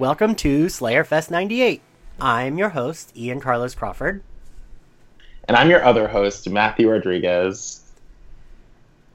Welcome 0.00 0.34
to 0.36 0.64
Slayerfest 0.64 1.30
98. 1.30 1.82
I'm 2.18 2.56
your 2.56 2.70
host, 2.70 3.14
Ian 3.14 3.38
Carlos 3.38 3.74
Crawford. 3.74 4.22
And 5.44 5.58
I'm 5.58 5.68
your 5.68 5.84
other 5.84 6.08
host, 6.08 6.48
Matthew 6.48 6.90
Rodriguez. 6.90 7.82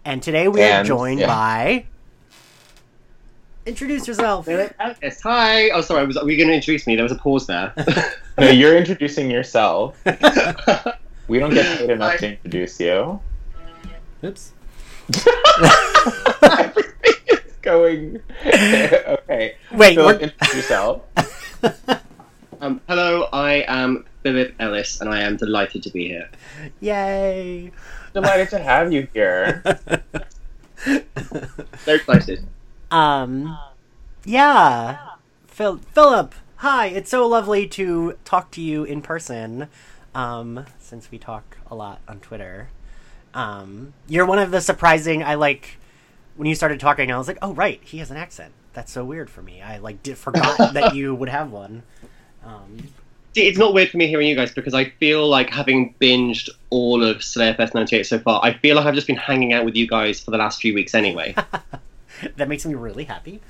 And 0.06 0.22
today 0.22 0.48
we 0.48 0.62
are 0.62 0.84
joined 0.84 1.22
yeah. 1.22 1.26
by. 1.26 1.86
Introduce 3.66 4.08
yourself. 4.08 4.48
Yes, 4.48 5.22
hi. 5.22 5.72
Oh, 5.72 5.82
sorry. 5.82 6.06
Was, 6.06 6.18
were 6.18 6.30
you 6.30 6.38
going 6.38 6.50
to 6.50 6.54
introduce 6.54 6.86
me? 6.86 6.96
There 6.96 7.02
was 7.02 7.12
a 7.12 7.16
pause 7.16 7.48
there. 7.48 7.74
No, 8.38 8.52
you're 8.52 8.78
introducing 8.78 9.32
yourself. 9.32 10.00
We 11.28 11.40
don't 11.40 11.56
get 11.56 11.80
paid 11.80 11.90
enough 11.90 12.20
to 12.20 12.34
introduce 12.34 12.80
you. 12.80 13.20
Oops. 14.24 14.52
Everything 17.66 18.16
is 18.16 18.22
going. 18.44 19.08
okay. 19.20 19.56
Wait, 19.72 19.96
Philip, 19.96 20.22
introduce 20.22 20.56
yourself. 20.56 21.02
um, 22.62 22.82
hello, 22.88 23.28
I 23.34 23.66
am 23.68 24.06
Philip 24.24 24.56
Ellis, 24.60 25.02
and 25.02 25.10
I 25.10 25.22
am 25.22 25.38
delighted 25.38 25.84
to 25.84 25.90
be 25.90 26.08
here. 26.08 26.30
Yay. 26.80 27.72
Delighted 28.14 28.50
to 28.50 28.60
have 28.60 28.94
you 28.94 29.08
here. 29.14 29.64
Very 30.86 32.00
excited. 32.00 32.46
um, 32.92 33.58
yeah. 34.24 34.98
Phil- 35.48 35.78
Philip, 35.94 36.36
hi. 36.58 36.88
It's 36.88 37.10
so 37.10 37.28
lovely 37.28 37.68
to 37.70 38.18
talk 38.26 38.52
to 38.52 38.62
you 38.62 38.84
in 38.84 39.02
person. 39.02 39.68
Um, 40.14 40.66
since 40.80 41.12
we 41.12 41.18
talk 41.18 41.58
a 41.70 41.76
lot 41.76 42.00
on 42.08 42.20
Twitter. 42.20 42.70
Um, 43.34 43.94
you're 44.08 44.26
one 44.26 44.40
of 44.40 44.52
the 44.52 44.62
surprising. 44.62 45.22
I 45.22 45.36
like 45.36 45.78
when 46.36 46.48
you 46.48 46.56
started 46.56 46.80
talking. 46.80 47.12
I 47.12 47.18
was 47.18 47.28
like, 47.28 47.40
oh 47.42 47.54
right, 47.54 47.80
he 47.84 48.00
has 48.00 48.12
an 48.12 48.18
accent. 48.18 48.54
That's 48.74 48.92
so 48.92 49.06
weird 49.06 49.30
for 49.30 49.42
me. 49.42 49.62
I 49.62 49.78
like 49.78 50.04
did, 50.04 50.18
forgot 50.18 50.58
that 50.74 50.96
you 50.96 51.16
would 51.16 51.30
have 51.30 51.52
one. 51.52 51.84
Um, 52.44 52.90
See, 53.36 53.48
It's 53.48 53.58
not 53.58 53.74
weird 53.74 53.90
for 53.90 53.98
me 53.98 54.08
hearing 54.08 54.28
you 54.28 54.36
guys 54.36 54.54
because 54.54 54.74
I 54.74 54.86
feel 54.92 55.28
like 55.28 55.50
having 55.50 55.94
binged 56.00 56.50
all 56.70 57.04
of 57.04 57.18
Slayerfest 57.18 57.74
98 57.74 58.04
so 58.04 58.18
far, 58.20 58.40
I 58.42 58.54
feel 58.54 58.78
like 58.78 58.86
I've 58.86 58.96
just 58.96 59.08
been 59.08 59.18
hanging 59.18 59.52
out 59.52 59.66
with 59.66 59.76
you 59.76 59.88
guys 59.88 60.22
for 60.22 60.32
the 60.32 60.38
last 60.38 60.62
few 60.62 60.74
weeks 60.74 60.96
anyway. 60.96 61.36
that 62.38 62.48
makes 62.48 62.66
me 62.66 62.76
really 62.76 63.04
happy. 63.04 63.42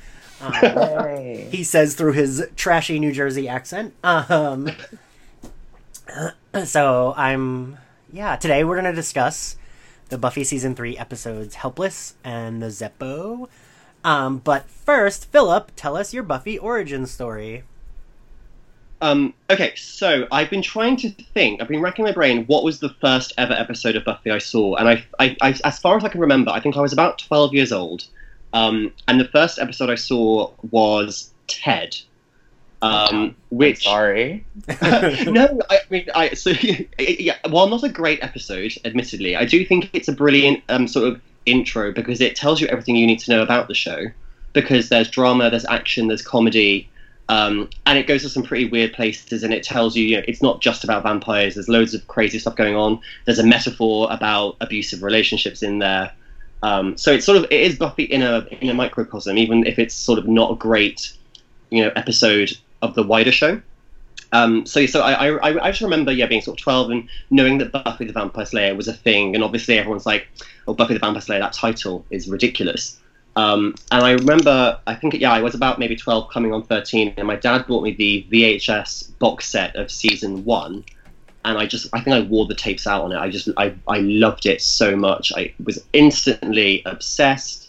Um, 0.41 1.37
he 1.51 1.63
says 1.63 1.93
through 1.93 2.13
his 2.13 2.47
trashy 2.55 2.99
New 2.99 3.11
Jersey 3.11 3.47
accent. 3.47 3.93
Um, 4.03 4.71
so 6.65 7.13
I'm 7.15 7.77
yeah. 8.11 8.35
Today 8.35 8.63
we're 8.63 8.75
gonna 8.75 8.91
discuss 8.93 9.55
the 10.09 10.17
Buffy 10.17 10.43
season 10.43 10.75
three 10.75 10.97
episodes 10.97 11.55
"Helpless" 11.55 12.15
and 12.23 12.61
the 12.61 12.67
Zeppo. 12.67 13.47
Um, 14.03 14.37
but 14.37 14.69
first, 14.69 15.31
Philip, 15.31 15.71
tell 15.75 15.97
us 15.97 16.13
your 16.13 16.23
Buffy 16.23 16.59
origin 16.59 17.05
story. 17.07 17.63
Um, 19.01 19.33
okay, 19.49 19.75
so 19.75 20.27
I've 20.31 20.49
been 20.49 20.61
trying 20.61 20.95
to 20.97 21.09
think. 21.09 21.61
I've 21.61 21.67
been 21.67 21.81
racking 21.81 22.05
my 22.05 22.11
brain. 22.11 22.45
What 22.45 22.63
was 22.63 22.79
the 22.79 22.89
first 23.01 23.33
ever 23.37 23.53
episode 23.53 23.95
of 23.95 24.05
Buffy 24.05 24.31
I 24.31 24.37
saw? 24.37 24.75
And 24.75 24.87
I, 24.87 25.05
I, 25.19 25.35
I 25.41 25.59
as 25.63 25.79
far 25.79 25.97
as 25.97 26.03
I 26.03 26.09
can 26.09 26.21
remember, 26.21 26.51
I 26.51 26.59
think 26.59 26.77
I 26.77 26.81
was 26.81 26.93
about 26.93 27.19
twelve 27.19 27.53
years 27.53 27.71
old. 27.71 28.05
Um, 28.53 28.93
and 29.07 29.19
the 29.19 29.27
first 29.27 29.59
episode 29.59 29.89
I 29.89 29.95
saw 29.95 30.51
was 30.71 31.33
Ted, 31.47 31.97
um, 32.85 33.35
which 33.49 33.83
Sorry. 33.83 34.45
no, 34.81 35.59
I 35.69 35.79
mean, 35.89 36.07
I 36.13 36.33
so 36.33 36.51
yeah. 36.99 37.37
While 37.49 37.67
not 37.67 37.83
a 37.83 37.89
great 37.89 38.21
episode, 38.23 38.73
admittedly, 38.85 39.35
I 39.35 39.45
do 39.45 39.65
think 39.65 39.89
it's 39.93 40.07
a 40.07 40.13
brilliant 40.13 40.63
um, 40.69 40.87
sort 40.87 41.07
of 41.07 41.21
intro 41.45 41.91
because 41.91 42.21
it 42.21 42.35
tells 42.35 42.61
you 42.61 42.67
everything 42.67 42.95
you 42.95 43.07
need 43.07 43.19
to 43.19 43.31
know 43.31 43.41
about 43.41 43.67
the 43.67 43.73
show. 43.73 44.05
Because 44.53 44.87
there's 44.87 45.09
drama, 45.09 45.49
there's 45.49 45.65
action, 45.65 46.07
there's 46.07 46.21
comedy, 46.21 46.89
um, 47.27 47.69
and 47.85 47.97
it 47.97 48.07
goes 48.07 48.21
to 48.21 48.29
some 48.29 48.43
pretty 48.43 48.69
weird 48.69 48.93
places. 48.93 49.43
And 49.43 49.53
it 49.53 49.63
tells 49.63 49.97
you, 49.97 50.05
you 50.05 50.17
know, 50.17 50.23
it's 50.27 50.41
not 50.41 50.61
just 50.61 50.85
about 50.85 51.03
vampires. 51.03 51.55
There's 51.55 51.67
loads 51.67 51.93
of 51.93 52.07
crazy 52.07 52.39
stuff 52.39 52.55
going 52.55 52.75
on. 52.75 53.01
There's 53.25 53.39
a 53.39 53.45
metaphor 53.45 54.07
about 54.09 54.55
abusive 54.61 55.03
relationships 55.03 55.61
in 55.61 55.79
there. 55.79 56.13
Um, 56.63 56.97
so 56.97 57.11
it's 57.11 57.25
sort 57.25 57.37
of 57.37 57.43
it 57.45 57.61
is 57.61 57.77
Buffy 57.77 58.03
in 58.03 58.21
a 58.21 58.47
in 58.61 58.69
a 58.69 58.73
microcosm, 58.73 59.37
even 59.37 59.65
if 59.65 59.77
it's 59.77 59.93
sort 59.93 60.17
of 60.19 60.27
not 60.27 60.51
a 60.51 60.55
great, 60.55 61.11
you 61.69 61.83
know, 61.83 61.91
episode 61.95 62.57
of 62.85 62.95
the 62.95 63.03
wider 63.03 63.31
show. 63.31 63.61
Um, 64.31 64.65
so 64.65 64.85
so 64.85 65.01
I, 65.01 65.27
I 65.37 65.65
I 65.67 65.71
just 65.71 65.81
remember 65.81 66.11
yeah 66.11 66.25
being 66.25 66.41
sort 66.41 66.59
of 66.59 66.63
twelve 66.63 66.89
and 66.91 67.07
knowing 67.29 67.57
that 67.59 67.71
Buffy 67.71 68.05
the 68.05 68.13
Vampire 68.13 68.45
Slayer 68.45 68.75
was 68.75 68.87
a 68.87 68.93
thing, 68.93 69.35
and 69.35 69.43
obviously 69.43 69.77
everyone's 69.77 70.05
like, 70.05 70.27
oh 70.67 70.73
Buffy 70.73 70.93
the 70.93 70.99
Vampire 70.99 71.21
Slayer, 71.21 71.39
that 71.39 71.53
title 71.53 72.05
is 72.09 72.27
ridiculous. 72.27 72.99
Um, 73.37 73.75
and 73.91 74.03
I 74.03 74.11
remember 74.11 74.79
I 74.87 74.95
think 74.95 75.13
yeah 75.15 75.31
I 75.31 75.41
was 75.41 75.55
about 75.55 75.79
maybe 75.79 75.95
twelve, 75.95 76.29
coming 76.31 76.53
on 76.53 76.63
thirteen, 76.63 77.13
and 77.17 77.27
my 77.27 77.35
dad 77.35 77.67
bought 77.67 77.83
me 77.83 77.91
the 77.91 78.25
VHS 78.31 79.17
box 79.19 79.47
set 79.47 79.75
of 79.75 79.91
season 79.91 80.43
one, 80.43 80.83
and 81.45 81.57
I 81.57 81.65
just 81.65 81.87
I 81.93 82.01
think 82.01 82.15
I 82.15 82.21
wore 82.21 82.45
the 82.45 82.55
tapes 82.55 82.87
out 82.87 83.03
on 83.03 83.11
it. 83.11 83.17
I 83.17 83.29
just 83.29 83.49
I 83.57 83.73
I 83.87 83.99
loved 83.99 84.45
it 84.45 84.61
so 84.61 84.95
much. 84.95 85.31
I 85.35 85.53
was 85.63 85.83
instantly 85.93 86.81
obsessed. 86.85 87.64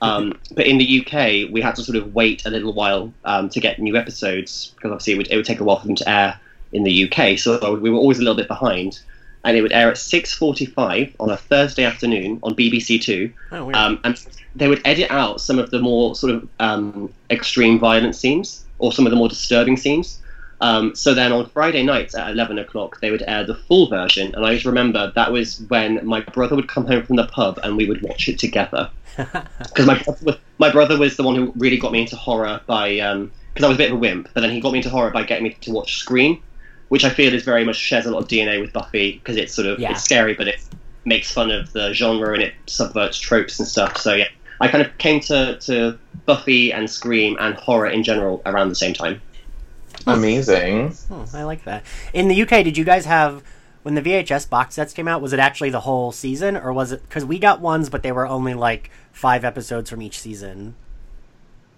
Um, 0.00 0.38
but 0.54 0.66
in 0.66 0.78
the 0.78 1.00
UK, 1.00 1.50
we 1.50 1.60
had 1.60 1.74
to 1.76 1.82
sort 1.82 1.96
of 1.96 2.14
wait 2.14 2.46
a 2.46 2.50
little 2.50 2.72
while 2.72 3.12
um, 3.24 3.48
to 3.50 3.60
get 3.60 3.78
new 3.78 3.96
episodes 3.96 4.72
because 4.76 4.92
obviously 4.92 5.14
it 5.14 5.16
would, 5.16 5.30
it 5.30 5.36
would 5.36 5.44
take 5.44 5.60
a 5.60 5.64
while 5.64 5.80
for 5.80 5.86
them 5.86 5.96
to 5.96 6.08
air 6.08 6.40
in 6.72 6.84
the 6.84 7.10
UK. 7.10 7.38
So 7.38 7.74
we 7.74 7.90
were 7.90 7.98
always 7.98 8.18
a 8.18 8.22
little 8.22 8.36
bit 8.36 8.48
behind, 8.48 9.00
and 9.44 9.56
it 9.56 9.62
would 9.62 9.72
air 9.72 9.88
at 9.90 9.96
6:45 9.96 11.14
on 11.18 11.30
a 11.30 11.36
Thursday 11.36 11.84
afternoon 11.84 12.38
on 12.42 12.54
BBC 12.54 13.00
Two, 13.00 13.32
Oh, 13.52 13.72
um, 13.72 14.00
and 14.04 14.24
they 14.54 14.68
would 14.68 14.82
edit 14.84 15.10
out 15.10 15.40
some 15.40 15.58
of 15.58 15.70
the 15.70 15.80
more 15.80 16.14
sort 16.14 16.32
of 16.34 16.48
um, 16.60 17.12
extreme 17.30 17.78
violent 17.78 18.14
scenes 18.14 18.64
or 18.78 18.92
some 18.92 19.06
of 19.06 19.10
the 19.10 19.16
more 19.16 19.28
disturbing 19.28 19.76
scenes. 19.76 20.20
Um, 20.60 20.94
so 20.94 21.14
then 21.14 21.32
on 21.32 21.48
Friday 21.50 21.82
nights 21.84 22.14
at 22.16 22.30
11 22.30 22.58
o'clock, 22.58 23.00
they 23.00 23.10
would 23.10 23.22
air 23.26 23.44
the 23.44 23.54
full 23.54 23.88
version. 23.88 24.34
And 24.34 24.44
I 24.44 24.54
just 24.54 24.66
remember 24.66 25.12
that 25.14 25.30
was 25.30 25.60
when 25.68 26.04
my 26.04 26.20
brother 26.20 26.56
would 26.56 26.68
come 26.68 26.86
home 26.86 27.04
from 27.04 27.16
the 27.16 27.26
pub 27.26 27.60
and 27.62 27.76
we 27.76 27.86
would 27.88 28.02
watch 28.02 28.28
it 28.28 28.38
together. 28.38 28.90
Because 29.16 29.86
my, 29.86 30.00
brother 30.02 30.24
was- 30.24 30.36
my 30.58 30.70
brother 30.72 30.98
was 30.98 31.16
the 31.16 31.22
one 31.22 31.34
who 31.36 31.52
really 31.56 31.76
got 31.76 31.92
me 31.92 32.00
into 32.02 32.16
horror 32.16 32.60
by, 32.66 32.90
because 32.94 33.64
I 33.64 33.68
was 33.68 33.76
a 33.76 33.78
bit 33.78 33.90
of 33.90 33.96
a 33.96 34.00
wimp, 34.00 34.28
but 34.34 34.40
then 34.42 34.50
he 34.50 34.60
got 34.60 34.72
me 34.72 34.78
into 34.78 34.90
horror 34.90 35.10
by 35.10 35.22
getting 35.24 35.44
me 35.44 35.56
to 35.60 35.72
watch 35.72 35.96
Scream, 35.98 36.40
which 36.88 37.04
I 37.04 37.10
feel 37.10 37.32
is 37.34 37.42
very 37.44 37.64
much 37.64 37.76
shares 37.76 38.06
a 38.06 38.10
lot 38.10 38.22
of 38.22 38.28
DNA 38.28 38.60
with 38.60 38.72
Buffy 38.72 39.12
because 39.18 39.36
it's 39.36 39.52
sort 39.54 39.66
of, 39.66 39.78
Yeah. 39.80 39.90
it's 39.92 40.04
scary, 40.04 40.34
but 40.34 40.46
it 40.48 40.60
makes 41.04 41.30
fun 41.32 41.50
of 41.50 41.72
the 41.72 41.92
genre 41.94 42.32
and 42.32 42.42
it 42.42 42.54
subverts 42.66 43.18
tropes 43.18 43.58
and 43.58 43.66
stuff. 43.68 43.96
So 43.96 44.14
yeah, 44.14 44.28
I 44.60 44.68
kind 44.68 44.84
of 44.86 44.96
came 44.98 45.20
to, 45.20 45.58
to 45.60 45.98
Buffy 46.26 46.72
and 46.72 46.88
Scream 46.88 47.36
and 47.40 47.54
horror 47.56 47.88
in 47.88 48.02
general 48.04 48.40
around 48.46 48.68
the 48.68 48.74
same 48.76 48.94
time. 48.94 49.20
Amazing. 50.06 50.94
Oh, 51.10 51.26
I 51.34 51.42
like 51.42 51.64
that. 51.64 51.84
In 52.12 52.28
the 52.28 52.42
UK, 52.42 52.64
did 52.64 52.76
you 52.76 52.84
guys 52.84 53.04
have 53.04 53.42
when 53.82 53.94
the 53.94 54.02
VHS 54.02 54.48
box 54.48 54.74
sets 54.74 54.92
came 54.92 55.08
out? 55.08 55.22
Was 55.22 55.32
it 55.32 55.38
actually 55.38 55.70
the 55.70 55.80
whole 55.80 56.12
season, 56.12 56.56
or 56.56 56.72
was 56.72 56.92
it 56.92 57.02
because 57.02 57.24
we 57.24 57.38
got 57.38 57.60
ones, 57.60 57.88
but 57.88 58.02
they 58.02 58.12
were 58.12 58.26
only 58.26 58.54
like 58.54 58.90
five 59.12 59.44
episodes 59.44 59.90
from 59.90 60.02
each 60.02 60.18
season? 60.18 60.74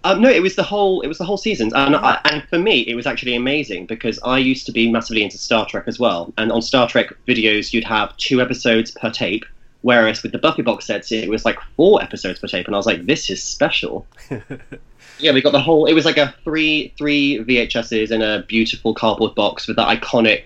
Um, 0.03 0.19
no, 0.21 0.29
it 0.29 0.41
was 0.41 0.55
the 0.55 0.63
whole 0.63 1.01
it 1.01 1.07
was 1.07 1.19
the 1.19 1.25
whole 1.25 1.37
season, 1.37 1.71
and 1.75 1.95
I, 1.95 2.19
and 2.25 2.43
for 2.49 2.57
me, 2.57 2.81
it 2.81 2.95
was 2.95 3.05
actually 3.05 3.35
amazing 3.35 3.85
because 3.85 4.19
I 4.23 4.39
used 4.39 4.65
to 4.65 4.71
be 4.71 4.91
massively 4.91 5.23
into 5.23 5.37
Star 5.37 5.65
Trek 5.67 5.83
as 5.87 5.99
well. 5.99 6.33
And 6.37 6.51
on 6.51 6.61
Star 6.61 6.87
Trek 6.87 7.13
videos, 7.27 7.71
you'd 7.71 7.83
have 7.83 8.15
two 8.17 8.41
episodes 8.41 8.91
per 8.91 9.11
tape, 9.11 9.45
whereas 9.81 10.23
with 10.23 10.31
the 10.31 10.39
Buffy 10.39 10.63
box 10.63 10.87
sets, 10.87 11.11
it 11.11 11.29
was 11.29 11.45
like 11.45 11.59
four 11.75 12.01
episodes 12.01 12.39
per 12.39 12.47
tape, 12.47 12.65
and 12.65 12.75
I 12.75 12.77
was 12.77 12.87
like, 12.87 13.05
this 13.05 13.29
is 13.29 13.43
special. 13.43 14.07
yeah, 15.21 15.31
we 15.31 15.41
got 15.41 15.51
the 15.51 15.61
whole. 15.61 15.85
It 15.85 15.93
was 15.93 16.05
like 16.05 16.17
a 16.17 16.33
three 16.43 16.93
three 16.97 17.39
VHSs 17.39 18.11
in 18.11 18.21
a 18.21 18.43
beautiful 18.43 18.93
cardboard 18.93 19.35
box 19.35 19.67
with 19.67 19.77
that 19.77 19.87
iconic 19.87 20.43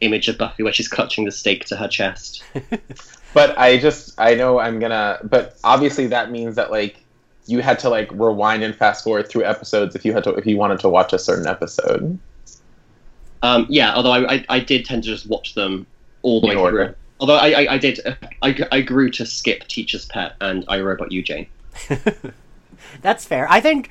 image 0.00 0.28
of 0.28 0.38
Buffy 0.38 0.62
where 0.62 0.72
she's 0.72 0.88
clutching 0.88 1.24
the 1.24 1.32
stake 1.32 1.64
to 1.66 1.76
her 1.76 1.88
chest. 1.88 2.42
But 3.34 3.56
I 3.58 3.78
just 3.78 4.18
I 4.20 4.34
know 4.34 4.58
I'm 4.58 4.78
gonna. 4.78 5.18
But 5.24 5.58
obviously 5.64 6.06
that 6.08 6.30
means 6.30 6.56
that 6.56 6.70
like 6.70 7.02
you 7.46 7.60
had 7.60 7.78
to 7.80 7.88
like 7.88 8.10
rewind 8.12 8.62
and 8.62 8.74
fast 8.74 9.04
forward 9.04 9.28
through 9.28 9.44
episodes 9.44 9.94
if 9.96 10.04
you 10.04 10.12
had 10.12 10.24
to 10.24 10.34
if 10.34 10.46
you 10.46 10.56
wanted 10.56 10.80
to 10.80 10.88
watch 10.88 11.12
a 11.12 11.18
certain 11.18 11.46
episode. 11.46 12.18
Um, 13.42 13.66
yeah, 13.68 13.94
although 13.94 14.12
I, 14.12 14.34
I, 14.34 14.44
I 14.48 14.60
did 14.60 14.84
tend 14.84 15.02
to 15.04 15.08
just 15.08 15.26
watch 15.28 15.54
them 15.54 15.86
all 16.22 16.40
the 16.40 16.48
In 16.48 16.56
way 16.56 16.62
order. 16.62 16.84
through. 16.84 16.94
Although 17.18 17.36
I, 17.36 17.50
I, 17.62 17.72
I 17.74 17.78
did, 17.78 18.00
I, 18.42 18.68
I 18.70 18.80
grew 18.82 19.10
to 19.10 19.26
skip 19.26 19.66
Teacher's 19.66 20.06
Pet 20.06 20.34
and 20.40 20.64
I 20.68 20.80
Robot 20.80 21.10
You, 21.10 21.22
Jane. 21.22 21.46
That's 23.02 23.24
fair. 23.24 23.50
I 23.50 23.60
think. 23.60 23.90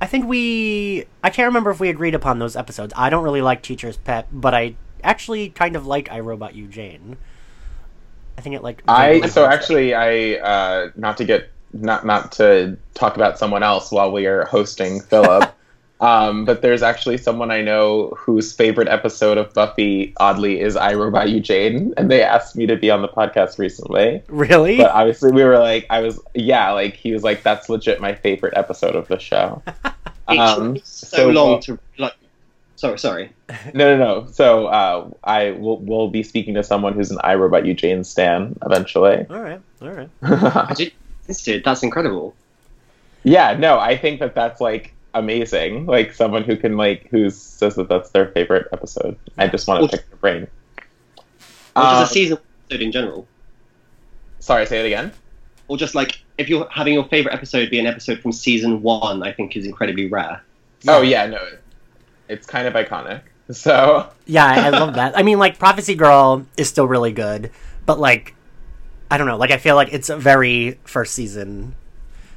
I 0.00 0.06
think 0.06 0.26
we. 0.26 1.06
I 1.22 1.30
can't 1.30 1.46
remember 1.46 1.70
if 1.70 1.80
we 1.80 1.88
agreed 1.88 2.14
upon 2.14 2.38
those 2.38 2.56
episodes. 2.56 2.92
I 2.96 3.08
don't 3.08 3.24
really 3.24 3.40
like 3.40 3.62
Teacher's 3.62 3.96
Pet, 3.96 4.28
but 4.30 4.54
I 4.54 4.76
actually 5.02 5.48
kind 5.50 5.76
of 5.76 5.86
like 5.86 6.10
I 6.10 6.20
Robot 6.20 6.54
You, 6.54 6.66
Jane. 6.66 7.16
I 8.36 8.42
think 8.42 8.54
it 8.54 8.62
like. 8.62 8.82
I 8.86 9.26
so 9.28 9.46
actually 9.46 9.94
I 9.94 10.34
uh, 10.34 10.90
not 10.96 11.16
to 11.18 11.24
get 11.24 11.50
not 11.72 12.04
not 12.04 12.32
to 12.32 12.76
talk 12.94 13.16
about 13.16 13.38
someone 13.38 13.62
else 13.62 13.90
while 13.90 14.12
we 14.12 14.26
are 14.26 14.44
hosting 14.44 15.00
Philip. 15.00 15.52
Um, 16.00 16.44
but 16.44 16.60
there's 16.60 16.82
actually 16.82 17.16
someone 17.16 17.50
I 17.50 17.62
know 17.62 18.08
whose 18.18 18.52
favorite 18.52 18.88
episode 18.88 19.38
of 19.38 19.52
Buffy, 19.54 20.12
oddly, 20.18 20.60
is 20.60 20.76
I 20.76 20.94
Robot 20.94 21.30
You 21.30 21.40
Jane, 21.40 21.94
and 21.96 22.10
they 22.10 22.22
asked 22.22 22.54
me 22.54 22.66
to 22.66 22.76
be 22.76 22.90
on 22.90 23.00
the 23.00 23.08
podcast 23.08 23.58
recently. 23.58 24.22
really. 24.28 24.76
But 24.76 24.90
obviously, 24.90 25.32
we 25.32 25.42
were 25.42 25.58
like, 25.58 25.86
I 25.88 26.00
was, 26.00 26.20
yeah, 26.34 26.70
like 26.72 26.94
he 26.94 27.12
was 27.12 27.22
like, 27.22 27.42
that's 27.42 27.68
legit 27.68 28.00
my 28.00 28.14
favorite 28.14 28.54
episode 28.56 28.94
of 28.94 29.08
the 29.08 29.18
show. 29.18 29.62
Um, 30.28 30.78
so, 30.78 31.16
so, 31.16 31.28
long 31.28 31.60
to 31.62 31.78
like. 31.98 32.14
Sorry, 32.74 32.98
sorry. 32.98 33.30
No, 33.74 33.96
no, 33.96 33.96
no. 33.96 34.26
So 34.32 34.66
uh, 34.66 35.08
I 35.22 35.52
will 35.52 35.78
will 35.78 36.08
be 36.08 36.24
speaking 36.24 36.54
to 36.54 36.64
someone 36.64 36.94
who's 36.94 37.12
an 37.12 37.18
I 37.22 37.36
Robot 37.36 37.64
You 37.64 37.74
Jane 37.74 38.02
stan 38.02 38.58
eventually. 38.66 39.24
All 39.30 39.40
right, 39.40 39.60
all 39.80 39.90
right. 39.90 40.10
I 40.22 40.74
did. 40.74 40.92
Dude, 41.44 41.62
that's 41.62 41.84
incredible. 41.84 42.34
yeah, 43.22 43.56
no, 43.56 43.78
I 43.78 43.96
think 43.96 44.18
that 44.18 44.34
that's 44.34 44.60
like 44.60 44.94
amazing. 45.18 45.86
Like 45.86 46.12
someone 46.12 46.44
who 46.44 46.56
can 46.56 46.76
like 46.76 47.08
who 47.10 47.30
says 47.30 47.74
that 47.76 47.88
that's 47.88 48.10
their 48.10 48.28
favorite 48.28 48.68
episode. 48.72 49.16
I 49.38 49.48
just 49.48 49.66
want 49.68 49.80
Well, 49.80 49.88
to 49.88 49.96
pick 49.96 50.08
their 50.08 50.18
brain. 50.18 50.46
Or 51.76 51.82
Um, 51.82 52.00
just 52.00 52.10
a 52.10 52.14
season 52.14 52.38
episode 52.68 52.82
in 52.82 52.92
general. 52.92 53.26
sorry, 54.40 54.66
say 54.66 54.80
it 54.80 54.86
again. 54.86 55.12
Or 55.68 55.76
just 55.76 55.94
like 55.94 56.20
if 56.38 56.48
you're 56.48 56.68
having 56.70 56.94
your 56.94 57.04
favorite 57.08 57.34
episode 57.34 57.70
be 57.70 57.78
an 57.78 57.86
episode 57.86 58.20
from 58.20 58.32
season 58.32 58.82
one, 58.82 59.22
I 59.22 59.32
think 59.32 59.56
is 59.56 59.66
incredibly 59.66 60.06
rare. 60.08 60.42
Oh 60.86 61.02
yeah, 61.02 61.26
no, 61.26 61.40
it's 62.28 62.46
kind 62.46 62.66
of 62.68 62.74
iconic. 62.74 63.22
So 63.52 64.08
Yeah, 64.26 64.44
I, 64.44 64.66
I 64.66 64.68
love 64.70 64.94
that. 64.94 65.16
I 65.16 65.22
mean, 65.22 65.38
like 65.38 65.56
Prophecy 65.56 65.94
Girl 65.94 66.44
is 66.56 66.68
still 66.68 66.88
really 66.88 67.12
good, 67.12 67.52
but 67.86 68.00
like, 68.00 68.34
I 69.08 69.18
don't 69.18 69.28
know. 69.28 69.36
Like, 69.36 69.52
I 69.52 69.58
feel 69.58 69.76
like 69.76 69.92
it's 69.92 70.08
a 70.08 70.16
very 70.16 70.80
first 70.82 71.14
season. 71.14 71.76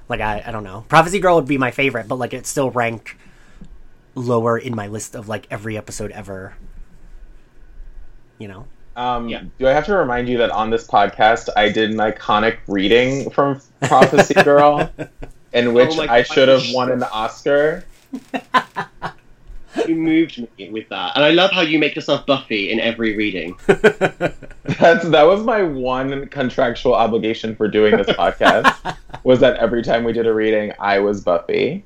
Like, 0.10 0.22
I, 0.22 0.44
I 0.46 0.52
don't 0.52 0.64
know. 0.64 0.84
Prophecy 0.90 1.20
Girl 1.20 1.36
would 1.36 1.48
be 1.48 1.58
my 1.58 1.72
favorite, 1.72 2.08
but 2.08 2.16
like, 2.16 2.34
it's 2.34 2.50
still 2.50 2.72
ranked 2.72 3.16
lower 4.16 4.58
in 4.58 4.76
my 4.76 4.88
list 4.88 5.16
of 5.16 5.28
like 5.30 5.48
every 5.50 5.78
episode 5.78 6.12
ever. 6.12 6.56
You 8.38 8.48
know. 8.48 8.66
Um, 8.96 9.30
Yeah. 9.30 9.44
Do 9.58 9.68
I 9.68 9.72
have 9.72 9.86
to 9.86 9.96
remind 9.96 10.28
you 10.28 10.38
that 10.40 10.52
on 10.52 10.70
this 10.70 10.86
podcast 10.86 11.50
I 11.56 11.70
did 11.70 11.92
an 11.92 11.98
iconic 11.98 12.58
reading 12.68 13.30
from 13.30 13.62
Prophecy 13.84 14.34
Girl, 14.34 14.92
in 15.54 15.74
which 15.74 15.96
my 15.96 16.08
I 16.08 16.24
should 16.24 16.50
have 16.50 16.64
won 16.74 16.92
an 16.92 17.04
Oscar? 17.04 17.86
You 19.88 19.96
moved 19.96 20.46
me 20.58 20.70
with 20.70 20.90
that, 20.90 21.16
and 21.16 21.24
I 21.24 21.32
love 21.32 21.52
how 21.52 21.62
you 21.62 21.80
make 21.80 21.96
yourself 21.96 22.26
Buffy 22.26 22.72
in 22.72 22.80
every 22.80 23.16
reading. 23.16 23.58
That's 23.68 25.08
that 25.10 25.24
was 25.24 25.44
my 25.44 25.64
one 25.64 26.28
contractual 26.28 26.94
obligation 26.94 27.56
for 27.56 27.68
doing 27.68 27.96
this 27.98 28.08
podcast 28.08 28.98
was 29.24 29.40
that 29.40 29.58
every 29.58 29.84
time 29.84 30.04
we 30.04 30.14
did 30.14 30.28
a 30.28 30.34
reading, 30.34 30.74
I 30.80 31.00
was 31.00 31.22
Buffy. 31.22 31.84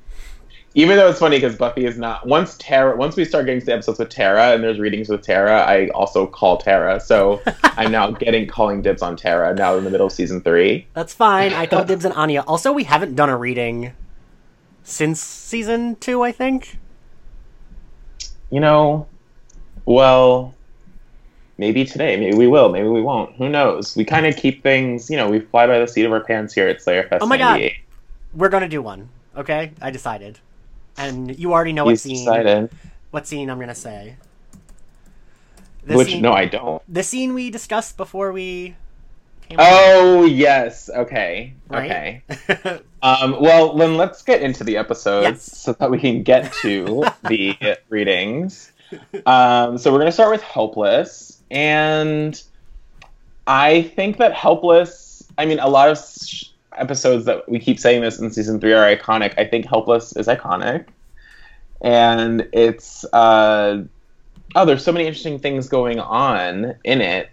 Even 0.76 0.96
though 0.96 1.08
it's 1.08 1.20
funny 1.20 1.36
because 1.36 1.56
Buffy 1.56 1.84
is 1.84 1.96
not 1.98 2.26
once 2.26 2.56
Tara 2.58 2.96
once 2.96 3.16
we 3.16 3.24
start 3.24 3.46
getting 3.46 3.60
to 3.60 3.66
the 3.66 3.74
episodes 3.74 3.98
with 3.98 4.08
Tara 4.08 4.52
and 4.54 4.64
there's 4.64 4.80
readings 4.80 5.08
with 5.08 5.22
Tara, 5.22 5.60
I 5.60 5.88
also 5.88 6.26
call 6.26 6.56
Tara. 6.58 6.98
So 7.00 7.40
I'm 7.62 7.92
now 7.92 8.10
getting 8.10 8.48
calling 8.48 8.82
dibs 8.82 9.02
on 9.02 9.16
Tara 9.16 9.54
now 9.54 9.76
in 9.76 9.84
the 9.84 9.90
middle 9.90 10.06
of 10.06 10.12
season 10.12 10.40
three. 10.40 10.86
That's 10.94 11.14
fine. 11.14 11.52
I 11.52 11.66
call 11.66 11.84
dibs 11.84 12.04
on 12.04 12.12
Anya. 12.12 12.40
Also, 12.42 12.72
we 12.72 12.84
haven't 12.84 13.14
done 13.14 13.28
a 13.28 13.36
reading 13.36 13.92
since 14.82 15.20
season 15.20 15.96
two, 15.96 16.22
I 16.22 16.32
think. 16.32 16.78
You 18.50 18.60
know, 18.60 19.06
well, 19.84 20.54
maybe 21.58 21.84
today, 21.84 22.16
maybe 22.16 22.36
we 22.36 22.46
will, 22.46 22.68
maybe 22.68 22.88
we 22.88 23.00
won't. 23.02 23.34
Who 23.36 23.48
knows? 23.48 23.96
We 23.96 24.04
kind 24.04 24.26
of 24.26 24.36
keep 24.36 24.62
things, 24.62 25.10
you 25.10 25.16
know, 25.16 25.28
we 25.28 25.40
fly 25.40 25.66
by 25.66 25.78
the 25.78 25.86
seat 25.86 26.04
of 26.04 26.12
our 26.12 26.20
pants 26.20 26.54
here 26.54 26.68
at 26.68 26.80
Slayer 26.82 27.08
Fest 27.08 27.22
Oh 27.22 27.26
my 27.26 27.36
God. 27.38 27.60
We're 28.32 28.48
gonna 28.48 28.68
do 28.68 28.82
one. 28.82 29.08
Okay, 29.36 29.72
I 29.82 29.90
decided, 29.90 30.38
and 30.96 31.36
you 31.38 31.52
already 31.52 31.72
know 31.72 31.84
what 31.84 31.90
He's 31.92 32.02
scene. 32.02 32.16
decided. 32.24 32.70
What 33.10 33.26
scene 33.26 33.50
I'm 33.50 33.58
gonna 33.58 33.74
say? 33.74 34.16
The 35.84 35.96
Which 35.96 36.08
scene- 36.08 36.22
no, 36.22 36.32
I 36.32 36.46
don't. 36.46 36.82
the 36.92 37.02
scene 37.02 37.34
we 37.34 37.50
discussed 37.50 37.96
before 37.96 38.32
we. 38.32 38.76
Oh 39.58 40.24
yes, 40.24 40.90
okay, 40.94 41.54
right? 41.68 42.22
okay. 42.50 42.80
Um, 43.04 43.38
well, 43.38 43.76
then 43.76 43.98
let's 43.98 44.22
get 44.22 44.40
into 44.40 44.64
the 44.64 44.78
episodes 44.78 45.26
Yes. 45.26 45.58
so 45.60 45.72
that 45.74 45.90
we 45.90 45.98
can 45.98 46.22
get 46.22 46.50
to 46.62 47.04
the 47.28 47.54
readings. 47.90 48.72
Um, 49.26 49.76
so 49.76 49.92
we're 49.92 49.98
gonna 49.98 50.10
start 50.10 50.30
with 50.30 50.40
Helpless, 50.40 51.42
and 51.50 52.42
I 53.46 53.82
think 53.82 54.16
that 54.16 54.32
Helpless. 54.32 55.22
I 55.36 55.44
mean, 55.44 55.58
a 55.58 55.68
lot 55.68 55.90
of 55.90 55.98
sh- 55.98 56.44
episodes 56.76 57.26
that 57.26 57.46
we 57.46 57.58
keep 57.58 57.78
saying 57.78 58.00
this 58.00 58.18
in 58.20 58.30
season 58.30 58.58
three 58.58 58.72
are 58.72 58.96
iconic. 58.96 59.34
I 59.36 59.44
think 59.44 59.66
Helpless 59.66 60.16
is 60.16 60.26
iconic, 60.26 60.86
and 61.82 62.48
it's 62.54 63.04
uh, 63.12 63.82
oh, 64.54 64.64
there's 64.64 64.82
so 64.82 64.92
many 64.92 65.04
interesting 65.06 65.38
things 65.38 65.68
going 65.68 66.00
on 66.00 66.74
in 66.84 67.02
it, 67.02 67.28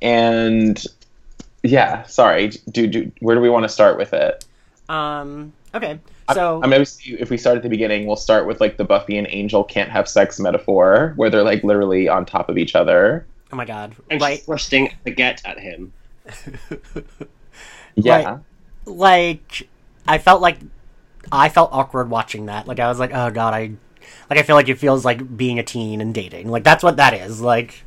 and 0.00 0.80
yeah, 1.68 2.02
sorry. 2.04 2.48
Do, 2.70 2.86
do 2.86 3.12
where 3.20 3.34
do 3.36 3.40
we 3.42 3.50
want 3.50 3.64
to 3.64 3.68
start 3.68 3.96
with 3.98 4.12
it? 4.12 4.44
um. 4.88 5.52
Okay. 5.74 5.98
So. 6.34 6.60
I'm 6.62 6.70
gonna 6.70 6.84
see 6.86 7.12
if 7.14 7.30
we 7.30 7.36
start 7.36 7.56
at 7.56 7.62
the 7.62 7.68
beginning. 7.68 8.06
We'll 8.06 8.16
start 8.16 8.46
with 8.46 8.60
like 8.60 8.76
the 8.78 8.84
Buffy 8.84 9.18
and 9.18 9.26
Angel 9.30 9.62
can't 9.64 9.90
have 9.90 10.08
sex 10.08 10.38
metaphor, 10.40 11.12
where 11.16 11.30
they're 11.30 11.42
like 11.42 11.62
literally 11.64 12.08
on 12.08 12.24
top 12.26 12.48
of 12.48 12.56
each 12.58 12.74
other. 12.74 13.26
oh 13.52 13.56
my 13.56 13.64
god. 13.64 13.94
And 14.10 14.20
Right. 14.20 14.36
she's 14.38 14.44
thrusting 14.46 14.92
a 15.06 15.10
get 15.10 15.42
at 15.44 15.58
him. 15.58 15.92
Yeah, 17.94 18.38
like 18.84 19.68
I 20.06 20.18
felt 20.18 20.40
like 20.40 20.58
I 21.32 21.48
felt 21.48 21.70
awkward 21.72 22.10
watching 22.10 22.46
that. 22.46 22.68
Like 22.68 22.78
I 22.78 22.88
was 22.88 22.98
like, 23.00 23.10
oh 23.12 23.30
god, 23.30 23.54
I 23.54 23.72
like 24.30 24.38
I 24.38 24.42
feel 24.42 24.54
like 24.54 24.68
it 24.68 24.78
feels 24.78 25.04
like 25.04 25.36
being 25.36 25.58
a 25.58 25.64
teen 25.64 26.00
and 26.00 26.14
dating. 26.14 26.48
Like 26.48 26.62
that's 26.62 26.84
what 26.84 26.96
that 26.98 27.12
is. 27.14 27.40
Like, 27.40 27.82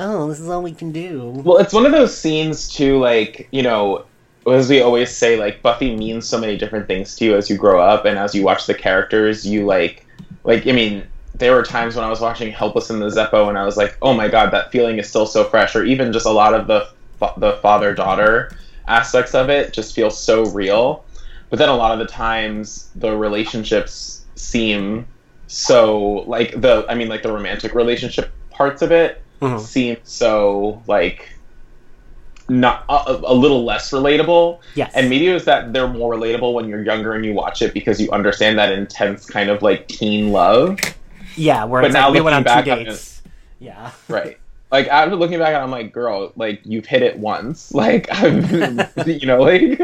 oh, 0.00 0.28
this 0.28 0.40
is 0.40 0.48
all 0.48 0.62
we 0.62 0.72
can 0.72 0.90
do. 0.90 1.30
Well, 1.44 1.58
it's 1.58 1.72
one 1.72 1.86
of 1.86 1.92
those 1.92 2.16
scenes 2.16 2.68
too, 2.68 2.98
like, 2.98 3.48
you 3.52 3.62
know, 3.62 4.04
as 4.46 4.68
we 4.68 4.80
always 4.80 5.14
say, 5.14 5.38
like, 5.38 5.62
Buffy 5.62 5.94
means 5.94 6.26
so 6.26 6.38
many 6.38 6.56
different 6.56 6.86
things 6.86 7.14
to 7.16 7.26
you 7.26 7.36
as 7.36 7.50
you 7.50 7.56
grow 7.56 7.80
up, 7.80 8.06
and 8.06 8.18
as 8.18 8.34
you 8.34 8.42
watch 8.42 8.66
the 8.66 8.74
characters, 8.74 9.46
you, 9.46 9.66
like, 9.66 10.06
like, 10.44 10.66
I 10.66 10.72
mean, 10.72 11.06
there 11.34 11.54
were 11.54 11.62
times 11.62 11.94
when 11.94 12.04
I 12.04 12.08
was 12.08 12.20
watching 12.20 12.50
Helpless 12.50 12.90
in 12.90 12.98
the 12.98 13.08
Zeppo, 13.08 13.48
and 13.48 13.58
I 13.58 13.64
was 13.64 13.76
like, 13.76 13.96
oh 14.00 14.14
my 14.14 14.28
god, 14.28 14.50
that 14.52 14.72
feeling 14.72 14.98
is 14.98 15.08
still 15.08 15.26
so 15.26 15.44
fresh, 15.44 15.76
or 15.76 15.84
even 15.84 16.12
just 16.12 16.26
a 16.26 16.30
lot 16.30 16.54
of 16.54 16.66
the, 16.66 16.88
fa- 17.18 17.34
the 17.36 17.52
father-daughter 17.58 18.52
aspects 18.88 19.34
of 19.34 19.50
it 19.50 19.72
just 19.72 19.94
feel 19.94 20.10
so 20.10 20.44
real. 20.46 21.04
But 21.50 21.58
then 21.58 21.68
a 21.68 21.76
lot 21.76 21.92
of 21.92 21.98
the 21.98 22.06
times, 22.06 22.90
the 22.94 23.14
relationships 23.16 24.24
seem 24.36 25.06
so, 25.48 26.24
like, 26.26 26.58
the, 26.58 26.86
I 26.88 26.94
mean, 26.94 27.08
like, 27.08 27.22
the 27.22 27.32
romantic 27.32 27.74
relationship 27.74 28.32
parts 28.50 28.82
of 28.82 28.90
it 28.92 29.22
Mhm. 29.40 29.60
seem 29.60 29.96
so 30.04 30.82
like 30.86 31.30
not 32.48 32.84
a, 32.88 33.12
a 33.24 33.32
little 33.34 33.64
less 33.64 33.90
relatable 33.92 34.58
Yes. 34.74 34.90
and 34.94 35.08
maybe 35.08 35.28
it 35.28 35.32
was 35.32 35.44
that 35.44 35.72
they're 35.72 35.86
more 35.88 36.14
relatable 36.14 36.52
when 36.52 36.68
you're 36.68 36.82
younger 36.82 37.12
and 37.14 37.24
you 37.24 37.32
watch 37.32 37.62
it 37.62 37.72
because 37.72 38.00
you 38.00 38.10
understand 38.10 38.58
that 38.58 38.72
intense 38.72 39.24
kind 39.24 39.48
of 39.50 39.62
like 39.62 39.86
teen 39.88 40.32
love 40.32 40.78
yeah, 41.36 41.64
where 41.64 41.80
but 41.80 41.86
it's 41.90 41.94
now 41.94 42.08
like 42.08 42.14
we 42.16 42.20
went 42.22 42.34
on 42.34 42.42
looking 42.42 42.64
two 42.64 42.70
back 42.70 42.78
on 42.78 42.84
dates. 42.86 43.22
Yeah. 43.60 43.90
right 44.08 44.36
like 44.72 44.88
after 44.88 45.14
looking 45.16 45.38
back 45.38 45.54
i'm 45.54 45.70
like 45.70 45.92
girl 45.92 46.32
like 46.36 46.60
you've 46.64 46.86
hit 46.86 47.02
it 47.02 47.16
once 47.18 47.72
like 47.74 48.12
I've, 48.12 48.50
you 49.06 49.26
know 49.26 49.42
like 49.42 49.80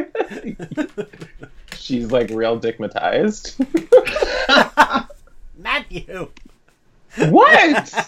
she's 1.76 2.10
like 2.10 2.30
real 2.30 2.58
dickmatized 2.58 3.54
Matthew, 5.58 6.28
what 7.16 8.04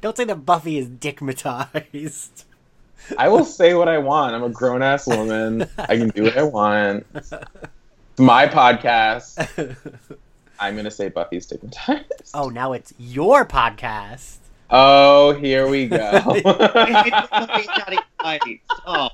don't 0.00 0.16
say 0.16 0.24
that 0.24 0.44
Buffy 0.46 0.78
is 0.78 0.88
dickmatized. 0.88 2.44
I 3.18 3.28
will 3.28 3.44
say 3.44 3.74
what 3.74 3.88
I 3.88 3.98
want. 3.98 4.34
I'm 4.34 4.42
a 4.42 4.48
grown 4.48 4.82
ass 4.82 5.06
woman. 5.06 5.68
I 5.78 5.96
can 5.96 6.08
do 6.08 6.24
what 6.24 6.36
I 6.36 6.42
want. 6.42 7.06
It's 7.14 7.30
my 8.18 8.46
podcast. 8.46 9.76
I'm 10.58 10.74
gonna 10.74 10.90
say 10.90 11.08
Buffy's 11.08 11.44
stigmatized. 11.44 12.30
oh, 12.34 12.48
now 12.48 12.72
it's 12.72 12.94
your 12.98 13.44
podcast. 13.44 14.38
Oh, 14.70 15.34
here 15.34 15.68
we 15.68 15.86
go. 15.86 16.20
Oh, 18.88 19.08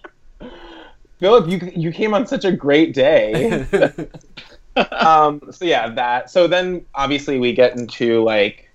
Philip, 1.19 1.49
you 1.49 1.73
you 1.77 1.93
came 1.93 2.15
on 2.15 2.27
such 2.27 2.45
a 2.45 2.53
great 2.53 2.95
day. 2.95 3.67
um, 4.77 5.43
so 5.51 5.65
yeah, 5.65 5.91
that. 5.91 6.31
So 6.31 6.47
then 6.47 6.87
obviously 6.95 7.39
we 7.39 7.53
get 7.53 7.77
into 7.77 8.23
like 8.23 8.71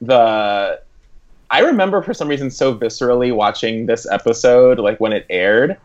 the. 0.00 0.80
I 1.50 1.60
remember 1.60 2.02
for 2.02 2.12
some 2.12 2.28
reason 2.28 2.50
so 2.50 2.74
viscerally 2.74 3.34
watching 3.34 3.86
this 3.86 4.06
episode, 4.10 4.78
like 4.78 5.00
when 5.00 5.12
it 5.12 5.26
aired, 5.30 5.78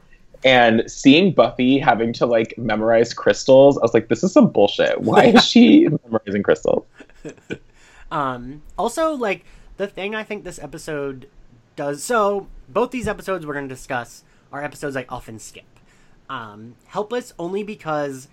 and 0.43 0.83
seeing 0.91 1.33
Buffy 1.33 1.79
having 1.79 2.11
to 2.13 2.25
like 2.25 2.57
memorize 2.57 3.13
crystals. 3.13 3.77
I 3.77 3.81
was 3.81 3.93
like, 3.93 4.09
this 4.09 4.23
is 4.23 4.33
some 4.33 4.49
bullshit. 4.49 5.01
Why 5.01 5.25
is 5.25 5.45
she 5.45 5.87
memorizing 6.03 6.43
crystals? 6.43 6.85
Um, 8.11 8.61
also, 8.77 9.13
like 9.13 9.45
the 9.77 9.87
thing 9.87 10.15
I 10.15 10.23
think 10.23 10.43
this 10.43 10.59
episode 10.59 11.29
does. 11.75 12.03
So 12.03 12.47
both 12.69 12.91
these 12.91 13.07
episodes 13.07 13.45
we're 13.45 13.53
going 13.53 13.67
to 13.67 13.73
discuss 13.73 14.23
are 14.51 14.63
episodes 14.63 14.95
I 14.95 15.05
often 15.09 15.39
skip. 15.39 15.65
Um, 16.29 16.75
Helpless 16.87 17.33
only 17.39 17.63
because 17.63 18.27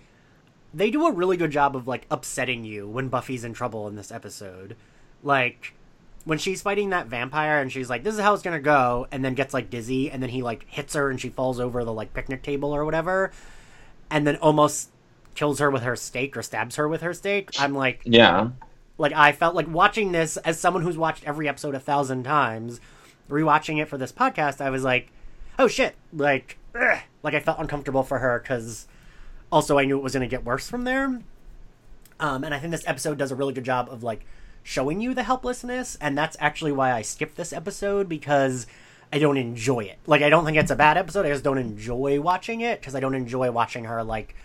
they 0.73 0.91
do 0.91 1.05
a 1.07 1.11
really 1.11 1.37
good 1.37 1.51
job 1.51 1.75
of 1.75 1.87
like 1.87 2.05
upsetting 2.11 2.63
you 2.63 2.87
when 2.87 3.09
Buffy's 3.09 3.43
in 3.43 3.53
trouble 3.53 3.87
in 3.87 3.95
this 3.95 4.11
episode. 4.11 4.75
Like 5.23 5.73
when 6.25 6.37
she's 6.37 6.61
fighting 6.61 6.89
that 6.91 7.07
vampire 7.07 7.59
and 7.61 7.71
she's 7.71 7.89
like, 7.89 8.03
"This 8.03 8.13
is 8.15 8.19
how 8.21 8.33
it's 8.33 8.43
gonna 8.43 8.59
go," 8.59 9.07
and 9.11 9.23
then 9.25 9.33
gets 9.33 9.53
like 9.53 9.69
dizzy, 9.69 10.11
and 10.11 10.21
then 10.21 10.29
he 10.29 10.41
like 10.43 10.65
hits 10.67 10.93
her 10.93 11.09
and 11.09 11.19
she 11.19 11.29
falls 11.29 11.59
over 11.59 11.83
the 11.83 11.93
like 11.93 12.13
picnic 12.13 12.43
table 12.43 12.73
or 12.75 12.85
whatever, 12.85 13.31
and 14.09 14.25
then 14.27 14.35
almost 14.37 14.89
kills 15.35 15.59
her 15.59 15.71
with 15.71 15.83
her 15.83 15.95
stake 15.95 16.35
or 16.35 16.41
stabs 16.43 16.75
her 16.75 16.87
with 16.87 17.01
her 17.01 17.13
stake, 17.13 17.49
I'm 17.57 17.73
like, 17.73 18.01
Yeah. 18.03 18.49
like 18.97 19.13
I 19.13 19.31
felt 19.31 19.55
like 19.55 19.67
watching 19.67 20.11
this 20.11 20.35
as 20.37 20.59
someone 20.59 20.83
who's 20.83 20.97
watched 20.97 21.23
every 21.23 21.47
episode 21.47 21.73
a 21.73 21.79
thousand 21.79 22.23
times, 22.23 22.81
rewatching 23.29 23.81
it 23.81 23.87
for 23.87 23.97
this 23.97 24.11
podcast. 24.11 24.59
I 24.59 24.69
was 24.69 24.83
like, 24.83 25.09
oh 25.57 25.67
shit, 25.69 25.95
like, 26.11 26.57
ugh. 26.75 26.99
like 27.23 27.33
I 27.33 27.39
felt 27.39 27.59
uncomfortable 27.59 28.03
for 28.03 28.19
her 28.19 28.39
because 28.39 28.87
also 29.51 29.77
I 29.79 29.85
knew 29.85 29.97
it 29.97 30.03
was 30.03 30.13
going 30.13 30.21
to 30.21 30.33
get 30.35 30.43
worse 30.43 30.69
from 30.69 30.83
there. 30.83 31.21
Um, 32.19 32.43
and 32.43 32.53
I 32.53 32.59
think 32.59 32.71
this 32.71 32.85
episode 32.85 33.17
does 33.17 33.31
a 33.31 33.35
really 33.35 33.53
good 33.53 33.63
job 33.63 33.87
of 33.89 34.03
like 34.03 34.25
showing 34.63 35.01
you 35.01 35.13
the 35.13 35.23
helplessness, 35.23 35.97
and 36.01 36.17
that's 36.17 36.37
actually 36.39 36.71
why 36.71 36.91
I 36.91 37.01
skipped 37.01 37.35
this 37.35 37.53
episode 37.53 38.07
because 38.07 38.67
I 39.13 39.19
don't 39.19 39.37
enjoy 39.37 39.81
it. 39.81 39.99
Like 40.07 40.21
I 40.21 40.29
don't 40.29 40.45
think 40.45 40.57
it's 40.57 40.71
a 40.71 40.75
bad 40.75 40.97
episode. 40.97 41.25
I 41.25 41.29
just 41.29 41.43
don't 41.43 41.57
enjoy 41.57 42.21
watching 42.21 42.61
it 42.61 42.79
because 42.79 42.95
I 42.95 42.99
don't 42.99 43.15
enjoy 43.15 43.51
watching 43.51 43.85
her 43.85 44.03
like 44.03 44.35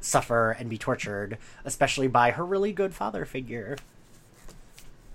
suffer 0.00 0.50
and 0.52 0.68
be 0.68 0.78
tortured, 0.78 1.38
especially 1.64 2.08
by 2.08 2.32
her 2.32 2.44
really 2.44 2.72
good 2.72 2.94
father 2.94 3.24
figure. 3.24 3.76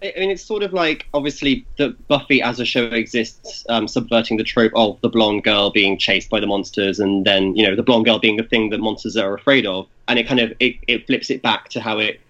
I 0.01 0.13
mean, 0.17 0.29
it's 0.29 0.43
sort 0.43 0.61
of 0.61 0.73
like 0.73 1.07
obviously 1.13 1.65
the 1.77 1.89
Buffy 2.07 2.41
as 2.41 2.59
a 2.59 2.65
show 2.65 2.85
exists, 2.85 3.65
um, 3.67 3.87
subverting 3.87 4.37
the 4.37 4.43
trope 4.43 4.71
of 4.75 5.01
the 5.01 5.09
blonde 5.09 5.43
girl 5.43 5.71
being 5.71 5.97
chased 5.97 6.29
by 6.29 6.39
the 6.39 6.45
monsters, 6.45 6.99
and 6.99 7.25
then 7.25 7.55
you 7.55 7.67
know 7.67 7.75
the 7.75 7.83
blonde 7.83 8.05
girl 8.05 8.19
being 8.19 8.37
the 8.37 8.43
thing 8.43 8.69
that 8.69 8.79
monsters 8.79 9.17
are 9.17 9.33
afraid 9.33 9.65
of, 9.65 9.87
and 10.07 10.19
it 10.19 10.27
kind 10.27 10.39
of 10.39 10.53
it, 10.59 10.75
it 10.87 11.07
flips 11.07 11.31
it 11.31 11.41
back 11.41 11.69
to 11.69 11.81
how 11.81 11.97
it 11.97 12.21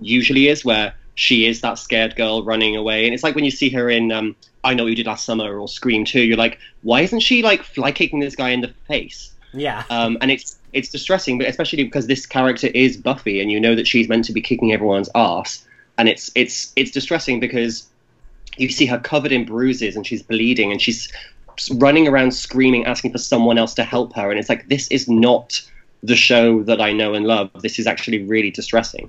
usually 0.00 0.48
is, 0.48 0.66
where 0.66 0.94
she 1.14 1.46
is 1.46 1.60
that 1.60 1.78
scared 1.78 2.16
girl 2.16 2.42
running 2.44 2.76
away, 2.76 3.04
and 3.04 3.14
it's 3.14 3.22
like 3.22 3.34
when 3.34 3.44
you 3.44 3.50
see 3.50 3.70
her 3.70 3.88
in 3.88 4.10
um, 4.10 4.36
I 4.64 4.74
Know 4.74 4.84
What 4.84 4.90
You 4.90 4.96
Did 4.96 5.06
Last 5.06 5.24
Summer 5.24 5.58
or 5.58 5.68
Scream 5.68 6.04
Two, 6.04 6.22
you're 6.22 6.36
like, 6.36 6.58
why 6.82 7.02
isn't 7.02 7.20
she 7.20 7.42
like 7.42 7.62
fly 7.62 7.92
kicking 7.92 8.20
this 8.20 8.36
guy 8.36 8.50
in 8.50 8.60
the 8.60 8.72
face? 8.88 9.32
Yeah. 9.52 9.84
um, 9.90 10.18
and 10.20 10.30
it's 10.30 10.58
it's 10.72 10.88
distressing, 10.88 11.38
but 11.38 11.46
especially 11.46 11.84
because 11.84 12.08
this 12.08 12.26
character 12.26 12.66
is 12.68 12.96
Buffy, 12.96 13.40
and 13.40 13.50
you 13.50 13.60
know 13.60 13.74
that 13.74 13.86
she's 13.86 14.08
meant 14.08 14.24
to 14.24 14.32
be 14.32 14.40
kicking 14.40 14.72
everyone's 14.72 15.08
ass, 15.14 15.64
and 15.98 16.08
it's 16.08 16.30
it's 16.34 16.72
it's 16.76 16.90
distressing 16.90 17.38
because 17.40 17.86
you 18.56 18.68
see 18.68 18.86
her 18.86 18.98
covered 18.98 19.32
in 19.32 19.44
bruises 19.44 19.96
and 19.96 20.06
she's 20.06 20.22
bleeding 20.22 20.70
and 20.70 20.80
she's 20.80 21.12
running 21.74 22.06
around 22.06 22.32
screaming, 22.32 22.84
asking 22.86 23.10
for 23.10 23.18
someone 23.18 23.58
else 23.58 23.74
to 23.74 23.84
help 23.84 24.14
her, 24.14 24.30
and 24.30 24.40
it's 24.40 24.48
like 24.48 24.68
this 24.68 24.88
is 24.88 25.08
not 25.08 25.60
the 26.02 26.16
show 26.16 26.62
that 26.64 26.80
I 26.80 26.92
know 26.92 27.14
and 27.14 27.26
love. 27.26 27.50
This 27.62 27.78
is 27.78 27.86
actually 27.86 28.24
really 28.24 28.50
distressing. 28.50 29.08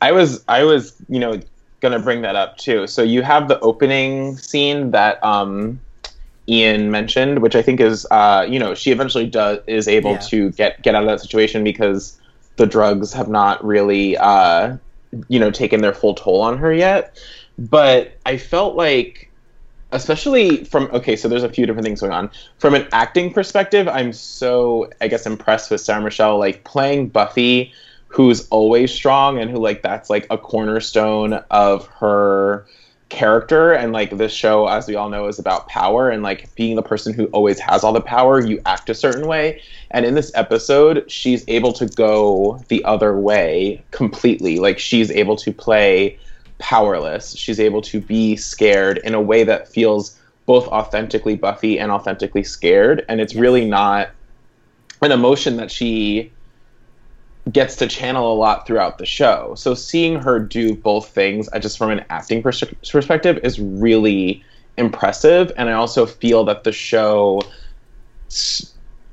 I 0.00 0.12
was 0.12 0.44
I 0.48 0.64
was 0.64 0.94
you 1.08 1.18
know 1.20 1.40
gonna 1.80 1.98
bring 1.98 2.22
that 2.22 2.36
up 2.36 2.56
too. 2.58 2.86
So 2.86 3.02
you 3.02 3.22
have 3.22 3.48
the 3.48 3.58
opening 3.60 4.36
scene 4.36 4.90
that 4.92 5.22
um, 5.24 5.80
Ian 6.48 6.90
mentioned, 6.90 7.40
which 7.40 7.54
I 7.56 7.62
think 7.62 7.80
is 7.80 8.06
uh, 8.10 8.46
you 8.48 8.58
know 8.58 8.74
she 8.74 8.90
eventually 8.90 9.26
does 9.26 9.58
is 9.66 9.88
able 9.88 10.12
Yeah. 10.12 10.18
to 10.18 10.50
get 10.52 10.82
get 10.82 10.94
out 10.94 11.02
of 11.02 11.08
that 11.08 11.20
situation 11.20 11.64
because 11.64 12.18
the 12.56 12.66
drugs 12.66 13.12
have 13.12 13.28
not 13.28 13.64
really 13.64 14.16
uh, 14.16 14.76
you 15.28 15.38
know 15.38 15.50
taken 15.50 15.80
their 15.80 15.94
full 15.94 16.14
toll 16.14 16.40
on 16.42 16.58
her 16.58 16.72
yet. 16.72 17.18
But 17.58 18.18
I 18.26 18.36
felt 18.36 18.76
like 18.76 19.30
especially 19.92 20.64
from 20.64 20.90
okay 20.92 21.14
so 21.14 21.28
there's 21.28 21.44
a 21.44 21.48
few 21.48 21.64
different 21.64 21.84
things 21.84 22.00
going 22.00 22.12
on 22.12 22.28
from 22.58 22.74
an 22.74 22.86
acting 22.92 23.32
perspective 23.32 23.86
i'm 23.86 24.12
so 24.12 24.90
i 25.00 25.06
guess 25.06 25.26
impressed 25.26 25.70
with 25.70 25.80
sarah 25.80 26.00
michelle 26.00 26.38
like 26.38 26.64
playing 26.64 27.08
buffy 27.08 27.72
who's 28.08 28.48
always 28.48 28.92
strong 28.92 29.38
and 29.38 29.50
who 29.50 29.58
like 29.58 29.82
that's 29.82 30.08
like 30.08 30.26
a 30.30 30.38
cornerstone 30.38 31.34
of 31.50 31.86
her 31.86 32.66
character. 33.08 33.72
And 33.72 33.92
like 33.92 34.16
this 34.16 34.32
show 34.32 34.66
as 34.66 34.86
we 34.86 34.96
all 34.96 35.08
know 35.08 35.26
is 35.26 35.38
about 35.38 35.68
power 35.68 36.10
and 36.10 36.22
like 36.22 36.54
being 36.54 36.76
the 36.76 36.82
person 36.82 37.12
who 37.12 37.26
always 37.26 37.58
has 37.60 37.84
all 37.84 37.92
the 37.92 38.00
power 38.00 38.44
you 38.44 38.60
act 38.66 38.90
a 38.90 38.94
certain 38.94 39.26
way. 39.26 39.62
And 39.90 40.04
in 40.04 40.14
this 40.14 40.32
episode 40.34 41.10
she's 41.10 41.44
able 41.48 41.72
to 41.74 41.86
go 41.86 42.62
the 42.68 42.84
other 42.84 43.16
way 43.16 43.84
completely. 43.90 44.58
Like 44.58 44.78
she's 44.78 45.10
able 45.10 45.36
to 45.36 45.52
play 45.52 46.18
powerless. 46.58 47.36
She's 47.36 47.60
able 47.60 47.82
to 47.82 48.00
be 48.00 48.36
scared 48.36 48.98
in 48.98 49.14
a 49.14 49.20
way 49.20 49.44
that 49.44 49.68
feels 49.68 50.18
both 50.46 50.66
authentically 50.68 51.36
buffy 51.36 51.78
and 51.78 51.90
authentically 51.90 52.44
scared. 52.44 53.04
And 53.08 53.20
it's 53.20 53.34
really 53.34 53.66
not 53.66 54.10
an 55.02 55.12
emotion 55.12 55.56
that 55.56 55.70
she 55.70 56.32
gets 57.52 57.76
to 57.76 57.86
channel 57.86 58.32
a 58.32 58.36
lot 58.36 58.66
throughout 58.66 58.98
the 58.98 59.06
show. 59.06 59.54
So 59.56 59.74
seeing 59.74 60.20
her 60.20 60.40
do 60.40 60.74
both 60.74 61.08
things, 61.08 61.48
uh, 61.52 61.58
just 61.58 61.78
from 61.78 61.90
an 61.90 62.04
acting 62.10 62.42
pers- 62.42 62.64
perspective, 62.90 63.38
is 63.42 63.60
really 63.60 64.42
impressive. 64.76 65.52
And 65.56 65.68
I 65.68 65.74
also 65.74 66.06
feel 66.06 66.44
that 66.44 66.64
the 66.64 66.72
show, 66.72 67.40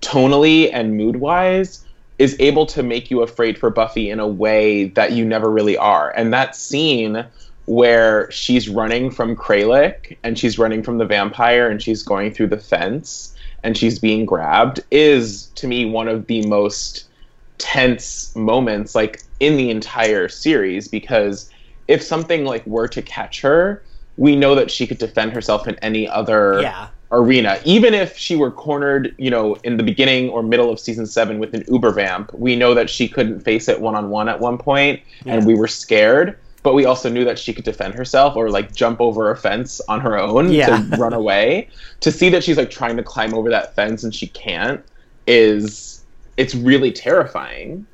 tonally 0.02 0.70
and 0.74 0.98
mood 0.98 1.18
wise, 1.18 1.86
is 2.20 2.36
able 2.40 2.66
to 2.68 2.84
make 2.84 3.12
you 3.12 3.22
afraid 3.22 3.58
for 3.58 3.70
Buffy 3.70 4.10
in 4.10 4.20
a 4.20 4.28
way 4.28 4.86
that 4.86 5.12
you 5.12 5.26
never 5.26 5.50
really 5.50 5.78
are. 5.78 6.12
And 6.16 6.34
that 6.34 6.56
scene 6.56 7.26
where 7.66 8.30
she's 8.32 8.68
running 8.68 9.10
from 9.10 9.36
Kralik 9.36 10.18
and 10.24 10.38
she's 10.38 10.60
running 10.60 10.84
from 10.84 10.98
the 10.98 11.06
vampire 11.06 11.70
and 11.70 11.82
she's 11.82 12.04
going 12.04 12.34
through 12.34 12.48
the 12.48 12.58
fence 12.58 13.36
and 13.64 13.78
she's 13.78 14.00
being 14.00 14.26
grabbed 14.26 14.82
is 14.92 15.48
to 15.56 15.68
me 15.68 15.86
one 15.86 16.10
of 16.10 16.28
the 16.28 16.46
most 16.48 17.06
tense 17.58 18.36
moments 18.36 18.96
like 18.96 19.22
in 19.40 19.58
the 19.58 19.70
entire 19.70 20.28
series 20.28 20.88
because 20.88 21.50
if 21.88 22.02
something 22.02 22.46
like 22.46 22.66
were 22.66 22.88
to 22.88 23.02
catch 23.02 23.42
her 23.42 23.84
we 24.18 24.36
know 24.36 24.54
that 24.56 24.70
she 24.70 24.86
could 24.88 24.98
defend 24.98 25.32
herself 25.34 25.68
in 25.68 25.76
any 25.76 26.08
other 26.08 26.62
Yeah. 26.62 26.88
arena 27.12 27.60
even 27.64 27.94
if 27.94 28.18
she 28.18 28.36
were 28.36 28.52
cornered 28.52 29.14
you 29.18 29.30
know 29.30 29.56
in 29.64 29.78
the 29.78 29.84
beginning 29.84 30.30
or 30.30 30.42
middle 30.44 30.70
of 30.72 30.80
season 30.80 31.06
7 31.06 31.40
with 31.40 31.54
an 31.54 31.64
uber 31.68 31.92
vamp 31.92 32.34
we 32.34 32.56
know 32.56 32.74
that 32.74 32.90
she 32.90 33.08
couldn't 33.08 33.42
face 33.42 33.68
it 33.70 33.80
one 33.80 33.96
on 33.96 34.10
one 34.10 34.30
at 34.30 34.40
one 34.40 34.58
point 34.58 35.02
Yeah. 35.26 35.36
and 35.36 35.46
we 35.48 35.54
were 35.56 35.68
scared 35.68 36.38
but 36.64 36.74
we 36.74 36.86
also 36.86 37.10
knew 37.10 37.26
that 37.26 37.38
she 37.38 37.54
could 37.54 37.66
defend 37.66 37.94
herself 37.94 38.36
or 38.38 38.50
like 38.50 38.74
jump 38.74 39.02
over 39.02 39.30
a 39.30 39.36
fence 39.38 39.80
on 39.90 40.00
her 40.00 40.18
own 40.18 40.52
Yeah. 40.52 40.68
to 40.78 40.98
run 40.98 41.14
away 41.14 41.70
to 42.02 42.12
see 42.12 42.30
that 42.30 42.44
she's 42.44 42.58
like 42.58 42.72
trying 42.72 42.98
to 42.98 43.04
climb 43.04 43.34
over 43.34 43.50
that 43.50 43.76
fence 43.76 44.04
and 44.04 44.14
she 44.14 44.28
can't 44.28 44.84
is 45.28 46.03
it's 46.38 46.56
really 46.56 46.92
terrifying 46.92 47.86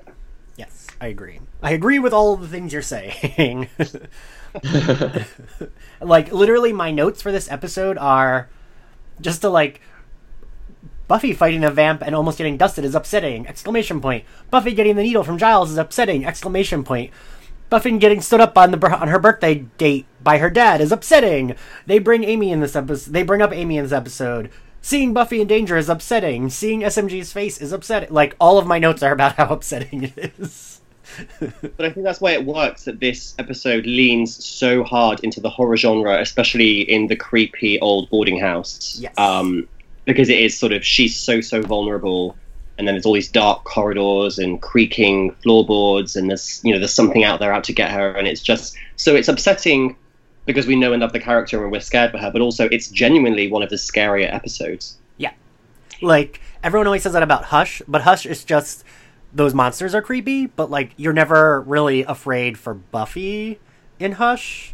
Yes, 0.60 0.88
I 1.00 1.08
agree. 1.08 1.40
I 1.64 1.72
agree 1.72 2.00
with 2.00 2.12
all 2.12 2.34
of 2.34 2.42
the 2.42 2.48
things 2.50 2.74
you're 2.74 2.82
saying. 2.82 3.70
like 6.02 6.34
literally 6.34 6.74
my 6.74 6.92
notes 6.92 7.22
for 7.22 7.32
this 7.32 7.50
episode 7.50 7.98
are 7.98 8.50
just 9.22 9.40
to 9.42 9.50
like 9.50 9.80
Buffy 11.08 11.34
fighting 11.34 11.64
a 11.64 11.72
vamp 11.72 12.04
and 12.04 12.14
almost 12.14 12.38
getting 12.38 12.58
dusted 12.58 12.84
is 12.84 12.94
upsetting! 12.94 13.48
Exclamation 13.48 14.02
point. 14.02 14.26
Buffy 14.52 14.74
getting 14.74 14.98
the 14.98 15.02
needle 15.02 15.24
from 15.24 15.38
Giles 15.38 15.72
is 15.72 15.78
upsetting! 15.78 16.26
Exclamation 16.26 16.84
point. 16.84 17.14
Buffy 17.70 17.98
getting 17.98 18.20
stood 18.20 18.42
up 18.42 18.58
on 18.58 18.72
the 18.72 18.92
on 18.92 19.08
her 19.08 19.18
birthday 19.18 19.60
date 19.78 20.08
by 20.22 20.40
her 20.40 20.50
dad 20.50 20.82
is 20.82 20.92
upsetting. 20.92 21.56
They 21.86 22.00
bring 22.00 22.26
Amy 22.26 22.52
in 22.52 22.60
this 22.60 22.76
episode. 22.76 23.14
They 23.14 23.24
bring 23.24 23.42
up 23.42 23.54
Amy 23.54 23.78
in 23.78 23.86
this 23.86 23.94
episode. 23.94 24.52
Seeing 24.82 25.14
Buffy 25.14 25.42
in 25.42 25.48
danger 25.48 25.78
is 25.78 25.90
upsetting. 25.90 26.50
Seeing 26.50 26.82
SMG's 26.82 27.34
face 27.34 27.60
is 27.60 27.72
upsetting. 27.72 28.14
Like 28.14 28.36
all 28.40 28.58
of 28.58 28.68
my 28.68 28.80
notes 28.80 29.04
are 29.04 29.12
about 29.12 29.36
how 29.38 29.48
upsetting 29.48 30.04
it 30.04 30.34
is. 30.40 30.82
But 31.40 31.86
I 31.86 31.90
think 31.90 32.04
that's 32.06 32.22
why 32.22 32.32
it 32.32 32.46
works 32.46 32.86
that 32.86 33.00
this 33.00 33.34
episode 33.40 33.86
leans 33.86 34.44
so 34.44 34.84
hard 34.84 35.20
into 35.22 35.42
the 35.42 35.50
horror 35.50 35.76
genre, 35.76 36.20
especially 36.20 36.82
in 36.82 37.08
the 37.08 37.16
creepy 37.16 37.80
old 37.80 38.10
boarding 38.10 38.40
house. 38.40 39.00
Yes. 39.02 39.18
Um, 39.18 39.68
because 40.06 40.30
it 40.30 40.40
is 40.40 40.58
sort 40.58 40.72
of 40.72 40.86
she's 40.86 41.16
so 41.16 41.42
so 41.42 41.62
vulnerable, 41.62 42.36
and 42.78 42.88
then 42.88 42.96
there's 42.96 43.06
all 43.06 43.14
these 43.14 43.30
dark 43.30 43.64
corridors 43.64 44.40
and 44.40 44.62
creaking 44.62 45.32
floorboards, 45.44 46.16
and 46.16 46.30
there's 46.30 46.62
you 46.64 46.72
know 46.72 46.80
there's 46.80 46.94
something 46.94 47.24
out 47.24 47.40
there 47.40 47.52
out 47.52 47.64
to 47.66 47.74
get 47.74 47.92
her, 47.92 48.12
and 48.12 48.28
it's 48.28 48.42
just 48.42 48.76
so 48.96 49.16
it's 49.16 49.28
upsetting 49.28 49.96
because 50.50 50.66
we 50.66 50.76
know 50.76 50.94
and 50.94 51.02
love 51.02 51.14
the 51.14 51.20
character 51.20 51.62
and 51.62 51.72
we're 51.72 51.80
scared 51.80 52.10
for 52.12 52.18
her, 52.18 52.32
but 52.32 52.42
also 52.42 52.66
it's 52.72 52.90
genuinely 52.90 53.52
one 53.52 53.62
of 53.62 53.70
the 53.70 53.76
scarier 53.76 54.34
episodes. 54.34 54.98
Yeah. 55.18 55.32
Like 56.02 56.42
everyone 56.64 56.88
always 56.88 57.04
says 57.04 57.14
that 57.14 57.22
about 57.24 57.46
Hush, 57.46 57.84
but 57.88 58.02
Hush 58.02 58.26
is 58.26 58.44
just 58.44 58.84
those 59.32 59.54
monsters 59.54 59.94
are 59.94 60.02
creepy, 60.02 60.48
but 60.48 60.72
like 60.72 60.92
you're 60.98 61.14
never 61.14 61.62
really 61.62 62.02
afraid 62.02 62.58
for 62.58 62.74
Buffy 62.74 63.60
in 64.00 64.14
Hush. 64.14 64.74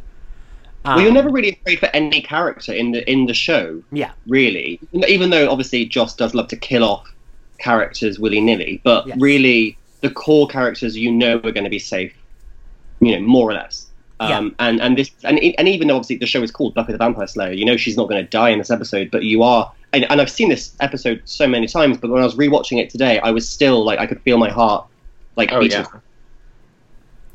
well, 0.85 0.99
you're 1.01 1.09
Um, 1.09 1.13
never 1.15 1.29
really 1.29 1.51
afraid 1.59 1.79
for 1.79 1.87
any 1.87 2.21
character 2.21 2.71
in 2.71 2.91
the 2.91 3.09
in 3.11 3.25
the 3.25 3.33
show. 3.33 3.83
Yeah, 3.91 4.11
really. 4.27 4.79
Even 5.09 5.29
though 5.29 5.49
obviously 5.51 5.85
Joss 5.85 6.15
does 6.15 6.33
love 6.33 6.47
to 6.49 6.55
kill 6.55 6.83
off 6.85 7.05
characters 7.57 8.17
willy 8.17 8.39
nilly, 8.39 8.79
but 8.85 9.05
Yes. 9.07 9.17
really 9.19 9.77
the 10.01 10.09
core 10.11 10.47
characters 10.47 10.95
you 10.95 11.11
know 11.11 11.35
are 11.43 11.51
going 11.51 11.63
to 11.65 11.69
be 11.69 11.79
safe, 11.79 12.13
you 13.01 13.11
know, 13.13 13.21
more 13.27 13.49
or 13.49 13.53
less. 13.55 13.87
Um, 14.19 14.55
And 14.59 14.81
and 14.81 14.97
this 14.97 15.11
and 15.23 15.39
and 15.39 15.67
even 15.67 15.87
though 15.87 15.95
obviously 15.95 16.17
the 16.17 16.25
show 16.25 16.41
is 16.41 16.51
called 16.51 16.73
Buffy 16.73 16.93
the 16.93 16.97
Vampire 16.97 17.27
Slayer, 17.27 17.51
you 17.51 17.65
know 17.65 17.75
she's 17.75 17.97
not 17.97 18.07
going 18.07 18.23
to 18.23 18.29
die 18.29 18.49
in 18.49 18.59
this 18.59 18.71
episode, 18.71 19.11
but 19.11 19.23
you 19.23 19.43
are. 19.43 19.71
And, 19.93 20.09
and 20.09 20.19
I've 20.19 20.31
seen 20.31 20.49
this 20.49 20.75
episode 20.81 21.21
so 21.25 21.47
many 21.47 21.67
times, 21.67 21.97
but 21.97 22.09
when 22.09 22.21
I 22.21 22.25
was 22.25 22.35
rewatching 22.35 22.81
it 22.81 22.89
today, 22.89 23.19
I 23.19 23.31
was 23.31 23.47
still 23.47 23.83
like 23.83 23.99
I 23.99 24.05
could 24.05 24.21
feel 24.21 24.37
my 24.37 24.49
heart 24.49 24.87
like 25.35 25.51
oh 25.51 25.59
beating. 25.59 25.81
yeah 25.81 25.99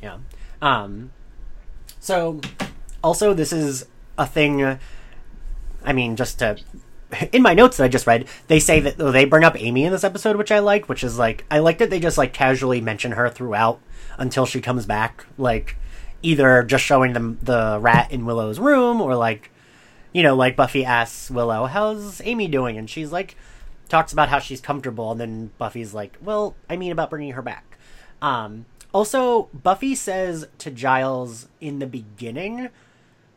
yeah. 0.02 0.18
Um, 0.62 1.12
so 1.98 2.40
also 3.02 3.34
this 3.34 3.52
is 3.52 3.86
a 4.18 4.26
thing. 4.26 4.78
I 5.84 5.92
mean, 5.92 6.16
just 6.16 6.38
to 6.40 6.58
in 7.32 7.42
my 7.42 7.54
notes 7.54 7.76
that 7.76 7.84
I 7.84 7.88
just 7.88 8.06
read, 8.06 8.26
they 8.48 8.60
say 8.60 8.80
that 8.80 8.96
they 8.98 9.24
bring 9.24 9.44
up 9.44 9.60
Amy 9.60 9.84
in 9.84 9.92
this 9.92 10.04
episode, 10.04 10.36
which 10.36 10.52
I 10.52 10.58
like, 10.58 10.88
which 10.88 11.04
is 11.04 11.18
like 11.18 11.44
I 11.50 11.58
like 11.58 11.78
that 11.78 11.90
they 11.90 12.00
just 12.00 12.18
like 12.18 12.32
casually 12.32 12.80
mention 12.80 13.12
her 13.12 13.28
throughout 13.28 13.80
until 14.18 14.46
she 14.46 14.60
comes 14.60 14.86
back, 14.86 15.26
like 15.38 15.76
either 16.22 16.62
just 16.62 16.84
showing 16.84 17.12
them 17.12 17.38
the 17.42 17.78
rat 17.80 18.10
in 18.12 18.24
Willow's 18.26 18.58
room 18.58 19.00
or 19.00 19.16
like 19.16 19.50
you 20.12 20.22
know, 20.24 20.34
like 20.34 20.56
Buffy 20.56 20.84
asks 20.84 21.30
Willow, 21.30 21.66
"How's 21.66 22.20
Amy 22.24 22.48
doing?" 22.48 22.76
and 22.76 22.90
she's 22.90 23.12
like 23.12 23.36
talks 23.88 24.12
about 24.12 24.28
how 24.28 24.38
she's 24.38 24.60
comfortable 24.60 25.10
and 25.12 25.20
then 25.20 25.50
Buffy's 25.58 25.94
like, 25.94 26.16
"Well, 26.20 26.54
I 26.68 26.76
mean 26.76 26.92
about 26.92 27.10
bringing 27.10 27.32
her 27.32 27.42
back." 27.42 27.78
Um 28.22 28.66
also, 28.92 29.48
Buffy 29.54 29.94
says 29.94 30.48
to 30.58 30.70
Giles 30.70 31.46
in 31.60 31.78
the 31.78 31.86
beginning, 31.86 32.70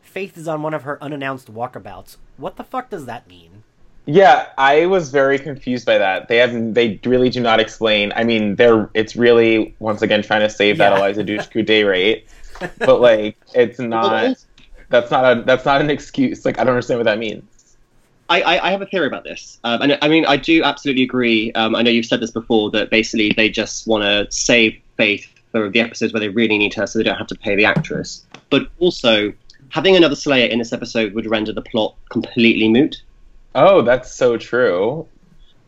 Faith 0.02 0.36
is 0.36 0.48
on 0.48 0.62
one 0.62 0.74
of 0.74 0.82
her 0.82 1.02
unannounced 1.02 1.52
walkabouts. 1.52 2.16
What 2.36 2.56
the 2.56 2.64
fuck 2.64 2.90
does 2.90 3.06
that 3.06 3.28
mean? 3.28 3.62
Yeah, 4.06 4.48
I 4.58 4.86
was 4.86 5.10
very 5.10 5.38
confused 5.38 5.86
by 5.86 5.98
that. 5.98 6.28
They 6.28 6.36
have 6.38 6.74
they 6.74 7.00
really 7.04 7.30
do 7.30 7.40
not 7.40 7.58
explain. 7.60 8.12
I 8.16 8.24
mean, 8.24 8.56
they're 8.56 8.90
it's 8.94 9.16
really 9.16 9.74
once 9.78 10.02
again 10.02 10.22
trying 10.22 10.40
to 10.42 10.50
save 10.50 10.78
Yeah. 10.78 10.90
that 10.90 10.98
Eliza 10.98 11.24
Dushku 11.24 11.64
day 11.64 11.84
rate, 11.84 12.26
but 12.78 13.00
like 13.00 13.36
it's 13.54 13.78
not. 13.78 14.36
That's 14.90 15.10
not 15.10 15.38
a 15.38 15.42
that's 15.42 15.64
not 15.64 15.80
an 15.80 15.90
excuse. 15.90 16.44
Like 16.44 16.58
I 16.58 16.64
don't 16.64 16.74
understand 16.74 16.98
what 16.98 17.04
that 17.04 17.18
means. 17.18 17.76
I, 18.28 18.40
I, 18.40 18.68
I 18.68 18.70
have 18.70 18.80
a 18.80 18.86
theory 18.86 19.06
about 19.06 19.24
this. 19.24 19.58
Um, 19.64 19.82
and 19.82 19.98
I 20.00 20.08
mean, 20.08 20.24
I 20.24 20.36
do 20.36 20.62
absolutely 20.62 21.02
agree. 21.02 21.52
Um, 21.52 21.74
I 21.74 21.82
know 21.82 21.90
you've 21.90 22.06
said 22.06 22.20
this 22.20 22.30
before 22.30 22.70
that 22.70 22.90
basically 22.90 23.32
they 23.36 23.48
just 23.48 23.86
want 23.86 24.04
to 24.04 24.30
save 24.34 24.80
Faith 24.96 25.28
for 25.50 25.68
the 25.68 25.80
episodes 25.80 26.12
where 26.12 26.20
they 26.20 26.28
really 26.28 26.56
need 26.56 26.72
her, 26.74 26.86
so 26.86 26.98
they 26.98 27.02
don't 27.02 27.18
have 27.18 27.26
to 27.28 27.34
pay 27.34 27.54
the 27.54 27.64
actress. 27.64 28.24
But 28.50 28.68
also, 28.78 29.32
having 29.68 29.96
another 29.96 30.16
Slayer 30.16 30.46
in 30.46 30.58
this 30.58 30.72
episode 30.72 31.14
would 31.14 31.26
render 31.26 31.52
the 31.52 31.62
plot 31.62 31.96
completely 32.10 32.68
moot. 32.68 33.02
Oh, 33.54 33.82
that's 33.82 34.12
so 34.12 34.36
true. 34.36 35.06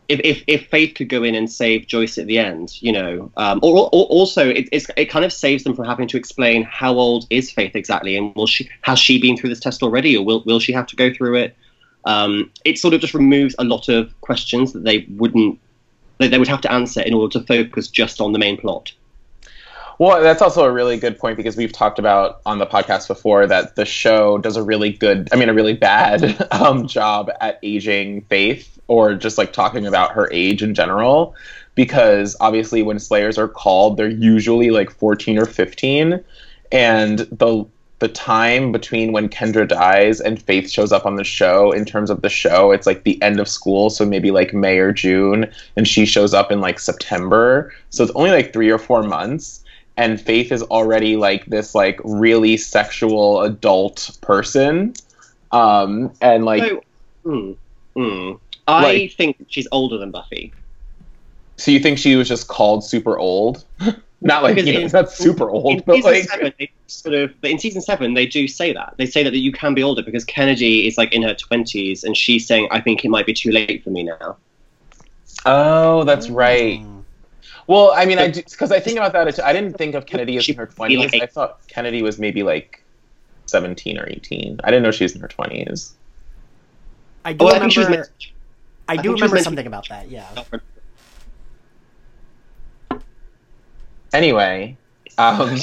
If, 0.09 0.21
if, 0.23 0.43
if 0.47 0.67
Faith 0.67 0.95
could 0.95 1.09
go 1.09 1.23
in 1.23 1.35
and 1.35 1.51
save 1.51 1.87
Joyce 1.87 2.17
at 2.17 2.27
the 2.27 2.39
end, 2.39 2.81
you 2.81 2.91
know, 2.91 3.31
um, 3.37 3.59
or, 3.61 3.89
or 3.91 4.05
also 4.05 4.49
it, 4.49 4.69
it 4.71 5.05
kind 5.05 5.25
of 5.25 5.33
saves 5.33 5.63
them 5.63 5.75
from 5.75 5.85
having 5.85 6.07
to 6.07 6.17
explain 6.17 6.63
how 6.63 6.93
old 6.93 7.27
is 7.29 7.51
Faith 7.51 7.75
exactly, 7.75 8.15
and 8.15 8.33
will 8.35 8.47
she 8.47 8.69
has 8.81 8.99
she 8.99 9.19
been 9.19 9.37
through 9.37 9.49
this 9.49 9.59
test 9.59 9.83
already, 9.83 10.15
or 10.15 10.23
will 10.23 10.43
will 10.45 10.59
she 10.59 10.71
have 10.71 10.87
to 10.87 10.95
go 10.95 11.13
through 11.13 11.35
it? 11.35 11.55
Um, 12.05 12.51
it 12.63 12.79
sort 12.79 12.93
of 12.93 13.01
just 13.01 13.13
removes 13.13 13.53
a 13.59 13.65
lot 13.65 13.89
of 13.89 14.19
questions 14.21 14.71
that 14.73 14.83
they 14.83 15.05
wouldn't 15.09 15.59
that 16.19 16.31
they 16.31 16.39
would 16.39 16.47
have 16.47 16.61
to 16.61 16.71
answer 16.71 17.01
in 17.01 17.13
order 17.13 17.39
to 17.39 17.45
focus 17.45 17.89
just 17.89 18.21
on 18.21 18.31
the 18.31 18.39
main 18.39 18.57
plot. 18.57 18.93
Well, 19.99 20.21
that's 20.21 20.41
also 20.41 20.63
a 20.63 20.71
really 20.71 20.97
good 20.97 21.17
point 21.17 21.37
because 21.37 21.57
we've 21.57 21.71
talked 21.71 21.97
about 21.97 22.41
on 22.45 22.59
the 22.59 22.67
podcast 22.67 23.07
before 23.07 23.47
that 23.47 23.75
the 23.75 23.85
show 23.85 24.37
does 24.37 24.55
a 24.55 24.61
really 24.61 24.91
good, 24.91 25.27
I 25.31 25.37
mean, 25.37 25.49
a 25.49 25.53
really 25.53 25.73
bad 25.73 26.45
um, 26.51 26.87
job 26.87 27.31
at 27.41 27.59
aging 27.63 28.21
Faith 28.21 28.76
or 28.87 29.13
just 29.13 29.37
like 29.37 29.53
talking 29.53 29.85
about 29.85 30.11
her 30.11 30.29
age 30.31 30.63
in 30.63 30.73
general. 30.73 31.35
Because 31.75 32.35
obviously, 32.39 32.81
when 32.81 32.99
Slayers 32.99 33.37
are 33.37 33.47
called, 33.47 33.97
they're 33.97 34.09
usually 34.09 34.71
like 34.71 34.89
14 34.89 35.37
or 35.37 35.45
15. 35.45 36.23
And 36.71 37.19
the 37.19 37.65
the 37.99 38.07
time 38.07 38.71
between 38.71 39.11
when 39.11 39.27
Kendra 39.27 39.67
dies 39.67 40.21
and 40.21 40.39
Faith 40.39 40.69
shows 40.69 40.91
up 40.91 41.07
on 41.07 41.15
the 41.15 41.23
show, 41.23 41.71
in 41.71 41.83
terms 41.83 42.11
of 42.11 42.21
the 42.21 42.29
show, 42.29 42.71
it's 42.71 42.85
like 42.85 43.03
the 43.03 43.19
end 43.23 43.39
of 43.39 43.47
school, 43.47 43.89
so 43.89 44.05
maybe 44.05 44.29
like 44.29 44.53
May 44.53 44.77
or 44.77 44.91
June, 44.91 45.51
and 45.75 45.87
she 45.87 46.05
shows 46.05 46.31
up 46.31 46.51
in 46.51 46.61
like 46.61 46.79
September. 46.79 47.73
So 47.89 48.03
it's 48.03 48.13
only 48.13 48.29
like 48.29 48.53
three 48.53 48.69
or 48.69 48.77
four 48.77 49.01
months 49.01 49.63
and 49.97 50.21
Faith 50.21 50.51
is 50.51 50.61
already 50.63 51.17
like 51.17 51.45
this 51.47 51.75
like 51.75 51.99
really 52.03 52.55
sexual 52.55 53.41
adult 53.41 54.17
person. 54.21 54.93
Um 55.51 56.11
and 56.21 56.45
like 56.45 56.63
So, 56.63 56.83
hmm, 57.23 57.51
hmm. 57.95 58.31
I 58.67 58.83
Like- 58.83 59.13
think 59.13 59.45
she's 59.49 59.67
older 59.71 59.97
than 59.97 60.11
Buffy. 60.11 60.53
so 61.57 61.71
you 61.71 61.79
think 61.79 61.97
she 61.97 62.15
was 62.15 62.27
just 62.27 62.47
called 62.47 62.83
super 62.83 63.17
old? 63.17 63.63
not 64.21 64.43
like 64.43 64.55
Because 64.55 64.67
you 64.67 64.73
know, 64.73 64.79
in- 64.81 64.91
not 64.91 65.11
super 65.11 65.49
old, 65.49 65.73
in 65.77 65.83
but 65.85 65.95
season 65.95 66.11
like 66.11 66.23
seven, 66.29 66.53
they 66.59 66.71
sort 66.87 67.15
of, 67.15 67.41
but 67.41 67.49
in 67.51 67.59
season 67.59 67.81
seven, 67.81 68.13
they 68.13 68.25
do 68.25 68.47
say 68.47 68.73
that. 68.73 68.93
They 68.97 69.05
say 69.05 69.23
that 69.23 69.29
that 69.31 69.37
you 69.39 69.51
can 69.51 69.73
be 69.73 69.83
older 69.83 70.01
because 70.03 70.25
Kennedy 70.25 70.87
is 70.87 70.97
like 70.97 71.13
in 71.13 71.21
her 71.23 71.33
twenties, 71.35 72.03
and 72.03 72.15
she's 72.17 72.45
saying, 72.47 72.67
"I 72.71 72.81
think 72.81 73.05
it 73.05 73.09
might 73.09 73.25
be 73.25 73.33
too 73.33 73.51
late 73.51 73.83
for 73.83 73.89
me 73.91 74.03
now." 74.03 74.37
Oh, 75.45 76.03
that's 76.03 76.29
right. 76.29 76.79
Mm. 76.81 77.03
Well, 77.67 77.91
I 77.95 78.05
mean, 78.05 78.17
I 78.17 78.29
because 78.31 78.71
I 78.71 78.79
think 78.79 78.97
about 78.97 79.13
that. 79.13 79.43
I 79.43 79.53
didn't 79.53 79.77
think 79.77 79.93
of 79.95 80.05
Kennedy 80.05 80.37
as 80.37 80.47
in 80.49 80.55
her 80.55 80.65
twenties. 80.67 81.11
like- 81.13 81.21
I 81.21 81.25
thought 81.27 81.59
Kennedy 81.67 82.01
was 82.01 82.17
maybe 82.17 82.41
like 82.43 82.81
seventeen 83.45 83.97
or 83.99 84.07
eighteen. 84.09 84.59
I 84.63 84.71
didn't 84.71 84.83
know 84.83 84.91
she 84.91 85.03
was 85.03 85.15
in 85.15 85.21
her 85.21 85.27
twenties. 85.27 85.93
I 87.25 87.33
do 87.33 87.45
Oh, 87.45 87.47
I 87.49 87.53
remember. 87.53 87.63
think 87.63 87.73
she 87.73 87.79
was 87.79 87.89
meant. 87.89 88.09
I 88.87 88.93
I 88.93 88.95
do 88.97 89.09
think 89.09 89.15
remember 89.15 89.39
something 89.39 89.67
about 89.67 89.89
that. 89.89 90.09
Yeah. 90.09 90.27
Anyway, 94.13 94.77
um, 95.17 95.57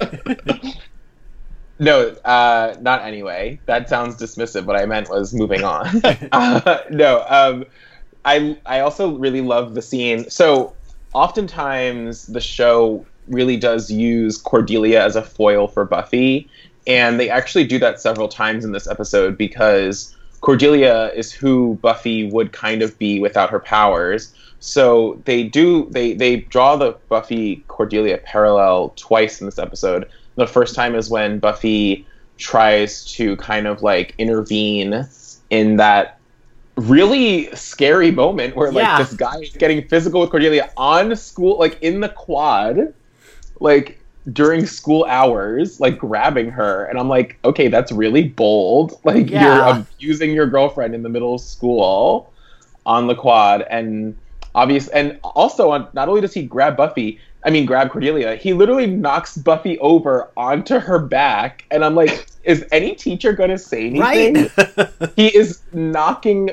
no, 1.78 2.08
uh, 2.24 2.76
not 2.80 3.02
anyway. 3.02 3.58
That 3.66 3.88
sounds 3.88 4.16
dismissive. 4.16 4.64
What 4.64 4.76
I 4.76 4.86
meant 4.86 5.08
was 5.08 5.32
moving 5.34 5.64
on. 5.64 6.02
uh, 6.32 6.78
no, 6.90 7.24
um, 7.28 7.64
I 8.24 8.58
I 8.66 8.80
also 8.80 9.16
really 9.16 9.40
love 9.40 9.74
the 9.74 9.82
scene. 9.82 10.28
So 10.28 10.74
oftentimes 11.14 12.26
the 12.26 12.40
show 12.40 13.04
really 13.28 13.56
does 13.56 13.90
use 13.90 14.38
Cordelia 14.38 15.02
as 15.02 15.16
a 15.16 15.22
foil 15.22 15.68
for 15.68 15.84
Buffy, 15.84 16.48
and 16.86 17.18
they 17.18 17.30
actually 17.30 17.64
do 17.64 17.78
that 17.78 18.00
several 18.00 18.28
times 18.28 18.64
in 18.64 18.72
this 18.72 18.86
episode 18.86 19.38
because 19.38 20.15
Cordelia 20.40 21.10
is 21.14 21.32
who 21.32 21.78
Buffy 21.82 22.30
would 22.30 22.52
kind 22.52 22.82
of 22.82 22.98
be 22.98 23.20
without 23.20 23.50
her 23.50 23.60
powers. 23.60 24.34
So 24.60 25.20
they 25.24 25.42
do 25.44 25.88
they 25.90 26.14
they 26.14 26.36
draw 26.36 26.76
the 26.76 26.96
Buffy 27.08 27.64
Cordelia 27.68 28.18
parallel 28.18 28.92
twice 28.96 29.40
in 29.40 29.46
this 29.46 29.58
episode. 29.58 30.08
The 30.36 30.46
first 30.46 30.74
time 30.74 30.94
is 30.94 31.10
when 31.10 31.38
Buffy 31.38 32.06
tries 32.38 33.04
to 33.14 33.36
kind 33.36 33.66
of 33.66 33.82
like 33.82 34.14
intervene 34.18 35.06
in 35.50 35.76
that 35.76 36.18
really 36.76 37.48
scary 37.54 38.10
moment 38.10 38.54
where 38.54 38.70
like 38.70 38.84
Yeah. 38.84 38.98
this 38.98 39.14
guy 39.14 39.38
is 39.40 39.50
getting 39.50 39.86
physical 39.88 40.20
with 40.20 40.30
Cordelia 40.30 40.70
on 40.76 41.16
school 41.16 41.58
like 41.58 41.78
in 41.80 42.00
the 42.00 42.10
quad 42.10 42.92
like 43.60 43.95
during 44.32 44.66
school 44.66 45.04
hours 45.08 45.78
like 45.78 45.98
grabbing 45.98 46.50
her 46.50 46.84
and 46.86 46.98
I'm 46.98 47.08
like 47.08 47.38
okay 47.44 47.68
that's 47.68 47.92
really 47.92 48.24
bold 48.24 48.98
like 49.04 49.30
Yeah. 49.30 49.44
you're 49.44 49.64
abusing 49.76 50.32
your 50.32 50.46
girlfriend 50.46 50.94
in 50.94 51.02
the 51.02 51.08
middle 51.08 51.34
of 51.34 51.40
school 51.40 52.32
on 52.84 53.06
the 53.06 53.14
quad 53.14 53.62
and 53.70 54.16
obvious 54.54 54.88
and 54.88 55.18
also 55.22 55.70
on 55.70 55.88
not 55.92 56.08
only 56.08 56.20
does 56.20 56.34
he 56.34 56.42
grab 56.42 56.76
Buffy 56.76 57.20
I 57.44 57.50
mean 57.50 57.66
grab 57.66 57.90
Cordelia 57.90 58.34
he 58.36 58.52
literally 58.52 58.86
knocks 58.86 59.36
Buffy 59.36 59.78
over 59.78 60.30
onto 60.36 60.78
her 60.80 60.98
back 60.98 61.64
and 61.70 61.84
I'm 61.84 61.94
like 61.94 62.26
is 62.42 62.64
any 62.72 62.94
teacher 62.94 63.32
going 63.32 63.50
to 63.50 63.58
say 63.58 63.86
anything 63.90 64.50
Right. 64.56 64.90
he 65.16 65.28
is 65.36 65.60
knocking 65.72 66.50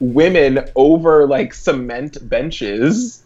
women 0.00 0.68
over 0.74 1.26
like 1.26 1.54
cement 1.54 2.28
benches 2.28 3.22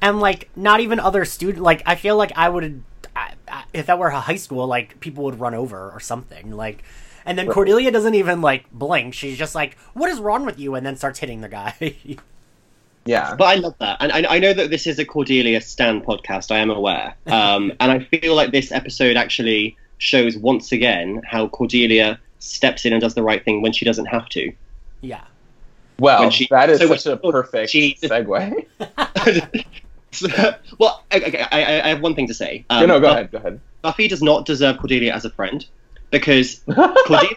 and 0.00 0.20
like 0.20 0.50
not 0.54 0.80
even 0.80 1.00
other 1.00 1.24
student. 1.24 1.62
Like 1.62 1.82
I 1.86 1.94
feel 1.94 2.16
like 2.16 2.32
I 2.36 2.48
would, 2.48 2.82
I, 3.24 3.34
I, 3.48 3.64
if 3.72 3.86
that 3.86 3.98
were 3.98 4.08
a 4.08 4.20
high 4.20 4.36
school, 4.36 4.66
like 4.66 5.00
people 5.00 5.24
would 5.24 5.40
run 5.40 5.54
over 5.54 5.90
or 5.90 6.00
something. 6.00 6.50
Like, 6.52 6.82
and 7.26 7.38
then 7.38 7.46
Right. 7.46 7.54
Cordelia 7.54 7.90
doesn't 7.90 8.14
even 8.14 8.40
like 8.42 8.70
blink. 8.72 9.14
She's 9.14 9.38
just 9.38 9.54
like, 9.54 9.76
"What 9.94 10.10
is 10.10 10.18
wrong 10.20 10.44
with 10.46 10.58
you?" 10.58 10.74
and 10.74 10.84
then 10.86 10.96
starts 10.96 11.18
hitting 11.18 11.40
the 11.40 11.48
guy. 11.48 11.74
yeah 13.06 13.34
But 13.36 13.44
I 13.44 13.54
love 13.56 13.74
that, 13.80 13.98
and 14.00 14.12
I, 14.12 14.36
I 14.36 14.38
know 14.38 14.52
that 14.54 14.70
this 14.70 14.86
is 14.86 14.98
a 14.98 15.04
Cordelia 15.04 15.60
Stan 15.60 16.00
podcast. 16.02 16.50
I 16.50 16.58
am 16.58 16.70
aware, 16.70 17.14
um, 17.26 17.72
and 17.80 17.90
I 17.92 17.98
feel 18.00 18.34
like 18.34 18.50
this 18.52 18.72
episode 18.72 19.16
actually 19.16 19.76
shows 19.98 20.36
once 20.36 20.72
again 20.72 21.20
how 21.24 21.48
Cordelia 21.48 22.18
steps 22.38 22.84
in 22.84 22.92
and 22.92 23.00
does 23.02 23.14
the 23.14 23.22
right 23.22 23.44
thing 23.44 23.62
when 23.62 23.72
she 23.72 23.84
doesn't 23.84 24.06
have 24.06 24.28
to. 24.30 24.52
yeah. 25.00 25.24
well 25.98 26.20
when 26.22 26.30
she- 26.30 26.48
that 26.50 26.68
is 26.70 26.78
so 26.78 26.88
such 26.94 27.06
a 27.06 27.16
perfect 27.16 27.70
she- 27.70 27.94
segue 28.02 28.66
So- 30.14 30.54
well, 30.78 31.04
okay, 31.12 31.46
I, 31.50 31.62
I, 31.62 31.84
I 31.84 31.88
have 31.88 32.00
one 32.00 32.14
thing 32.14 32.26
to 32.28 32.34
say. 32.34 32.64
Um, 32.70 32.80
no 32.80 32.86
no 32.86 33.00
go 33.00 33.06
Buff- 33.08 33.12
ahead 33.16 33.30
go 33.32 33.38
ahead 33.38 33.60
Buffy 33.82 34.08
does 34.08 34.22
not 34.22 34.46
deserve 34.46 34.78
Cordelia 34.78 35.12
as 35.12 35.24
a 35.24 35.30
friend 35.30 35.66
because 36.10 36.62
Cordelia 37.06 37.36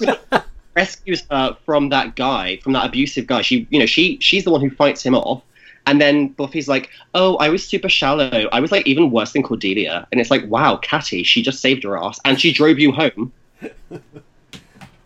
rescues 0.76 1.24
her 1.30 1.56
from 1.66 1.88
that 1.88 2.14
guy, 2.16 2.58
from 2.58 2.72
that 2.74 2.86
abusive 2.86 3.26
guy. 3.26 3.42
She, 3.42 3.66
you 3.70 3.80
know, 3.80 3.86
she 3.86 4.18
she's 4.20 4.44
the 4.44 4.50
one 4.50 4.60
who 4.60 4.70
fights 4.70 5.04
him 5.04 5.14
off, 5.14 5.42
and 5.86 6.00
then 6.00 6.28
Buffy's 6.28 6.68
like, 6.68 6.90
"Oh, 7.14 7.36
I 7.36 7.48
was 7.48 7.66
super 7.66 7.88
shallow. 7.88 8.48
I 8.52 8.60
was 8.60 8.70
like 8.70 8.86
even 8.86 9.10
worse 9.10 9.32
than 9.32 9.42
Cordelia." 9.42 10.06
And 10.12 10.20
it's 10.20 10.30
like, 10.30 10.46
"Wow, 10.46 10.76
Catty, 10.76 11.24
she 11.24 11.42
just 11.42 11.60
saved 11.60 11.82
her 11.82 11.98
ass, 11.98 12.20
and 12.24 12.40
she 12.40 12.52
drove 12.52 12.78
you 12.78 12.92
home." 12.92 13.32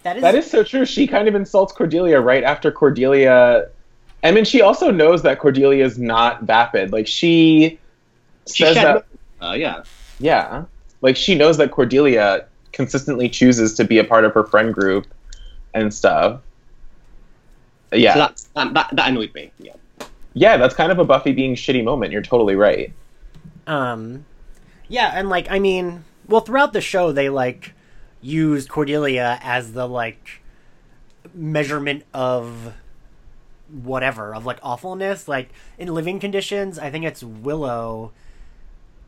That 0.02 0.16
is, 0.16 0.22
that 0.22 0.34
is 0.34 0.50
so 0.50 0.62
true 0.62 0.84
she 0.84 1.06
kind 1.06 1.28
of 1.28 1.34
insults 1.34 1.72
cordelia 1.72 2.20
right 2.20 2.44
after 2.44 2.70
cordelia 2.70 3.70
i 4.24 4.32
mean 4.32 4.44
she 4.44 4.60
also 4.60 4.90
knows 4.90 5.22
that 5.22 5.38
cordelia 5.38 5.84
is 5.84 5.98
not 5.98 6.42
vapid 6.42 6.92
like 6.92 7.06
she 7.06 7.78
She 8.52 8.64
says 8.64 8.74
that 8.74 9.06
Uh, 9.40 9.52
yeah, 9.52 9.84
yeah 10.18 10.64
like 11.02 11.16
she 11.16 11.34
knows 11.34 11.56
that 11.58 11.70
cordelia 11.70 12.46
consistently 12.72 13.28
chooses 13.28 13.74
to 13.74 13.84
be 13.84 13.98
a 13.98 14.04
part 14.04 14.24
of 14.24 14.34
her 14.34 14.44
friend 14.44 14.74
group 14.74 15.06
and 15.74 15.94
stuff 15.94 16.40
Yeah. 17.92 18.12
So 18.14 18.18
that, 18.18 18.44
that 18.54 18.74
that 18.74 18.96
that 18.96 19.08
annoyed 19.08 19.32
me. 19.34 19.52
Yeah. 19.58 19.74
yeah, 20.34 20.56
that's 20.56 20.74
kind 20.74 20.90
of 20.90 20.98
a 20.98 21.04
Buffy 21.04 21.32
being 21.32 21.54
shitty 21.54 21.84
moment. 21.84 22.12
You're 22.12 22.22
totally 22.22 22.56
right. 22.56 22.92
Um, 23.66 24.24
yeah, 24.88 25.12
and 25.14 25.28
like 25.28 25.50
I 25.50 25.58
mean, 25.58 26.04
well, 26.26 26.40
throughout 26.40 26.72
the 26.72 26.80
show 26.80 27.12
they 27.12 27.28
like 27.28 27.72
used 28.20 28.68
Cordelia 28.68 29.38
as 29.42 29.72
the 29.72 29.86
like 29.86 30.42
measurement 31.32 32.04
of 32.12 32.74
whatever 33.68 34.34
of 34.34 34.46
like 34.46 34.58
awfulness. 34.62 35.28
Like 35.28 35.50
in 35.78 35.92
living 35.92 36.20
conditions, 36.20 36.78
I 36.78 36.90
think 36.90 37.04
it's 37.04 37.22
Willow 37.22 38.12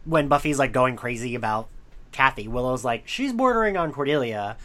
when 0.05 0.29
Buffy's 0.29 0.59
like 0.59 0.73
going 0.73 0.97
crazy 0.97 1.35
about 1.35 1.69
Kathy. 2.13 2.49
Willow's 2.49 2.85
like 2.85 3.07
she's 3.07 3.33
bordering 3.33 3.77
on 3.77 3.93
Cordelia. 3.93 4.57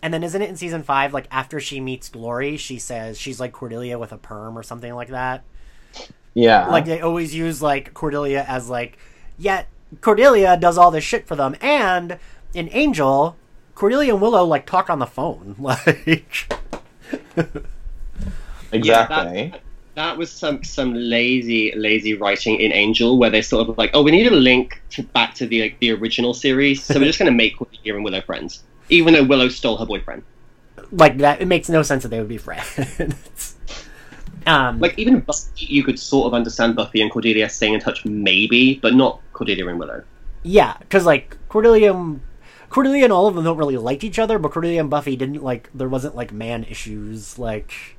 And 0.00 0.14
then 0.14 0.22
isn't 0.22 0.40
it 0.40 0.48
in 0.48 0.56
season 0.56 0.84
five, 0.84 1.12
like 1.12 1.26
after 1.30 1.58
she 1.58 1.80
meets 1.80 2.08
Glory, 2.08 2.56
she 2.56 2.78
says 2.78 3.18
she's 3.18 3.40
like 3.40 3.52
Cordelia 3.52 3.98
with 3.98 4.12
a 4.12 4.18
perm 4.18 4.56
or 4.56 4.62
something 4.62 4.94
like 4.94 5.08
that? 5.08 5.42
Yeah. 6.34 6.68
like 6.68 6.84
they 6.84 7.00
always 7.00 7.34
use 7.34 7.60
like 7.60 7.94
Cordelia 7.94 8.44
as 8.46 8.68
like 8.68 8.96
yet 9.36 9.66
Cordelia 10.00 10.56
does 10.56 10.78
all 10.78 10.90
this 10.90 11.02
shit 11.02 11.26
for 11.26 11.34
them 11.34 11.56
and 11.60 12.18
in 12.54 12.68
Angel 12.72 13.36
Cordelia 13.74 14.12
and 14.12 14.22
Willow 14.22 14.44
like 14.44 14.64
talk 14.66 14.88
on 14.88 15.00
the 15.00 15.06
phone 15.06 15.56
like 15.58 16.52
exactly. 18.72 19.52
that, 19.52 19.62
that 19.94 20.16
was 20.18 20.30
some 20.30 20.62
some 20.64 20.94
lazy 20.94 21.72
lazy 21.76 22.14
writing 22.14 22.60
in 22.60 22.72
Angel 22.72 23.18
where 23.18 23.30
they 23.30 23.42
sort 23.42 23.68
of 23.68 23.78
like, 23.78 23.90
oh, 23.94 24.02
we 24.02 24.10
need 24.12 24.26
a 24.26 24.30
link 24.34 24.80
to, 24.90 25.02
back 25.02 25.34
to 25.36 25.46
the 25.46 25.62
like, 25.62 25.78
the 25.80 25.90
original 25.92 26.34
series, 26.34 26.84
so 26.84 26.98
we're 27.00 27.06
just 27.06 27.18
going 27.18 27.30
to 27.30 27.36
make 27.36 27.56
Cordelia 27.58 27.94
and 27.96 28.04
Willow 28.04 28.20
friends, 28.22 28.64
even 28.88 29.14
though 29.14 29.24
Willow 29.24 29.48
stole 29.48 29.76
her 29.78 29.86
boyfriend. 29.86 30.22
like 30.92 31.18
that 31.18 31.40
it 31.40 31.46
makes 31.46 31.68
no 31.68 31.82
sense 31.82 32.02
that 32.02 32.08
they 32.10 32.18
would 32.18 32.28
be 32.28 32.38
friends 32.38 33.56
um 34.46 34.78
Like 34.80 34.98
even 34.98 35.20
Buffy, 35.20 35.66
you 35.66 35.84
could 35.84 35.98
sort 35.98 36.26
of 36.28 36.34
understand 36.34 36.76
Buffy 36.76 37.02
and 37.02 37.10
Cordelia 37.10 37.48
staying 37.48 37.74
in 37.74 37.80
touch, 37.80 38.04
maybe, 38.04 38.78
but 38.80 38.94
not 38.94 39.20
Cordelia 39.32 39.66
and 39.68 39.78
Willow. 39.78 40.04
yeah 40.42 40.76
because 40.80 41.04
like 41.04 41.36
Cordelia 41.48 41.92
Cordelia 42.70 43.04
and 43.04 43.12
all 43.12 43.26
of 43.26 43.34
them 43.34 43.44
don't 43.44 43.56
really 43.58 43.76
like 43.76 44.04
each 44.04 44.18
other 44.18 44.38
but 44.38 44.52
Cordelia 44.52 44.80
and 44.80 44.90
Buffy 44.90 45.16
didn't 45.16 45.42
like 45.42 45.70
there 45.74 45.88
wasn't 45.88 46.14
like 46.16 46.32
man 46.32 46.64
issues 46.64 47.38
like 47.38 47.97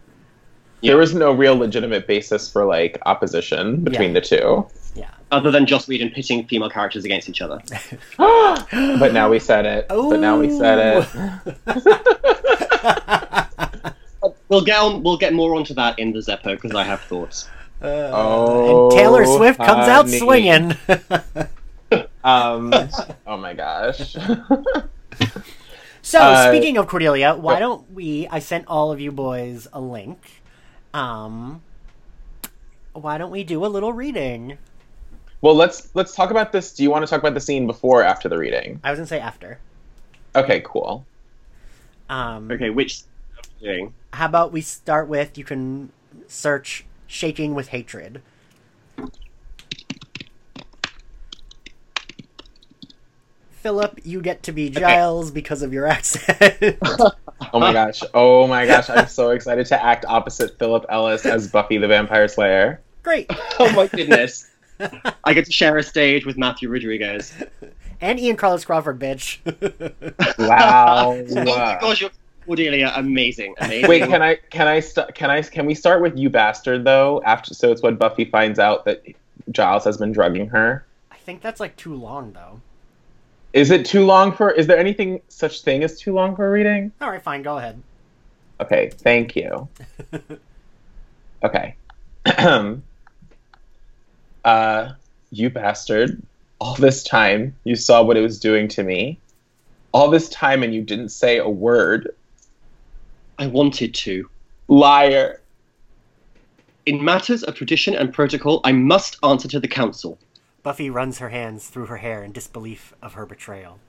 There 0.81 0.97
was 0.97 1.13
no 1.13 1.31
real 1.33 1.55
legitimate 1.55 2.07
basis 2.07 2.49
for 2.49 2.65
like 2.65 2.97
opposition 3.05 3.83
between 3.83 4.09
Yeah. 4.13 4.19
the 4.19 4.25
two. 4.25 4.67
yeah 4.95 5.09
Other 5.31 5.51
than 5.51 5.65
Joss 5.65 5.87
Whedon 5.87 6.09
pitting 6.11 6.45
female 6.47 6.69
characters 6.69 7.03
against 7.05 7.27
each 7.29 7.41
other. 7.41 7.59
but 8.17 9.11
now 9.13 9.29
we 9.29 9.39
said 9.39 9.65
it. 9.65 9.87
But 9.89 10.19
now 10.19 10.39
we 10.39 10.49
said 10.57 11.03
it. 11.03 11.07
We'll 14.49 14.63
get 14.65 14.79
on. 14.79 15.03
We'll 15.03 15.17
get 15.17 15.33
more 15.33 15.55
onto 15.55 15.73
that 15.75 15.99
in 15.99 16.11
the 16.11 16.19
Zeppo 16.19 16.55
because 16.55 16.73
I 16.73 16.83
have 16.83 17.01
thoughts. 17.01 17.47
Uh, 17.81 18.09
Oh, 18.11 18.89
and 18.89 18.97
Taylor 18.97 19.23
Swift 19.25 19.59
comes 19.59 19.87
out 19.87 20.09
swinging 20.09 20.75
Um. 22.23 22.73
oh 23.27 23.37
my 23.37 23.53
gosh. 23.53 24.15
So, 26.01 26.19
Uh, 26.19 26.49
speaking 26.51 26.77
of 26.77 26.87
Cordelia, 26.87 27.35
why 27.35 27.59
don't 27.59 27.89
we? 27.91 28.27
I 28.31 28.39
sent 28.39 28.65
all 28.67 28.91
of 28.91 28.99
you 28.99 29.11
boys 29.11 29.67
a 29.71 29.79
link. 29.79 30.38
Um, 30.93 31.61
why 32.93 33.17
don't 33.17 33.31
we 33.31 33.43
do 33.43 33.65
a 33.65 33.67
little 33.67 33.93
reading? 33.93 34.57
well, 35.41 35.55
let's 35.55 35.93
let's 35.95 36.15
talk 36.15 36.31
about 36.31 36.51
this. 36.51 36.73
Do 36.73 36.83
you 36.83 36.89
want 36.91 37.05
to 37.05 37.09
talk 37.09 37.19
about 37.19 37.33
the 37.33 37.39
scene 37.39 37.67
before 37.67 38.01
or 38.01 38.03
after 38.03 38.27
the 38.27 38.37
reading? 38.37 38.79
I 38.83 38.89
was 38.91 38.99
gonna 38.99 39.07
say 39.07 39.19
after. 39.19 39.59
Okay, 40.35 40.61
cool. 40.65 41.05
Um, 42.09 42.51
Okay, 42.51 42.69
which 42.69 43.03
doing? 43.61 43.93
How 44.13 44.25
about 44.25 44.51
we 44.51 44.61
start 44.61 45.07
with? 45.07 45.37
You 45.37 45.43
can 45.43 45.91
search 46.27 46.85
"shaking 47.07 47.53
with 47.55 47.69
hatred." 47.69 48.21
Philip, 53.51 53.99
you 54.03 54.21
get 54.21 54.41
to 54.43 54.51
be 54.53 54.69
Giles 54.69 55.31
because 55.31 55.61
of 55.61 55.73
your 55.73 55.85
accent. 55.85 56.79
Oh 57.53 57.59
my 57.59 57.73
gosh. 57.73 58.01
Oh 58.13 58.47
my 58.47 58.65
gosh. 58.65 58.89
I'm 58.89 59.07
so 59.07 59.31
excited 59.31 59.65
to 59.67 59.83
act 59.83 60.05
opposite 60.07 60.57
Philip 60.59 60.85
Ellis 60.89 61.25
as 61.25 61.49
Buffy 61.49 61.77
the 61.77 61.87
Vampire 61.87 62.27
Slayer. 62.27 62.81
Great. 63.03 63.29
Oh 63.61 63.69
my 63.73 63.87
goodness! 63.87 64.49
I 65.25 65.33
get 65.33 65.43
to 65.45 65.51
share 65.51 65.75
a 65.77 65.83
stage 65.83 66.25
with 66.25 66.37
Matthew 66.37 66.69
Rodriguez. 66.69 67.33
And 67.99 68.17
Ian 68.17 68.37
Carlos 68.37 68.63
Crawford, 68.63 68.97
bitch. 68.99 69.39
Wow. 70.39 71.17
Oh 71.17 71.35
my 71.35 71.77
gosh, 71.81 71.99
you're 71.99 72.09
Cordelia, 72.45 72.93
amazing, 72.95 73.53
amazing. 73.59 73.89
Wait, 73.89 74.03
can 74.07 74.21
I 74.21 74.35
can 74.49 74.67
I 74.67 74.79
st- 74.79 75.13
can 75.13 75.29
I 75.29 75.41
can 75.41 75.65
we 75.65 75.75
start 75.75 76.01
with 76.01 76.17
you 76.17 76.29
bastard 76.29 76.85
though? 76.85 77.21
After 77.25 77.53
so 77.53 77.71
it's 77.71 77.81
when 77.81 77.95
Buffy 77.95 78.25
finds 78.25 78.59
out 78.59 78.85
that 78.85 79.03
Giles 79.51 79.83
has 79.83 79.97
been 79.97 80.11
drugging 80.11 80.47
her. 80.47 80.85
I 81.11 81.17
think 81.17 81.41
that's 81.41 81.59
like 81.59 81.75
too 81.75 81.93
long, 81.93 82.31
though. 82.31 82.61
Is 83.53 83.71
it 83.71 83.85
too 83.85 84.05
long 84.05 84.31
for? 84.31 84.51
Is 84.51 84.67
there 84.67 84.77
anything 84.77 85.21
such 85.27 85.61
thing 85.61 85.83
as 85.83 85.99
too 85.99 86.13
long 86.13 86.35
for 86.35 86.47
a 86.47 86.51
reading? 86.51 86.91
All 87.01 87.09
right, 87.09 87.21
fine. 87.21 87.41
Go 87.41 87.57
ahead. 87.57 87.81
Okay, 88.61 88.91
thank 88.93 89.35
you. 89.35 89.67
okay. 91.43 91.75
uh, 94.45 94.91
you 95.31 95.49
bastard. 95.49 96.21
All 96.61 96.75
this 96.75 97.03
time, 97.03 97.55
you 97.63 97.75
saw 97.75 98.03
what 98.03 98.17
it 98.17 98.21
was 98.21 98.39
doing 98.39 98.67
to 98.69 98.83
me. 98.83 99.17
All 99.93 100.09
this 100.09 100.29
time, 100.29 100.61
and 100.61 100.75
you 100.75 100.81
didn't 100.81 101.09
say 101.09 101.37
a 101.37 101.49
word. 101.49 102.13
I 103.39 103.47
wanted 103.47 103.95
to. 103.95 104.29
Liar. 104.67 105.41
In 106.85 107.03
matters 107.03 107.43
of 107.43 107.55
tradition 107.55 107.95
and 107.95 108.13
protocol, 108.13 108.61
I 108.63 108.73
must 108.73 109.17
answer 109.23 109.47
to 109.47 109.59
the 109.59 109.67
council. 109.67 110.19
Buffy 110.63 110.89
runs 110.89 111.19
her 111.19 111.29
hands 111.29 111.67
through 111.67 111.85
her 111.87 111.97
hair 111.97 112.23
in 112.23 112.31
disbelief 112.31 112.93
of 113.01 113.13
her 113.13 113.25
betrayal. 113.25 113.79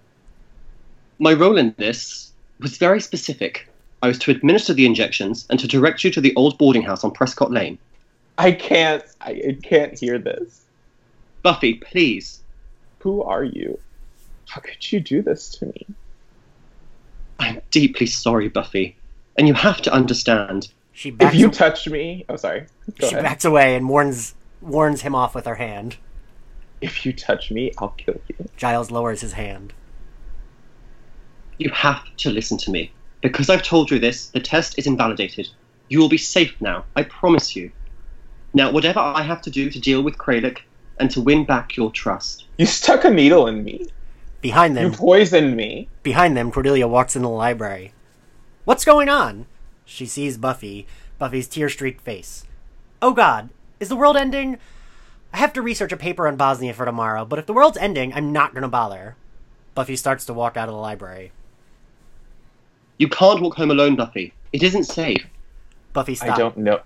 My 1.19 1.33
role 1.33 1.59
in 1.59 1.75
this 1.77 2.33
was 2.61 2.79
very 2.79 3.01
specific. 3.01 3.69
I 4.03 4.09
was 4.09 4.19
to 4.21 4.31
administer 4.31 4.73
the 4.73 4.87
injections 4.87 5.47
and 5.51 5.59
to 5.61 5.67
direct 5.69 6.05
you 6.05 6.11
to 6.13 6.21
the 6.21 6.35
old 6.37 6.57
boarding 6.59 6.83
house 6.83 7.05
on 7.05 7.11
Prescott 7.11 7.51
Lane. 7.51 7.79
I 8.39 8.53
can't. 8.53 9.03
I, 9.21 9.31
I 9.31 9.59
can't 9.63 9.99
hear 9.99 10.19
this. 10.19 10.63
Buffy, 11.43 11.75
please. 11.75 12.41
Who 13.01 13.23
are 13.23 13.45
you? 13.45 13.79
How 14.49 14.61
could 14.61 14.91
you 14.93 15.01
do 15.01 15.23
this 15.23 15.51
to 15.57 15.67
me? 15.67 15.87
I'm 17.39 17.61
deeply 17.71 18.07
sorry, 18.07 18.49
Buffy. 18.49 18.97
And 19.39 19.47
you 19.47 19.55
have 19.55 19.81
to 19.83 19.93
understand. 19.93 20.69
She 20.93 21.11
If 21.11 21.19
backs, 21.19 21.37
you 21.37 21.51
touch 21.51 21.89
me, 21.89 22.25
oh 22.29 22.37
sorry. 22.37 22.67
Go 22.99 23.09
she 23.09 23.15
ahead. 23.15 23.25
backs 23.25 23.45
away 23.45 23.75
and 23.75 23.89
warns 23.89 24.35
warns 24.61 25.03
him 25.03 25.15
off 25.15 25.35
with 25.35 25.47
her 25.47 25.55
hand. 25.55 25.97
If 26.81 27.05
you 27.05 27.13
touch 27.13 27.51
me, 27.51 27.73
I'll 27.79 27.91
kill 27.91 28.21
you. 28.29 28.49
Giles 28.57 28.91
lowers 28.91 29.21
his 29.21 29.33
hand. 29.33 29.73
You 31.59 31.71
have 31.71 32.05
to 32.19 32.31
listen 32.31 32.57
to 32.59 32.71
me. 32.71 32.91
Because 33.23 33.51
I've 33.51 33.63
told 33.63 33.91
you 33.91 33.99
this, 33.99 34.29
the 34.29 34.41
test 34.41 34.79
is 34.79 34.87
invalidated. 34.87 35.49
You 35.89 35.99
will 35.99 36.09
be 36.09 36.17
safe 36.17 36.55
now, 36.61 36.85
I 36.97 37.03
promise 37.03 37.55
you. 37.55 37.71
Now, 38.55 38.73
whatever 38.73 39.01
I 39.01 39.23
have 39.23 39.43
to 39.43 39.51
do 39.51 39.71
to 39.71 39.81
deal 39.81 40.03
with 40.03 40.17
Kralik 40.17 40.61
and 40.99 41.11
to 41.11 41.21
win 41.21 41.45
back 41.45 41.77
your 41.77 41.91
trust. 41.91 42.47
You 42.57 42.67
stuck 42.67 43.05
a 43.05 43.11
needle 43.11 43.47
in 43.47 43.63
me. 43.63 43.89
Behind 44.41 44.77
them. 44.77 44.91
You 44.91 44.97
poisoned 44.97 45.57
me. 45.57 45.89
behind 46.03 46.37
them, 46.37 46.51
Cordelia 46.51 46.89
walks 46.89 47.15
into 47.15 47.29
the 47.29 47.35
library. 47.35 47.93
What's 48.65 48.85
going 48.85 49.09
on? 49.09 49.47
She 49.85 50.07
sees 50.07 50.39
Buffy, 50.39 50.87
Buffy's 51.19 51.49
tear-streaked 51.49 52.01
face. 52.01 52.45
Oh 53.03 53.13
God, 53.13 53.51
is 53.81 53.89
the 53.89 53.97
world 53.97 54.17
ending? 54.17 54.59
I 55.33 55.39
have 55.39 55.53
to 55.55 55.63
research 55.63 55.93
a 55.93 55.97
paper 55.97 56.27
on 56.27 56.37
Bosnia 56.37 56.75
for 56.75 56.85
tomorrow, 56.85 57.25
but 57.25 57.39
if 57.39 57.47
the 57.47 57.53
world's 57.53 57.79
ending, 57.79 58.13
I'm 58.13 58.33
not 58.33 58.55
gonna 58.55 58.69
bother. 58.69 59.17
Buffy 59.75 59.97
starts 59.97 60.25
to 60.27 60.35
walk 60.35 60.57
out 60.57 60.69
of 60.69 60.75
the 60.75 60.81
library. 60.81 61.33
You 62.99 63.09
can't 63.09 63.41
walk 63.41 63.57
home 63.57 63.71
alone, 63.71 63.97
Buffy. 63.97 64.35
It 64.53 64.63
isn't 64.63 64.85
safe. 64.85 65.25
Buffy 65.93 66.15
stops. 66.15 66.33
I 66.33 66.37
don't 66.37 66.57
know. 66.59 66.81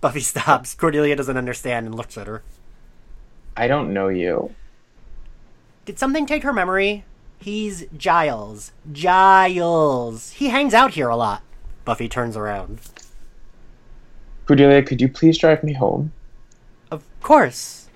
Buffy 0.00 0.20
stops. 0.20 0.74
Cordelia 0.78 1.16
doesn't 1.16 1.36
understand 1.36 1.86
and 1.86 1.94
looks 1.94 2.18
at 2.18 2.26
her. 2.26 2.42
I 3.56 3.66
don't 3.66 3.92
know 3.92 4.08
you. 4.08 4.54
Did 5.84 5.98
something 5.98 6.26
take 6.26 6.42
her 6.42 6.52
memory? 6.52 7.04
He's 7.38 7.86
Giles. 7.96 8.72
Giles. 8.92 10.30
He 10.32 10.48
hangs 10.48 10.74
out 10.74 10.92
here 10.92 11.08
a 11.08 11.16
lot. 11.16 11.42
Buffy 11.84 12.08
turns 12.08 12.36
around. 12.36 12.80
Cordelia, 14.46 14.82
could 14.82 15.00
you 15.00 15.08
please 15.08 15.38
drive 15.38 15.64
me 15.64 15.72
home? 15.72 16.12
Of 17.22 17.26
course. 17.26 17.86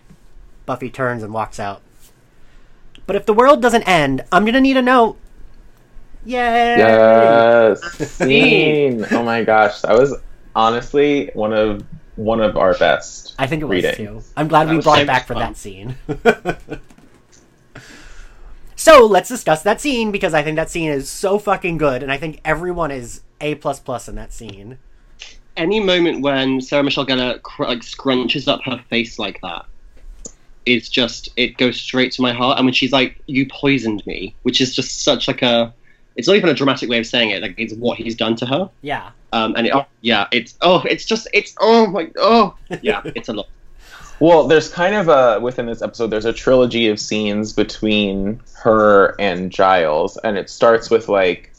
Buffy 0.67 0.89
turns 0.89 1.25
and 1.25 1.35
walks 1.35 1.59
out. 1.59 1.83
But 3.09 3.17
if 3.17 3.27
the 3.27 3.33
world 3.35 3.61
doesn't 3.61 3.83
end, 3.83 4.23
I'm 4.31 4.45
gonna 4.45 4.61
need 4.61 4.77
a 4.77 4.83
note. 4.83 5.19
Yay! 6.25 6.77
Yes. 6.79 7.83
Scene. 8.13 9.05
oh 9.11 9.25
my 9.25 9.43
gosh, 9.43 9.81
that 9.81 9.99
was 9.99 10.15
honestly 10.55 11.33
one 11.35 11.53
of 11.53 11.85
one 12.15 12.41
of 12.41 12.57
our 12.57 12.79
best. 12.79 13.35
I 13.37 13.49
think 13.49 13.63
it 13.63 13.65
was 13.65 13.83
readings. 13.83 13.97
too. 13.97 14.23
I'm 14.37 14.47
glad 14.47 14.69
That 14.69 14.77
we 14.77 14.81
brought 14.81 15.01
it 15.01 15.09
back 15.09 15.23
much 15.23 15.27
for 15.27 15.35
that 15.35 15.57
scene. 15.57 15.97
so 18.77 19.07
let's 19.07 19.29
discuss 19.29 19.61
that 19.63 19.81
scene 19.81 20.13
because 20.13 20.35
I 20.35 20.45
think 20.45 20.55
that 20.55 20.71
scene 20.71 20.93
is 20.93 21.11
so 21.11 21.41
fucking 21.41 21.79
good, 21.79 22.05
and 22.05 22.13
I 22.13 22.17
think 22.17 22.41
everyone 22.45 22.93
is 22.93 23.23
a 23.41 23.57
plus 23.57 23.81
plus 23.81 24.09
in 24.09 24.15
that 24.15 24.33
scene. 24.33 24.79
Any 25.57 25.81
moment 25.81 26.23
when 26.23 26.61
Sarah 26.61 26.83
Michelle 26.83 27.07
Gellar 27.07 27.41
cr- 27.43 27.65
like 27.65 27.81
scrunches 27.81 28.49
up 28.49 28.63
her 28.65 28.79
face 28.89 29.19
like 29.19 29.41
that 29.43 29.67
is 30.65 30.89
just 30.89 31.29
it 31.37 31.57
goes 31.57 31.81
straight 31.81 32.13
to 32.13 32.23
my 32.23 32.33
heart. 32.33 32.59
And 32.59 32.67
when 32.67 32.75
she's 32.75 32.93
like, 32.93 33.21
"You 33.27 33.47
poisoned 33.47 34.05
me," 34.07 34.35
which 34.43 34.61
is 34.61 34.75
just 34.75 35.05
such 35.05 35.29
like 35.29 35.43
a 35.43 35.73
it's 36.17 36.27
not 36.27 36.37
even 36.37 36.49
a 36.49 36.55
dramatic 36.55 36.89
way 36.89 36.99
of 36.99 37.07
saying 37.07 37.31
it. 37.31 37.43
Like 37.43 37.55
it's 37.59 37.75
what 37.75 37.99
he's 37.99 38.15
done 38.15 38.37
to 38.37 38.47
her. 38.47 38.71
Yeah. 38.83 39.11
Um, 39.33 39.55
and 39.57 39.67
it, 39.67 39.75
oh, 39.75 39.87
yeah, 40.01 40.27
it's 40.33 40.55
oh, 40.63 40.83
it's 40.89 41.05
just 41.05 41.29
it's 41.33 41.55
oh 41.61 41.87
my 41.87 42.11
oh 42.17 42.57
yeah, 42.83 43.03
it's 43.15 43.29
a 43.29 43.33
lot. 43.33 43.49
Well, 44.19 44.47
there's 44.49 44.71
kind 44.71 44.95
of 44.95 45.09
a 45.09 45.39
within 45.41 45.67
this 45.67 45.83
episode. 45.83 46.09
There's 46.09 46.25
a 46.25 46.33
trilogy 46.33 46.89
of 46.89 46.99
scenes 46.99 47.53
between 47.53 48.41
her 48.63 49.15
and 49.21 49.53
Giles, 49.53 50.17
and 50.19 50.39
it 50.39 50.49
starts 50.49 50.89
with 50.89 51.09
like, 51.09 51.53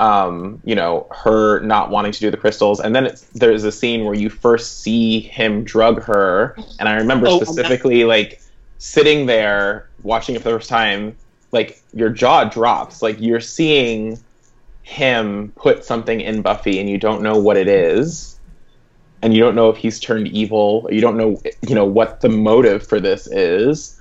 um, 0.00 0.60
you 0.64 0.74
know, 0.74 1.06
her 1.10 1.60
not 1.60 1.90
wanting 1.90 2.12
to 2.12 2.20
do 2.20 2.30
the 2.30 2.36
crystals, 2.36 2.80
and 2.80 2.94
then 2.94 3.06
it's, 3.06 3.22
there's 3.34 3.64
a 3.64 3.72
scene 3.72 4.04
where 4.04 4.14
you 4.14 4.30
first 4.30 4.80
see 4.80 5.20
him 5.20 5.64
drug 5.64 6.02
her, 6.02 6.56
and 6.78 6.88
I 6.88 6.94
remember 6.96 7.26
Oh, 7.28 7.40
specifically 7.40 8.04
like 8.04 8.40
sitting 8.78 9.26
there 9.26 9.88
watching 10.02 10.34
it 10.34 10.42
for 10.42 10.50
the 10.50 10.56
first 10.56 10.68
time, 10.68 11.16
like 11.52 11.80
your 11.92 12.10
jaw 12.10 12.44
drops, 12.44 13.02
like 13.02 13.20
you're 13.20 13.40
seeing 13.40 14.18
him 14.82 15.52
put 15.54 15.84
something 15.84 16.20
in 16.20 16.42
Buffy, 16.42 16.80
and 16.80 16.90
you 16.90 16.98
don't 16.98 17.22
know 17.22 17.38
what 17.38 17.56
it 17.56 17.68
is 17.68 18.32
and 19.22 19.32
you 19.32 19.40
don't 19.40 19.54
know 19.54 19.70
if 19.70 19.76
he's 19.76 20.00
turned 20.00 20.28
evil. 20.28 20.88
You 20.90 21.00
don't 21.00 21.16
know, 21.16 21.40
you 21.66 21.74
know, 21.74 21.84
what 21.84 22.20
the 22.20 22.28
motive 22.28 22.86
for 22.86 23.00
this 23.00 23.28
is. 23.28 24.00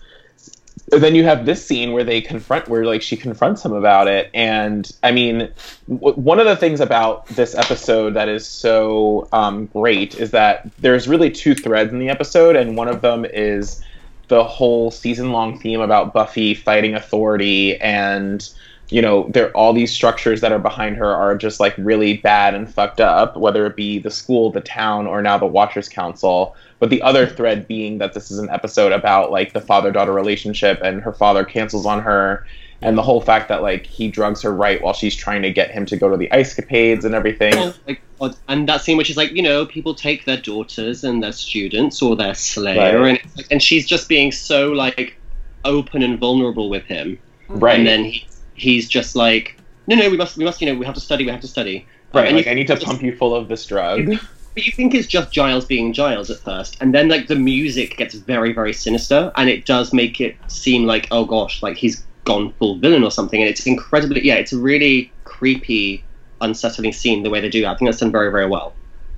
Then 0.91 1.15
you 1.15 1.23
have 1.23 1.45
this 1.45 1.65
scene 1.65 1.93
where 1.93 2.04
they 2.04 2.21
confront, 2.21 2.67
where 2.67 2.86
like 2.86 3.01
she 3.01 3.15
confronts 3.15 3.63
him 3.63 3.71
about 3.71 4.08
it. 4.08 4.30
And 4.34 4.89
I 5.01 5.12
mean, 5.12 5.49
w- 5.89 6.15
one 6.15 6.39
of 6.39 6.45
the 6.45 6.58
things 6.58 6.82
about 6.82 7.27
this 7.27 7.56
episode 7.56 8.15
that 8.15 8.27
is 8.27 8.45
so 8.45 9.27
um, 9.32 9.67
great 9.67 10.19
is 10.19 10.32
that 10.32 10.69
there's 10.80 11.08
really 11.08 11.32
two 11.32 11.56
threads 11.56 11.93
in 11.93 11.99
the 11.99 12.10
episode, 12.10 12.56
and 12.56 12.75
one 12.75 12.89
of 12.89 13.01
them 13.01 13.25
is 13.25 13.82
the 14.27 14.43
whole 14.43 14.91
season 14.91 15.32
long 15.32 15.60
theme 15.60 15.82
about 15.82 16.13
Buffy 16.13 16.54
fighting 16.54 16.93
authority 16.95 17.80
and 17.80 18.49
you 18.91 19.01
know, 19.01 19.27
there 19.30 19.47
are 19.47 19.51
all 19.51 19.71
these 19.73 19.91
structures 19.91 20.41
that 20.41 20.51
are 20.51 20.60
behind 20.60 20.97
her 20.97 21.08
are 21.08 21.36
just 21.36 21.60
like 21.62 21.73
really 21.77 22.17
bad 22.17 22.54
and 22.54 22.71
fucked 22.71 22.99
up, 22.99 23.38
whether 23.38 23.65
it 23.65 23.75
be 23.77 23.99
the 23.99 24.12
school, 24.12 24.51
the 24.51 24.60
town, 24.62 25.08
or 25.08 25.21
now 25.21 25.38
the 25.38 25.45
Watchers 25.45 25.88
Council. 25.88 26.56
But 26.80 26.89
the 26.89 27.01
other 27.01 27.25
thread 27.25 27.67
being 27.67 27.99
that 27.99 28.13
this 28.13 28.32
is 28.32 28.38
an 28.38 28.49
episode 28.49 28.91
about 28.91 29.32
like 29.32 29.54
the 29.54 29.62
father 29.62 29.91
daughter 29.91 30.12
relationship 30.12 30.82
and 30.84 31.01
her 31.01 31.13
father 31.13 31.45
cancels 31.45 31.86
on 31.86 32.01
her 32.01 32.45
and 32.82 32.97
the 32.97 33.01
whole 33.04 33.21
fact 33.21 33.47
that 33.49 33.62
like 33.62 33.86
he 33.86 34.10
drugs 34.10 34.41
her 34.41 34.51
right 34.51 34.82
while 34.82 34.93
she's 34.93 35.15
trying 35.15 35.43
to 35.43 35.51
get 35.51 35.71
him 35.71 35.86
to 35.86 35.95
go 35.95 36.10
to 36.10 36.17
the 36.17 36.30
ice 36.34 36.54
capades 36.56 37.06
and 37.06 37.13
everything. 37.15 37.54
Oh 37.56 37.73
God. 38.19 38.36
And 38.49 38.67
that 38.67 38.82
scene 38.82 38.97
which 38.97 39.10
is 39.10 39.15
like, 39.17 39.32
you 39.32 39.41
know, 39.41 39.65
people 39.65 39.93
take 39.95 40.25
their 40.25 40.38
daughters 40.38 41.04
and 41.04 41.23
their 41.23 41.32
students 41.32 42.01
or 42.01 42.15
their 42.15 42.34
slayer, 42.36 42.99
Right. 42.99 43.21
and 43.23 43.38
like, 43.38 43.47
and 43.51 43.63
she's 43.63 43.88
just 43.88 44.10
being 44.10 44.32
so 44.32 44.71
like 44.71 45.15
open 45.63 46.01
and 46.04 46.19
vulnerable 46.19 46.69
with 46.69 46.84
him, 46.86 47.17
Right. 47.47 47.77
and 47.77 47.88
then 47.88 48.04
he 48.06 48.25
he's 48.62 48.88
just 48.88 49.15
like, 49.15 49.58
no, 49.88 49.95
no, 49.95 50.10
we 50.10 50.17
must, 50.17 50.38
we 50.38 50.45
must, 50.45 50.62
you 50.62 50.67
know, 50.67 50.78
we 50.78 50.86
have 50.86 50.95
to 50.95 51.02
study, 51.02 51.26
we 51.26 51.32
have 51.32 51.41
to 51.41 51.47
study. 51.47 51.88
right. 52.13 52.28
And 52.28 52.38
Like 52.38 52.47
I 52.47 52.54
need 52.54 52.67
to 52.67 52.78
pump 52.78 53.02
you 53.02 53.15
full 53.15 53.36
of 53.36 53.47
this 53.47 53.65
drug. 53.65 54.08
But 54.54 54.65
you 54.65 54.74
think 54.74 54.93
it's 54.93 55.08
just 55.08 55.32
Giles 55.32 55.63
being 55.63 55.93
Giles 55.93 56.30
at 56.30 56.39
first, 56.39 56.76
and 56.82 56.93
then 56.93 57.08
like 57.08 57.28
the 57.28 57.38
music 57.38 57.95
gets 57.95 58.15
very, 58.15 58.52
very 58.52 58.74
sinister, 58.74 59.32
and 59.38 59.50
it 59.50 59.65
does 59.65 59.93
make 59.93 60.19
it 60.19 60.36
seem 60.47 60.86
like, 60.86 61.08
oh 61.10 61.24
gosh, 61.24 61.63
like 61.63 61.78
he's 61.78 62.06
gone 62.26 62.52
full 62.60 62.78
villain 62.78 63.04
or 63.04 63.12
something, 63.12 63.41
and 63.41 63.50
it's 63.50 63.65
incredibly, 63.65 64.26
yeah, 64.26 64.36
it's 64.36 64.52
a 64.52 64.58
really 64.58 65.10
creepy, 65.24 66.04
unsettling 66.41 66.91
scene 66.91 67.24
the 67.24 67.30
way 67.30 67.39
they 67.39 67.47
do. 67.50 67.62
that. 67.62 67.69
I 67.71 67.76
think 67.78 67.88
that's 67.89 68.02
done 68.02 68.12
very, 68.12 68.30
very 68.30 68.45
well. 68.45 68.74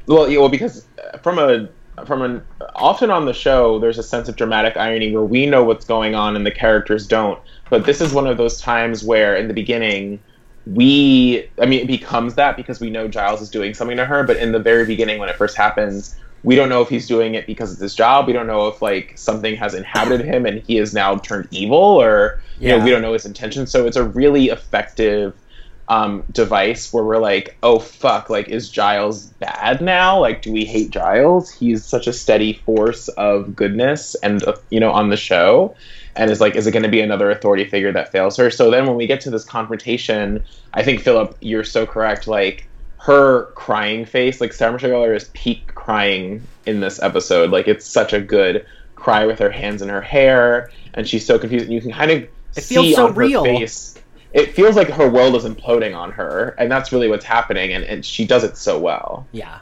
Well, 0.05 0.29
yeah, 0.29 0.37
well, 0.37 0.49
because 0.49 0.85
uh, 1.03 1.17
from 1.17 1.39
a 1.39 1.67
from 2.05 2.21
an 2.21 2.43
often 2.75 3.11
on 3.11 3.25
the 3.25 3.33
show, 3.33 3.79
there's 3.79 3.97
a 3.97 4.03
sense 4.03 4.27
of 4.27 4.35
dramatic 4.35 4.77
irony 4.77 5.13
where 5.13 5.23
we 5.23 5.45
know 5.45 5.63
what's 5.63 5.85
going 5.85 6.15
on 6.15 6.35
and 6.35 6.45
the 6.45 6.51
characters 6.51 7.07
don't. 7.07 7.39
But 7.69 7.85
this 7.85 8.01
is 8.01 8.13
one 8.13 8.27
of 8.27 8.37
those 8.37 8.59
times 8.59 9.03
where, 9.03 9.35
in 9.35 9.47
the 9.47 9.53
beginning, 9.53 10.19
we 10.65 11.49
I 11.61 11.65
mean, 11.65 11.81
it 11.81 11.87
becomes 11.87 12.35
that 12.35 12.55
because 12.57 12.79
we 12.79 12.89
know 12.89 13.07
Giles 13.07 13.41
is 13.41 13.49
doing 13.49 13.73
something 13.73 13.97
to 13.97 14.05
her. 14.05 14.23
But 14.23 14.37
in 14.37 14.51
the 14.51 14.59
very 14.59 14.85
beginning, 14.85 15.19
when 15.19 15.29
it 15.29 15.35
first 15.35 15.57
happens, 15.57 16.15
we 16.43 16.55
don't 16.55 16.69
know 16.69 16.81
if 16.81 16.89
he's 16.89 17.07
doing 17.07 17.35
it 17.35 17.45
because 17.47 17.71
it's 17.71 17.81
his 17.81 17.95
job. 17.95 18.27
We 18.27 18.33
don't 18.33 18.47
know 18.47 18.67
if 18.67 18.81
like 18.81 19.13
something 19.17 19.55
has 19.55 19.73
inhabited 19.73 20.25
him 20.25 20.45
and 20.45 20.61
he 20.61 20.77
is 20.77 20.93
now 20.93 21.17
turned 21.17 21.47
evil, 21.51 21.77
or 21.77 22.39
you 22.59 22.69
know, 22.69 22.77
Yeah. 22.77 22.83
we 22.83 22.89
don't 22.91 23.01
know 23.01 23.13
his 23.13 23.25
intention. 23.25 23.67
So 23.67 23.85
it's 23.85 23.97
a 23.97 24.03
really 24.03 24.47
effective 24.47 25.33
um, 25.87 26.23
device 26.31 26.93
where 26.93 27.03
we're 27.03 27.19
like, 27.19 27.57
oh 27.61 27.79
fuck, 27.79 28.29
like 28.29 28.47
is 28.47 28.69
Giles 28.69 29.25
bad 29.25 29.81
now? 29.81 30.19
Like, 30.19 30.41
do 30.41 30.51
we 30.51 30.65
hate 30.65 30.91
Giles? 30.91 31.51
He's 31.51 31.83
such 31.83 32.07
a 32.07 32.13
steady 32.13 32.53
force 32.53 33.09
of 33.09 33.55
goodness 33.55 34.15
and 34.15 34.43
uh, 34.43 34.55
you 34.69 34.79
know 34.79 34.91
on 34.91 35.09
the 35.09 35.17
show, 35.17 35.75
and 36.15 36.31
is 36.31 36.39
like, 36.39 36.55
is 36.55 36.67
it 36.67 36.71
going 36.71 36.83
to 36.83 36.89
be 36.89 37.01
another 37.01 37.29
authority 37.31 37.65
figure 37.65 37.91
that 37.91 38.11
fails 38.11 38.37
her? 38.37 38.49
So 38.49 38.71
then 38.71 38.85
when 38.85 38.95
we 38.95 39.07
get 39.07 39.21
to 39.21 39.29
this 39.29 39.43
confrontation, 39.43 40.43
I 40.73 40.83
think 40.83 41.01
Philip, 41.01 41.37
you're 41.41 41.63
so 41.65 41.85
correct. 41.85 42.27
Like 42.27 42.67
her 42.99 43.47
crying 43.55 44.05
face, 44.05 44.39
like 44.39 44.53
Sarah 44.53 44.71
Michelle 44.71 44.91
Gellar 44.91 45.15
is 45.15 45.29
peak 45.33 45.75
crying 45.75 46.41
in 46.65 46.79
this 46.79 47.01
episode. 47.01 47.49
Like 47.49 47.67
it's 47.67 47.85
such 47.85 48.13
a 48.13 48.21
good 48.21 48.65
cry 48.95 49.25
with 49.25 49.39
her 49.39 49.51
hands 49.51 49.81
in 49.81 49.89
her 49.89 50.01
hair, 50.01 50.71
and 50.93 51.05
she's 51.05 51.25
so 51.25 51.37
confused. 51.37 51.65
And 51.65 51.73
you 51.73 51.81
can 51.81 51.91
kind 51.91 52.09
of 52.11 52.23
It 52.55 52.61
feels 52.61 52.85
see 52.85 52.93
so 52.93 53.07
on 53.07 53.13
her 53.13 53.19
real. 53.19 53.43
face 53.43 53.95
it 54.33 54.55
feels 54.55 54.75
like 54.75 54.89
her 54.89 55.07
world 55.07 55.35
is 55.35 55.45
imploding 55.45 55.95
on 55.95 56.11
her, 56.11 56.55
and 56.57 56.71
that's 56.71 56.91
really 56.91 57.07
what's 57.07 57.25
happening, 57.25 57.71
and, 57.73 57.83
and 57.83 58.03
she 58.03 58.25
does 58.25 58.43
it 58.43 58.57
so 58.57 58.79
well. 58.79 59.27
Yeah. 59.31 59.59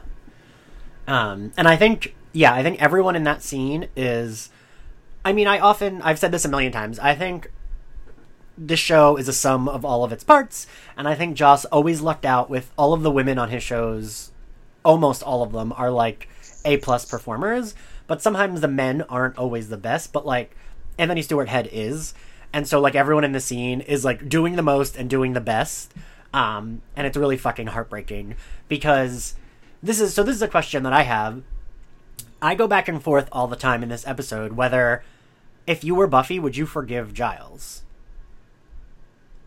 Um, 1.06 1.52
and 1.56 1.68
I 1.68 1.76
think, 1.76 2.14
yeah, 2.32 2.54
I 2.54 2.62
think 2.62 2.80
everyone 2.80 3.14
in 3.14 3.24
that 3.24 3.42
scene 3.42 3.88
is. 3.94 4.50
I 5.24 5.32
mean, 5.32 5.46
I 5.46 5.60
often, 5.60 6.02
I've 6.02 6.18
said 6.18 6.32
this 6.32 6.44
a 6.44 6.48
million 6.48 6.72
times. 6.72 6.98
I 6.98 7.14
think 7.14 7.52
this 8.58 8.80
show 8.80 9.16
is 9.16 9.28
a 9.28 9.32
sum 9.32 9.68
of 9.68 9.84
all 9.84 10.04
of 10.04 10.12
its 10.12 10.24
parts, 10.24 10.66
and 10.96 11.06
I 11.06 11.14
think 11.14 11.36
Joss 11.36 11.64
always 11.66 12.00
lucked 12.00 12.24
out 12.24 12.50
with 12.50 12.72
all 12.76 12.92
of 12.92 13.02
the 13.02 13.10
women 13.10 13.38
on 13.38 13.50
his 13.50 13.62
shows. 13.62 14.32
Almost 14.84 15.22
all 15.22 15.42
of 15.42 15.52
them 15.52 15.72
are 15.74 15.90
like 15.90 16.28
A 16.64 16.78
plus 16.78 17.04
performers, 17.04 17.74
but 18.06 18.22
sometimes 18.22 18.60
the 18.60 18.68
men 18.68 19.02
aren't 19.02 19.38
always 19.38 19.68
the 19.68 19.76
best. 19.76 20.12
But 20.12 20.26
like 20.26 20.56
Anthony 20.98 21.22
Stewart 21.22 21.48
Head 21.48 21.68
is, 21.70 22.14
and 22.52 22.66
so 22.66 22.80
like 22.80 22.94
everyone 22.94 23.24
in 23.24 23.32
the 23.32 23.40
scene 23.40 23.80
is 23.80 24.04
like 24.04 24.28
doing 24.28 24.56
the 24.56 24.62
most 24.62 24.96
and 24.96 25.08
doing 25.08 25.32
the 25.32 25.40
best. 25.40 25.92
Um, 26.34 26.80
and 26.96 27.06
it's 27.06 27.16
really 27.16 27.36
fucking 27.36 27.68
heartbreaking 27.68 28.36
because 28.68 29.34
this 29.82 30.00
is 30.00 30.14
so 30.14 30.22
this 30.22 30.36
is 30.36 30.42
a 30.42 30.48
question 30.48 30.82
that 30.84 30.92
I 30.92 31.02
have. 31.02 31.42
I 32.40 32.54
go 32.54 32.66
back 32.66 32.88
and 32.88 33.02
forth 33.02 33.28
all 33.30 33.46
the 33.46 33.56
time 33.56 33.82
in 33.82 33.88
this 33.88 34.06
episode 34.06 34.52
whether 34.52 35.02
if 35.66 35.84
you 35.84 35.94
were 35.94 36.06
Buffy, 36.08 36.40
would 36.40 36.56
you 36.56 36.66
forgive 36.66 37.12
Giles? 37.14 37.82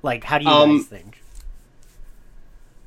Like, 0.02 0.24
how 0.26 0.38
do 0.38 0.46
you 0.46 0.52
Um, 0.52 0.78
guys 0.78 0.86
think? 0.88 1.22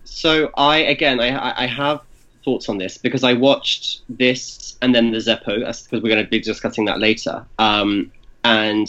So 0.04 0.50
I 0.56 0.78
again, 0.78 1.20
I 1.20 1.28
I- 1.36 1.64
I 1.64 1.66
have 1.66 2.00
thoughts 2.44 2.68
on 2.68 2.78
this 2.78 2.96
because 2.98 3.24
I 3.24 3.32
watched 3.34 4.02
this 4.08 4.76
and 4.80 4.94
then 4.94 5.10
the 5.10 5.18
Zeppo 5.18 5.60
That's 5.64 5.82
because 5.82 6.02
we're 6.02 6.08
going 6.14 6.24
to 6.24 6.30
be 6.30 6.38
discussing 6.40 6.84
that 6.86 6.98
later. 7.00 7.44
Um, 7.58 8.10
and 8.44 8.88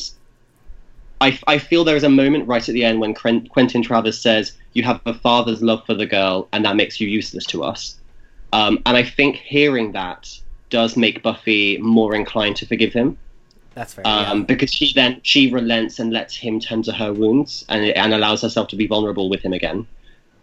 I, 1.22 1.38
I 1.48 1.58
feel 1.58 1.84
there 1.84 1.96
is 1.96 2.04
a 2.04 2.10
moment 2.10 2.48
right 2.48 2.68
at 2.68 2.74
the 2.74 2.86
end 2.86 3.00
when 3.00 3.14
Quentin 3.14 3.84
Travers 3.84 4.20
says, 4.20 4.54
"You 4.74 4.84
have 4.84 5.02
a 5.06 5.14
father's 5.14 5.62
love 5.62 5.86
for 5.86 5.94
the 5.94 6.06
girl, 6.06 6.48
and 6.54 6.64
that 6.66 6.76
makes 6.76 7.02
you 7.02 7.08
useless 7.08 7.46
to 7.48 7.64
us." 7.64 7.96
Um, 8.54 8.80
and 8.86 8.96
I 8.96 9.04
think 9.04 9.36
hearing 9.36 9.92
that 9.92 10.30
does 10.70 10.96
make 10.96 11.22
Buffy 11.22 11.78
more 11.80 12.16
inclined 12.16 12.56
to 12.58 12.66
forgive 12.66 12.94
him 12.94 13.18
That's 13.76 13.94
fair. 13.94 14.06
um, 14.08 14.40
yeah. 14.40 14.44
because 14.46 14.74
she 14.74 14.94
then 14.94 15.20
she 15.24 15.52
relents 15.52 16.00
and 16.00 16.12
lets 16.12 16.36
him 16.36 16.60
tend 16.60 16.86
to 16.86 16.94
her 16.94 17.12
wounds 17.12 17.66
and 17.70 17.86
and 17.86 18.14
allows 18.14 18.42
herself 18.42 18.68
to 18.70 18.76
be 18.76 18.88
vulnerable 18.88 19.30
with 19.30 19.42
him 19.42 19.54
again. 19.54 19.86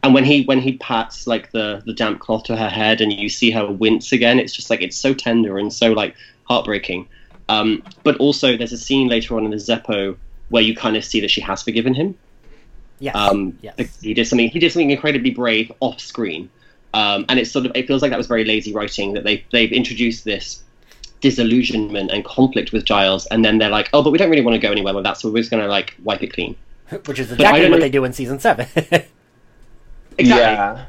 And 0.03 0.15
when 0.15 0.25
he 0.25 0.45
when 0.45 0.61
he 0.61 0.77
pats 0.79 1.27
like 1.27 1.53
the 1.53 1.83
the 1.87 1.93
damp 1.93 2.21
cloth 2.21 2.45
to 2.45 2.57
her 2.57 2.69
head 2.69 3.01
and 3.01 3.13
you 3.13 3.29
see 3.29 3.51
her 3.51 3.67
wince 3.67 4.13
again, 4.13 4.39
it's 4.39 4.53
just 4.53 4.71
like 4.71 4.83
it's 4.83 4.97
so 4.97 5.15
tender 5.15 5.59
and 5.59 5.73
so 5.73 5.93
like 5.93 6.15
heartbreaking. 6.45 7.09
Um, 7.49 7.83
but 8.03 8.17
also 8.17 8.57
there's 8.57 8.73
a 8.73 8.79
scene 8.79 9.09
later 9.09 9.37
on 9.37 9.45
in 9.45 9.53
the 9.53 9.57
Zeppo 9.57 10.17
where 10.49 10.63
you 10.63 10.75
kind 10.75 10.97
of 10.97 11.05
see 11.05 11.21
that 11.21 11.31
she 11.31 11.41
has 11.41 11.63
forgiven 11.63 11.95
him. 11.95 12.17
Yeah. 12.99 13.13
Um, 13.13 13.59
yes. 13.61 14.01
he 14.01 14.15
did 14.15 14.27
something 14.27 14.49
he 14.49 14.59
did 14.59 14.73
something 14.73 14.91
incredibly 14.91 15.31
brave 15.31 15.71
off 15.81 16.01
screen. 16.01 16.51
Um, 16.95 17.27
and 17.29 17.39
it's 17.39 17.51
sort 17.51 17.67
of 17.67 17.73
it 17.75 17.87
feels 17.87 18.01
like 18.01 18.11
that 18.11 18.17
was 18.17 18.27
very 18.27 18.45
lazy 18.45 18.73
writing 18.73 19.13
that 19.15 19.25
they 19.25 19.45
they've 19.53 19.73
introduced 19.73 20.25
this 20.25 20.63
disillusionment 21.21 22.11
and 22.11 22.25
conflict 22.25 22.73
with 22.73 22.85
Giles, 22.85 23.27
and 23.27 23.45
then 23.45 23.59
they're 23.59 23.71
like, 23.71 23.91
oh, 23.93 24.03
but 24.03 24.11
we 24.11 24.19
don't 24.19 24.31
really 24.31 24.45
want 24.45 24.55
to 24.55 24.61
go 24.61 24.71
anywhere 24.71 24.95
with 24.95 25.05
that, 25.05 25.19
so 25.19 25.31
we're 25.31 25.41
just 25.41 25.51
gonna 25.51 25.67
like 25.69 25.95
wipe 26.05 26.23
it 26.23 26.33
clean. 26.33 26.57
Which 27.07 27.19
is 27.19 27.33
exactly 27.33 27.63
what 27.63 27.71
know- 27.73 27.79
they 27.81 27.91
do 27.91 28.05
in 28.05 28.13
season 28.13 28.39
seven. 28.39 28.67
Yeah, 30.19 30.87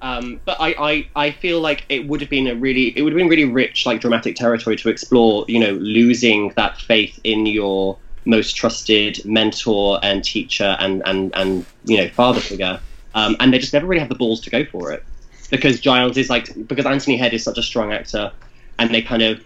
Um, 0.00 0.40
but 0.44 0.56
I, 0.60 0.68
I, 0.78 1.08
I 1.16 1.30
feel 1.32 1.60
like 1.60 1.84
it 1.88 2.06
would 2.06 2.20
have 2.20 2.30
been 2.30 2.46
a 2.46 2.54
really 2.54 2.96
it 2.96 3.02
would 3.02 3.12
have 3.12 3.18
been 3.18 3.28
really 3.28 3.44
rich 3.44 3.86
like 3.86 4.00
dramatic 4.00 4.36
territory 4.36 4.76
to 4.76 4.88
explore. 4.88 5.44
You 5.48 5.58
know, 5.58 5.72
losing 5.72 6.52
that 6.56 6.80
faith 6.80 7.18
in 7.24 7.46
your 7.46 7.98
most 8.28 8.54
trusted 8.54 9.24
mentor 9.24 9.98
and 10.02 10.22
teacher 10.22 10.76
and 10.78 11.02
and 11.06 11.34
and 11.34 11.64
you 11.84 11.96
know 11.96 12.08
father 12.10 12.40
figure. 12.40 12.78
Um, 13.14 13.34
and 13.40 13.52
they 13.52 13.58
just 13.58 13.72
never 13.72 13.86
really 13.86 14.00
have 14.00 14.10
the 14.10 14.14
balls 14.14 14.40
to 14.42 14.50
go 14.50 14.64
for 14.66 14.92
it. 14.92 15.02
because 15.50 15.80
Giles 15.80 16.16
is 16.16 16.28
like 16.30 16.46
because 16.68 16.86
Anthony 16.86 17.16
Head 17.16 17.32
is 17.34 17.42
such 17.42 17.58
a 17.58 17.62
strong 17.62 17.92
actor, 17.92 18.30
and 18.78 18.94
they 18.94 19.02
kind 19.02 19.22
of 19.22 19.42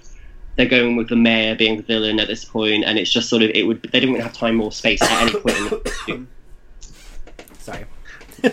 they're 0.56 0.66
going 0.66 0.96
with 0.96 1.08
the 1.08 1.16
mayor 1.16 1.54
being 1.54 1.76
the 1.78 1.82
villain 1.82 2.20
at 2.20 2.28
this 2.28 2.44
point, 2.44 2.84
and 2.84 2.98
it's 2.98 3.10
just 3.10 3.28
sort 3.28 3.42
of 3.42 3.50
it 3.50 3.66
would 3.66 3.82
they 3.82 4.00
didn't 4.00 4.20
have 4.20 4.32
time 4.32 4.60
or 4.60 4.72
space 4.72 5.00
at 5.02 5.22
any 5.22 5.32
point. 5.40 5.56
In 5.56 5.68
the 6.06 6.26
Sorry. 7.58 7.84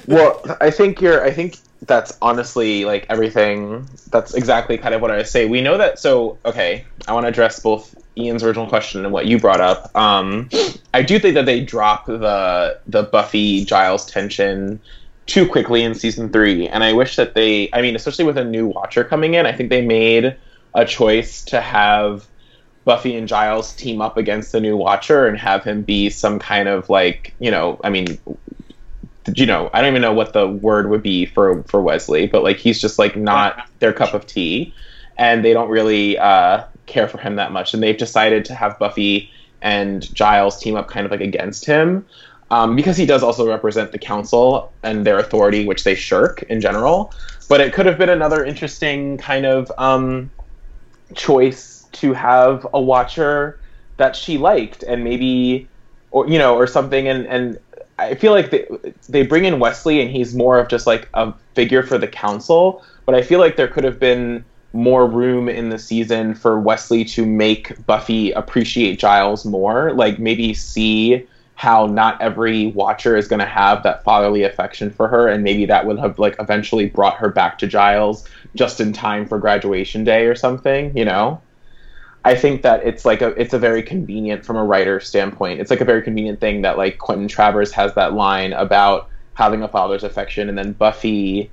well, 0.08 0.42
I 0.62 0.70
think 0.70 1.02
you're. 1.02 1.24
I 1.24 1.32
think 1.32 1.58
that's 1.82 2.18
honestly 2.22 2.86
like 2.86 3.06
everything. 3.10 3.88
That's 4.12 4.34
exactly 4.34 4.78
kind 4.78 4.94
of 4.94 5.02
what 5.02 5.12
I 5.12 5.24
say. 5.24 5.46
We 5.46 5.62
know 5.62 5.78
that. 5.78 6.00
So 6.00 6.38
okay, 6.46 6.86
I 7.08 7.14
want 7.14 7.24
to 7.26 7.30
address 7.30 7.60
both 7.60 7.96
Ian's 8.18 8.44
original 8.44 8.68
question 8.68 9.04
and 9.06 9.14
what 9.14 9.26
you 9.26 9.40
brought 9.40 9.62
up. 9.62 9.96
Um, 9.96 10.50
I 10.94 11.02
do 11.02 11.20
think 11.20 11.36
that 11.36 11.46
they 11.46 11.62
drop 11.62 12.06
the 12.06 12.80
the 12.88 13.04
Buffy 13.04 13.66
Giles 13.66 14.06
tension 14.06 14.80
too 15.26 15.48
quickly 15.48 15.84
in 15.84 15.96
season 15.96 16.30
three, 16.30 16.68
and 16.68 16.84
I 16.84 16.94
wish 16.94 17.16
that 17.16 17.34
they. 17.34 17.70
I 17.72 17.82
mean, 17.82 17.96
especially 17.96 18.26
with 18.26 18.38
a 18.38 18.44
new 18.44 18.68
Watcher 18.68 19.04
coming 19.04 19.36
in, 19.36 19.46
I 19.46 19.54
think 19.54 19.70
they 19.70 19.86
made 19.86 20.36
a 20.74 20.86
choice 20.86 21.44
to 21.46 21.62
have 21.62 22.28
Buffy 22.84 23.16
and 23.16 23.28
Giles 23.28 23.74
team 23.74 24.02
up 24.02 24.18
against 24.18 24.52
the 24.52 24.60
new 24.60 24.76
Watcher 24.76 25.28
and 25.28 25.38
have 25.38 25.64
him 25.64 25.84
be 25.84 26.10
some 26.10 26.40
kind 26.40 26.68
of 26.68 26.90
like 26.90 27.34
you 27.40 27.52
know. 27.52 27.80
I 27.84 27.90
mean, 27.90 28.18
you 29.36 29.46
know, 29.46 29.70
I 29.74 29.82
don't 29.82 29.92
even 29.92 30.02
know 30.02 30.14
what 30.14 30.34
the 30.34 30.48
word 30.48 30.90
would 30.90 31.04
be 31.04 31.26
for 31.26 31.64
for 31.64 31.82
Wesley, 31.82 32.28
but 32.28 32.44
like 32.44 32.58
he's 32.58 32.80
just 32.80 33.00
like 33.00 33.16
not 33.16 33.68
their 33.80 33.94
cup 33.94 34.14
of 34.14 34.26
tea, 34.26 34.74
and 35.18 35.44
they 35.44 35.54
don't 35.54 35.70
really 35.70 36.18
uh, 36.18 36.64
care 36.86 37.08
for 37.08 37.18
him 37.18 37.36
that 37.36 37.52
much, 37.52 37.74
and 37.74 37.82
they've 37.82 37.98
decided 37.98 38.46
to 38.46 38.56
have 38.56 38.78
Buffy 38.80 39.32
and 39.62 40.14
Giles 40.14 40.60
team 40.60 40.76
up 40.76 40.88
kind 40.88 41.06
of 41.06 41.12
like 41.12 41.22
against 41.22 41.66
him. 41.66 42.06
Um, 42.52 42.76
because 42.76 42.98
he 42.98 43.06
does 43.06 43.22
also 43.22 43.48
represent 43.48 43.92
the 43.92 44.00
council 44.00 44.74
and 44.82 45.06
their 45.06 45.20
authority, 45.20 45.68
which 45.68 45.84
they 45.84 45.94
shirk 45.94 46.42
in 46.44 46.60
general. 46.62 47.14
But 47.48 47.62
it 47.62 47.74
could 47.74 47.86
have 47.86 47.98
been 47.98 48.10
another 48.10 48.44
interesting 48.44 49.18
kind 49.18 49.46
of 49.46 49.72
um, 49.78 50.32
choice 51.14 51.88
to 51.94 52.14
have 52.14 52.66
a 52.74 52.82
watcher 52.82 53.60
that 53.98 54.16
she 54.16 54.38
liked, 54.38 54.84
and 54.84 55.04
maybe, 55.04 55.68
or 56.12 56.28
you 56.28 56.40
know, 56.40 56.56
or 56.56 56.66
something. 56.66 57.08
And 57.08 57.28
and 57.28 57.60
I 58.00 58.16
feel 58.16 58.32
like 58.32 58.52
they, 58.52 58.68
they 59.08 59.24
bring 59.24 59.46
in 59.46 59.60
Wesley, 59.60 60.02
and 60.02 60.10
he's 60.10 60.34
more 60.34 60.60
of 60.60 60.68
just 60.68 60.88
like 60.88 61.10
a 61.14 61.34
figure 61.54 61.84
for 61.84 61.98
the 61.98 62.08
council. 62.08 62.84
But 63.06 63.16
I 63.16 63.22
feel 63.22 63.40
like 63.40 63.56
there 63.56 63.68
could 63.68 63.84
have 63.84 64.00
been 64.00 64.46
more 64.74 65.08
room 65.08 65.50
in 65.50 65.70
the 65.70 65.80
season 65.80 66.36
for 66.36 66.60
Wesley 66.60 67.04
to 67.04 67.26
make 67.26 67.86
Buffy 67.86 68.32
appreciate 68.32 69.00
Giles 69.00 69.46
more. 69.46 69.94
Like 69.94 70.20
maybe 70.20 70.54
see 70.54 71.28
how 71.56 71.88
not 71.88 72.22
every 72.22 72.68
watcher 72.68 73.18
is 73.18 73.28
going 73.28 73.42
to 73.42 73.46
have 73.46 73.84
that 73.84 74.04
fatherly 74.04 74.44
affection 74.44 74.90
for 74.90 75.08
her, 75.08 75.28
and 75.28 75.44
maybe 75.44 75.66
that 75.66 75.86
would 75.86 76.00
have 76.00 76.18
like 76.18 76.36
eventually 76.40 76.88
brought 76.88 77.18
her 77.18 77.30
back 77.30 77.58
to 77.60 77.68
Giles 77.68 78.28
just 78.56 78.80
in 78.80 78.94
time 78.94 79.28
for 79.28 79.38
graduation 79.40 80.04
day 80.04 80.26
or 80.26 80.36
something. 80.36 80.96
You 80.98 81.06
know. 81.06 81.42
I 82.26 82.36
think 82.36 82.64
that 82.64 82.86
it's 82.86 83.06
like 83.06 83.22
a 83.22 83.30
it's 83.40 83.54
a 83.54 83.60
very 83.60 83.82
convenient 83.82 84.46
from 84.46 84.58
a 84.58 84.64
writer 84.64 85.00
standpoint. 85.00 85.62
It's 85.62 85.70
like 85.70 85.82
a 85.82 85.86
very 85.86 86.02
convenient 86.02 86.40
thing 86.40 86.62
that 86.64 86.78
like 86.78 86.98
Quentin 86.98 87.28
Travers 87.28 87.72
has 87.72 87.94
that 87.96 88.14
line 88.14 88.54
about 88.54 89.10
having 89.36 89.64
a 89.64 89.68
father's 89.68 90.04
affection, 90.04 90.50
and 90.50 90.58
then 90.58 90.74
Buffy 90.74 91.50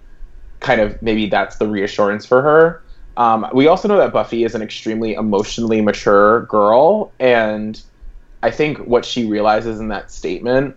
kind 0.61 0.81
of 0.81 1.01
maybe 1.03 1.27
that's 1.29 1.57
the 1.57 1.69
reassurance 1.69 2.27
for 2.27 2.43
her. 2.43 2.83
Um, 3.17 3.47
we 3.55 3.67
also 3.69 3.89
know 3.89 3.97
that 3.99 4.13
Buffy 4.13 4.45
is 4.45 4.55
an 4.55 4.63
extremely 4.63 5.15
emotionally 5.15 5.81
mature 5.81 6.43
girl, 6.43 7.13
and 7.21 7.81
I 8.43 8.51
think 8.51 8.79
what 8.79 9.05
she 9.05 9.25
realizes 9.25 9.81
in 9.81 9.89
that 9.89 10.11
statement 10.11 10.77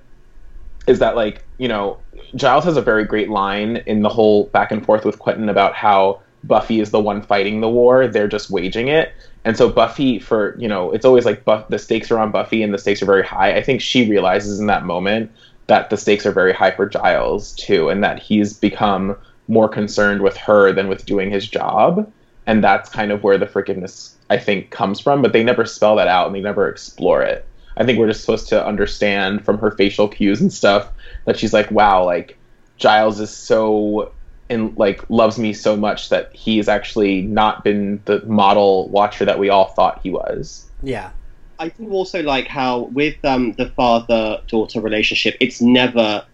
is 0.88 0.99
that 0.99 1.15
like 1.15 1.45
you 1.58 1.67
know 1.67 1.97
Giles 2.36 2.63
has 2.65 2.78
a 2.78 2.82
very 2.82 3.06
great 3.06 3.30
line 3.30 3.78
in 3.88 4.04
the 4.04 4.10
whole 4.10 4.45
back 4.45 4.71
and 4.71 4.86
forth 4.86 5.04
with 5.04 5.17
Quentin 5.17 5.49
about 5.49 5.73
how 5.73 6.21
Buffy 6.43 6.80
is 6.80 6.91
the 6.91 6.99
one 6.99 7.21
fighting 7.21 7.60
the 7.60 7.69
war; 7.69 8.08
they're 8.08 8.28
just 8.28 8.52
waging 8.52 8.88
it. 8.88 9.13
And 9.45 9.56
so 9.58 9.69
Buffy, 9.69 10.19
for 10.19 10.56
you 10.60 10.67
know, 10.67 10.91
it's 10.91 11.06
always 11.06 11.25
like 11.25 11.45
Buff- 11.45 11.69
the 11.69 11.80
stakes 11.80 12.12
are 12.12 12.19
on 12.19 12.32
Buffy 12.32 12.62
and 12.62 12.73
the 12.73 12.78
stakes 12.78 13.02
are 13.02 13.06
very 13.06 13.23
high. 13.23 13.56
I 13.56 13.62
think 13.62 13.82
she 13.82 14.10
realizes 14.10 14.60
in 14.60 14.67
that 14.67 14.86
moment 14.86 15.32
that 15.67 15.89
the 15.89 15.97
stakes 15.97 16.25
are 16.25 16.32
very 16.32 16.54
high 16.54 16.71
for 16.71 16.88
Giles 16.88 17.54
too, 17.54 17.89
and 17.89 18.04
that 18.04 18.19
he's 18.19 18.54
become 18.54 19.15
more 19.47 19.69
concerned 19.69 20.21
with 20.21 20.38
her 20.38 20.71
than 20.71 20.88
with 20.88 21.06
doing 21.06 21.32
his 21.32 21.47
job. 21.47 22.12
And 22.45 22.63
that's 22.63 22.89
kind 22.89 23.12
of 23.12 23.23
where 23.23 23.38
the 23.38 23.47
forgiveness 23.47 24.15
I 24.30 24.38
think 24.38 24.71
comes 24.71 24.99
from. 24.99 25.21
But 25.21 25.34
they 25.34 25.43
never 25.43 25.65
spell 25.65 25.95
that 25.97 26.08
out 26.08 26.28
and 26.28 26.36
they 26.36 26.41
never 26.41 26.67
explore 26.67 27.21
it. 27.21 27.45
I 27.78 27.86
think 27.86 27.97
we're 27.97 28.08
just 28.08 28.21
supposed 28.21 28.49
to 28.49 28.65
understand 28.65 29.45
from 29.45 29.58
her 29.60 29.71
facial 29.71 30.08
cues 30.08 30.41
and 30.41 30.52
stuff 30.52 30.91
that 31.25 31.38
she's 31.38 31.54
like, 31.54 31.71
wow, 31.71 32.04
like 32.04 32.38
Giles 32.78 33.19
is 33.19 33.30
so 33.30 34.12
and 34.50 34.76
like 34.78 35.08
loves 35.10 35.38
me 35.38 35.54
so 35.54 35.76
much 35.76 36.10
that 36.10 36.34
he's 36.36 36.68
actually 36.68 37.22
not 37.22 37.64
been 37.64 38.02
the 38.06 38.26
model 38.26 38.90
watcher 38.90 39.26
that 39.26 39.40
we 39.40 39.50
all 39.50 39.66
thought 39.66 40.02
he 40.02 40.10
was. 40.10 40.66
Yeah. 40.82 41.12
I 41.60 41.70
do 41.70 41.90
also 41.92 42.24
like 42.24 42.48
how 42.48 42.84
with 42.94 43.24
um, 43.26 43.54
the 43.54 43.68
father 43.70 44.42
daughter 44.48 44.80
relationship, 44.80 45.36
it's 45.40 45.62
never 45.62 46.26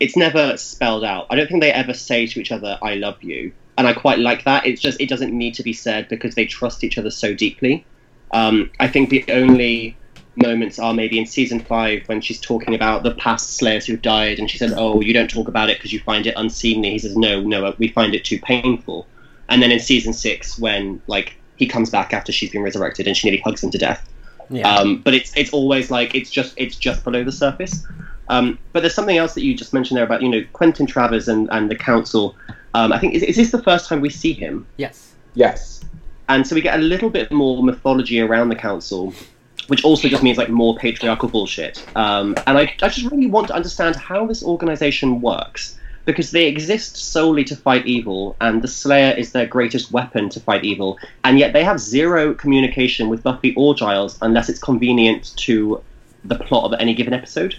it's 0.00 0.16
never 0.16 0.56
spelled 0.56 1.04
out. 1.04 1.26
I 1.30 1.36
don't 1.36 1.48
think 1.48 1.60
they 1.60 1.72
ever 1.72 1.92
say 1.92 2.26
to 2.28 2.40
each 2.40 2.52
other, 2.52 2.78
"I 2.80 2.94
love 2.94 3.20
you," 3.22 3.52
and 3.76 3.88
I 3.88 3.92
quite 3.92 4.20
like 4.20 4.44
that. 4.44 4.64
It's 4.64 4.80
just 4.80 5.00
it 5.00 5.08
doesn't 5.08 5.36
need 5.36 5.54
to 5.54 5.64
be 5.64 5.72
said 5.72 6.08
because 6.08 6.36
they 6.36 6.46
trust 6.46 6.84
each 6.84 6.96
other 6.96 7.10
so 7.10 7.34
deeply. 7.34 7.84
Um, 8.30 8.70
I 8.78 8.86
think 8.86 9.10
the 9.10 9.24
only 9.30 9.96
moments 10.42 10.78
are 10.78 10.94
maybe 10.94 11.18
in 11.18 11.26
season 11.26 11.60
five 11.60 12.08
when 12.08 12.20
she's 12.20 12.40
talking 12.40 12.74
about 12.74 13.02
the 13.02 13.12
past 13.12 13.56
slayers 13.56 13.86
who 13.86 13.96
died, 13.96 14.38
and 14.38 14.50
she 14.50 14.58
says, 14.58 14.72
"Oh, 14.76 15.00
you 15.00 15.12
don't 15.12 15.30
talk 15.30 15.48
about 15.48 15.70
it 15.70 15.78
because 15.78 15.92
you 15.92 16.00
find 16.00 16.26
it 16.26 16.34
unseemly." 16.36 16.90
He 16.90 16.98
says, 16.98 17.16
"No, 17.16 17.40
no, 17.40 17.74
we 17.78 17.88
find 17.88 18.14
it 18.14 18.24
too 18.24 18.38
painful." 18.40 19.06
And 19.48 19.62
then 19.62 19.70
in 19.70 19.80
season 19.80 20.12
six, 20.12 20.58
when 20.58 21.00
like 21.06 21.36
he 21.56 21.66
comes 21.66 21.90
back 21.90 22.12
after 22.12 22.32
she's 22.32 22.50
been 22.50 22.62
resurrected 22.62 23.06
and 23.06 23.16
she 23.16 23.28
nearly 23.28 23.42
hugs 23.42 23.62
him 23.62 23.70
to 23.70 23.78
death. 23.78 24.08
Yeah. 24.50 24.72
Um, 24.72 25.00
but 25.02 25.14
it's 25.14 25.36
it's 25.36 25.52
always 25.52 25.90
like 25.90 26.14
it's 26.14 26.30
just 26.30 26.54
it's 26.56 26.76
just 26.76 27.04
below 27.04 27.24
the 27.24 27.32
surface. 27.32 27.84
Um, 28.30 28.58
but 28.72 28.80
there's 28.80 28.94
something 28.94 29.16
else 29.16 29.34
that 29.34 29.42
you 29.42 29.54
just 29.54 29.72
mentioned 29.72 29.96
there 29.96 30.04
about 30.04 30.22
you 30.22 30.28
know 30.28 30.44
Quentin 30.52 30.86
Travers 30.86 31.28
and, 31.28 31.48
and 31.50 31.70
the 31.70 31.76
council. 31.76 32.36
Um, 32.74 32.92
I 32.92 32.98
think 32.98 33.14
is, 33.14 33.22
is 33.22 33.36
this 33.36 33.50
the 33.50 33.62
first 33.62 33.88
time 33.88 34.00
we 34.00 34.10
see 34.10 34.32
him? 34.32 34.66
yes. 34.76 35.14
Yes. 35.34 35.84
And 36.28 36.46
so 36.46 36.54
we 36.54 36.60
get 36.60 36.78
a 36.78 36.82
little 36.82 37.08
bit 37.08 37.30
more 37.30 37.62
mythology 37.62 38.20
around 38.20 38.48
the 38.50 38.56
council, 38.56 39.14
which 39.68 39.84
also 39.84 40.08
just 40.08 40.22
means 40.22 40.36
like 40.36 40.50
more 40.50 40.76
patriarchal 40.76 41.28
bullshit. 41.28 41.84
Um, 41.96 42.34
and 42.46 42.58
I, 42.58 42.74
I 42.82 42.88
just 42.88 43.10
really 43.10 43.26
want 43.26 43.48
to 43.48 43.54
understand 43.54 43.96
how 43.96 44.26
this 44.26 44.42
organization 44.42 45.20
works 45.20 45.78
because 46.08 46.30
they 46.30 46.46
exist 46.46 46.96
solely 46.96 47.44
to 47.44 47.54
fight 47.54 47.86
evil, 47.86 48.34
and 48.40 48.62
the 48.62 48.68
Slayer 48.68 49.14
is 49.14 49.32
their 49.32 49.46
greatest 49.46 49.92
weapon 49.92 50.30
to 50.30 50.40
fight 50.40 50.64
evil, 50.64 50.98
and 51.22 51.38
yet 51.38 51.52
they 51.52 51.62
have 51.62 51.78
zero 51.78 52.32
communication 52.32 53.10
with 53.10 53.22
Buffy 53.22 53.54
or 53.56 53.74
Giles 53.74 54.18
unless 54.22 54.48
it's 54.48 54.58
convenient 54.58 55.36
to 55.36 55.82
the 56.24 56.36
plot 56.36 56.72
of 56.72 56.80
any 56.80 56.94
given 56.94 57.12
episode. 57.12 57.56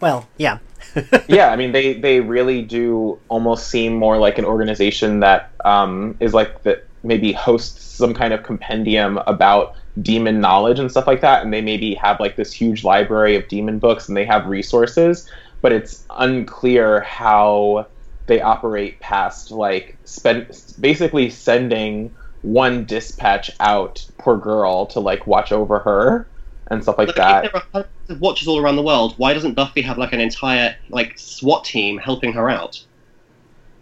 Well, 0.00 0.26
yeah. 0.38 0.58
yeah, 1.28 1.50
I 1.50 1.56
mean 1.56 1.72
they 1.72 1.92
they 1.92 2.20
really 2.20 2.62
do 2.62 3.18
almost 3.28 3.68
seem 3.68 3.92
more 3.94 4.16
like 4.16 4.38
an 4.38 4.46
organization 4.46 5.20
that 5.20 5.50
um, 5.62 6.16
is 6.18 6.32
like 6.32 6.62
that 6.62 6.86
maybe 7.02 7.30
hosts 7.32 7.82
some 7.82 8.14
kind 8.14 8.32
of 8.32 8.42
compendium 8.42 9.18
about 9.26 9.76
demon 10.02 10.40
knowledge 10.40 10.78
and 10.78 10.90
stuff 10.90 11.06
like 11.06 11.20
that, 11.20 11.42
and 11.42 11.52
they 11.52 11.60
maybe 11.60 11.94
have 11.94 12.20
like 12.20 12.36
this 12.36 12.52
huge 12.52 12.84
library 12.84 13.36
of 13.36 13.46
demon 13.48 13.78
books 13.78 14.08
and 14.08 14.16
they 14.16 14.24
have 14.24 14.46
resources, 14.46 15.28
but 15.60 15.72
it's 15.72 16.04
unclear 16.18 17.00
how 17.00 17.86
they 18.26 18.40
operate 18.40 19.00
past 19.00 19.50
like 19.50 19.96
spend 20.04 20.46
basically 20.78 21.28
sending 21.28 22.14
one 22.42 22.84
dispatch 22.84 23.50
out 23.60 24.06
per 24.18 24.36
girl 24.36 24.86
to 24.86 25.00
like 25.00 25.26
watch 25.26 25.52
over 25.52 25.78
her 25.80 26.26
and 26.70 26.82
stuff 26.82 26.96
like 26.96 27.14
that. 27.16 27.46
If 27.46 27.52
there 27.52 27.60
are 27.60 27.66
hundreds 27.72 28.10
of 28.10 28.20
watchers 28.20 28.48
all 28.48 28.58
around 28.58 28.76
the 28.76 28.82
world, 28.82 29.14
why 29.16 29.34
doesn't 29.34 29.54
Buffy 29.54 29.82
have 29.82 29.98
like 29.98 30.12
an 30.12 30.20
entire 30.20 30.76
like 30.88 31.18
SWAT 31.18 31.64
team 31.64 31.98
helping 31.98 32.32
her 32.32 32.48
out? 32.48 32.82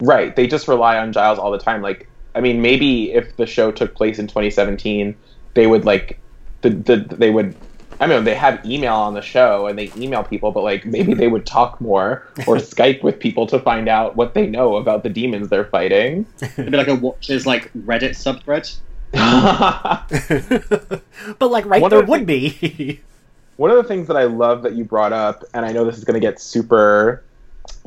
Right. 0.01 0.35
They 0.35 0.47
just 0.47 0.69
rely 0.69 0.97
on 0.97 1.13
Giles 1.13 1.39
all 1.39 1.51
the 1.51 1.59
time. 1.59 1.83
Like, 1.83 2.09
I 2.35 2.41
mean, 2.41 2.63
maybe 2.63 3.13
if 3.13 3.37
the 3.37 3.47
show 3.47 3.71
took 3.71 3.95
place 3.95 4.19
in 4.19 4.27
2017, 4.27 5.15
they 5.59 5.67
would 5.67 5.85
like, 5.85 6.21
the, 6.61 6.71
the 6.71 6.97
they 7.17 7.31
would. 7.31 7.57
I 8.01 8.07
mean, 8.07 8.23
they 8.23 8.37
have 8.37 8.65
email 8.65 8.95
on 8.95 9.15
the 9.15 9.23
show 9.23 9.67
and 9.67 9.77
they 9.77 9.91
email 9.97 10.23
people, 10.23 10.53
but 10.53 10.63
like 10.63 10.87
maybe 10.87 11.15
they 11.15 11.27
would 11.27 11.47
talk 11.47 11.81
more 11.81 12.29
or 12.47 12.57
Skype 12.59 13.03
with 13.03 13.19
people 13.19 13.45
to 13.49 13.59
find 13.59 13.89
out 13.89 14.15
what 14.15 14.35
they 14.35 14.47
know 14.47 14.77
about 14.77 15.03
the 15.03 15.09
demons 15.09 15.49
they're 15.49 15.65
fighting. 15.65 16.25
It'd 16.41 16.71
be 16.71 16.77
like 16.77 16.87
a 16.87 16.95
watchers 16.95 17.45
like 17.45 17.73
Reddit 17.73 18.15
subthread. 18.15 18.73
but 21.41 21.51
like, 21.51 21.65
right 21.65 21.83
One 21.83 21.91
there 21.91 22.03
the 22.03 22.09
would 22.09 22.25
be. 22.25 23.01
One 23.57 23.73
of 23.73 23.79
the 23.79 23.83
things 23.83 24.07
that 24.07 24.17
I 24.17 24.25
love 24.25 24.63
that 24.63 24.75
you 24.75 24.85
brought 24.85 25.13
up, 25.13 25.43
and 25.55 25.67
I 25.67 25.73
know 25.73 25.85
this 25.85 25.99
is 25.99 26.05
going 26.05 26.15
to 26.15 26.25
get 26.25 26.41
super 26.41 27.25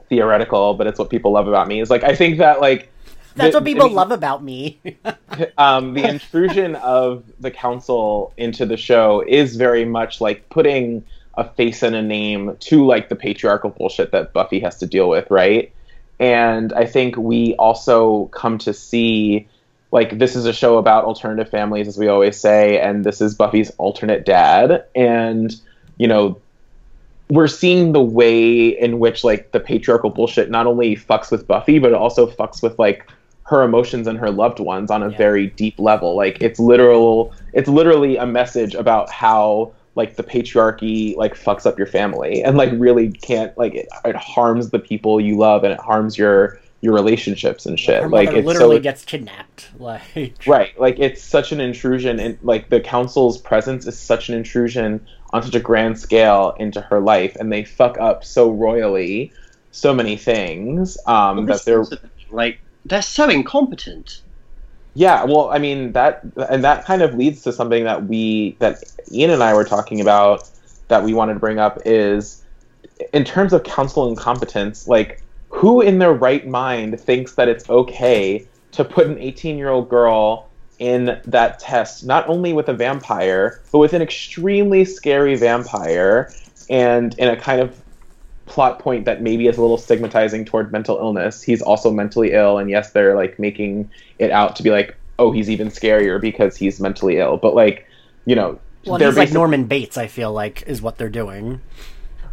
theoretical, 0.10 0.74
but 0.74 0.88
it's 0.88 1.00
what 1.00 1.10
people 1.10 1.32
love 1.32 1.48
about 1.48 1.70
me, 1.70 1.80
is 1.80 1.90
like 1.90 2.04
I 2.04 2.16
think 2.16 2.38
that 2.40 2.60
like 2.60 2.91
That's 3.36 3.54
the- 3.54 3.60
what 3.60 3.66
people 3.66 3.90
love 3.90 4.12
about 4.12 4.44
me. 4.44 4.80
um, 5.58 5.94
the 5.94 6.08
intrusion 6.08 6.76
of 6.76 7.24
the 7.40 7.52
council 7.52 8.34
into 8.38 8.66
the 8.66 8.78
show 8.78 9.24
is 9.28 9.56
very 9.56 9.86
much 9.86 10.22
like 10.22 10.50
putting 10.50 11.04
a 11.36 11.48
face 11.50 11.82
and 11.82 11.96
a 11.96 12.02
name 12.02 12.58
to 12.60 12.86
like 12.86 13.10
the 13.10 13.16
patriarchal 13.16 13.70
bullshit 13.70 14.12
that 14.12 14.34
Buffy 14.34 14.60
has 14.60 14.78
to 14.80 14.88
deal 14.88 15.08
with, 15.10 15.30
right? 15.32 15.72
and 16.22 16.72
I 16.74 16.86
think 16.86 17.18
we 17.18 17.56
also 17.56 18.28
come 18.28 18.60
to 18.60 18.74
see 18.74 19.48
like 19.92 20.20
this 20.20 20.36
is 20.36 20.46
a 20.46 20.54
show 20.54 20.78
about 20.78 21.04
alternative 21.04 21.50
families 21.50 21.88
as 21.88 21.98
we 21.98 22.08
always 22.08 22.40
say 22.40 22.80
and 22.80 23.04
this 23.04 23.20
is 23.20 23.34
Buffy's 23.34 23.72
alternate 23.72 24.24
dad 24.24 24.86
and 24.96 25.54
you 25.98 26.08
know 26.08 26.40
we're 27.30 27.48
seeing 27.48 27.92
the 27.94 28.02
way 28.02 28.68
in 28.68 29.00
which 29.00 29.24
like 29.24 29.52
the 29.52 29.60
patriarchal 29.60 30.12
bullshit 30.12 30.52
not 30.52 30.68
only 30.68 30.96
fucks 30.96 31.32
with 31.32 31.48
Buffy 31.48 31.80
but 31.80 31.88
it 31.92 31.96
also 31.96 32.28
fucks 32.28 32.62
with 32.62 32.78
like 32.78 33.10
her 33.52 33.64
emotions 33.64 34.08
and 34.08 34.18
her 34.18 34.32
loved 34.32 34.60
ones 34.62 34.90
on 34.90 35.04
a 35.04 35.10
Yeah. 35.10 35.18
very 35.18 35.48
deep 35.48 35.78
level 35.78 36.16
like 36.16 36.38
it's 36.42 36.58
literal 36.60 37.34
it's 37.54 37.68
literally 37.68 38.16
a 38.16 38.26
message 38.26 38.74
about 38.76 39.12
how 39.12 39.74
like 39.96 40.16
the 40.16 40.24
patriarchy 40.24 41.18
like 41.18 41.36
fucks 41.36 41.66
up 41.66 41.78
your 41.78 41.86
family 41.86 42.42
and 42.44 42.56
like 42.58 42.72
really 42.78 43.12
can't 43.12 43.56
like 43.58 43.76
it, 43.76 43.90
it 44.06 44.16
harms 44.16 44.70
the 44.70 44.80
people 44.80 45.20
you 45.20 45.38
love 45.38 45.66
and 45.66 45.74
it 45.74 45.80
harms 45.82 46.18
your 46.18 46.58
your 46.80 46.94
relationships 46.94 47.66
and 47.66 47.78
shit 47.78 48.02
Her 48.02 48.10
like 48.10 48.30
it 48.32 48.46
literally 48.46 48.78
so 48.78 48.82
gets 48.82 49.04
kidnapped. 49.06 49.70
Like 49.80 50.36
right 50.48 50.80
like 50.80 50.98
it's 51.00 51.22
such 51.22 51.52
an 51.52 51.60
intrusion 51.60 52.20
and 52.22 52.38
like 52.42 52.70
the 52.70 52.80
council's 52.80 53.38
presence 53.38 53.86
is 53.86 54.00
such 54.00 54.30
an 54.30 54.36
intrusion 54.36 55.06
on 55.34 55.44
such 55.44 55.56
a 55.56 55.60
grand 55.60 56.00
scale 56.00 56.56
into 56.58 56.80
her 56.80 57.02
life 57.02 57.36
and 57.38 57.52
they 57.52 57.66
fuck 57.66 57.98
up 58.00 58.24
so 58.24 58.50
royally 58.50 59.34
so 59.72 59.94
many 59.94 60.16
things 60.16 60.98
um 61.06 61.46
that 61.48 61.66
they're 61.66 61.84
like 62.32 62.60
they're 62.86 63.02
so 63.02 63.30
incompetent. 63.30 64.22
yeah 64.94 65.24
well 65.24 65.50
i 65.52 65.58
mean 65.58 65.92
that 65.94 66.22
and 66.50 66.64
that 66.64 66.86
kind 66.86 67.02
of 67.02 67.16
leads 67.16 67.42
to 67.42 67.52
something 67.52 67.84
that 67.84 68.06
we 68.06 68.56
that 68.60 68.84
ian 69.12 69.30
and 69.30 69.44
i 69.44 69.54
were 69.54 69.64
talking 69.64 70.02
about 70.02 70.50
that 70.88 71.04
we 71.04 71.14
wanted 71.14 71.34
to 71.34 71.40
bring 71.40 71.60
up 71.60 71.80
is 71.86 72.44
in 73.14 73.24
terms 73.24 73.54
of 73.54 73.64
council 73.64 74.10
incompetence 74.10 74.88
like 74.88 75.22
who 75.50 75.82
in 75.82 76.00
their 76.00 76.14
right 76.14 76.48
mind 76.48 77.00
thinks 77.00 77.36
that 77.36 77.48
it's 77.48 77.70
okay 77.70 78.46
to 78.72 78.84
put 78.84 79.08
an 79.08 79.18
18 79.18 79.58
year 79.58 79.70
old 79.70 79.90
girl 79.90 80.50
in 80.80 81.20
that 81.26 81.60
test 81.60 82.06
not 82.06 82.28
only 82.28 82.54
with 82.54 82.68
a 82.68 82.74
vampire 82.74 83.62
but 83.72 83.78
with 83.78 83.94
an 83.94 84.02
extremely 84.02 84.84
scary 84.84 85.36
vampire 85.36 86.34
and 86.70 87.18
in 87.20 87.28
a 87.28 87.36
kind 87.36 87.62
of 87.62 87.81
plot 88.52 88.80
point 88.80 89.06
that 89.06 89.22
maybe 89.22 89.48
is 89.48 89.58
a 89.58 89.62
little 89.62 89.78
stigmatizing 89.78 90.44
toward 90.46 90.72
mental 90.72 90.98
illness 90.98 91.42
he's 91.42 91.62
also 91.62 91.90
mentally 91.92 92.34
ill 92.34 92.58
and 92.58 92.70
yes 92.70 92.92
they're 92.92 93.16
like 93.16 93.40
making 93.40 93.90
it 94.20 94.30
out 94.32 94.56
to 94.58 94.62
be 94.64 94.70
like 94.70 94.96
oh 95.20 95.32
he's 95.32 95.50
even 95.50 95.70
scarier 95.70 96.20
because 96.20 96.58
he's 96.58 96.80
mentally 96.80 97.18
ill 97.18 97.38
but 97.38 97.56
like 97.56 97.88
you 98.26 98.36
know 98.36 98.60
well, 98.86 98.98
they're 98.98 99.10
he's 99.10 99.18
like 99.18 99.32
Norman 99.32 99.66
Bates. 99.66 99.96
I 99.98 100.08
feel 100.08 100.34
like 100.34 100.64
is 100.66 100.82
what 100.82 100.98
they're 100.98 101.08
doing. 101.10 101.62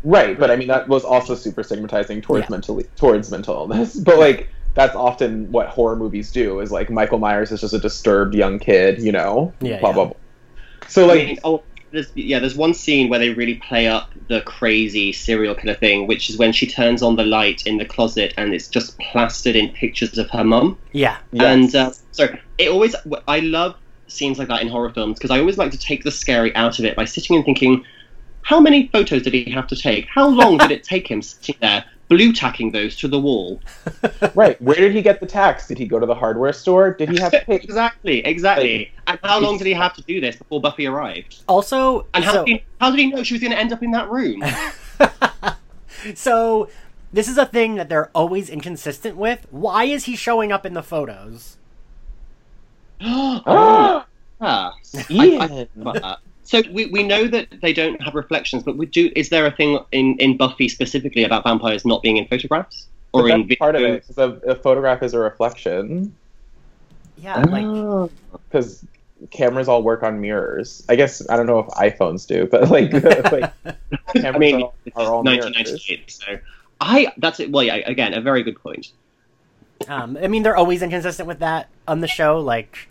Right, 0.03 0.39
but 0.39 0.51
I 0.51 0.57
mean 0.57 0.69
that 0.69 0.89
was 0.89 1.05
also 1.05 1.35
super 1.35 1.63
stigmatizing 1.63 2.23
towards 2.23 2.45
Yeah. 2.45 2.51
mentally 2.51 2.85
towards 2.97 3.31
mental 3.31 3.55
illness. 3.55 3.97
But 4.05 4.19
like 4.19 4.49
that's 4.75 4.95
often 4.97 5.51
what 5.53 5.67
horror 5.69 5.97
movies 5.97 6.31
do 6.33 6.61
is 6.61 6.71
like 6.73 6.89
Michael 6.89 7.19
Myers 7.19 7.53
is 7.53 7.61
just 7.61 7.75
a 7.75 7.79
disturbed 7.79 8.35
young 8.35 8.59
kid, 8.59 9.03
you 9.03 9.13
know. 9.13 9.53
Yeah, 9.61 9.79
Blah 9.81 9.89
yeah. 9.91 9.95
blah 9.95 10.05
blah. 10.07 10.15
So 10.89 11.05
I 11.05 11.07
like 11.09 11.27
mean, 11.27 11.39
oh, 11.45 11.63
there's, 11.91 12.11
yeah, 12.15 12.39
there's 12.39 12.55
one 12.55 12.75
scene 12.75 13.09
where 13.09 13.19
they 13.19 13.31
really 13.31 13.55
play 13.55 13.87
up 13.87 14.11
the 14.29 14.41
crazy 14.43 15.13
serial 15.13 15.55
killer 15.55 15.59
kind 15.59 15.71
of 15.71 15.79
thing, 15.79 16.07
which 16.07 16.31
is 16.31 16.37
when 16.39 16.53
she 16.53 16.67
turns 16.67 17.03
on 17.03 17.17
the 17.17 17.25
light 17.25 17.67
in 17.67 17.79
the 17.79 17.85
closet 17.85 18.35
and 18.37 18.55
it's 18.55 18.69
just 18.69 18.99
plastered 18.99 19.57
in 19.57 19.69
pictures 19.71 20.19
of 20.19 20.31
her 20.31 20.45
mum. 20.45 20.79
Yeah, 20.93 21.19
yes. 21.33 21.45
And 21.45 21.75
uh, 21.75 21.93
so 22.13 22.29
it 22.59 22.71
always, 22.71 22.95
I 23.27 23.41
love 23.41 23.77
scenes 24.07 24.39
like 24.39 24.49
that 24.49 24.63
in 24.63 24.69
horror 24.69 24.91
films 24.91 25.19
because 25.19 25.31
I 25.31 25.39
always 25.39 25.59
like 25.59 25.71
to 25.73 25.79
take 25.79 26.05
the 26.05 26.11
scary 26.11 26.55
out 26.55 26.79
of 26.79 26.85
it 26.85 26.97
by 26.97 27.05
sitting 27.05 27.37
and 27.37 27.45
thinking, 27.45 27.85
how 28.43 28.61
many 28.61 28.89
photos 28.89 29.23
did 29.23 29.35
he 29.35 29.51
have 29.51 29.67
to 29.69 29.77
take? 29.77 30.07
How 30.07 30.29
long 30.29 30.59
did 30.59 30.71
it 30.71 30.83
take 30.83 31.11
him 31.11 31.21
sitting 31.23 31.57
there, 31.61 31.85
blue 32.09 32.33
tacking 32.33 32.71
those 32.73 32.97
to 32.97 33.09
the 33.09 33.19
wall? 33.19 33.61
right, 34.35 34.61
where 34.63 34.77
did 34.77 34.95
he 34.95 35.03
get 35.03 35.21
the 35.21 35.27
tacks? 35.27 35.69
Did 35.69 35.79
he 35.79 35.87
go 35.87 35.99
to 35.99 36.07
the 36.07 36.15
hardware 36.15 36.53
store? 36.53 36.93
Did 36.95 37.11
he 37.11 37.19
have 37.19 37.33
to 37.33 37.41
pay? 37.47 37.57
exactly, 37.57 38.25
exactly. 38.25 38.93
And 39.07 39.19
how 39.23 39.39
long 39.41 39.59
did 39.59 39.67
he 39.67 39.73
have 39.75 39.95
to 39.95 40.03
do 40.03 40.21
this 40.21 40.37
before 40.37 40.61
Buffy 40.61 40.87
arrived? 40.87 41.43
Also, 41.49 42.07
And 42.15 42.25
how, 42.25 42.33
so, 42.33 42.45
did, 42.45 42.51
he, 42.51 42.65
how 42.81 42.91
did 42.91 42.99
he 42.99 43.07
know 43.07 43.23
she 43.23 43.35
was 43.35 43.41
going 43.41 43.53
to 43.53 43.59
end 43.59 43.73
up 43.73 43.83
in 43.83 43.91
that 43.93 44.11
room? 44.11 44.43
so 46.15 46.69
this 47.13 47.29
is 47.29 47.39
a 47.39 47.47
thing 47.47 47.77
that 47.77 47.89
they're 47.89 48.11
always 48.15 48.51
inconsistent 48.51 49.17
with. 49.17 49.47
Why 49.51 49.85
is 49.85 50.05
he 50.05 50.17
showing 50.17 50.53
up 50.53 50.65
in 50.67 50.75
the 50.75 50.83
photos? 50.83 51.57
oh, 53.01 53.43
ah. 54.41 54.75
I- 55.11 55.67
I 55.81 56.17
Ian. 56.55 56.65
thought 56.65 56.69
about 56.69 56.69
that. 56.69 56.69
So 56.69 56.73
we, 56.73 56.87
we 56.87 57.03
know 57.03 57.29
that 57.29 57.49
they 57.63 57.73
don't 57.73 58.01
have 58.03 58.15
reflections, 58.15 58.63
but 58.63 58.77
we 58.77 58.87
do. 58.87 59.11
Is 59.17 59.29
there 59.31 59.47
a 59.47 59.51
thing 59.51 59.79
in, 59.93 60.17
in 60.19 60.37
Buffy 60.37 60.69
specifically 60.69 61.25
about 61.25 61.45
vampires 61.45 61.85
not 61.85 62.03
being 62.03 62.17
in 62.17 62.27
photographs 62.27 62.87
But 63.13 63.19
or 63.21 63.29
in 63.31 63.49
that's 63.49 63.59
part 63.59 63.75
of 63.77 63.81
video? 63.83 63.97
it. 63.97 64.07
'cause 64.07 64.19
a, 64.19 64.31
a 64.51 64.55
photograph 64.57 65.03
is 65.03 65.15
a 65.15 65.19
reflection 65.19 66.15
Yeah, 67.19 67.41
like 67.49 68.11
because 68.51 68.85
cameras 69.31 69.69
all 69.69 69.83
work 69.83 70.03
on 70.05 70.21
mirrors. 70.21 70.85
I 70.89 70.97
guess 70.97 71.29
I 71.29 71.37
don't 71.37 71.47
know 71.47 71.59
if 71.61 71.67
iPhones 71.69 72.27
do, 72.27 72.47
but 72.47 72.71
like, 72.71 72.93
like 73.33 73.53
cameras 74.15 74.35
I 74.35 74.39
mean, 74.39 74.63
are, 74.63 74.65
all- 74.65 74.75
are 74.97 75.13
all 75.15 75.23
mirrors. 75.25 75.45
1998, 75.47 76.11
so 76.11 76.39
I. 76.81 77.13
That's 77.19 77.41
it. 77.41 77.51
Well, 77.51 77.65
yeah. 77.65 77.77
Again, 77.77 78.15
a 78.15 78.21
very 78.21 78.43
good 78.45 78.61
point. 78.63 78.93
Um, 79.89 80.17
I 80.23 80.29
mean, 80.29 80.43
they're 80.45 80.57
always 80.57 80.83
inconsistent 80.83 81.27
with 81.29 81.41
that 81.41 81.69
on 81.89 82.01
the 82.01 82.09
show. 82.09 82.41
Like, 82.41 82.89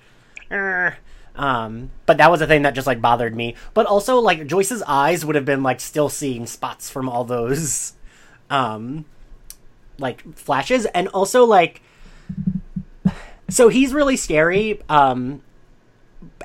er, 0.52 0.98
um, 1.38 1.92
but 2.06 2.18
that 2.18 2.32
was 2.32 2.42
a 2.42 2.48
thing 2.48 2.64
that 2.64 2.74
just 2.76 2.88
like 2.88 3.00
bothered 3.02 3.36
me. 3.36 3.56
But 3.74 3.86
also, 3.86 4.18
like 4.20 4.48
Joyce's 4.48 4.84
eyes 4.88 5.24
would 5.24 5.36
have 5.36 5.46
been 5.46 5.64
like 5.64 5.80
still 5.80 6.10
seeing 6.10 6.46
spots 6.46 6.90
from 6.90 7.08
all 7.08 7.24
those, 7.24 7.94
um, 8.50 9.06
like 10.00 10.36
flashes, 10.36 10.86
and 10.88 11.08
also 11.10 11.46
like, 11.46 11.82
so 13.50 13.70
he's 13.70 13.94
really 13.94 14.18
scary. 14.18 14.82
Um, 14.90 15.42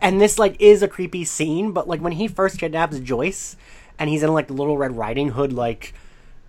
and 0.00 0.20
this 0.20 0.38
like 0.38 0.60
is 0.60 0.82
a 0.82 0.88
creepy 0.88 1.24
scene. 1.24 1.72
But 1.72 1.88
like 1.88 2.00
when 2.00 2.12
he 2.12 2.28
first 2.28 2.58
kidnaps 2.58 2.98
Joyce, 2.98 3.56
and 3.98 4.10
he's 4.10 4.22
in 4.22 4.32
like 4.32 4.48
the 4.48 4.54
Little 4.54 4.76
Red 4.76 4.96
Riding 4.96 5.30
Hood 5.30 5.52
like 5.52 5.94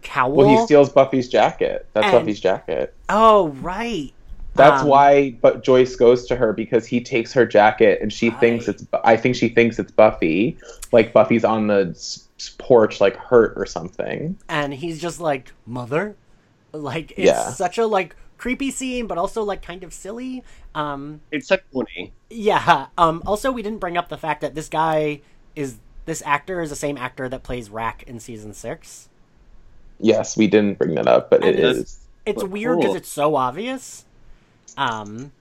cowl. 0.01 0.33
Well, 0.33 0.49
he 0.49 0.65
steals 0.65 0.89
Buffy's 0.89 1.29
jacket. 1.29 1.87
That's 1.93 2.07
And- 2.07 2.13
Buffy's 2.13 2.39
jacket. 2.39 2.93
oh 3.09 3.49
right. 3.61 4.11
That's 4.55 4.83
Um, 4.83 4.87
why 4.87 5.31
but 5.41 5.63
Joyce 5.63 5.95
goes 5.95 6.25
to 6.27 6.35
her 6.35 6.53
because 6.53 6.85
he 6.85 7.01
takes 7.01 7.33
her 7.33 7.45
jacket 7.45 7.99
and 8.01 8.13
she 8.13 8.29
thinks 8.29 8.67
it's 8.67 8.85
I 9.03 9.17
think 9.17 9.35
she 9.35 9.49
thinks 9.49 9.79
it's 9.79 9.91
Buffy. 9.91 10.57
Like 10.91 11.11
Buffy's 11.13 11.43
on 11.43 11.67
the 11.67 11.87
s- 11.91 12.27
s- 12.39 12.55
porch 12.59 13.01
like 13.01 13.15
hurt 13.15 13.53
or 13.55 13.65
something. 13.65 14.37
and 14.49 14.73
he's 14.73 15.01
just 15.01 15.19
like 15.19 15.51
mother 15.65 16.15
like 16.71 17.11
it's 17.11 17.19
Yeah. 17.19 17.49
such 17.49 17.77
a 17.79 17.85
like 17.87 18.15
creepy 18.37 18.69
scene 18.71 19.07
but 19.07 19.17
also 19.17 19.41
like 19.43 19.61
kind 19.61 19.83
of 19.83 19.93
silly 19.93 20.43
um 20.75 21.21
It's 21.31 21.47
so 21.47 21.57
funny. 21.73 22.11
yeah 22.29 22.87
um 22.97 23.23
also 23.25 23.51
we 23.51 23.61
didn't 23.61 23.79
bring 23.79 23.95
up 23.97 24.09
the 24.09 24.17
fact 24.17 24.41
that 24.41 24.53
this 24.53 24.67
guy 24.69 25.21
is 25.55 25.77
this 26.05 26.21
actor 26.25 26.61
is 26.61 26.69
the 26.69 26.75
same 26.75 26.97
actor 26.97 27.29
that 27.29 27.41
plays 27.43 27.69
Rack 27.69 28.03
in 28.03 28.19
season 28.19 28.53
six 28.53 29.09
Yes, 29.99 30.35
we 30.35 30.47
didn't 30.47 30.77
bring 30.79 30.95
that 30.95 31.07
up, 31.07 31.29
but 31.29 31.43
it 31.45 31.55
And 31.55 31.63
is. 31.77 31.99
it's 32.25 32.41
But 32.43 32.49
weird 32.51 32.77
because 32.79 32.89
cool. 32.89 32.95
it's 32.97 33.09
so 33.09 33.35
obvious 33.35 34.03
um 34.77 35.31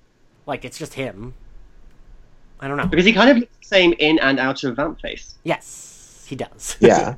like 0.47 0.65
it's 0.65 0.79
just 0.79 0.95
him 0.95 1.35
i 2.61 2.69
don't 2.69 2.77
know 2.77 2.87
Because 2.87 3.05
he 3.07 3.13
kind 3.13 3.31
of 3.31 3.37
looks 3.39 3.57
the 3.61 3.67
same 3.67 3.95
in 3.99 4.19
and 4.19 4.39
out 4.39 4.63
of 4.65 4.77
Vamp 4.77 5.01
Face. 5.01 5.35
yes 5.45 6.27
he 6.29 6.37
does 6.37 6.77
Yeah. 6.81 7.17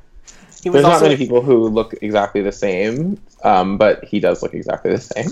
he 0.63 0.69
There's 0.69 0.83
also 0.85 0.97
not 0.99 1.03
many 1.03 1.17
people 1.17 1.41
who 1.41 1.67
look 1.67 1.93
exactly 2.01 2.41
the 2.41 2.51
same, 2.51 3.21
um, 3.43 3.77
but 3.77 4.03
he 4.03 4.19
does 4.19 4.41
look 4.41 4.53
exactly 4.53 4.91
the 4.91 4.99
same. 5.01 5.29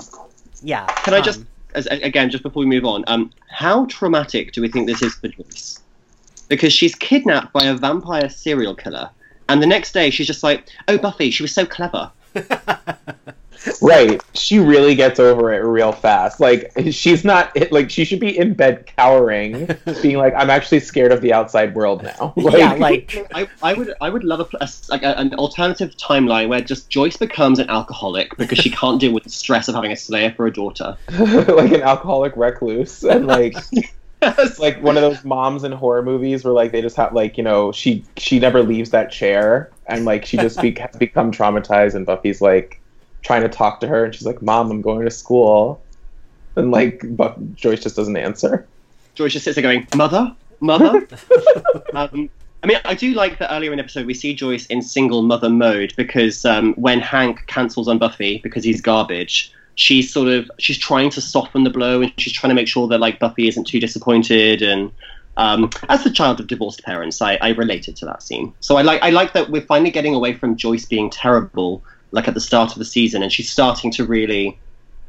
yeah 0.62 0.86
Can 1.04 1.14
I 1.14 1.22
just, 1.22 1.40
um, 1.40 1.48
as, 1.76 1.88
again, 1.88 2.30
just 2.30 2.44
before 2.44 2.60
we 2.62 2.68
move 2.68 2.86
on, 2.86 3.04
um, 3.08 3.32
how 3.50 3.86
traumatic 3.86 4.52
do 4.54 4.62
we 4.62 4.68
think 4.70 4.86
this 4.88 5.02
is 5.02 5.16
for 5.16 5.28
Joyce? 5.30 5.80
Because 6.50 6.72
she's 6.72 6.94
kidnapped 6.94 7.52
by 7.52 7.64
a 7.64 7.74
vampire 7.74 8.30
serial 8.30 8.76
killer, 8.76 9.10
and 9.50 9.60
the 9.62 9.66
next 9.66 9.92
day 9.94 10.12
she's 10.12 10.28
just 10.28 10.44
like, 10.44 10.68
"Oh, 10.88 11.00
Buffy, 11.00 11.32
she 11.32 11.42
was 11.42 11.52
so 11.52 11.66
clever." 11.66 12.12
Right. 13.82 14.22
She 14.34 14.60
really 14.60 14.96
gets 14.96 15.20
over 15.20 15.54
it 15.54 15.60
real 15.60 15.92
fast. 15.92 16.40
Like 16.40 16.72
she's 16.92 17.24
not 17.24 17.56
like 17.72 17.90
she 17.90 18.06
should 18.06 18.20
be 18.20 18.38
in 18.38 18.54
bed 18.54 18.88
cowering, 18.98 19.70
being 20.02 20.18
like, 20.18 20.34
"I'm 20.36 20.50
actually 20.50 20.80
scared 20.80 21.12
of 21.12 21.22
the 21.22 21.34
outside 21.34 21.76
world 21.76 22.04
now." 22.04 22.34
yeah 22.38 22.74
like 22.74 23.28
I, 23.34 23.48
I 23.62 23.74
would, 23.74 23.94
I 24.02 24.10
would 24.10 24.24
love 24.24 24.40
a, 24.42 24.58
a- 24.64 24.70
like 24.90 25.04
a, 25.04 25.18
an 25.18 25.34
alternative 25.36 25.96
timeline 25.98 26.50
where 26.50 26.62
just 26.62 26.90
Joyce 26.90 27.18
becomes 27.18 27.60
an 27.60 27.70
alcoholic 27.70 28.36
because 28.38 28.58
she 28.58 28.70
can't 28.70 29.00
deal 29.00 29.14
with 29.14 29.24
the 29.24 29.30
stress 29.30 29.68
of 29.68 29.76
having 29.76 29.92
a 29.92 29.96
slayer 29.96 30.32
for 30.32 30.46
a 30.48 30.54
daughter. 30.54 30.98
like 31.10 31.72
an 31.72 31.82
alcoholic 31.82 32.36
recluse, 32.36 33.04
and 33.04 33.28
like 33.28 33.56
it's 34.22 34.60
like 34.60 34.82
one 34.82 34.98
of 34.98 35.02
those 35.02 35.24
moms 35.24 35.64
in 35.64 35.72
horror 35.72 36.04
movies 36.04 36.44
where 36.44 36.54
like 36.54 36.72
they 36.72 36.82
just 36.82 36.96
have 36.96 37.14
like 37.14 37.38
you 37.38 37.44
know 37.44 37.72
she 37.72 38.04
she 38.18 38.40
never 38.40 38.64
leaves 38.64 38.90
that 38.92 39.12
chair, 39.12 39.72
and 39.88 40.06
like 40.06 40.26
she 40.26 40.38
just 40.38 40.62
be- 40.62 40.76
has 40.80 40.96
become 40.98 41.32
traumatized, 41.32 41.96
and 41.96 42.06
Buffy's 42.06 42.42
like 42.42 42.80
trying 43.24 43.42
to 43.42 43.50
talk 43.50 43.80
to 43.80 43.88
her, 43.88 44.06
and 44.06 44.14
she's 44.14 44.26
like, 44.26 44.42
"Mom, 44.42 44.70
I'm 44.72 44.82
going 44.82 45.06
to 45.06 45.12
school," 45.12 45.82
and 46.56 46.72
like 46.72 47.02
Buff- 47.16 47.38
Joyce 47.56 47.84
just 47.84 47.96
doesn't 47.96 48.18
answer. 48.18 48.68
Joyce 49.16 49.34
just 49.34 49.46
sits 49.46 49.56
there 49.56 49.64
going, 49.64 49.88
"Mother, 49.96 50.36
mother." 50.60 51.08
um, 51.94 52.30
I 52.64 52.68
mean, 52.68 52.80
I 52.86 52.94
do 52.94 53.14
like 53.14 53.40
that 53.40 53.52
earlier 53.52 53.72
in 53.72 53.78
the 53.78 53.84
episode 53.84 54.06
we 54.06 54.14
see 54.14 54.34
Joyce 54.34 54.66
in 54.68 54.82
single 54.82 55.22
mother 55.22 55.50
mode 55.50 55.94
because 55.98 56.46
um, 56.46 56.74
when 56.76 57.02
Hank 57.02 57.46
cancels 57.48 57.90
on 57.90 57.98
Buffy 57.98 58.40
because 58.42 58.64
he's 58.64 58.80
garbage, 58.80 59.52
she's 59.76 60.12
sort 60.12 60.30
of 60.30 60.50
she's 60.60 60.78
trying 60.78 61.10
to 61.12 61.22
soften 61.22 61.66
the 61.66 61.70
blow 61.70 62.02
and 62.02 62.14
she's 62.18 62.32
trying 62.32 62.50
to 62.50 62.56
make 62.56 62.70
sure 62.70 62.88
that 62.88 63.00
like 63.00 63.20
Buffy 63.20 63.50
isn't 63.50 63.66
too 63.66 63.80
disappointed 63.80 64.62
and 64.62 64.92
um, 65.36 65.72
as 65.90 66.04
the 66.04 66.12
child 66.12 66.40
of 66.40 66.48
divorced 66.48 66.84
parents, 66.84 67.22
I, 67.22 67.38
I 67.42 67.50
related 67.50 67.96
to 67.98 68.06
that 68.06 68.22
scene. 68.22 68.54
So 68.60 68.78
I 68.78 68.82
like 68.84 69.02
I 69.02 69.10
like 69.10 69.34
that 69.34 69.50
we're 69.50 69.66
finally 69.66 69.92
getting 69.92 70.14
away 70.14 70.34
from 70.34 70.56
Joyce 70.56 70.86
being 70.86 71.10
terrible, 71.10 71.84
like 72.14 72.28
at 72.28 72.36
the 72.36 72.40
start 72.40 72.72
of 72.72 72.80
the 72.80 72.86
season, 72.86 73.22
and 73.24 73.32
she's 73.32 73.52
starting 73.52 73.92
to 73.92 74.06
really, 74.06 74.58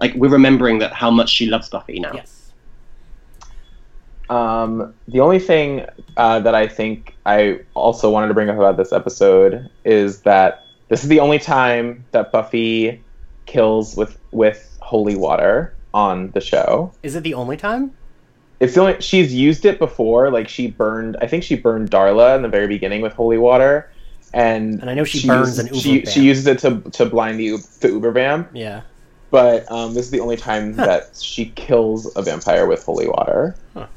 like, 0.01 0.15
we're 0.15 0.31
remembering 0.31 0.79
that 0.79 0.93
how 0.93 1.11
much 1.11 1.31
she 1.31 1.47
loves 1.47 1.69
Buffy 1.69 2.01
now. 2.01 2.13
Yes. 2.15 2.53
Um, 4.31 4.95
the 5.07 5.21
only 5.21 5.39
thing 5.39 5.87
uh, 6.17 6.41
that 6.41 6.55
I 6.55 6.67
think 6.67 7.15
I 7.27 7.61
also 7.75 8.11
wanted 8.11 8.29
to 8.29 8.35
bring 8.35 8.49
up 8.49 8.57
about 8.57 8.79
this 8.79 8.91
episode 8.91 9.69
is 9.85 10.23
that 10.23 10.65
this 10.89 11.03
is 11.03 11.11
the 11.11 11.21
only 11.21 11.39
time 11.39 12.05
that 12.13 12.33
Buffy 12.33 13.03
kills 13.45 13.95
with 13.97 14.19
with 14.33 14.79
holy 14.81 15.15
water 15.15 15.75
on 15.93 16.31
the 16.31 16.41
show. 16.41 16.91
Is 17.03 17.15
it 17.15 17.23
the 17.23 17.35
only 17.35 17.59
time? 17.59 17.93
It's 18.61 18.75
the 18.75 18.81
only 18.81 19.01
she's 19.03 19.35
used 19.35 19.67
it 19.67 19.79
before. 19.79 20.31
Like 20.31 20.49
she 20.49 20.71
burned, 20.71 21.19
I 21.21 21.27
think 21.27 21.45
she 21.45 21.55
burned 21.55 21.91
Darla 21.91 22.35
in 22.37 22.43
the 22.43 22.49
very 22.49 22.67
beginning 22.67 23.03
with 23.03 23.13
holy 23.13 23.37
water, 23.37 23.91
and 24.35 24.81
And 24.81 24.91
I 24.91 24.95
know 24.95 25.05
she 25.05 25.27
burns 25.27 25.57
uses, 25.57 25.59
an 25.61 25.67
Uber 25.69 25.79
she, 25.81 25.97
vamp. 26.01 26.09
she 26.09 26.21
uses 26.25 26.47
it 26.47 26.59
to 26.61 26.81
to 26.91 27.07
blind 27.07 27.39
the 27.41 27.57
the 27.81 27.89
Uber 27.89 28.11
vamp. 28.13 28.51
Yeah. 28.53 28.83
But 29.31 29.71
um, 29.73 29.95
this 29.95 30.05
is 30.05 30.11
the 30.13 30.21
only 30.21 30.37
time 30.37 30.75
that 30.77 31.17
she 31.21 31.47
kills 31.57 32.15
a 32.17 32.23
vampire 32.23 32.67
with 32.67 32.85
holy 32.85 33.09
water. 33.09 33.57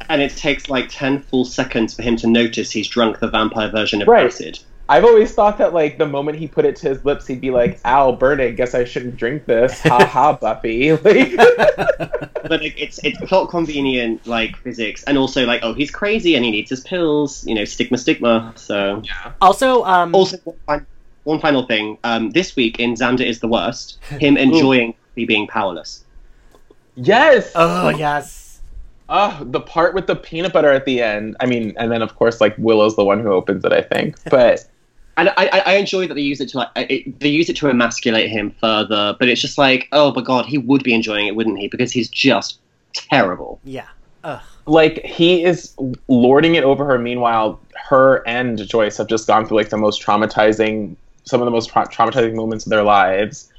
And 0.10 0.22
it 0.22 0.36
takes 0.36 0.68
like 0.70 0.88
ten 0.90 1.22
full 1.22 1.46
seconds 1.46 1.94
for 1.94 2.02
him 2.02 2.16
to 2.18 2.28
notice 2.28 2.72
he's 2.72 2.88
drunk 2.88 3.20
the 3.20 3.28
vampire 3.28 3.70
version 3.70 4.02
of 4.02 4.08
Right. 4.08 4.26
acid. 4.28 4.58
I've 4.90 5.04
always 5.04 5.34
thought 5.34 5.58
that 5.60 5.74
like 5.74 5.98
the 5.98 6.06
moment 6.08 6.40
he 6.40 6.48
put 6.48 6.64
it 6.66 6.76
to 6.78 6.90
his 6.90 7.04
lips, 7.06 7.28
he'd 7.28 7.42
be 7.42 7.52
like, 7.52 7.80
"Ow, 7.86 8.14
burning! 8.14 8.56
Guess 8.56 8.74
I 8.74 8.84
shouldn't 8.86 9.18
drink 9.18 9.46
this." 9.46 9.82
Ha 9.84 10.06
ha, 10.06 10.34
Buffy! 10.34 10.92
Like, 11.04 12.27
But 12.48 12.64
it, 12.64 12.74
it's 12.78 13.00
it's 13.04 13.18
plot 13.20 13.50
convenient 13.50 14.26
like 14.28 14.58
physics, 14.58 15.04
and 15.04 15.18
also 15.18 15.46
like 15.46 15.62
oh 15.64 15.74
he's 15.74 15.92
crazy 15.92 16.36
and 16.36 16.44
he 16.46 16.52
needs 16.52 16.70
his 16.70 16.82
pills, 16.82 17.46
you 17.46 17.56
know 17.56 17.66
stigma 17.66 17.98
stigma. 17.98 18.54
So 18.56 19.02
yeah. 19.06 19.34
Also, 19.42 19.84
um, 19.84 20.14
also 20.14 20.38
one, 20.44 20.58
fin- 20.68 20.88
one 21.24 21.40
final 21.40 21.66
thing. 21.66 21.98
Um, 22.04 22.32
this 22.32 22.56
week 22.56 22.80
in 22.80 22.94
Xander 22.94 23.26
is 23.26 23.40
the 23.40 23.48
worst. 23.48 24.00
Him 24.20 24.38
enjoying 24.38 24.96
being 25.16 25.48
powerless. 25.48 26.06
yes. 26.96 27.52
oh 27.56 27.90
yes. 27.90 28.62
Oh, 29.10 29.42
the 29.42 29.62
part 29.62 29.94
with 29.94 30.08
the 30.08 30.16
peanut 30.16 30.52
butter 30.52 30.72
at 30.72 30.86
the 30.86 31.02
end. 31.02 31.38
I 31.40 31.46
mean, 31.46 31.74
and 31.78 31.92
then 31.92 32.02
of 32.02 32.16
course, 32.16 32.42
like 32.42 32.56
Willow's 32.58 32.96
the 32.96 33.06
one 33.06 33.22
who 33.22 33.32
opens 33.32 33.64
it. 33.64 33.72
I 33.72 33.82
think, 33.82 34.18
but 34.30 34.66
And 35.18 35.30
I, 35.30 35.48
I, 35.52 35.60
I 35.66 35.74
enjoy 35.74 36.08
that 36.08 36.14
they 36.14 36.22
use 36.22 36.40
it 36.40 36.50
to 36.50 36.58
like 36.60 36.70
it, 36.76 37.20
they 37.20 37.30
use 37.30 37.50
it 37.50 37.56
to 37.58 37.70
emasculate 37.70 38.30
him 38.30 38.52
further, 38.62 39.16
but 39.20 39.28
it's 39.28 39.42
just 39.42 39.58
like 39.58 39.88
oh 39.92 40.14
my 40.14 40.22
god, 40.22 40.46
he 40.46 40.58
would 40.58 40.84
be 40.84 40.94
enjoying 40.94 41.28
it, 41.28 41.36
wouldn't 41.36 41.58
he? 41.58 41.68
Because 41.68 41.92
he's 41.92 42.08
just 42.10 42.60
terrible. 42.94 43.60
Yeah. 43.64 43.88
Ugh. 44.24 44.42
like 44.66 45.04
he 45.06 45.44
is 45.44 45.74
lording 46.08 46.56
it 46.56 46.64
over 46.64 46.86
her. 46.86 46.98
Meanwhile, 46.98 47.60
her 47.90 48.28
and 48.28 48.58
Joyce 48.68 48.98
have 48.98 49.08
just 49.08 49.28
gone 49.28 49.46
through 49.46 49.58
like 49.58 49.70
the 49.70 49.78
most 49.78 50.02
traumatizing, 50.02 50.96
some 51.24 51.42
of 51.42 51.46
the 51.46 51.52
most 51.52 51.70
tra- 51.70 51.88
traumatizing 51.88 52.36
moments 52.36 52.66
of 52.66 52.70
their 52.70 52.84
lives. 52.84 53.52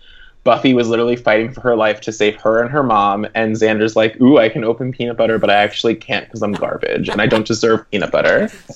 Buffy 0.45 0.73
was 0.73 0.89
literally 0.89 1.17
fighting 1.17 1.53
for 1.53 1.61
her 1.61 1.77
life 1.77 2.01
to 2.03 2.13
save 2.13 2.37
her 2.37 2.63
and 2.63 2.71
her 2.71 2.83
mom, 2.83 3.27
and 3.35 3.55
Xander's 3.55 3.97
like, 3.97 4.21
"Ooh, 4.21 4.39
I 4.39 4.49
can 4.49 4.65
open 4.65 4.93
peanut 4.93 5.17
butter, 5.17 5.39
but 5.39 5.51
I 5.51 5.55
actually 5.55 5.95
can't 5.95 6.25
because 6.27 6.43
I'm 6.43 6.53
garbage 6.53 7.09
and 7.09 7.21
I 7.21 7.27
don't 7.27 7.47
deserve 7.47 7.89
peanut 7.91 8.11
butter." 8.11 8.49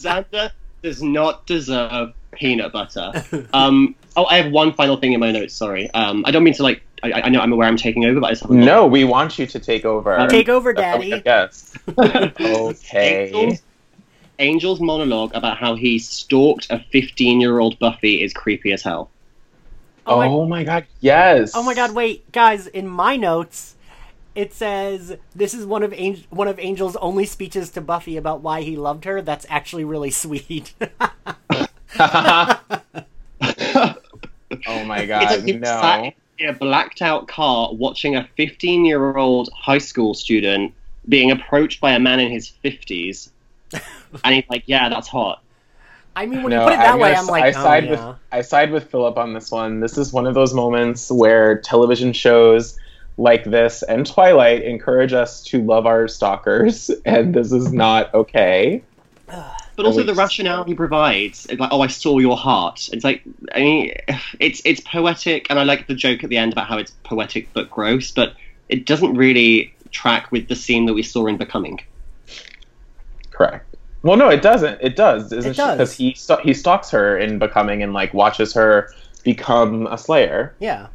Xander 0.00 0.50
does 0.82 1.02
not 1.02 1.46
deserve 1.46 2.12
peanut 2.32 2.72
butter. 2.72 3.12
Um, 3.52 3.94
oh, 4.16 4.26
I 4.26 4.40
have 4.40 4.52
one 4.52 4.72
final 4.72 4.96
thing 4.96 5.12
in 5.12 5.20
my 5.20 5.32
notes. 5.32 5.54
Sorry, 5.54 5.90
um, 5.92 6.24
I 6.26 6.30
don't 6.30 6.44
mean 6.44 6.54
to 6.54 6.62
like. 6.62 6.82
I, 7.02 7.12
I 7.12 7.28
know 7.30 7.40
I'm 7.40 7.52
aware 7.52 7.66
I'm 7.66 7.76
taking 7.76 8.04
over, 8.04 8.20
but 8.20 8.26
I 8.26 8.30
just 8.30 8.42
have 8.42 8.50
a 8.50 8.54
No, 8.54 8.86
we 8.86 9.04
want 9.04 9.38
you 9.38 9.46
to 9.46 9.58
take 9.58 9.84
over. 9.86 10.26
Take 10.28 10.50
over, 10.50 10.74
That's 10.74 10.86
how 10.86 10.98
we 10.98 11.10
Daddy. 11.10 11.22
Yes. 11.24 11.78
okay. 11.98 13.32
Angel's, 13.32 13.62
Angel's 14.38 14.80
monologue 14.80 15.34
about 15.34 15.56
how 15.56 15.74
he 15.74 15.98
stalked 15.98 16.66
a 16.70 16.78
15 16.90 17.40
year 17.40 17.58
old 17.58 17.78
Buffy 17.78 18.22
is 18.22 18.34
creepy 18.34 18.72
as 18.72 18.82
hell. 18.82 19.10
Oh, 20.06 20.16
my, 20.18 20.26
Oh 20.26 20.46
my 20.46 20.64
god, 20.64 20.86
yes. 21.00 21.52
oh 21.54 21.62
my 21.62 21.74
god, 21.74 21.94
wait, 21.94 22.30
guys, 22.32 22.66
in 22.66 22.86
my 22.86 23.16
notes 23.16 23.76
it 24.34 24.52
says 24.52 25.16
this 25.34 25.54
is 25.54 25.66
one 25.66 25.82
of 25.82 25.92
Angel, 25.92 26.24
one 26.30 26.48
of 26.48 26.58
Angel's 26.58 26.96
only 26.96 27.26
speeches 27.26 27.70
to 27.70 27.80
Buffy 27.80 28.16
about 28.16 28.40
why 28.40 28.62
he 28.62 28.76
loved 28.76 29.04
her. 29.04 29.20
That's 29.22 29.46
actually 29.48 29.84
really 29.84 30.10
sweet. 30.12 30.74
oh 30.80 30.84
my 33.40 34.98
It's 35.00 35.08
god, 35.08 35.30
like 35.30 35.44
he 35.44 35.52
sat 35.64 36.02
no. 36.02 36.12
in 36.38 36.48
a 36.48 36.52
blacked 36.52 37.02
out 37.02 37.28
car 37.28 37.74
watching 37.74 38.16
a 38.16 38.28
15 38.36 38.84
year 38.84 39.16
old 39.16 39.50
high 39.54 39.78
school 39.78 40.14
student 40.14 40.72
being 41.08 41.30
approached 41.30 41.80
by 41.80 41.92
a 41.92 41.98
man 41.98 42.20
in 42.20 42.30
his 42.30 42.52
50s. 42.64 43.30
and 44.24 44.34
he's 44.34 44.44
like, 44.48 44.64
yeah, 44.66 44.88
that's 44.88 45.08
hot. 45.08 45.42
I 46.16 46.26
mean, 46.26 46.42
when 46.42 46.50
No, 46.50 46.62
you 46.62 46.66
put 46.66 46.74
it 46.74 46.76
that 46.78 46.94
I'm 46.94 47.00
way, 47.00 47.12
gonna 47.12 47.20
I'm 47.20 47.26
like, 47.28 47.44
I 47.44 47.48
oh, 47.48 47.62
side 47.62 47.84
yeah. 47.84 47.90
with 47.90 48.16
I 48.32 48.40
side 48.42 48.72
with 48.72 48.90
Philip 48.90 49.16
on 49.16 49.32
this 49.32 49.50
one. 49.50 49.80
This 49.80 49.96
is 49.96 50.12
one 50.12 50.26
of 50.26 50.34
those 50.34 50.52
moments 50.52 51.10
where 51.10 51.58
television 51.58 52.12
shows 52.12 52.78
like 53.20 53.44
this 53.44 53.82
and 53.82 54.06
Twilight 54.06 54.62
encourage 54.62 55.12
us 55.12 55.42
to 55.44 55.62
love 55.62 55.86
our 55.86 56.08
stalkers, 56.08 56.90
and 57.04 57.34
this 57.34 57.52
is 57.52 57.72
not 57.72 58.12
okay. 58.14 58.82
But 59.76 59.86
also 59.86 60.02
the 60.02 60.14
rationale 60.14 60.64
he 60.64 60.74
provides, 60.74 61.46
it's 61.46 61.60
like, 61.60 61.70
oh, 61.72 61.80
I 61.80 61.86
saw 61.86 62.18
your 62.18 62.36
heart. 62.36 62.90
It's 62.92 63.04
like, 63.04 63.22
I 63.54 63.60
mean, 63.60 63.94
it's 64.40 64.62
it's 64.64 64.80
poetic, 64.80 65.46
and 65.50 65.58
I 65.58 65.64
like 65.64 65.86
the 65.86 65.94
joke 65.94 66.24
at 66.24 66.30
the 66.30 66.38
end 66.38 66.52
about 66.52 66.66
how 66.66 66.78
it's 66.78 66.92
poetic 67.04 67.48
but 67.52 67.70
gross, 67.70 68.10
but 68.10 68.34
it 68.68 68.86
doesn't 68.86 69.14
really 69.14 69.74
track 69.90 70.32
with 70.32 70.48
the 70.48 70.56
scene 70.56 70.86
that 70.86 70.94
we 70.94 71.02
saw 71.02 71.26
in 71.26 71.36
Becoming. 71.36 71.80
Correct. 73.30 73.76
Well, 74.02 74.16
no, 74.16 74.30
it 74.30 74.40
doesn't. 74.40 74.78
It 74.80 74.96
does, 74.96 75.30
isn't 75.32 75.50
It 75.50 75.56
does. 75.56 75.76
Because 75.76 75.92
he 75.92 76.14
st- 76.14 76.40
he 76.40 76.54
stalks 76.54 76.90
her 76.90 77.18
in 77.18 77.38
becoming 77.38 77.82
and 77.82 77.92
like 77.92 78.14
watches 78.14 78.54
her 78.54 78.90
become 79.24 79.86
a 79.88 79.98
Slayer. 79.98 80.54
Yeah. 80.58 80.86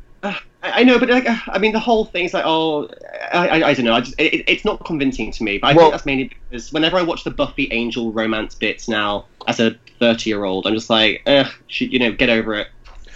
I, 0.73 0.83
know, 0.83 0.99
but 0.99 1.09
like, 1.09 1.27
I 1.27 1.57
mean, 1.57 1.71
the 1.71 1.79
whole 1.79 2.05
thing 2.05 2.25
is 2.25 2.33
like, 2.33 2.45
oh, 2.45 2.89
I, 3.31 3.47
I, 3.47 3.67
I 3.69 3.73
don't 3.73 3.85
know. 3.85 3.93
I 3.93 4.01
just, 4.01 4.19
it, 4.19 4.43
it's 4.47 4.65
not 4.65 4.83
convincing 4.85 5.31
to 5.31 5.43
me. 5.43 5.57
But 5.57 5.67
I 5.67 5.73
Well- 5.73 5.85
think 5.85 5.93
that's 5.93 6.05
mainly 6.05 6.31
because 6.49 6.71
whenever 6.71 6.97
I 6.97 7.01
watch 7.01 7.23
the 7.23 7.31
Buffy 7.31 7.67
Angel 7.71 8.11
romance 8.11 8.55
bits 8.55 8.87
now, 8.87 9.25
as 9.47 9.59
a 9.59 9.75
thirty-year-old, 9.99 10.67
I'm 10.67 10.73
just 10.73 10.89
like, 10.89 11.21
ugh, 11.27 11.47
should, 11.67 11.91
you 11.93 11.99
know, 11.99 12.11
get 12.11 12.29
over 12.29 12.55
it. 12.55 12.67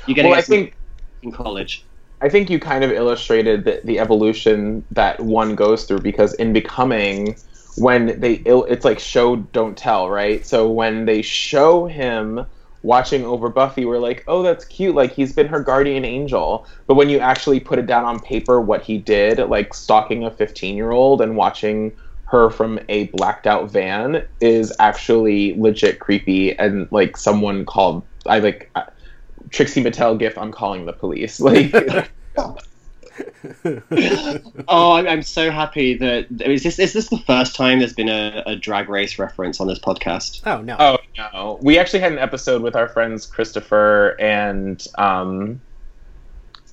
You're 0.08 0.16
getting 0.16 0.32
Well, 0.32 0.40
I 0.40 0.44
think 0.44 0.76
in 1.22 1.32
college. 1.32 1.84
I 2.22 2.30
think 2.30 2.50
you 2.50 2.60
kind 2.60 2.84
of 2.84 2.92
illustrated 2.92 3.64
the, 3.64 3.82
the 3.84 4.00
evolution 4.00 4.84
that 4.92 5.20
one 5.20 5.56
goes 5.56 5.86
through 5.86 6.00
because 6.02 6.34
in 6.34 6.52
becoming, 6.52 7.36
when 7.78 8.20
they 8.20 8.34
it's 8.46 8.84
like 8.84 9.00
show 9.00 9.38
don't 9.38 9.78
tell, 9.78 10.10
right? 10.10 10.46
So 10.46 10.70
when 10.70 11.06
they 11.06 11.22
show 11.22 11.86
him 11.86 12.46
watching 12.84 13.26
over 13.26 13.50
Buffy, 13.50 13.86
we're 13.86 14.00
like, 14.00 14.24
oh, 14.28 14.44
that's 14.44 14.66
cute, 14.66 14.96
like 14.96 15.12
he's 15.14 15.34
been 15.34 15.48
her 15.48 15.60
guardian 15.62 16.06
angel. 16.06 16.68
But 16.88 16.96
when 16.96 17.10
you 17.10 17.20
actually 17.20 17.60
put 17.60 17.80
it 17.80 17.86
down 17.88 18.06
on 18.06 18.20
paper, 18.20 18.62
what 18.62 18.84
he 18.84 18.98
did, 18.98 19.40
like 19.50 19.74
stalking 19.74 20.24
a 20.24 20.32
15 20.32 20.76
year 20.76 20.92
old 20.92 21.22
and 21.22 21.36
watching 21.36 21.92
her 22.26 22.50
from 22.50 22.80
a 22.90 23.06
blacked 23.08 23.48
out 23.48 23.70
van, 23.72 24.26
is 24.42 24.72
actually 24.80 25.56
legit 25.60 26.00
creepy 26.00 26.58
and 26.58 26.88
like 26.92 27.18
someone 27.18 27.66
called. 27.66 28.04
I 28.26 28.40
like. 28.40 28.70
uh, 28.76 28.84
Trixie 29.52 29.84
Mattel 29.84 30.20
gif. 30.20 30.38
I'm 30.38 30.52
calling 30.52 30.86
the 30.86 30.94
police. 30.94 31.40
Like, 31.50 31.74
oh, 34.68 34.94
I'm, 34.94 35.08
I'm 35.08 35.22
so 35.24 35.52
happy 35.52 35.96
that 35.96 36.28
is 36.42 36.64
this 36.64 36.80
is 36.80 36.94
this 36.94 37.10
the 37.10 37.18
first 37.20 37.56
time 37.56 37.80
there's 37.80 37.94
been 37.94 38.10
a, 38.10 38.44
a 38.46 38.56
drag 38.56 38.90
race 38.90 39.18
reference 39.20 39.60
on 39.60 39.68
this 39.68 39.80
podcast? 39.80 40.42
Oh 40.46 40.62
no. 40.62 40.76
oh 40.80 40.98
no, 41.18 41.60
we 41.62 41.78
actually 41.80 42.00
had 42.00 42.12
an 42.12 42.20
episode 42.20 42.62
with 42.62 42.76
our 42.76 42.88
friends 42.88 43.26
Christopher 43.26 44.16
and 44.20 44.86
um, 44.98 45.62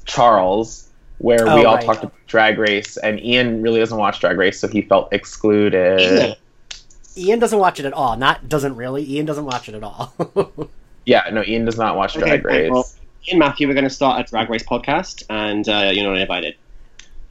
Charles 0.05 0.89
where 1.19 1.49
Oh, 1.49 1.57
we 1.57 1.65
all 1.65 1.77
right. 1.77 1.85
talked 1.85 2.03
about 2.05 2.15
Drag 2.27 2.59
Race, 2.59 2.97
and 2.99 3.19
Ian 3.21 3.63
really 3.63 3.81
doesn't 3.81 3.97
watch 3.97 4.21
Drag 4.21 4.37
Race, 4.37 4.61
so 4.61 4.69
he 4.69 4.83
felt 4.83 5.13
excluded. 5.13 6.37
Ian 7.17 7.39
doesn't 7.39 7.59
watch 7.59 7.81
it 7.81 7.87
at 7.87 7.95
all. 7.95 8.17
Not 8.17 8.49
doesn't 8.49 8.77
really. 8.77 9.03
Ian 9.11 9.25
doesn't 9.25 9.47
watch 9.47 9.69
it 9.69 9.75
at 9.75 9.83
all. 9.83 10.13
yeah, 11.07 11.29
no, 11.33 11.43
Ian 11.43 11.65
does 11.65 11.79
not 11.79 11.97
watch 11.97 12.15
Drag 12.15 12.45
Okay, 12.45 12.65
Race. 12.65 12.71
well, 12.71 12.87
me 13.01 13.06
and 13.29 13.39
Matthew, 13.39 13.69
we're 13.69 13.75
going 13.75 13.85
to 13.85 13.91
start 13.91 14.21
a 14.21 14.25
drag 14.29 14.51
race 14.51 14.63
podcast, 14.63 15.25
and 15.31 15.69
uh, 15.69 15.91
you're 15.93 16.07
not 16.07 16.19
invited. 16.19 16.57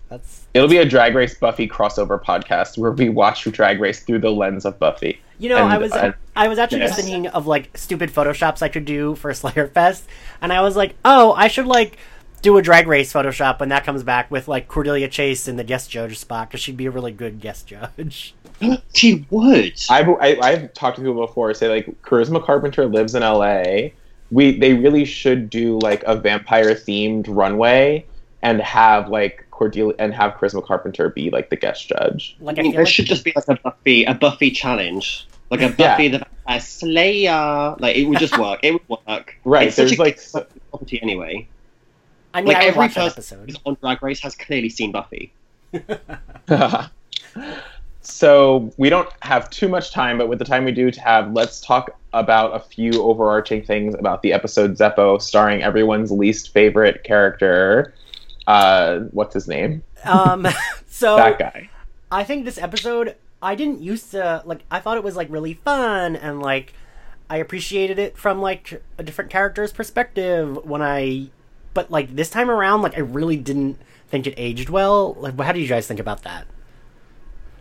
That's 0.09 0.45
It'll 0.53 0.69
be 0.69 0.77
a 0.77 0.85
Drag 0.85 1.15
Race 1.15 1.35
Buffy 1.35 1.67
crossover 1.67 2.21
podcast 2.21 2.77
where 2.77 2.91
we 2.91 3.09
watch 3.09 3.43
Drag 3.43 3.81
Race 3.81 4.01
through 4.01 4.19
the 4.19 4.31
lens 4.31 4.63
of 4.63 4.79
Buffy. 4.79 5.19
you 5.39 5.49
know 5.49 5.57
And, 5.57 5.73
I 5.73 5.77
was 5.77 5.91
uh, 5.91 6.13
I 6.35 6.47
was 6.47 6.59
actually 6.59 6.79
just 6.79 6.95
thinking 6.95 7.27
of 7.27 7.47
like 7.47 7.77
stupid 7.77 8.09
photoshops 8.09 8.61
I 8.61 8.69
could 8.69 8.85
do 8.85 9.15
for 9.15 9.33
Slayer 9.33 9.67
Fest, 9.67 10.07
and 10.41 10.53
I 10.53 10.61
was 10.61 10.75
like, 10.75 10.95
oh, 11.03 11.33
I 11.33 11.47
should 11.47 11.65
like 11.65 11.97
do 12.41 12.57
a 12.57 12.61
drag 12.61 12.87
race 12.87 13.11
Photoshop 13.11 13.59
when 13.59 13.69
that 13.69 13.83
comes 13.83 14.03
back 14.03 14.29
with 14.29 14.47
like 14.47 14.67
Cordelia 14.67 15.07
Chase 15.07 15.47
in 15.47 15.55
the 15.55 15.63
guest 15.63 15.89
judge 15.89 16.19
spot 16.19 16.49
because 16.49 16.61
she'd 16.61 16.77
be 16.77 16.85
a 16.85 16.91
really 16.91 17.11
good 17.11 17.41
guest 17.41 17.67
judge. 17.67 18.35
She 18.93 19.25
would. 19.29 19.73
I've 19.89 20.07
I, 20.07 20.37
I've 20.41 20.73
talked 20.73 20.95
to 20.95 21.01
people 21.01 21.27
before 21.27 21.53
say 21.53 21.67
like 21.67 22.01
Charisma 22.03 22.41
Carpenter 22.41 22.85
lives 22.85 23.13
in 23.13 23.21
L.A. 23.21 23.93
We 24.31 24.57
they 24.57 24.73
really 24.73 25.05
should 25.05 25.49
do 25.49 25.79
like 25.79 26.03
a 26.03 26.15
vampire 26.15 26.73
themed 26.73 27.25
runway 27.27 28.05
and 28.41 28.61
have 28.61 29.09
like 29.09 29.45
Cordelia 29.51 29.95
and 29.99 30.13
have 30.13 30.33
Charisma 30.33 30.63
Carpenter 30.65 31.09
be 31.09 31.29
like 31.29 31.49
the 31.49 31.55
guest 31.55 31.87
judge. 31.87 32.35
Like 32.39 32.57
I 32.57 32.61
I 32.61 32.63
mean, 32.63 32.71
feel 32.71 32.77
there 32.77 32.85
like 32.85 32.93
should 32.93 33.05
just 33.05 33.23
be 33.23 33.33
like 33.35 33.47
a 33.47 33.55
Buffy, 33.55 34.03
a 34.05 34.13
Buffy 34.13 34.51
challenge, 34.51 35.27
like 35.49 35.61
a 35.61 35.69
Buffy 35.69 36.09
the 36.09 36.19
Vampire 36.19 36.59
Slayer. 36.59 37.75
Like 37.79 37.95
it 37.95 38.05
would 38.05 38.19
just 38.19 38.37
work. 38.37 38.59
It 38.63 38.73
would 38.73 38.99
work. 39.07 39.35
Right, 39.45 39.67
It's 39.67 39.75
such 39.75 39.97
there's 39.97 39.99
a 39.99 40.01
like 40.01 40.19
good 40.33 40.47
property 40.71 41.01
anyway. 41.01 41.47
I 42.33 42.41
mean, 42.41 42.47
like 42.49 42.57
I 42.57 42.65
every 42.65 42.79
watch 42.79 42.95
person 42.95 43.11
episode. 43.11 43.49
who's 43.49 43.59
on 43.65 43.77
Drag 43.81 44.03
Race 44.03 44.19
has 44.21 44.35
clearly 44.35 44.69
seen 44.69 44.91
Buffy. 44.91 45.31
so 48.01 48.71
we 48.77 48.89
don't 48.89 49.09
have 49.21 49.49
too 49.49 49.67
much 49.67 49.91
time, 49.91 50.17
but 50.17 50.27
with 50.27 50.39
the 50.39 50.45
time 50.45 50.65
we 50.65 50.71
do 50.71 50.91
to 50.91 51.01
have, 51.01 51.33
let's 51.33 51.61
talk 51.61 51.97
about 52.15 52.55
a 52.55 52.59
few 52.59 53.03
overarching 53.03 53.63
things 53.63 53.93
about 53.95 54.21
the 54.21 54.33
episode 54.33 54.71
Zeppo, 54.71 55.21
starring 55.21 55.61
everyone's 55.61 56.11
least 56.11 56.53
favorite 56.53 57.03
character. 57.03 57.93
Uh, 58.47 58.99
what's 59.11 59.33
his 59.33 59.47
name? 59.47 59.83
Um, 60.03 60.47
so 60.87 61.15
that 61.17 61.37
guy. 61.37 61.69
I 62.11 62.23
think 62.23 62.45
this 62.45 62.57
episode, 62.57 63.15
I 63.41 63.55
didn't 63.55 63.81
used 63.81 64.11
to 64.11 64.41
like. 64.45 64.63
I 64.71 64.79
thought 64.79 64.97
it 64.97 65.03
was 65.03 65.15
like 65.15 65.29
really 65.29 65.53
fun 65.53 66.15
and 66.15 66.41
like 66.41 66.73
I 67.29 67.37
appreciated 67.37 67.99
it 67.99 68.17
from 68.17 68.41
like 68.41 68.81
a 68.97 69.03
different 69.03 69.31
character's 69.31 69.71
perspective 69.71 70.63
when 70.65 70.81
I. 70.81 71.29
But 71.73 71.91
like 71.91 72.15
this 72.15 72.29
time 72.29 72.49
around, 72.49 72.81
like 72.81 72.95
I 72.95 73.01
really 73.01 73.37
didn't 73.37 73.77
think 74.07 74.27
it 74.27 74.35
aged 74.37 74.69
well. 74.69 75.13
Like, 75.19 75.37
how 75.39 75.51
do 75.51 75.59
you 75.59 75.67
guys 75.67 75.87
think 75.87 75.99
about 75.99 76.23
that? 76.23 76.47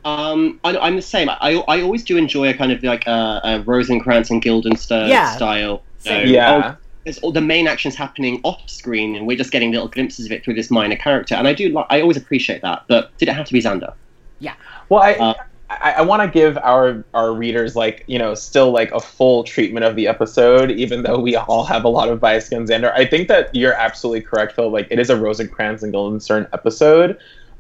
Um, 0.05 0.61
I, 0.65 0.77
I'm 0.77 0.97
the 0.97 1.03
same. 1.03 1.29
I, 1.31 1.63
I 1.69 1.81
always 1.81 2.03
do 2.05 2.17
enjoy 2.17 2.51
a 2.51 2.55
kind 2.55 2.73
of 2.73 2.83
like 2.83 3.07
a, 3.07 3.41
a 3.45 3.61
Rosencrantz 3.65 4.31
and 4.31 4.43
Guildenstern 4.43 5.09
Yeah. 5.09 5.35
style. 5.35 5.83
you 6.05 6.11
know, 6.13 6.21
Yeah. 6.23 6.73
oh, 6.75 6.77
there's 7.05 7.19
all 7.19 7.33
the 7.33 7.41
main 7.41 7.67
action's 7.69 7.95
happening 7.95 8.41
off 8.45 8.69
screen, 8.69 9.17
and 9.17 9.27
we're 9.27 9.37
just 9.37 9.51
getting 9.51 9.71
little 9.73 9.89
glimpses 9.89 10.27
of 10.27 10.33
it 10.33 10.45
through 10.45 10.55
this 10.55 10.71
minor 10.71 10.97
character. 10.97 11.35
And 11.35 11.47
I 11.49 11.53
do, 11.55 11.69
li- 11.77 11.85
I 11.91 12.01
always 12.01 12.17
appreciate 12.17 12.63
that. 12.63 12.85
But 12.89 13.17
did 13.19 13.29
it 13.29 13.35
have 13.35 13.47
to 13.47 13.53
be 13.53 13.61
Xander? 13.63 13.93
Yeah. 14.41 14.55
Well, 14.89 15.03
I 15.03 15.13
Uh, 15.15 15.35
I, 15.71 15.93
I 15.93 16.03
want 16.03 16.23
to 16.23 16.29
give 16.29 16.59
our 16.59 17.03
our 17.15 17.33
readers 17.33 17.75
like 17.75 18.05
you 18.07 18.19
know 18.19 18.35
still 18.35 18.71
like 18.71 18.93
a 18.93 19.01
full 19.01 19.43
treatment 19.45 19.85
of 19.85 19.97
the 19.97 20.07
episode, 20.07 20.71
even 20.71 21.03
though 21.03 21.19
we 21.19 21.35
all 21.37 21.65
have 21.65 21.85
a 21.85 21.89
lot 21.89 22.11
of 22.11 22.21
bias 22.21 22.47
against 22.49 22.71
Xander. 22.71 22.93
I 22.95 23.07
think 23.07 23.29
that 23.29 23.53
you're 23.55 23.73
absolutely 23.73 24.21
correct, 24.21 24.53
Phil. 24.55 24.71
Like 24.71 24.87
it 24.91 24.99
is 24.99 25.09
a 25.09 25.17
Rosencrantz 25.17 25.83
and 25.83 25.91
Guildenstern 25.91 26.47
episode. 26.53 27.17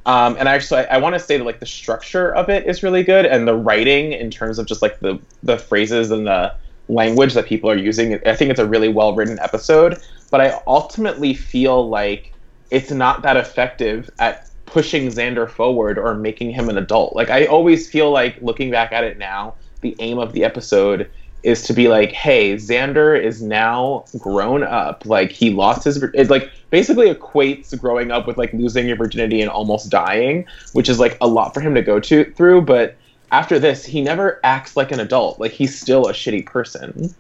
Um, 0.06 0.36
and 0.38 0.48
actually, 0.48 0.80
I, 0.80 0.96
I 0.96 0.98
want 0.98 1.14
to 1.14 1.18
say 1.18 1.38
that 1.38 1.44
like 1.44 1.60
the 1.60 1.66
structure 1.66 2.34
of 2.34 2.48
it 2.50 2.66
is 2.66 2.82
really 2.82 3.02
good, 3.02 3.24
and 3.24 3.48
the 3.48 3.54
writing 3.54 4.12
in 4.12 4.30
terms 4.30 4.58
of 4.58 4.66
just 4.66 4.82
like 4.82 5.00
the 5.00 5.18
the 5.42 5.58
phrases 5.58 6.10
and 6.10 6.26
the 6.26 6.54
language 6.88 7.34
that 7.34 7.46
people 7.46 7.70
are 7.70 7.76
using. 7.76 8.14
I 8.26 8.34
think 8.34 8.50
it's 8.50 8.60
a 8.60 8.66
really 8.66 8.88
well 8.88 9.14
written 9.14 9.38
episode. 9.40 10.00
But 10.30 10.40
I 10.40 10.60
ultimately 10.66 11.32
feel 11.32 11.88
like 11.88 12.32
it's 12.70 12.90
not 12.90 13.22
that 13.22 13.36
effective 13.36 14.10
at 14.18 14.50
pushing 14.66 15.06
Xander 15.08 15.48
forward 15.48 15.98
or 15.98 16.14
making 16.14 16.50
him 16.50 16.68
an 16.68 16.76
adult. 16.76 17.14
Like 17.14 17.30
I 17.30 17.46
always 17.46 17.88
feel 17.88 18.10
like 18.10 18.40
looking 18.42 18.70
back 18.70 18.92
at 18.92 19.04
it 19.04 19.18
now, 19.18 19.54
the 19.80 19.94
aim 20.00 20.18
of 20.18 20.32
the 20.32 20.44
episode 20.44 21.10
is 21.44 21.62
to 21.62 21.72
be 21.72 21.88
like, 21.88 22.10
hey, 22.10 22.54
Xander 22.54 23.20
is 23.20 23.42
now 23.42 24.04
grown 24.18 24.62
up. 24.62 25.04
Like 25.06 25.30
he 25.30 25.50
lost 25.50 25.84
his 25.84 26.02
it 26.02 26.30
like 26.30 26.50
basically 26.70 27.12
equates 27.12 27.78
growing 27.78 28.10
up 28.10 28.26
with 28.26 28.38
like 28.38 28.52
losing 28.52 28.86
your 28.86 28.96
virginity 28.96 29.40
and 29.40 29.50
almost 29.50 29.90
dying, 29.90 30.46
which 30.72 30.88
is 30.88 30.98
like 30.98 31.16
a 31.20 31.28
lot 31.28 31.54
for 31.54 31.60
him 31.60 31.74
to 31.74 31.82
go 31.82 32.00
to 32.00 32.24
through, 32.32 32.62
but 32.62 32.96
after 33.30 33.58
this, 33.58 33.84
he 33.84 34.00
never 34.00 34.40
acts 34.44 34.76
like 34.76 34.92
an 34.92 35.00
adult. 35.00 35.40
Like 35.40 35.52
he's 35.52 35.78
still 35.78 36.06
a 36.06 36.12
shitty 36.12 36.46
person. 36.46 37.14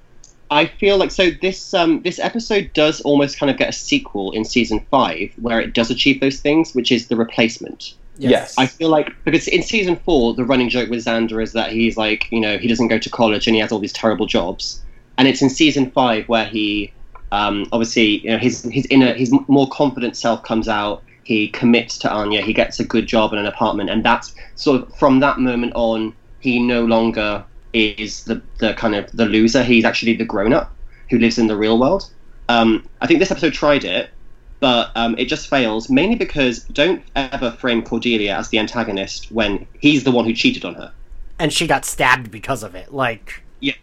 I 0.50 0.66
feel 0.66 0.96
like 0.96 1.10
so 1.10 1.30
this 1.30 1.74
um 1.74 2.02
this 2.02 2.18
episode 2.18 2.70
does 2.74 3.00
almost 3.00 3.38
kind 3.38 3.50
of 3.50 3.56
get 3.56 3.70
a 3.70 3.72
sequel 3.72 4.30
in 4.32 4.44
season 4.44 4.86
five 4.90 5.32
where 5.40 5.60
it 5.60 5.74
does 5.74 5.90
achieve 5.90 6.20
those 6.20 6.40
things, 6.40 6.74
which 6.74 6.92
is 6.92 7.08
the 7.08 7.16
replacement. 7.16 7.94
Yes. 8.16 8.56
I 8.58 8.66
feel 8.66 8.88
like 8.88 9.12
because 9.24 9.48
in 9.48 9.62
season 9.62 9.96
four, 9.96 10.34
the 10.34 10.44
running 10.44 10.68
joke 10.68 10.88
with 10.88 11.04
Xander 11.04 11.42
is 11.42 11.52
that 11.52 11.72
he's 11.72 11.96
like, 11.96 12.30
you 12.30 12.40
know, 12.40 12.58
he 12.58 12.68
doesn't 12.68 12.88
go 12.88 12.98
to 12.98 13.10
college 13.10 13.46
and 13.46 13.54
he 13.54 13.60
has 13.60 13.72
all 13.72 13.78
these 13.78 13.92
terrible 13.92 14.26
jobs. 14.26 14.82
And 15.18 15.28
it's 15.28 15.42
in 15.42 15.50
season 15.50 15.90
five 15.90 16.28
where 16.28 16.44
he, 16.44 16.92
um, 17.32 17.66
obviously, 17.72 18.18
you 18.20 18.30
know, 18.30 18.38
his 18.38 18.62
his 18.64 18.86
inner 18.86 19.12
his 19.14 19.32
more 19.48 19.68
confident 19.68 20.16
self 20.16 20.42
comes 20.42 20.68
out. 20.68 21.02
He 21.24 21.48
commits 21.48 21.98
to 21.98 22.12
Anya. 22.12 22.42
He 22.42 22.52
gets 22.52 22.78
a 22.80 22.84
good 22.84 23.06
job 23.06 23.32
and 23.32 23.40
an 23.40 23.46
apartment, 23.46 23.90
and 23.90 24.04
that's 24.04 24.34
sort 24.56 24.82
of 24.82 24.94
from 24.96 25.20
that 25.20 25.38
moment 25.38 25.72
on, 25.74 26.14
he 26.40 26.58
no 26.58 26.84
longer 26.84 27.44
is 27.72 28.24
the 28.24 28.40
the 28.58 28.74
kind 28.74 28.94
of 28.94 29.10
the 29.12 29.26
loser. 29.26 29.64
He's 29.64 29.84
actually 29.84 30.14
the 30.14 30.24
grown 30.24 30.52
up 30.52 30.72
who 31.10 31.18
lives 31.18 31.38
in 31.38 31.46
the 31.46 31.56
real 31.56 31.78
world. 31.78 32.10
Um, 32.48 32.86
I 33.00 33.06
think 33.06 33.20
this 33.20 33.30
episode 33.30 33.54
tried 33.54 33.84
it, 33.84 34.10
but 34.60 34.90
um, 34.96 35.14
it 35.18 35.26
just 35.26 35.48
fails 35.48 35.90
mainly 35.90 36.14
because 36.14 36.60
don't 36.64 37.02
ever 37.16 37.50
frame 37.52 37.82
Cordelia 37.82 38.36
as 38.36 38.48
the 38.48 38.58
antagonist 38.58 39.30
when 39.30 39.66
he's 39.80 40.04
the 40.04 40.10
one 40.10 40.24
who 40.24 40.32
cheated 40.32 40.64
on 40.64 40.74
her. 40.74 40.92
And 41.38 41.52
she 41.52 41.66
got 41.66 41.84
stabbed 41.84 42.30
because 42.30 42.62
of 42.62 42.74
it. 42.74 42.92
Like, 42.94 43.42
yeah. 43.60 43.74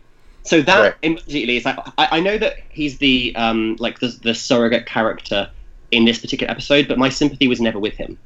So 0.43 0.61
that 0.61 0.80
Right. 0.80 0.93
immediately 1.01 1.57
is 1.57 1.65
like 1.65 1.78
I, 1.97 2.07
I 2.17 2.19
know 2.19 2.38
that 2.38 2.57
he's 2.69 2.97
the 2.97 3.36
um, 3.36 3.76
like 3.80 3.99
the, 3.99 4.07
the 4.24 4.34
surrogate 4.34 4.86
character 4.86 5.49
in 5.91 6.05
this 6.05 6.19
particular 6.19 6.49
episode, 6.49 6.88
but 6.88 6.97
my 6.97 7.09
sympathy 7.09 7.47
was 7.47 7.59
never 7.61 7.78
with 7.80 7.95
him. 7.95 8.17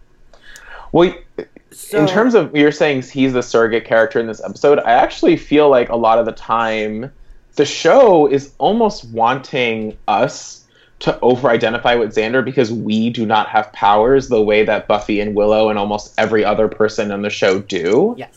Well, 0.91 1.13
so 1.71 1.97
in 1.99 2.07
terms 2.07 2.35
of 2.35 2.55
you're 2.55 2.71
saying 2.71 3.01
he's 3.01 3.33
the 3.33 3.43
surrogate 3.43 3.85
character 3.85 4.19
in 4.19 4.27
this 4.27 4.41
episode, 4.41 4.79
I 4.79 4.91
actually 4.91 5.35
feel 5.35 5.69
like 5.69 5.89
a 5.89 5.95
lot 5.95 6.19
of 6.19 6.25
the 6.25 6.31
time 6.31 7.11
the 7.55 7.65
show 7.65 8.27
is 8.27 8.53
almost 8.59 9.05
wanting 9.09 9.97
us 10.07 10.64
to 10.99 11.19
over 11.19 11.49
identify 11.49 11.95
with 11.95 12.15
Xander 12.15 12.43
because 12.43 12.71
we 12.71 13.09
do 13.09 13.25
not 13.25 13.47
have 13.49 13.71
powers 13.73 14.29
the 14.29 14.41
way 14.41 14.63
that 14.63 14.87
Buffy 14.87 15.19
and 15.19 15.35
Willow 15.35 15.69
and 15.69 15.77
almost 15.77 16.13
every 16.17 16.45
other 16.45 16.67
person 16.67 17.11
on 17.11 17.21
the 17.21 17.29
show 17.29 17.59
do. 17.59 18.15
yes. 18.17 18.29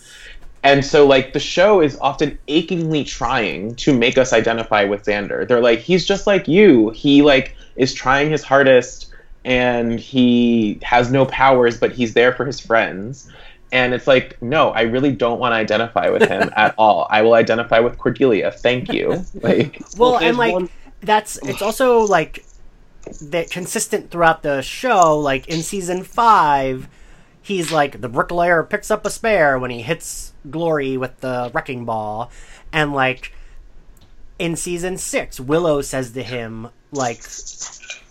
And 0.64 0.84
so 0.84 1.06
like 1.06 1.34
the 1.34 1.40
show 1.40 1.80
is 1.80 1.96
often 2.00 2.36
achingly 2.48 3.04
trying 3.04 3.76
to 3.76 3.96
make 3.96 4.18
us 4.18 4.32
identify 4.32 4.84
with 4.84 5.04
Xander. 5.04 5.46
They're 5.46 5.60
like, 5.60 5.78
he's 5.78 6.04
just 6.04 6.26
like 6.26 6.48
you. 6.48 6.90
He 6.90 7.22
like 7.22 7.56
is 7.76 7.94
trying 7.94 8.28
his 8.30 8.42
hardest 8.42 9.06
and 9.44 10.00
he 10.00 10.80
has 10.82 11.12
no 11.12 11.26
powers, 11.26 11.78
but 11.78 11.92
he's 11.92 12.14
there 12.14 12.32
for 12.34 12.44
his 12.44 12.58
friends. 12.58 13.30
And 13.70 13.94
it's 13.94 14.08
like, 14.08 14.40
no, 14.42 14.70
I 14.70 14.80
really 14.82 15.12
don't 15.12 15.38
want 15.38 15.52
to 15.52 15.56
identify 15.56 16.08
with 16.10 16.28
him 16.28 16.50
at 16.56 16.74
all. 16.76 17.06
I 17.08 17.22
will 17.22 17.34
identify 17.34 17.78
with 17.78 17.96
Cordelia. 17.96 18.50
Thank 18.50 18.92
you. 18.92 19.24
Like 19.40 19.80
Well, 19.96 20.12
Well, 20.14 20.20
and 20.20 20.36
like 20.36 20.52
one- 20.52 20.70
that's 21.00 21.38
it's 21.44 21.62
also 21.62 22.00
like 22.00 22.44
that 23.30 23.50
consistent 23.50 24.10
throughout 24.10 24.42
the 24.42 24.62
show. 24.62 25.18
Like 25.18 25.48
in 25.48 25.62
season 25.62 26.02
five, 26.04 26.88
he's 27.42 27.70
like 27.72 28.00
the 28.00 28.08
bricklayer 28.08 28.62
picks 28.62 28.90
up 28.90 29.04
a 29.06 29.10
spare 29.10 29.58
when 29.58 29.70
he 29.70 29.82
hits 29.82 30.32
Glory 30.50 30.96
with 30.96 31.20
the 31.20 31.50
wrecking 31.52 31.84
ball, 31.84 32.30
and 32.72 32.92
like 32.92 33.32
in 34.38 34.54
season 34.56 34.96
six, 34.96 35.40
Willow 35.40 35.80
says 35.82 36.12
to 36.12 36.22
him 36.22 36.68
like, 36.92 37.20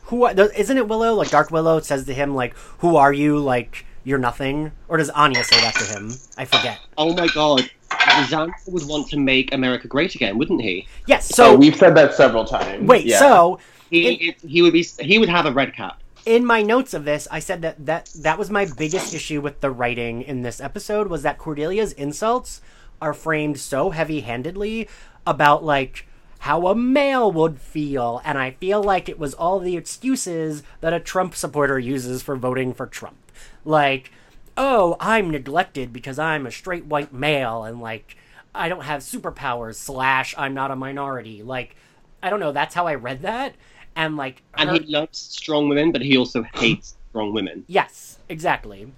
"Who 0.05 0.25
are- 0.25 0.33
isn't 0.33 0.77
it 0.77 0.87
Willow? 0.87 1.13
Like 1.13 1.29
Dark 1.29 1.51
Willow 1.51 1.79
says 1.79 2.05
to 2.05 2.13
him 2.13 2.35
like, 2.35 2.55
"Who 2.79 2.95
are 2.97 3.13
you? 3.13 3.39
Like 3.39 3.85
you're 4.03 4.17
nothing." 4.19 4.71
Or 4.87 4.97
does 4.97 5.09
Anya 5.11 5.43
say 5.43 5.59
that 5.61 5.73
to 5.75 5.85
him? 5.85 6.11
I 6.37 6.45
forget. 6.45 6.79
Oh 6.97 7.13
my 7.13 7.27
god, 7.27 7.69
Xander 7.89 8.51
would 8.67 8.85
want 8.87 9.07
to 9.09 9.17
make 9.17 9.53
America 9.53 9.87
great 9.87 10.13
again, 10.15 10.37
wouldn't 10.37 10.61
he? 10.61 10.85
Yes. 11.07 11.27
so 11.27 11.51
So 11.51 11.55
we've 11.55 11.75
said 11.75 11.95
that 11.95 12.13
several 12.13 12.43
times. 12.45 12.87
wait. 12.87 13.05
Yeah. 13.05 13.19
So 13.19 13.59
He 13.89 14.35
he 14.45 14.61
would 14.61 14.73
be 14.73 14.85
he 14.99 15.19
would 15.19 15.29
have 15.29 15.45
a 15.45 15.51
red 15.51 15.73
cap. 15.73 16.01
in 16.27 16.45
my 16.45 16.61
notes 16.61 16.93
of 16.93 17.05
this, 17.05 17.25
I 17.31 17.39
said 17.39 17.61
that 17.61 17.85
that 17.85 18.11
that 18.19 18.37
was 18.37 18.49
my 18.49 18.65
biggest 18.65 19.13
issue 19.13 19.39
with 19.39 19.61
the 19.61 19.71
writing 19.71 20.21
in 20.21 20.41
this 20.41 20.59
episode 20.59 21.07
was 21.07 21.23
that 21.23 21.37
Cordelia's 21.37 21.93
insults 21.93 22.59
are 23.01 23.13
framed 23.13 23.59
so 23.59 23.91
heavy-handedly 23.91 24.89
about 25.25 25.63
like 25.63 26.05
how 26.39 26.67
a 26.67 26.75
male 26.75 27.31
would 27.31 27.59
feel, 27.61 28.21
and 28.25 28.37
I 28.37 28.51
feel 28.51 28.83
like 28.83 29.07
it 29.07 29.17
was 29.17 29.33
all 29.33 29.59
the 29.59 29.77
excuses 29.77 30.63
that 30.81 30.93
a 30.93 30.99
Trump 30.99 31.33
supporter 31.33 31.79
uses 31.79 32.21
for 32.21 32.35
voting 32.35 32.73
for 32.73 32.85
Trump. 32.87 33.17
Like, 33.63 34.11
oh, 34.57 34.97
I'm 34.99 35.31
neglected 35.31 35.93
because 35.93 36.19
I'm 36.19 36.45
a 36.45 36.51
straight 36.51 36.85
white 36.85 37.13
male, 37.13 37.63
and 37.63 37.79
like 37.79 38.17
I 38.53 38.67
don't 38.67 38.83
have 38.83 39.01
superpowers. 39.01 39.75
Slash, 39.75 40.35
I'm 40.37 40.53
not 40.53 40.71
a 40.71 40.75
minority. 40.75 41.41
Like, 41.41 41.77
I 42.21 42.29
don't 42.29 42.41
know. 42.41 42.51
That's 42.51 42.75
how 42.75 42.85
I 42.85 42.95
read 42.95 43.21
that, 43.21 43.55
and 43.97 44.15
like, 44.15 44.43
And 44.53 44.69
he 44.69 44.79
loves 44.81 45.17
strong 45.17 45.67
women, 45.67 45.91
but 45.91 46.01
he 46.01 46.15
also 46.17 46.43
hates 46.53 46.95
strong 47.09 47.33
women. 47.33 47.65
Yes, 47.67 48.19
exactly. 48.29 48.93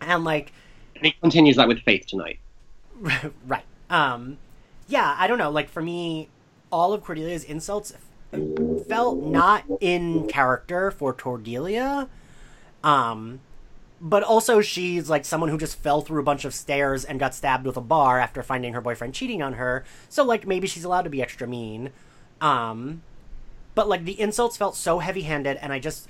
And 0.00 0.24
like 0.24 0.52
And 0.94 1.06
he 1.06 1.12
continues 1.20 1.56
that 1.56 1.68
with 1.68 1.80
Faith 1.80 2.06
tonight. 2.06 2.38
right. 3.46 3.64
Um 3.90 4.38
yeah, 4.86 5.16
I 5.18 5.26
don't 5.26 5.38
know, 5.38 5.50
like 5.50 5.68
for 5.68 5.82
me 5.82 6.28
all 6.70 6.92
of 6.92 7.02
Cordelia's 7.02 7.44
insults 7.44 7.92
felt 8.88 9.18
not 9.18 9.64
in 9.80 10.28
character 10.28 10.92
for 10.92 11.12
Cordelia. 11.12 12.08
Um 12.84 13.40
but 14.00 14.22
also 14.22 14.60
she's 14.60 15.10
like 15.10 15.24
someone 15.24 15.50
who 15.50 15.58
just 15.58 15.76
fell 15.80 16.00
through 16.00 16.20
a 16.20 16.24
bunch 16.24 16.44
of 16.44 16.54
stairs 16.54 17.04
and 17.04 17.18
got 17.18 17.34
stabbed 17.34 17.66
with 17.66 17.76
a 17.76 17.80
bar 17.80 18.20
after 18.20 18.44
finding 18.44 18.72
her 18.72 18.80
boyfriend 18.80 19.14
cheating 19.14 19.42
on 19.42 19.54
her. 19.54 19.84
So 20.08 20.22
like 20.22 20.46
maybe 20.46 20.68
she's 20.68 20.84
allowed 20.84 21.02
to 21.02 21.10
be 21.10 21.20
extra 21.20 21.48
mean. 21.48 21.90
Um 22.40 23.02
but 23.78 23.88
like 23.88 24.04
the 24.04 24.20
insults 24.20 24.56
felt 24.56 24.74
so 24.74 24.98
heavy-handed 24.98 25.56
and 25.58 25.72
I 25.72 25.78
just 25.78 26.08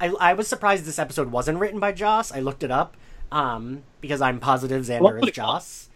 I, 0.00 0.10
I 0.20 0.34
was 0.34 0.46
surprised 0.46 0.84
this 0.84 1.00
episode 1.00 1.32
wasn't 1.32 1.58
written 1.58 1.80
by 1.80 1.90
Joss. 1.90 2.30
I 2.30 2.38
looked 2.38 2.62
it 2.62 2.70
up 2.70 2.96
um, 3.32 3.82
because 4.00 4.20
I'm 4.20 4.38
positive 4.38 4.84
Xander 4.84 5.20
is 5.20 5.32
Joss. 5.32 5.90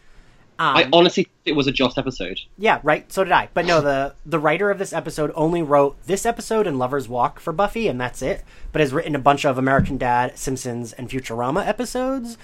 Um, 0.58 0.76
I 0.76 0.88
honestly 0.92 1.28
it 1.44 1.52
was 1.52 1.68
a 1.68 1.70
Joss 1.70 1.96
episode. 1.96 2.40
yeah, 2.58 2.80
right. 2.82 3.10
So 3.12 3.22
did 3.22 3.32
I. 3.32 3.50
But 3.54 3.66
no, 3.66 3.80
the 3.80 4.16
the 4.26 4.40
writer 4.40 4.68
of 4.68 4.78
this 4.80 4.92
episode 4.92 5.30
only 5.36 5.62
wrote 5.62 5.96
this 6.06 6.26
episode 6.26 6.66
and 6.66 6.76
Lover's 6.76 7.08
Walk 7.08 7.38
for 7.38 7.52
Buffy, 7.52 7.86
and 7.86 8.00
that's 8.00 8.20
it. 8.20 8.42
But 8.72 8.80
has 8.80 8.92
written 8.92 9.14
a 9.14 9.20
bunch 9.20 9.44
of 9.44 9.58
American 9.58 9.98
Dad, 9.98 10.36
Simpsons, 10.36 10.92
and 10.92 11.08
Futurama 11.08 11.64
episodes, 11.64 12.36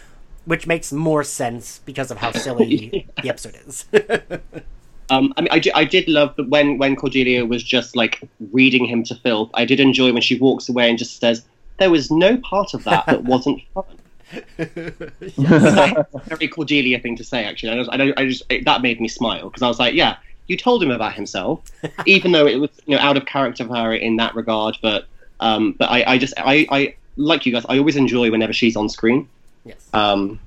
which 0.44 0.68
makes 0.68 0.92
more 0.92 1.24
sense 1.24 1.80
because 1.84 2.12
of 2.12 2.18
how 2.18 2.30
silly 2.30 3.08
the 3.22 3.28
episode 3.28 3.58
is. 3.66 3.86
Um, 5.12 5.34
I 5.36 5.42
mean, 5.42 5.48
I, 5.52 5.62
I 5.74 5.84
did 5.84 6.08
love 6.08 6.34
that 6.36 6.48
when 6.48 6.78
when 6.78 6.96
Cordelia 6.96 7.44
was 7.44 7.62
just 7.62 7.94
like 7.94 8.26
reading 8.50 8.86
him 8.86 9.02
to 9.04 9.14
Phil. 9.14 9.50
I 9.52 9.66
did 9.66 9.78
enjoy 9.78 10.10
when 10.10 10.22
she 10.22 10.38
walks 10.38 10.70
away 10.70 10.88
and 10.88 10.98
just 10.98 11.20
says, 11.20 11.44
"There 11.78 11.90
was 11.90 12.10
no 12.10 12.38
part 12.38 12.72
of 12.72 12.84
that 12.84 13.04
that 13.04 13.22
wasn't 13.24 13.60
fun." 13.74 13.84
That's 14.56 15.38
a 15.38 16.06
very 16.24 16.48
Cordelia 16.48 16.98
thing 16.98 17.16
to 17.16 17.24
say, 17.24 17.44
actually. 17.44 17.72
I, 17.72 17.76
just, 17.76 17.90
I, 17.92 17.96
don't, 17.98 18.18
I 18.18 18.26
just 18.26 18.44
it, 18.48 18.64
that 18.64 18.80
made 18.80 19.02
me 19.02 19.08
smile 19.08 19.50
because 19.50 19.60
I 19.60 19.68
was 19.68 19.78
like, 19.78 19.92
"Yeah, 19.92 20.16
you 20.46 20.56
told 20.56 20.82
him 20.82 20.90
about 20.90 21.12
himself, 21.12 21.60
even 22.06 22.32
though 22.32 22.46
it 22.46 22.56
was 22.56 22.70
you 22.86 22.96
know 22.96 23.02
out 23.02 23.18
of 23.18 23.26
character 23.26 23.66
for 23.66 23.76
her 23.76 23.94
in 23.94 24.16
that 24.16 24.34
regard." 24.34 24.78
But 24.80 25.08
um, 25.40 25.72
but 25.72 25.90
I, 25.90 26.04
I 26.14 26.18
just 26.18 26.32
I, 26.38 26.66
I 26.70 26.94
like 27.18 27.44
you 27.44 27.52
guys. 27.52 27.66
I 27.68 27.76
always 27.76 27.96
enjoy 27.96 28.30
whenever 28.30 28.54
she's 28.54 28.76
on 28.76 28.88
screen. 28.88 29.28
yes. 29.66 29.86
Um, 29.92 30.40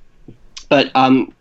but 0.68 0.90
um, 0.96 1.32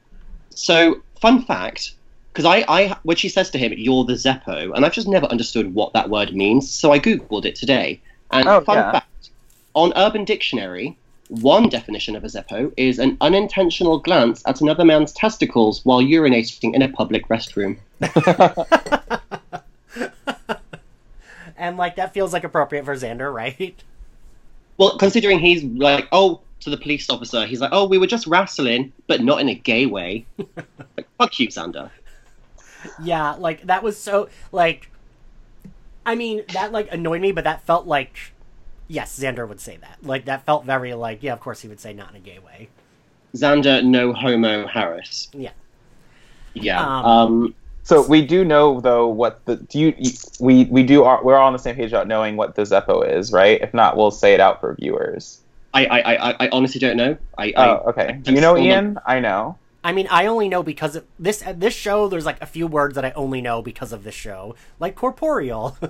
so 0.51 1.01
fun 1.19 1.41
fact, 1.41 1.95
because 2.35 2.43
I, 2.45 2.65
I 2.67 2.97
when 3.03 3.15
she 3.15 3.29
says 3.29 3.49
to 3.51 3.57
him, 3.57 3.73
"You're 3.77 4.03
the 4.03 4.13
Zeppo," 4.13 4.75
and 4.75 4.85
I've 4.85 4.91
just 4.91 5.07
never 5.07 5.25
understood 5.27 5.73
what 5.73 5.93
that 5.93 6.09
word 6.09 6.35
means, 6.35 6.69
so 6.69 6.91
I 6.91 6.99
googled 6.99 7.45
it 7.45 7.55
today. 7.55 8.01
And 8.29 8.45
Oh, 8.45 8.59
fun 8.59 8.75
yeah. 8.75 8.91
fact, 8.91 9.29
on 9.73 9.93
Urban 9.95 10.25
Dictionary, 10.25 10.97
one 11.29 11.69
definition 11.69 12.13
of 12.13 12.25
a 12.25 12.27
Zeppo 12.27 12.73
is 12.75 12.99
an 12.99 13.17
unintentional 13.21 13.99
glance 13.99 14.43
at 14.45 14.59
another 14.59 14.83
man's 14.83 15.13
testicles 15.13 15.79
while 15.85 16.01
urinating 16.01 16.75
in 16.75 16.81
a 16.81 16.89
public 16.89 17.25
restroom. 17.29 17.77
and 21.57 21.77
like 21.77 21.95
that 21.95 22.13
feels 22.13 22.33
like 22.33 22.43
appropriate 22.43 22.83
for 22.83 22.95
Xander, 22.95 23.33
right? 23.33 23.81
Well, 24.77 24.97
considering 24.97 25.39
he's 25.39 25.63
like, 25.63 26.09
oh, 26.11 26.41
to 26.59 26.69
the 26.69 26.75
police 26.75 27.09
officer, 27.09 27.45
he's 27.45 27.61
like, 27.61 27.69
oh, 27.71 27.87
we 27.87 27.97
were 27.97 28.07
just 28.07 28.27
wrestling, 28.27 28.91
but 29.07 29.23
not 29.23 29.39
in 29.39 29.47
a 29.47 29.55
gay 29.55 29.85
way. 29.85 30.25
like, 30.37 31.07
fuck 31.17 31.39
you, 31.39 31.47
Xander. 31.47 31.89
Yeah, 33.01 33.31
like 33.33 33.63
that 33.63 33.83
was 33.83 33.97
so 33.99 34.29
like 34.51 34.89
I 36.05 36.15
mean, 36.15 36.43
that 36.53 36.71
like 36.71 36.91
annoyed 36.91 37.21
me, 37.21 37.31
but 37.31 37.43
that 37.45 37.61
felt 37.65 37.87
like 37.87 38.17
yes, 38.87 39.19
Xander 39.19 39.47
would 39.47 39.59
say 39.59 39.77
that. 39.77 39.97
Like 40.03 40.25
that 40.25 40.45
felt 40.45 40.65
very 40.65 40.93
like, 40.93 41.23
yeah, 41.23 41.33
of 41.33 41.39
course 41.39 41.61
he 41.61 41.67
would 41.67 41.79
say 41.79 41.93
not 41.93 42.11
in 42.11 42.15
a 42.17 42.19
gay 42.19 42.39
way. 42.39 42.69
Xander, 43.35 43.83
no 43.83 44.13
homo, 44.13 44.67
Harris. 44.67 45.29
Yeah. 45.33 45.51
Yeah. 46.53 46.79
Um, 46.81 47.05
Um, 47.05 47.55
So 47.83 48.01
we 48.07 48.25
do 48.25 48.43
know 48.45 48.79
though 48.81 49.07
what 49.07 49.45
the 49.45 49.57
do 49.57 49.79
you 49.79 49.93
you- 49.97 50.11
we 50.39 50.65
we 50.65 50.83
do 50.83 51.03
are 51.03 51.23
we're 51.23 51.35
all 51.35 51.47
on 51.47 51.53
the 51.53 51.59
same 51.59 51.75
page 51.75 51.91
about 51.91 52.07
knowing 52.07 52.35
what 52.37 52.55
the 52.55 52.63
Zeppo 52.63 53.07
is, 53.07 53.31
right? 53.31 53.61
If 53.61 53.73
not, 53.73 53.95
we'll 53.97 54.11
say 54.11 54.33
it 54.33 54.39
out 54.39 54.59
for 54.59 54.73
viewers. 54.75 55.41
I, 55.73 55.85
I, 55.87 55.99
I, 56.29 56.35
I 56.45 56.49
honestly 56.53 56.79
don't 56.79 56.95
know. 56.95 57.17
I, 57.37 57.53
Oh, 57.57 57.61
I 57.61 57.89
okay. 57.89 58.19
Do 58.21 58.31
you 58.33 58.39
know 58.39 58.55
Hold 58.55 58.59
on. 58.59 58.65
Ian? 58.65 58.99
I 59.05 59.19
know. 59.19 59.57
I 59.85 59.91
mean, 59.91 60.07
I 60.09 60.25
only 60.25 60.49
know 60.49 60.63
because 60.63 60.95
of 60.95 61.05
this 61.19 61.45
uh, 61.45 61.53
this 61.55 61.75
show. 61.75 62.07
There's 62.07 62.25
like 62.25 62.41
a 62.41 62.47
few 62.47 62.65
words 62.65 62.95
that 62.95 63.05
I 63.05 63.11
only 63.11 63.39
know 63.39 63.61
because 63.61 63.93
of 63.93 64.03
this 64.03 64.15
show, 64.15 64.55
like 64.79 64.95
corporeal. 64.95 65.77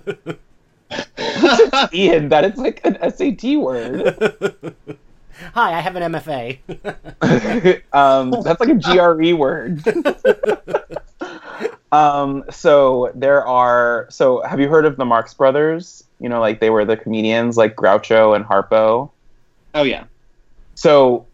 Ian, 1.94 2.28
that 2.28 2.44
is 2.44 2.58
like 2.58 2.82
an 2.84 2.98
SAT 3.10 3.58
word. 3.58 4.76
Hi, 5.54 5.74
I 5.74 5.80
have 5.80 5.96
an 5.96 6.12
MFA. 6.12 6.60
um, 7.94 8.32
that's 8.44 8.60
like 8.60 8.68
a 8.68 8.76
GRE 8.76 9.34
word. 9.34 9.82
um, 11.94 12.44
so 12.52 13.14
there 13.16 13.48
are. 13.48 14.08
So 14.10 14.42
have 14.42 14.60
you 14.60 14.68
heard 14.68 14.86
of 14.86 14.98
the 14.98 15.06
Marx 15.06 15.34
Brothers? 15.34 16.04
You 16.20 16.28
know, 16.28 16.42
like 16.42 16.60
they 16.60 16.70
were 16.70 16.84
the 16.84 16.98
comedians, 16.98 17.56
like 17.56 17.78
Groucho 17.78 18.36
and 18.36 18.44
Harpo. 18.44 19.10
oh 19.74 19.84
yeah. 19.84 20.04
So 20.76 21.26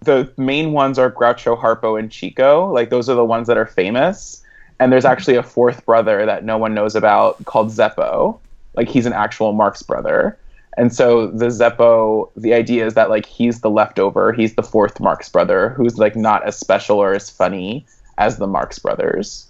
the 0.00 0.32
main 0.36 0.72
ones 0.72 0.98
are 0.98 1.10
Groucho, 1.10 1.60
Harpo, 1.60 1.98
and 1.98 2.10
Chico. 2.10 2.72
Like 2.72 2.90
those 2.90 3.08
are 3.08 3.14
the 3.14 3.24
ones 3.24 3.46
that 3.48 3.58
are 3.58 3.66
famous. 3.66 4.42
And 4.78 4.90
there's 4.90 5.04
actually 5.04 5.36
a 5.36 5.42
fourth 5.42 5.84
brother 5.84 6.24
that 6.24 6.44
no 6.44 6.56
one 6.56 6.72
knows 6.72 6.96
about 6.96 7.44
called 7.44 7.68
Zeppo. 7.68 8.38
Like 8.74 8.88
he's 8.88 9.06
an 9.06 9.12
actual 9.12 9.52
Marx 9.52 9.82
brother. 9.82 10.38
And 10.78 10.94
so 10.94 11.26
the 11.26 11.46
Zeppo, 11.46 12.30
the 12.36 12.54
idea 12.54 12.86
is 12.86 12.94
that 12.94 13.10
like 13.10 13.26
he's 13.26 13.60
the 13.60 13.68
leftover, 13.68 14.32
he's 14.32 14.54
the 14.54 14.62
fourth 14.62 15.00
Marx 15.00 15.28
brother 15.28 15.70
who's 15.70 15.98
like 15.98 16.16
not 16.16 16.46
as 16.46 16.58
special 16.58 16.98
or 16.98 17.12
as 17.12 17.28
funny 17.28 17.84
as 18.16 18.38
the 18.38 18.46
Marx 18.46 18.78
brothers. 18.78 19.46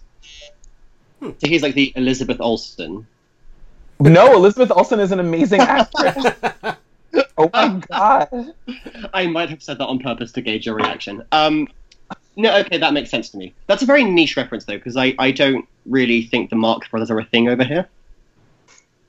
Hmm. 1.20 1.30
So 1.38 1.48
he's 1.48 1.62
like 1.62 1.74
the 1.74 1.92
Elizabeth 1.94 2.40
Olsen. 2.40 3.06
No, 4.00 4.34
Elizabeth 4.34 4.72
Olsen 4.74 4.98
is 4.98 5.12
an 5.12 5.20
amazing 5.20 5.60
actress. 5.60 6.26
oh 7.40 7.50
my 7.52 7.80
god. 7.90 8.54
I 9.14 9.26
might 9.26 9.50
have 9.50 9.62
said 9.62 9.78
that 9.78 9.86
on 9.86 9.98
purpose 9.98 10.32
to 10.32 10.40
gauge 10.42 10.66
your 10.66 10.74
reaction. 10.74 11.24
Um, 11.32 11.68
no, 12.36 12.56
okay, 12.58 12.78
that 12.78 12.92
makes 12.92 13.10
sense 13.10 13.28
to 13.30 13.36
me. 13.38 13.54
That's 13.66 13.82
a 13.82 13.86
very 13.86 14.04
niche 14.04 14.36
reference 14.36 14.64
though, 14.64 14.76
because 14.76 14.96
I, 14.96 15.14
I 15.18 15.30
don't 15.30 15.66
really 15.86 16.22
think 16.22 16.50
the 16.50 16.56
Marx 16.56 16.88
Brothers 16.88 17.10
are 17.10 17.18
a 17.18 17.24
thing 17.24 17.48
over 17.48 17.64
here. 17.64 17.88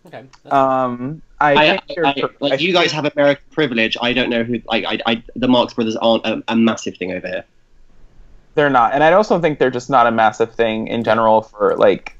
okay. 0.07 0.23
Um 0.49 1.21
I, 1.39 1.53
I, 1.53 1.65
I, 1.73 1.79
I- 2.05 2.23
like 2.39 2.53
I 2.53 2.55
you 2.57 2.71
guys 2.73 2.91
have 2.91 3.05
American 3.05 3.43
privilege. 3.51 3.97
I 4.01 4.13
don't 4.13 4.29
know 4.29 4.43
who. 4.43 4.61
Like, 4.67 4.85
I, 4.85 4.99
I, 5.07 5.23
the 5.35 5.47
Marx 5.47 5.73
Brothers 5.73 5.95
aren't 5.95 6.23
a, 6.25 6.43
a 6.47 6.55
massive 6.55 6.97
thing 6.97 7.11
over 7.13 7.27
here. 7.27 7.43
They're 8.53 8.69
not, 8.69 8.93
and 8.93 9.03
I 9.03 9.13
also 9.13 9.39
think 9.39 9.57
they're 9.57 9.71
just 9.71 9.89
not 9.89 10.05
a 10.05 10.11
massive 10.11 10.53
thing 10.53 10.87
in 10.87 11.03
general. 11.03 11.41
For 11.41 11.75
like, 11.77 12.15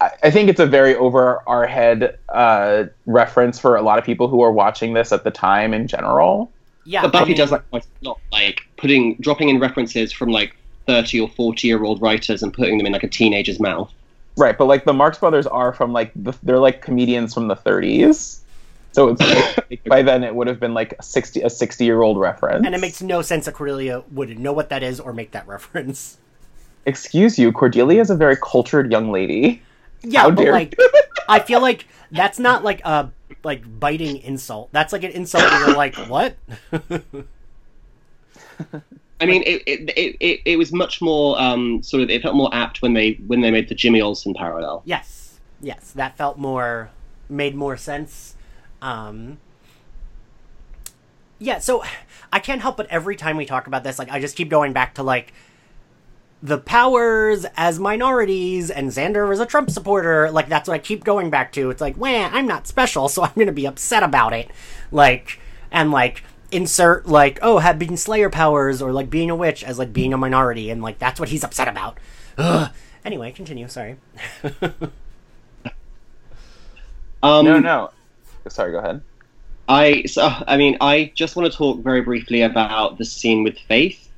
I, 0.00 0.10
I 0.24 0.30
think 0.30 0.48
it's 0.48 0.60
a 0.60 0.66
very 0.66 0.94
over 0.96 1.42
our 1.48 1.66
head 1.66 2.18
uh, 2.28 2.84
reference 3.06 3.58
for 3.58 3.76
a 3.76 3.82
lot 3.82 3.98
of 3.98 4.04
people 4.04 4.28
who 4.28 4.42
are 4.42 4.52
watching 4.52 4.94
this 4.94 5.12
at 5.12 5.24
the 5.24 5.30
time 5.30 5.74
in 5.74 5.86
general. 5.86 6.50
yeah, 6.84 7.02
But 7.02 7.14
I 7.14 7.20
Buffy 7.20 7.30
mean, 7.30 7.36
does 7.38 7.50
that 7.50 7.68
quite 7.70 7.84
a 7.84 8.08
lot, 8.08 8.20
like 8.30 8.62
putting, 8.76 9.16
dropping 9.16 9.48
in 9.48 9.60
references 9.60 10.12
from 10.12 10.30
like 10.30 10.56
thirty 10.86 11.20
or 11.20 11.28
forty 11.28 11.68
year 11.68 11.82
old 11.84 12.00
writers 12.02 12.42
and 12.42 12.52
putting 12.52 12.78
them 12.78 12.86
in 12.86 12.92
like 12.92 13.04
a 13.04 13.08
teenager's 13.08 13.60
mouth. 13.60 13.92
Right, 14.36 14.56
but 14.56 14.64
like 14.64 14.84
the 14.84 14.94
Marx 14.94 15.18
Brothers 15.18 15.46
are 15.46 15.72
from 15.72 15.92
like 15.92 16.10
the, 16.16 16.32
they're 16.42 16.58
like 16.58 16.80
comedians 16.80 17.34
from 17.34 17.48
the 17.48 17.56
30s, 17.56 18.40
so 18.92 19.08
it's 19.08 19.20
like, 19.70 19.84
by 19.84 20.02
then 20.02 20.22
it 20.24 20.34
would 20.34 20.46
have 20.46 20.60
been 20.60 20.74
like 20.74 20.94
a 20.98 21.02
60 21.02 21.42
a 21.42 21.50
60 21.50 21.84
year 21.84 22.02
old 22.02 22.18
reference. 22.18 22.64
and 22.64 22.74
it 22.74 22.80
makes 22.80 23.02
no 23.02 23.22
sense 23.22 23.46
that 23.46 23.54
Cordelia 23.54 24.02
would 24.12 24.38
know 24.38 24.52
what 24.52 24.68
that 24.70 24.82
is 24.82 25.00
or 25.00 25.12
make 25.12 25.32
that 25.32 25.46
reference. 25.54 26.18
Excuse 26.86 27.38
you, 27.38 27.52
Cordelia 27.52 28.00
is 28.00 28.10
a 28.10 28.16
very 28.16 28.36
cultured 28.36 28.90
young 28.90 29.12
lady. 29.12 29.62
Yeah, 30.02 30.22
How 30.22 30.30
but 30.30 30.42
dare 30.42 30.52
like, 30.52 30.74
I 31.28 31.38
feel 31.40 31.60
like 31.60 31.86
that's 32.10 32.38
not 32.38 32.64
like 32.64 32.84
a 32.84 33.10
like 33.44 33.62
biting 33.80 34.18
insult. 34.18 34.68
That's 34.72 34.92
like 34.92 35.04
an 35.04 35.12
insult 35.12 35.44
where 35.44 35.66
you're 35.68 35.76
like, 35.76 35.96
what? 35.96 36.36
I 39.20 39.26
mean, 39.26 39.42
it, 39.46 39.62
it, 39.66 39.90
it, 39.96 40.16
it, 40.18 40.40
it 40.44 40.56
was 40.56 40.72
much 40.72 41.00
more 41.00 41.40
um, 41.40 41.82
sort 41.82 42.02
of. 42.02 42.10
It 42.10 42.22
felt 42.22 42.34
more 42.34 42.52
apt 42.52 42.82
when 42.82 42.94
they 42.94 43.12
when 43.26 43.40
they 43.40 43.50
made 43.50 43.68
the 43.68 43.74
Jimmy 43.74 44.00
Olsen 44.00 44.34
parallel. 44.34 44.82
yes, 44.84 45.38
yes, 45.60 45.92
that 45.92 46.16
felt 46.16 46.38
more 46.38 46.90
made 47.28 47.54
more 47.54 47.76
sense. 47.76 48.34
Um, 48.80 49.38
yeah, 51.38 51.58
so 51.58 51.84
I 52.32 52.40
can't 52.40 52.60
help 52.60 52.76
but 52.76 52.86
every 52.88 53.16
time 53.16 53.36
we 53.36 53.46
talk 53.46 53.66
about 53.66 53.84
this, 53.84 53.98
like 53.98 54.10
I 54.10 54.20
just 54.20 54.36
keep 54.36 54.48
going 54.48 54.72
back 54.72 54.94
to 54.94 55.02
like 55.02 55.32
the 56.42 56.58
powers 56.58 57.46
as 57.56 57.78
minorities 57.78 58.70
and 58.70 58.90
Xander 58.90 59.32
is 59.32 59.38
a 59.38 59.46
Trump 59.46 59.70
supporter. 59.70 60.30
Like 60.30 60.48
that's 60.48 60.68
what 60.68 60.74
I 60.74 60.78
keep 60.78 61.04
going 61.04 61.30
back 61.30 61.52
to. 61.52 61.70
It's 61.70 61.80
like, 61.80 61.96
wah, 61.96 62.28
I'm 62.32 62.46
not 62.46 62.66
special, 62.66 63.08
so 63.08 63.22
I'm 63.22 63.32
gonna 63.36 63.52
be 63.52 63.66
upset 63.66 64.02
about 64.02 64.32
it. 64.32 64.50
Like 64.90 65.38
and 65.70 65.90
like 65.90 66.24
insert 66.50 67.06
like, 67.06 67.38
oh, 67.42 67.58
having 67.58 67.96
Slayer 67.96 68.28
powers 68.28 68.82
or 68.82 68.92
like 68.92 69.08
being 69.08 69.30
a 69.30 69.36
witch 69.36 69.62
as 69.64 69.78
like 69.78 69.92
being 69.92 70.12
a 70.12 70.18
minority, 70.18 70.70
and 70.70 70.82
like 70.82 70.98
that's 70.98 71.20
what 71.20 71.28
he's 71.28 71.44
upset 71.44 71.68
about. 71.68 71.98
Ugh. 72.38 72.70
Anyway, 73.04 73.32
continue. 73.32 73.68
Sorry. 73.68 73.96
Um, 77.22 77.44
no, 77.44 77.60
no. 77.60 77.90
Sorry, 78.48 78.72
go 78.72 78.78
ahead. 78.78 79.00
I 79.68 80.02
so 80.06 80.28
I 80.46 80.56
mean, 80.56 80.76
I 80.80 81.12
just 81.14 81.36
want 81.36 81.50
to 81.50 81.56
talk 81.56 81.78
very 81.78 82.00
briefly 82.00 82.42
about 82.42 82.98
the 82.98 83.04
scene 83.04 83.44
with 83.44 83.56
Faith, 83.68 84.10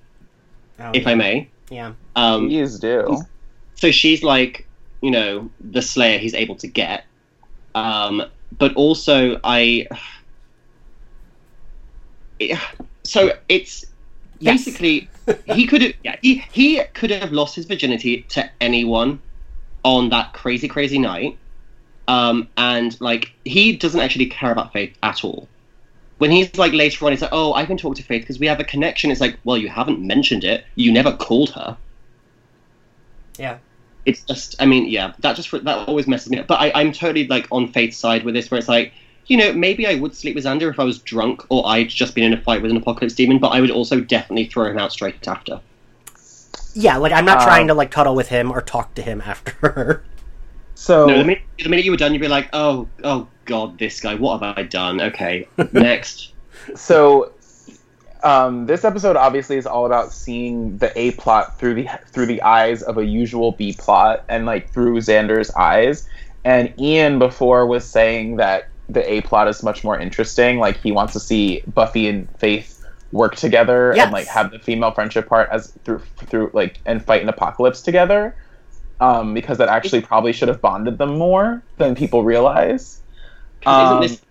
Oh, 0.80 0.90
if 0.94 1.06
I 1.06 1.14
may. 1.14 1.50
Yeah. 1.70 1.94
Um, 2.16 2.48
Please 2.48 2.78
do. 2.78 3.16
so 3.74 3.90
she's 3.90 4.22
like 4.22 4.68
you 5.02 5.10
know 5.10 5.50
the 5.60 5.82
slayer 5.82 6.18
he's 6.18 6.34
able 6.34 6.56
to 6.56 6.66
get 6.68 7.04
um 7.74 8.22
but 8.56 8.72
also 8.74 9.38
i 9.44 9.86
it- 12.38 12.58
so 13.04 13.32
it's 13.48 13.84
Yes. 14.40 14.64
basically 14.64 15.08
he 15.46 15.66
could 15.66 15.80
have 15.82 15.92
yeah 16.02 16.16
he, 16.20 16.44
he 16.52 16.82
could 16.94 17.10
have 17.10 17.32
lost 17.32 17.54
his 17.54 17.66
virginity 17.66 18.22
to 18.30 18.50
anyone 18.60 19.20
on 19.84 20.08
that 20.10 20.32
crazy 20.32 20.68
crazy 20.68 20.98
night 20.98 21.38
um 22.08 22.48
and 22.56 23.00
like 23.00 23.30
he 23.44 23.76
doesn't 23.76 24.00
actually 24.00 24.26
care 24.26 24.50
about 24.52 24.72
faith 24.72 24.96
at 25.02 25.24
all 25.24 25.48
when 26.24 26.30
he's 26.30 26.56
like 26.56 26.72
later 26.72 27.04
on, 27.04 27.12
he's 27.12 27.20
like, 27.20 27.34
"Oh, 27.34 27.52
I 27.52 27.66
can 27.66 27.76
talk 27.76 27.96
to 27.96 28.02
Faith 28.02 28.22
because 28.22 28.38
we 28.38 28.46
have 28.46 28.58
a 28.58 28.64
connection." 28.64 29.10
It's 29.10 29.20
like, 29.20 29.38
well, 29.44 29.58
you 29.58 29.68
haven't 29.68 30.00
mentioned 30.00 30.42
it. 30.42 30.64
You 30.74 30.90
never 30.90 31.12
called 31.12 31.50
her. 31.50 31.76
Yeah. 33.38 33.58
It's 34.06 34.22
just, 34.24 34.54
I 34.60 34.66
mean, 34.66 34.88
yeah, 34.88 35.12
that 35.20 35.36
just 35.36 35.50
that 35.50 35.88
always 35.88 36.06
messes 36.06 36.30
me 36.30 36.38
up. 36.38 36.46
But 36.46 36.60
I, 36.60 36.72
I'm 36.74 36.92
totally 36.92 37.26
like 37.26 37.46
on 37.50 37.68
Faith's 37.72 37.98
side 37.98 38.24
with 38.24 38.34
this, 38.34 38.50
where 38.50 38.58
it's 38.58 38.68
like, 38.68 38.94
you 39.26 39.36
know, 39.36 39.52
maybe 39.52 39.86
I 39.86 39.94
would 39.96 40.14
sleep 40.14 40.34
with 40.34 40.44
Xander 40.44 40.70
if 40.70 40.78
I 40.80 40.84
was 40.84 40.98
drunk 40.98 41.42
or 41.50 41.66
I'd 41.66 41.88
just 41.90 42.14
been 42.14 42.24
in 42.24 42.32
a 42.34 42.40
fight 42.42 42.62
with 42.62 42.70
an 42.70 42.76
apocalypse 42.78 43.14
demon, 43.14 43.38
but 43.38 43.48
I 43.48 43.60
would 43.60 43.70
also 43.70 44.00
definitely 44.00 44.46
throw 44.46 44.70
him 44.70 44.78
out 44.78 44.92
straight 44.92 45.26
after. 45.28 45.60
Yeah, 46.74 46.96
like 46.96 47.12
I'm 47.12 47.24
not 47.24 47.40
Um, 47.40 47.42
trying 47.42 47.68
to 47.68 47.74
like 47.74 47.90
cuddle 47.90 48.14
with 48.14 48.28
him 48.28 48.50
or 48.50 48.60
talk 48.60 48.94
to 48.94 49.02
him 49.02 49.20
after. 49.26 50.04
So 50.74 51.06
No, 51.06 51.18
the 51.18 51.24
minute, 51.24 51.42
the 51.62 51.68
minute 51.68 51.84
you 51.84 51.90
were 51.90 51.96
done, 51.96 52.12
you'd 52.12 52.20
be 52.20 52.28
like, 52.28 52.48
oh, 52.52 52.90
oh 53.02 53.28
God, 53.44 53.78
this 53.78 54.00
guy, 54.00 54.14
what 54.14 54.42
have 54.42 54.56
I 54.58 54.62
done? 54.62 55.00
Okay, 55.00 55.46
next. 55.72 56.32
so 56.74 57.32
um, 58.22 58.66
this 58.66 58.84
episode 58.84 59.16
obviously 59.16 59.56
is 59.56 59.66
all 59.66 59.84
about 59.86 60.12
seeing 60.12 60.78
the 60.78 60.96
A 60.98 61.10
plot 61.12 61.58
through 61.58 61.74
the 61.74 61.88
through 62.08 62.26
the 62.26 62.40
eyes 62.42 62.82
of 62.82 62.96
a 62.98 63.04
usual 63.04 63.52
B 63.52 63.74
plot 63.78 64.24
and 64.28 64.46
like 64.46 64.70
through 64.70 64.98
Xander's 65.00 65.50
eyes. 65.52 66.08
And 66.44 66.72
Ian 66.78 67.18
before 67.18 67.66
was 67.66 67.84
saying 67.84 68.36
that 68.36 68.68
the 68.88 69.10
A 69.10 69.20
plot 69.22 69.48
is 69.48 69.62
much 69.62 69.82
more 69.84 69.98
interesting. 69.98 70.58
Like 70.58 70.78
he 70.78 70.92
wants 70.92 71.12
to 71.14 71.20
see 71.20 71.62
Buffy 71.66 72.08
and 72.08 72.28
Faith 72.38 72.70
work 73.12 73.36
together 73.36 73.92
Yes. 73.94 74.04
and 74.06 74.12
like 74.12 74.26
have 74.26 74.50
the 74.50 74.58
female 74.58 74.90
friendship 74.90 75.28
part 75.28 75.48
as 75.50 75.72
through 75.84 76.00
through 76.16 76.50
like 76.52 76.80
and 76.86 77.04
fight 77.04 77.22
an 77.22 77.28
apocalypse 77.28 77.82
together. 77.82 78.34
Um, 79.00 79.34
because 79.34 79.58
that 79.58 79.68
actually 79.68 80.00
probably 80.02 80.32
should 80.32 80.48
have 80.48 80.60
bonded 80.62 80.98
them 80.98 81.18
more 81.18 81.62
than 81.78 81.94
people 81.94 82.22
realize. 82.24 83.00
Um, 83.66 84.02
isn't 84.02 84.12
this 84.18 84.22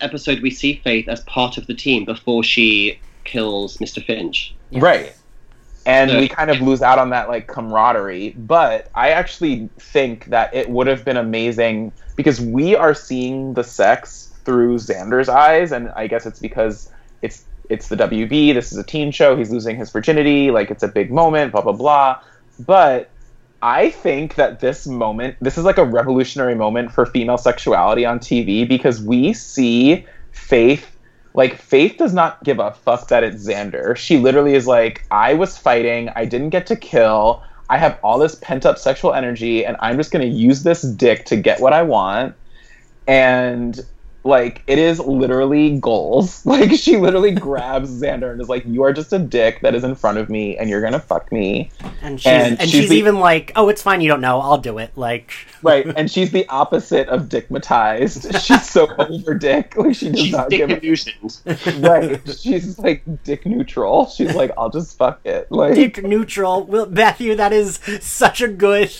episode 0.00 0.40
we 0.42 0.50
see 0.50 0.80
Faith 0.84 1.08
as 1.08 1.20
part 1.22 1.58
of 1.58 1.66
the 1.66 1.74
team 1.74 2.04
before 2.04 2.42
she 2.42 2.98
kills 3.24 3.78
Mr. 3.78 4.04
Finch? 4.04 4.54
Right. 4.72 5.14
And 5.86 6.10
So- 6.10 6.18
we 6.18 6.28
kind 6.28 6.50
of 6.50 6.60
lose 6.60 6.82
out 6.82 6.98
on 6.98 7.10
that 7.10 7.28
like 7.28 7.46
camaraderie. 7.46 8.30
But 8.36 8.88
I 8.94 9.10
actually 9.10 9.68
think 9.78 10.26
that 10.26 10.54
it 10.54 10.68
would 10.70 10.86
have 10.86 11.04
been 11.04 11.16
amazing 11.16 11.92
because 12.16 12.40
we 12.40 12.76
are 12.76 12.94
seeing 12.94 13.54
the 13.54 13.64
sex 13.64 14.32
through 14.44 14.76
Xander's 14.78 15.28
eyes, 15.28 15.72
and 15.72 15.90
I 15.96 16.06
guess 16.06 16.26
it's 16.26 16.38
because 16.38 16.90
it's 17.22 17.44
it's 17.68 17.88
the 17.88 17.96
WB, 17.96 18.52
this 18.52 18.72
is 18.72 18.78
a 18.78 18.82
teen 18.82 19.10
show, 19.12 19.34
he's 19.36 19.50
losing 19.50 19.76
his 19.76 19.90
virginity, 19.90 20.50
like 20.50 20.70
it's 20.70 20.82
a 20.82 20.88
big 20.88 21.10
moment, 21.10 21.52
blah 21.52 21.62
blah 21.62 21.72
blah. 21.72 22.20
But 22.58 23.08
I 23.62 23.90
think 23.90 24.34
that 24.34 24.60
this 24.60 24.86
moment, 24.86 25.36
this 25.40 25.56
is 25.56 25.64
like 25.64 25.78
a 25.78 25.84
revolutionary 25.84 26.56
moment 26.56 26.92
for 26.92 27.06
female 27.06 27.38
sexuality 27.38 28.04
on 28.04 28.18
TV 28.18 28.68
because 28.68 29.00
we 29.00 29.32
see 29.32 30.04
Faith 30.32 30.92
like 31.34 31.56
Faith 31.56 31.96
does 31.96 32.12
not 32.12 32.42
give 32.44 32.58
a 32.58 32.72
fuck 32.72 33.08
that 33.08 33.24
it's 33.24 33.46
Xander. 33.46 33.96
She 33.96 34.18
literally 34.18 34.54
is 34.54 34.66
like, 34.66 35.04
I 35.10 35.34
was 35.34 35.56
fighting, 35.56 36.10
I 36.14 36.24
didn't 36.24 36.50
get 36.50 36.66
to 36.66 36.76
kill, 36.76 37.42
I 37.70 37.78
have 37.78 37.98
all 38.02 38.18
this 38.18 38.34
pent 38.34 38.66
up 38.66 38.78
sexual 38.78 39.14
energy, 39.14 39.64
and 39.64 39.76
I'm 39.80 39.96
just 39.96 40.10
gonna 40.10 40.24
use 40.26 40.62
this 40.62 40.82
dick 40.82 41.24
to 41.26 41.36
get 41.36 41.60
what 41.60 41.72
I 41.72 41.82
want. 41.82 42.34
And 43.06 43.80
like 44.24 44.62
it 44.66 44.78
is 44.78 44.98
literally 45.00 45.78
goals. 45.78 46.44
Like 46.52 46.72
she 46.72 46.96
literally 46.96 47.32
grabs 47.32 47.90
Xander 47.90 48.30
and 48.32 48.40
is 48.40 48.48
like, 48.48 48.64
You 48.66 48.82
are 48.84 48.92
just 48.92 49.12
a 49.12 49.18
dick 49.18 49.60
that 49.62 49.74
is 49.74 49.82
in 49.84 49.94
front 49.94 50.18
of 50.18 50.28
me 50.30 50.56
and 50.56 50.68
you're 50.70 50.80
gonna 50.82 51.00
fuck 51.00 51.32
me. 51.32 51.70
And 52.02 52.20
she's 52.20 52.26
and, 52.26 52.60
And 52.60 52.70
she's, 52.70 52.80
she's 52.82 52.90
the- 52.90 52.96
even 52.96 53.18
like, 53.18 53.52
"Oh, 53.56 53.68
it's 53.68 53.82
fine. 53.82 54.00
You 54.00 54.08
don't 54.08 54.20
know. 54.20 54.40
I'll 54.40 54.58
do 54.58 54.78
it." 54.78 54.90
Like, 54.96 55.32
Right. 55.62 55.86
and 55.96 56.10
she's 56.10 56.30
the 56.30 56.46
opposite 56.48 57.08
of 57.08 57.22
dickmatized. 57.28 58.30
She's 58.46 58.68
so 58.68 58.88
over 58.96 59.34
dick. 59.34 59.76
Like 59.76 59.94
she 59.96 60.10
does 60.10 60.20
She's 60.20 60.32
not 60.32 60.50
dick 60.50 60.58
give 60.58 60.70
a 60.70 60.78
illusions. 60.78 61.42
right. 61.80 62.20
She's 62.38 62.78
like 62.78 63.02
dick 63.24 63.46
neutral. 63.46 64.06
She's 64.06 64.34
like, 64.34 64.50
I'll 64.58 64.70
just 64.70 64.98
fuck 64.98 65.20
it. 65.24 65.50
Like 65.50 65.74
dick 65.74 66.02
neutral. 66.02 66.64
Will 66.64 66.86
Matthew, 66.86 67.34
that 67.36 67.52
is 67.52 67.78
such 68.00 68.40
a 68.40 68.48
good. 68.48 68.90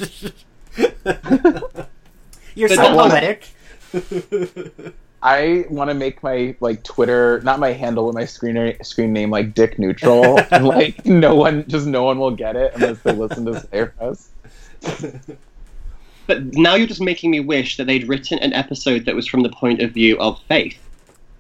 You're 2.55 2.69
But 2.69 2.77
so 2.77 2.83
that 2.83 2.95
one- 2.97 3.11
poetic. 3.11 3.49
I 5.23 5.67
want 5.71 5.89
to 5.89 5.95
make 5.95 6.23
my 6.23 6.55
like 6.61 6.83
Twitter, 6.83 7.41
not 7.45 7.61
my 7.61 7.73
handle, 7.73 8.07
but 8.07 8.15
my 8.15 8.25
screen 8.25 8.77
screen 8.83 9.13
name 9.13 9.31
like 9.31 9.55
Dick 9.55 9.79
Neutral, 9.79 10.41
and 10.51 10.67
like 10.67 11.07
no 11.07 11.35
one, 11.37 11.65
just 11.69 11.87
no 11.87 12.03
one 12.03 12.19
will 12.19 12.33
get 12.33 12.57
it 12.57 12.73
unless 12.75 12.99
they 13.03 13.13
listen 13.13 13.45
to 13.47 13.61
Slayer 13.61 13.95
Fest. 13.99 14.31
But 16.27 16.55
now 16.55 16.75
you're 16.77 16.87
just 16.87 17.01
making 17.01 17.31
me 17.31 17.41
wish 17.41 17.77
that 17.77 17.87
they'd 17.87 18.09
written 18.09 18.39
an 18.39 18.53
episode 18.53 19.05
that 19.07 19.15
was 19.15 19.27
from 19.27 19.43
the 19.43 19.49
point 19.49 19.81
of 19.83 19.91
view 19.93 20.19
of 20.19 20.41
Faith. 20.49 20.79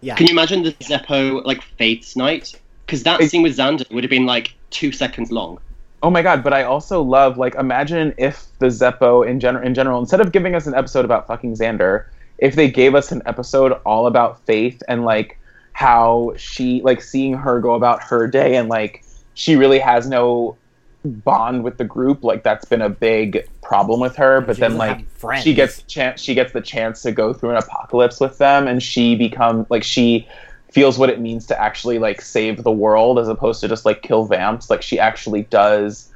Yeah. 0.01 0.16
Can 0.16 0.26
you 0.26 0.33
imagine 0.33 0.64
the 0.64 0.72
Zeppo 0.74 1.45
like 1.45 1.62
Faith's 1.62 2.16
night? 2.16 2.59
Because 2.87 3.05
that 3.05 3.20
It- 3.20 3.30
scene 3.30 3.43
with 3.43 3.57
Xander 3.57 3.89
would 3.93 4.03
have 4.05 4.11
been 4.11 4.26
like 4.26 4.55
two 4.70 4.91
seconds 4.93 5.30
long. 5.30 5.59
Oh 6.05 6.11
my 6.11 6.20
god! 6.20 6.43
But 6.43 6.53
I 6.53 6.64
also 6.64 7.01
love 7.01 7.39
like 7.39 7.55
imagine 7.55 8.12
if 8.18 8.45
the 8.59 8.66
Zeppo 8.66 9.24
in 9.24 9.39
general, 9.39 9.64
in 9.64 9.72
general, 9.72 10.01
instead 10.01 10.20
of 10.20 10.33
giving 10.33 10.57
us 10.57 10.66
an 10.66 10.74
episode 10.74 11.05
about 11.05 11.28
fucking 11.28 11.55
Xander, 11.55 12.07
if 12.43 12.57
they 12.57 12.68
gave 12.68 12.97
us 12.97 13.12
an 13.12 13.22
episode 13.24 13.70
all 13.86 14.09
about 14.09 14.45
Faith 14.47 14.82
and 14.88 15.05
like 15.05 15.38
how 15.74 16.32
she 16.36 16.82
like 16.82 17.01
seeing 17.01 17.34
her 17.34 17.61
go 17.61 17.74
about 17.74 18.03
her 18.03 18.26
day 18.26 18.57
and 18.57 18.68
like 18.68 19.05
she 19.34 19.55
really 19.55 19.78
has 19.78 20.09
no 20.09 20.57
bond 21.05 21.62
with 21.62 21.78
the 21.78 21.84
group 21.84 22.24
like 22.24 22.43
that's 22.43 22.64
been 22.64 22.82
a 22.82 22.88
big 22.88 23.49
problem 23.62 24.01
with 24.01 24.16
her. 24.16 24.40
But 24.40 24.57
She 24.57 24.61
then 24.61 24.76
like 24.76 25.07
she 25.40 25.55
gets 25.55 25.82
chance 25.84 26.20
she 26.20 26.34
gets 26.34 26.53
the 26.53 26.61
chance 26.61 27.03
to 27.03 27.12
go 27.12 27.32
through 27.32 27.51
an 27.51 27.59
apocalypse 27.59 28.18
with 28.18 28.38
them 28.38 28.66
and 28.66 28.82
she 28.82 29.14
become 29.14 29.64
like 29.70 29.84
she 29.84 30.26
feels 30.72 30.99
what 30.99 31.11
it 31.11 31.20
means 31.20 31.47
to 31.47 31.61
actually 31.61 32.01
like 32.01 32.20
save 32.20 32.64
the 32.64 32.72
world 32.72 33.20
as 33.20 33.28
opposed 33.28 33.61
to 33.61 33.68
just 33.68 33.84
like 33.84 34.03
kill 34.03 34.24
vamps. 34.24 34.68
Like 34.68 34.82
she 34.82 34.99
actually 34.99 35.43
does 35.45 36.12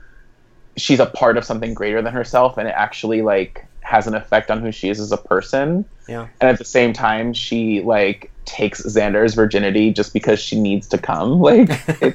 she's 0.77 0.99
a 0.99 1.07
part 1.07 1.39
of 1.39 1.45
something 1.45 1.73
greater 1.73 2.03
than 2.03 2.13
herself 2.13 2.59
and 2.59 2.67
it 2.67 2.75
actually 2.77 3.23
like 3.23 3.65
has 3.87 4.07
an 4.07 4.15
effect 4.15 4.51
on 4.51 4.61
who 4.61 4.73
she 4.73 4.89
is 4.89 4.99
as 5.01 5.13
a 5.13 5.17
person 5.17 5.85
Yeah. 6.09 6.27
and 6.41 6.51
at 6.51 6.59
the 6.59 6.65
same 6.65 6.93
time 6.93 7.33
she 7.33 7.81
like 7.83 8.31
takes 8.45 8.83
xander's 8.83 9.35
virginity 9.35 9.93
just 9.93 10.13
because 10.13 10.39
she 10.41 10.61
needs 10.61 10.87
to 10.89 10.99
come 10.99 11.41
like 11.49 11.71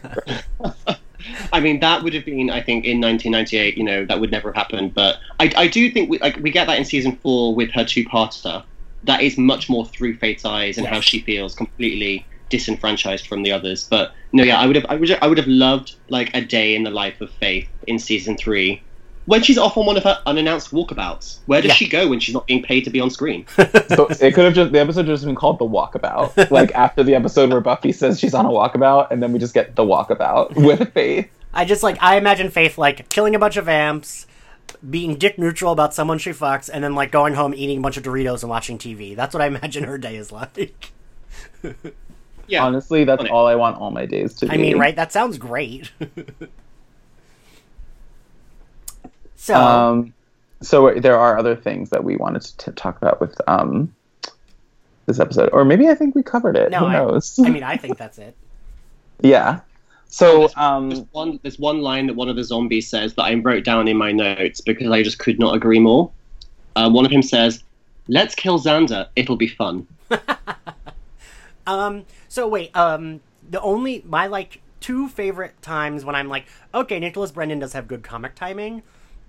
I 1.53 1.59
mean, 1.59 1.80
that 1.82 2.03
would 2.03 2.13
have 2.13 2.26
been, 2.26 2.49
I 2.49 2.61
think, 2.61 2.86
in 2.86 2.99
1998. 2.99 3.78
You 3.78 3.84
know, 3.84 4.05
that 4.05 4.19
would 4.19 4.32
never 4.32 4.49
have 4.49 4.55
happened. 4.55 4.93
But 4.93 5.17
I, 5.39 5.51
I 5.55 5.67
do 5.67 5.91
think 5.91 6.09
we, 6.09 6.17
like 6.19 6.38
we 6.38 6.51
get 6.51 6.67
that 6.67 6.78
in 6.80 6.86
season 6.86 7.15
four 7.17 7.53
with 7.53 7.69
her 7.72 7.86
two-parter. 7.86 8.63
That 9.03 9.22
is 9.22 9.38
much 9.38 9.69
more 9.69 9.86
through 9.86 10.17
Faith's 10.17 10.45
eyes 10.45 10.78
and 10.78 10.88
how 10.88 10.99
she 10.99 11.19
feels 11.22 11.55
completely 11.55 12.26
disenfranchised 12.49 13.28
from 13.28 13.43
the 13.43 13.51
others. 13.51 13.88
But 13.89 14.13
no, 14.32 14.43
yeah, 14.43 14.59
I 14.59 14.65
would 14.65 14.76
have, 14.76 14.86
I 14.89 14.95
would, 14.95 15.11
I 15.22 15.28
would 15.28 15.38
have 15.38 15.47
loved 15.47 15.95
like 16.09 16.36
a 16.36 16.41
day 16.41 16.76
in 16.76 16.84
the 16.84 16.91
life 16.91 17.19
of 17.22 17.30
Faith 17.32 17.67
in 17.88 17.97
season 17.99 18.38
three, 18.38 18.82
when 19.26 19.43
she's 19.43 19.57
off 19.57 19.78
on 19.78 19.86
one 19.86 19.97
of 19.97 20.03
her 20.03 20.19
unannounced 20.26 20.72
walkabouts. 20.72 21.39
Where 21.45 21.61
does 21.61 21.69
Yeah. 21.69 21.76
she 21.76 21.88
go 21.88 22.07
when 22.07 22.19
she's 22.19 22.34
not 22.34 22.47
being 22.47 22.63
paid 22.63 22.84
to 22.86 22.89
be 22.89 22.99
on 22.99 23.09
screen? 23.09 23.45
so 23.57 24.07
it 24.09 24.34
could 24.34 24.45
have 24.45 24.53
just 24.53 24.72
the 24.72 24.80
episode 24.80 25.05
just 25.05 25.26
been 25.26 25.36
called 25.36 25.59
the 25.59 25.65
walkabout 25.65 26.49
like 26.51 26.72
after 26.74 27.03
the 27.03 27.13
episode 27.15 27.51
where 27.51 27.61
buffy 27.61 27.91
says 27.91 28.19
she's 28.19 28.34
on 28.34 28.45
a 28.45 28.49
walkabout 28.49 29.11
and 29.11 29.22
then 29.22 29.32
we 29.32 29.39
just 29.39 29.53
get 29.53 29.76
the 29.76 29.84
walkabout 29.84 30.55
with 30.65 30.91
faith 30.93 31.30
I 31.53 31.65
just 31.65 31.84
like 31.84 31.97
I 32.01 32.17
imagine 32.17 32.49
Faith 32.49 32.78
like 32.78 33.09
killing 33.09 33.36
a 33.36 33.39
bunch 33.39 33.57
of 33.57 33.65
vamps, 33.65 34.26
being 34.89 35.15
dick 35.15 35.38
neutral 35.38 35.74
about 35.74 35.93
someone 35.93 36.17
she 36.17 36.30
fucks, 36.32 36.69
and 36.74 36.82
then 36.84 36.95
like 36.95 37.11
going 37.11 37.34
home 37.34 37.53
eating 37.53 37.80
a 37.80 37.82
bunch 37.82 37.97
of 37.97 38.03
Doritos 38.03 38.41
and 38.41 38.49
watching 38.49 38.78
TV. 38.78 39.15
That's 39.15 39.34
what 39.34 39.41
I 39.41 39.47
imagine 39.47 39.84
her 39.84 39.97
day 39.97 40.15
is 40.15 40.32
like. 40.32 40.91
Yeah, 42.47 42.65
honestly 42.65 43.03
that's 43.03 43.24
all 43.26 43.47
i 43.47 43.55
want 43.55 43.78
all 43.78 43.91
my 43.91 44.05
days 44.05 44.34
to 44.36 44.45
be 44.45 44.51
I 44.53 44.57
mean, 44.57 44.78
right? 44.78 44.95
That 44.95 45.11
sounds 45.11 45.38
great. 45.38 45.91
So 49.42 49.56
um 49.56 50.14
so 50.62 50.94
there 50.94 51.18
are 51.18 51.36
other 51.39 51.56
things 51.56 51.89
that 51.89 52.04
we 52.04 52.16
wanted 52.16 52.44
to 52.44 52.58
t- 52.58 52.72
talk 52.74 52.98
about 52.98 53.20
with 53.20 53.42
um 53.48 53.92
this 55.08 55.20
episode 55.20 55.50
or 55.52 55.66
maybe 55.66 55.89
i 55.89 55.96
think 55.96 56.14
we 56.14 56.22
covered 56.22 56.56
it 56.56 56.70
no, 56.70 56.78
who 56.78 56.86
I, 56.86 56.94
knows 56.94 57.39
I 57.44 57.50
mean, 57.50 57.64
I 57.64 57.76
think 57.76 57.98
that's 57.98 58.20
it. 58.20 58.36
yeah 59.22 59.62
so 60.12 60.42
There's 60.42 60.58
um 60.58 60.92
one 61.12 61.39
there's 61.42 61.58
one 61.58 61.82
line 61.82 62.06
that 62.06 62.16
one 62.16 62.30
of 62.30 62.36
the 62.36 62.44
zombies 62.44 62.88
says 62.88 63.16
that 63.16 63.24
I 63.24 63.34
wrote 63.34 63.64
down 63.64 63.88
in 63.88 63.98
my 63.98 64.12
notes 64.12 64.62
because 64.62 64.92
I 64.92 65.02
just 65.02 65.18
could 65.18 65.39
not 65.39 65.56
agree 65.56 65.80
more. 65.80 66.12
Uh, 66.76 66.89
one 66.89 67.06
of 67.06 67.12
him 67.12 67.22
says, 67.22 67.64
"Let's 68.10 68.36
kill 68.36 68.60
Xander. 68.60 69.08
It'll 69.16 69.38
be 69.38 69.48
fun." 69.48 69.88
Um. 71.68 72.06
So 72.28 72.48
wait. 72.48 72.76
Um. 72.76 73.22
The 73.50 73.62
only 73.62 74.04
my 74.06 74.28
like 74.28 74.62
two 74.80 75.08
favorite 75.08 75.62
times 75.62 76.04
when 76.04 76.16
I'm 76.16 76.28
like, 76.28 76.48
okay, 76.74 77.00
Nicholas 77.00 77.32
Brendon 77.32 77.60
does 77.60 77.74
have 77.74 77.88
good 77.88 78.04
comic 78.04 78.34
timing. 78.34 78.82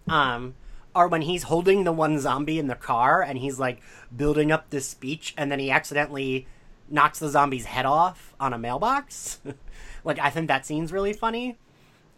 Um. 0.09 0.55
Are 0.95 1.09
when 1.09 1.23
he's 1.23 1.45
holding 1.45 1.85
the 1.85 1.93
one 1.93 2.19
zombie 2.21 2.59
in 2.59 2.67
the 2.67 2.75
car 2.75 3.23
and 3.23 3.39
he's 3.39 3.59
like 3.59 3.81
building 4.15 4.53
up 4.53 4.69
this 4.69 4.87
speech 4.87 5.33
and 5.39 5.51
then 5.51 5.59
he 5.59 5.71
accidentally 5.71 6.47
knocks 6.91 7.19
the 7.19 7.31
zombie's 7.31 7.65
head 7.65 7.87
off 7.87 8.35
on 8.39 8.53
a 8.53 8.59
mailbox. 8.59 9.41
like 10.05 10.19
I 10.19 10.29
think 10.29 10.49
that 10.49 10.67
scene's 10.67 10.93
really 10.93 11.15
funny. 11.15 11.57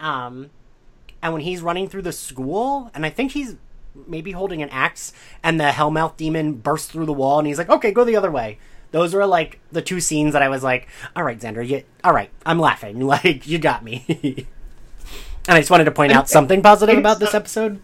Um. 0.01 0.51
And 1.22 1.32
when 1.32 1.43
he's 1.43 1.62
running 1.62 1.89
through 1.89 2.03
the 2.03 2.12
school, 2.12 2.91
and 2.95 3.07
I 3.07 3.11
think 3.11 3.32
he's 3.32 3.57
maybe 4.07 4.32
holding 4.32 4.61
an 4.61 4.68
axe, 4.70 5.12
and 5.43 5.59
the 5.59 5.64
Hellmouth 5.70 6.16
demon 6.16 6.55
bursts 6.55 6.91
through 6.91 7.07
the 7.07 7.12
wall, 7.12 7.39
and 7.39 7.47
he's 7.47 7.59
like, 7.59 7.70
"Okay, 7.70 7.93
go 7.93 8.05
the 8.05 8.16
other 8.16 8.30
way." 8.30 8.59
Those 8.91 9.14
were 9.14 9.24
like 9.26 9.61
the 9.72 9.82
two 9.82 10.01
scenes 10.01 10.32
that 10.35 10.43
I 10.43 10.49
was 10.49 10.62
like, 10.62 10.89
"All 11.16 11.22
right, 11.22 11.39
Xander, 11.39 11.66
you, 11.66 11.82
all 12.03 12.12
right, 12.12 12.30
I'm 12.45 12.59
laughing. 12.59 13.01
Like 13.07 13.47
you 13.47 13.59
got 13.59 13.82
me." 13.85 14.47
and 15.49 15.57
I 15.57 15.61
just 15.61 15.70
wanted 15.70 15.84
to 15.84 15.90
point 15.92 16.12
out 16.12 16.28
something 16.28 16.62
positive 16.62 16.99
about 16.99 17.18
this 17.18 17.34
episode. 17.34 17.80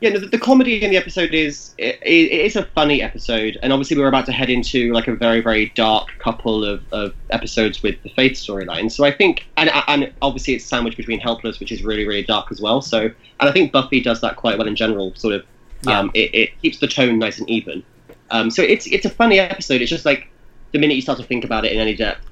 Yeah, 0.00 0.10
no, 0.10 0.20
the, 0.20 0.26
the 0.28 0.38
comedy 0.38 0.80
in 0.84 0.90
the 0.90 0.96
episode 0.96 1.34
is 1.34 1.74
it, 1.76 1.98
it 2.02 2.30
is 2.30 2.54
a 2.54 2.64
funny 2.66 3.02
episode, 3.02 3.58
and 3.64 3.72
obviously 3.72 3.98
we're 3.98 4.06
about 4.06 4.26
to 4.26 4.32
head 4.32 4.48
into 4.48 4.92
like 4.92 5.08
a 5.08 5.14
very 5.16 5.40
very 5.40 5.72
dark 5.74 6.08
couple 6.20 6.64
of, 6.64 6.82
of 6.92 7.14
episodes 7.30 7.82
with 7.82 8.00
the 8.04 8.10
Faith 8.10 8.34
storyline. 8.34 8.92
So 8.92 9.04
I 9.04 9.10
think, 9.10 9.46
and 9.56 9.70
and 9.88 10.12
obviously 10.22 10.54
it's 10.54 10.64
sandwiched 10.64 10.96
between 10.96 11.18
Helpless, 11.18 11.58
which 11.58 11.72
is 11.72 11.82
really 11.82 12.06
really 12.06 12.22
dark 12.22 12.52
as 12.52 12.60
well. 12.60 12.80
So 12.80 13.00
and 13.00 13.48
I 13.48 13.50
think 13.50 13.72
Buffy 13.72 14.00
does 14.00 14.20
that 14.20 14.36
quite 14.36 14.56
well 14.56 14.68
in 14.68 14.76
general. 14.76 15.14
Sort 15.16 15.34
of, 15.34 15.44
Yeah. 15.84 15.98
um, 15.98 16.10
it, 16.14 16.32
it 16.32 16.62
keeps 16.62 16.78
the 16.78 16.86
tone 16.86 17.18
nice 17.18 17.40
and 17.40 17.50
even. 17.50 17.82
Um, 18.30 18.50
so 18.50 18.62
it's 18.62 18.86
it's 18.86 19.04
a 19.04 19.10
funny 19.10 19.40
episode. 19.40 19.80
It's 19.82 19.90
just 19.90 20.04
like 20.04 20.28
the 20.70 20.78
minute 20.78 20.94
you 20.94 21.02
start 21.02 21.18
to 21.18 21.24
think 21.24 21.44
about 21.44 21.64
it 21.64 21.72
in 21.72 21.78
any 21.80 21.96
depth, 21.96 22.24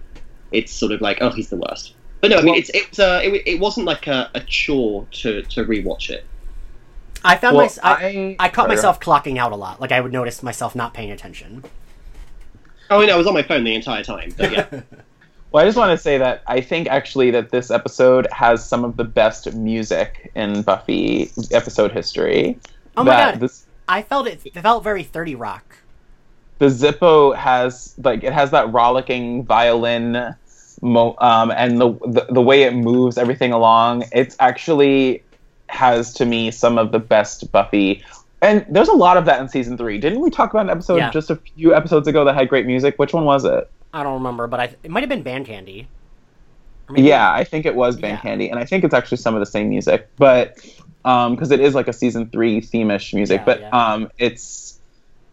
it's 0.53 0.71
sort 0.71 0.93
of 0.93 1.01
like 1.01 1.19
oh 1.21 1.31
he's 1.31 1.49
the 1.49 1.57
worst. 1.57 1.95
But 2.29 2.35
no, 2.35 2.39
I 2.39 2.43
mean 2.43 2.53
Well- 2.53 2.59
it's 2.59 2.71
it's 2.75 2.99
uh, 2.99 3.21
it, 3.23 3.43
it 3.47 3.61
wasn't 3.61 3.87
like 3.87 4.07
a, 4.07 4.31
a 4.35 4.41
chore 4.41 5.07
to 5.13 5.43
to 5.43 5.65
rewatch 5.65 6.11
it. 6.11 6.25
I 7.25 7.37
found 7.37 7.57
Well, 7.57 7.69
my, 7.83 7.91
I, 7.91 8.37
I 8.39 8.49
caught 8.51 8.69
myself 8.69 9.01
clocking 9.01 9.37
out 9.37 9.51
a 9.53 9.57
lot. 9.57 9.81
Like 9.81 9.91
I 9.91 10.01
would 10.01 10.13
notice 10.13 10.43
myself 10.43 10.75
not 10.77 10.95
paying 10.95 11.11
attention. 11.11 11.65
Oh, 12.89 13.01
I 13.03 13.07
know, 13.07 13.15
I 13.15 13.17
was 13.17 13.27
on 13.27 13.35
my 13.35 13.43
phone 13.43 13.65
the 13.65 13.75
entire 13.75 14.05
time. 14.05 14.33
But 14.37 14.53
yeah. 14.53 14.81
Well, 15.53 15.65
I 15.65 15.69
just 15.69 15.79
want 15.79 15.91
to 15.93 15.97
say 15.97 16.19
that 16.19 16.43
I 16.47 16.61
think 16.61 16.89
actually 16.89 17.31
that 17.31 17.51
this 17.51 17.71
episode 17.71 18.27
has 18.31 18.69
some 18.69 18.85
of 18.85 18.97
the 18.97 19.05
best 19.05 19.55
music 19.55 20.31
in 20.35 20.61
Buffy 20.63 21.31
episode 21.53 21.93
history. 21.93 22.59
Oh 22.97 23.05
my 23.05 23.13
God. 23.13 23.41
This, 23.41 23.65
I 23.89 24.03
felt 24.03 24.27
it, 24.27 24.43
it 24.45 24.61
felt 24.61 24.83
very 24.85 25.03
Thirty 25.05 25.35
Rock. 25.35 25.77
the 26.59 26.67
Zeppo 26.67 27.35
has 27.35 27.95
like 28.03 28.23
it 28.25 28.33
has 28.35 28.51
that 28.51 28.71
rollicking 28.73 29.45
violin, 29.45 30.35
mo- 30.83 31.17
um, 31.19 31.51
and 31.51 31.81
the, 31.81 31.93
the 32.07 32.27
the 32.31 32.43
way 32.43 32.63
it 32.63 32.75
moves 32.75 33.19
everything 33.19 33.53
along. 33.53 34.05
It's 34.13 34.37
actually 34.41 35.23
has 35.69 36.15
to 36.15 36.25
me 36.25 36.51
some 36.51 36.79
of 36.79 36.93
the 36.93 36.99
best 36.99 37.51
Buffy. 37.53 38.05
And 38.43 38.65
there's 38.69 38.89
a 38.89 38.93
lot 38.95 39.17
of 39.17 39.25
that 39.25 39.41
in 39.41 39.49
season 39.49 39.77
three. 39.79 39.99
Didn't 39.99 40.21
we 40.21 40.31
talk 40.31 40.51
about 40.51 40.67
an 40.67 40.71
episode 40.71 40.97
Yeah. 40.99 41.11
just 41.11 41.31
a 41.31 41.37
few 41.37 41.75
episodes 41.75 42.07
ago 42.07 42.25
that 42.27 42.35
had 42.35 42.49
great 42.49 42.67
music? 42.67 42.99
Which 42.99 43.13
one 43.13 43.25
was 43.25 43.45
it? 43.45 43.69
I 43.93 44.03
don't 44.03 44.15
remember, 44.15 44.47
but 44.47 44.61
I 44.61 44.65
it 44.83 44.91
might 44.91 45.01
have 45.01 45.09
been 45.09 45.23
Band 45.23 45.47
Candy. 45.47 45.89
Yeah, 46.95 47.33
I 47.33 47.43
think 47.45 47.67
it 47.67 47.75
was 47.75 47.97
Band 47.97 48.19
Yeah. 48.19 48.21
Candy, 48.31 48.49
and 48.51 48.61
I 48.61 48.65
think 48.65 48.85
it's 48.85 48.95
actually 48.95 49.17
some 49.17 49.35
of 49.35 49.41
the 49.41 49.47
same 49.47 49.69
music, 49.71 50.09
but 50.17 50.55
because 51.03 51.51
it 51.51 51.61
is 51.61 51.75
like 51.75 51.89
a 51.89 51.93
season 51.93 52.29
three 52.31 52.61
theme-ish 52.61 53.13
music, 53.15 53.41
Yeah, 53.41 53.45
but 53.45 53.75
um, 53.75 54.11
it's 54.19 54.79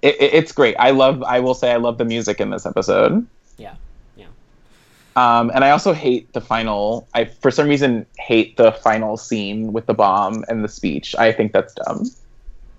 it, 0.01 0.15
it- 0.19 0.33
it's 0.33 0.51
great. 0.51 0.75
I 0.79 0.91
love. 0.91 1.21
I 1.23 1.41
will 1.41 1.53
say 1.53 1.71
I 1.71 1.75
love 1.77 1.97
the 1.99 2.05
music 2.05 2.39
in 2.41 2.49
this 2.49 2.65
episode. 2.65 3.27
Yeah. 3.57 3.75
Um, 5.15 5.51
and 5.53 5.63
I 5.63 5.69
also 5.69 5.93
hate 5.93 6.31
the 6.33 6.41
final. 6.41 7.07
I 7.13 7.25
for 7.25 7.51
some 7.51 7.67
reason 7.67 8.05
hate 8.17 8.57
the 8.57 8.71
final 8.71 9.17
scene 9.17 9.73
with 9.73 9.85
the 9.85 9.93
bomb 9.93 10.43
and 10.47 10.63
the 10.63 10.67
speech. 10.67 11.15
I 11.17 11.31
think 11.31 11.53
that's 11.53 11.73
dumb. 11.73 12.09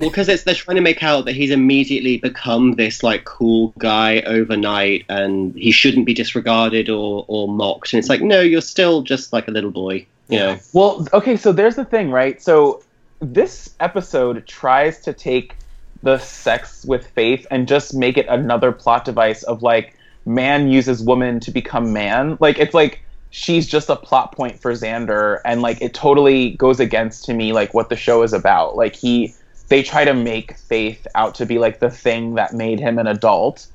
Well, 0.01 0.11
because 0.11 0.29
it's 0.29 0.43
they're 0.43 0.55
trying 0.55 0.75
to 0.75 0.83
make 0.83 1.05
out 1.05 1.25
that 1.27 1.37
he's 1.37 1.53
immediately 1.53 2.19
become 2.19 2.73
this 2.73 3.05
like 3.05 3.25
cool 3.25 3.73
guy 3.79 4.21
overnight, 4.23 5.05
and 5.09 5.55
he 5.55 5.71
shouldn't 5.71 6.07
be 6.07 6.15
disregarded 6.15 6.89
or 6.89 7.25
or 7.29 7.47
mocked. 7.47 7.93
And 7.93 8.01
it's 8.01 8.09
like, 8.09 8.21
no, 8.21 8.41
you're 8.41 8.61
still 8.61 9.03
just 9.03 9.33
like 9.33 9.47
a 9.47 9.53
little 9.53 9.71
boy, 9.71 10.05
you 10.29 10.39
know. 10.39 10.59
Well, 10.73 11.07
okay, 11.13 11.37
so 11.37 11.53
there's 11.53 11.77
the 11.77 11.85
thing, 11.85 12.11
right? 12.11 12.43
So 12.43 12.83
this 13.21 13.71
episode 13.79 14.47
tries 14.47 15.01
to 15.03 15.13
take 15.13 15.55
the 16.03 16.19
sex 16.19 16.85
with 16.85 17.07
faith 17.07 17.47
and 17.51 17.69
just 17.69 17.95
make 17.95 18.19
it 18.19 18.27
another 18.29 18.73
plot 18.73 19.05
device 19.05 19.43
of 19.45 19.63
like 19.63 19.97
man 20.27 20.69
uses 20.69 21.03
woman 21.03 21.41
to 21.41 21.51
become 21.51 21.93
man. 21.93 22.37
Like 22.41 22.59
it's 22.59 22.75
like 22.75 23.01
she's 23.31 23.67
just 23.67 23.89
a 23.89 23.97
plot 23.97 24.33
point 24.33 24.61
for 24.61 24.73
Xander 24.73 25.41
and 25.45 25.63
like 25.63 25.81
it 25.83 25.95
totally 25.95 26.51
goes 26.53 26.81
against 26.81 27.25
to 27.27 27.35
me 27.35 27.53
like 27.53 27.75
what 27.75 27.89
the 27.89 27.97
show 27.97 28.23
is 28.23 28.33
about. 28.33 28.77
Like 28.77 28.95
he 28.95 29.35
they 29.69 29.83
try 29.83 30.05
to 30.05 30.15
make 30.15 30.57
faith 30.57 31.07
out 31.15 31.35
to 31.37 31.47
be 31.47 31.59
like 31.59 31.81
the 31.81 31.91
thing 31.91 32.35
that 32.35 32.53
made 32.53 32.79
him 32.79 32.99
an 32.99 33.07
adult 33.07 33.67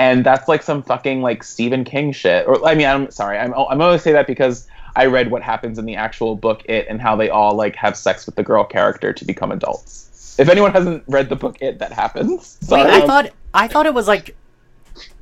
and 0.00 0.24
that's 0.24 0.48
like 0.48 0.62
some 0.62 0.82
fucking 0.82 1.20
like 1.20 1.42
Stephen 1.42 1.84
King 1.84 2.10
shit. 2.12 2.46
Or 2.46 2.66
I 2.66 2.74
mean, 2.74 2.86
I'm 2.86 3.10
sorry, 3.10 3.38
I'm 3.38 3.52
I'm 3.52 3.76
gonna 3.76 3.98
say 3.98 4.12
that 4.12 4.26
because 4.26 4.66
I 4.96 5.06
read 5.06 5.30
what 5.30 5.42
happens 5.42 5.78
in 5.78 5.84
the 5.84 5.94
actual 5.94 6.36
book 6.36 6.62
It 6.64 6.86
and 6.88 7.02
how 7.02 7.16
they 7.16 7.28
all 7.28 7.54
like 7.54 7.76
have 7.76 7.98
sex 7.98 8.24
with 8.24 8.34
the 8.34 8.42
girl 8.42 8.64
character 8.64 9.12
to 9.12 9.24
become 9.26 9.52
adults. 9.52 10.36
If 10.38 10.48
anyone 10.48 10.72
hasn't 10.72 11.04
read 11.06 11.28
the 11.28 11.36
book 11.36 11.58
It, 11.60 11.80
that 11.80 11.92
happens. 11.92 12.58
Wait, 12.68 12.86
I 12.86 13.06
thought 13.06 13.30
I 13.52 13.68
thought 13.68 13.84
it 13.84 13.92
was 13.92 14.08
like. 14.08 14.34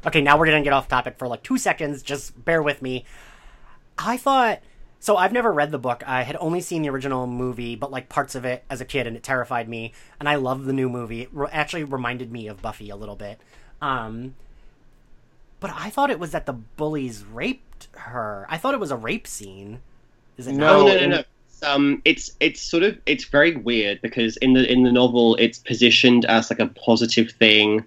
Okay, 0.06 0.20
now 0.20 0.38
we're 0.38 0.46
gonna 0.46 0.62
get 0.62 0.72
off 0.72 0.88
topic 0.88 1.18
for 1.18 1.26
like 1.28 1.42
two 1.42 1.58
seconds. 1.58 2.02
Just 2.02 2.44
bear 2.44 2.62
with 2.62 2.82
me. 2.82 3.04
I 3.98 4.16
thought 4.16 4.60
so. 5.00 5.16
I've 5.16 5.32
never 5.32 5.52
read 5.52 5.70
the 5.72 5.78
book. 5.78 6.02
I 6.06 6.22
had 6.22 6.36
only 6.40 6.60
seen 6.60 6.82
the 6.82 6.90
original 6.90 7.26
movie, 7.26 7.74
but 7.74 7.90
like 7.90 8.08
parts 8.08 8.34
of 8.34 8.44
it 8.44 8.64
as 8.70 8.80
a 8.80 8.84
kid, 8.84 9.06
and 9.06 9.16
it 9.16 9.22
terrified 9.22 9.68
me. 9.68 9.92
And 10.20 10.28
I 10.28 10.36
love 10.36 10.64
the 10.64 10.72
new 10.72 10.88
movie. 10.88 11.22
It 11.22 11.30
re- 11.32 11.48
actually 11.50 11.84
reminded 11.84 12.30
me 12.30 12.46
of 12.46 12.62
Buffy 12.62 12.90
a 12.90 12.96
little 12.96 13.16
bit. 13.16 13.40
Um, 13.82 14.34
but 15.60 15.72
I 15.74 15.90
thought 15.90 16.10
it 16.10 16.20
was 16.20 16.30
that 16.30 16.46
the 16.46 16.52
bullies 16.52 17.24
raped 17.24 17.88
her. 17.92 18.46
I 18.48 18.56
thought 18.58 18.74
it 18.74 18.80
was 18.80 18.90
a 18.92 18.96
rape 18.96 19.26
scene. 19.26 19.80
Is 20.36 20.46
it 20.46 20.52
No. 20.52 20.86
Not? 20.86 20.94
no 20.94 21.00
no 21.00 21.06
no. 21.16 21.22
Um, 21.66 22.02
it's 22.04 22.30
it's 22.38 22.62
sort 22.62 22.84
of 22.84 22.96
it's 23.04 23.24
very 23.24 23.56
weird 23.56 24.00
because 24.00 24.36
in 24.36 24.52
the 24.52 24.70
in 24.70 24.84
the 24.84 24.92
novel 24.92 25.34
it's 25.36 25.58
positioned 25.58 26.24
as 26.26 26.50
like 26.50 26.60
a 26.60 26.68
positive 26.68 27.32
thing, 27.32 27.84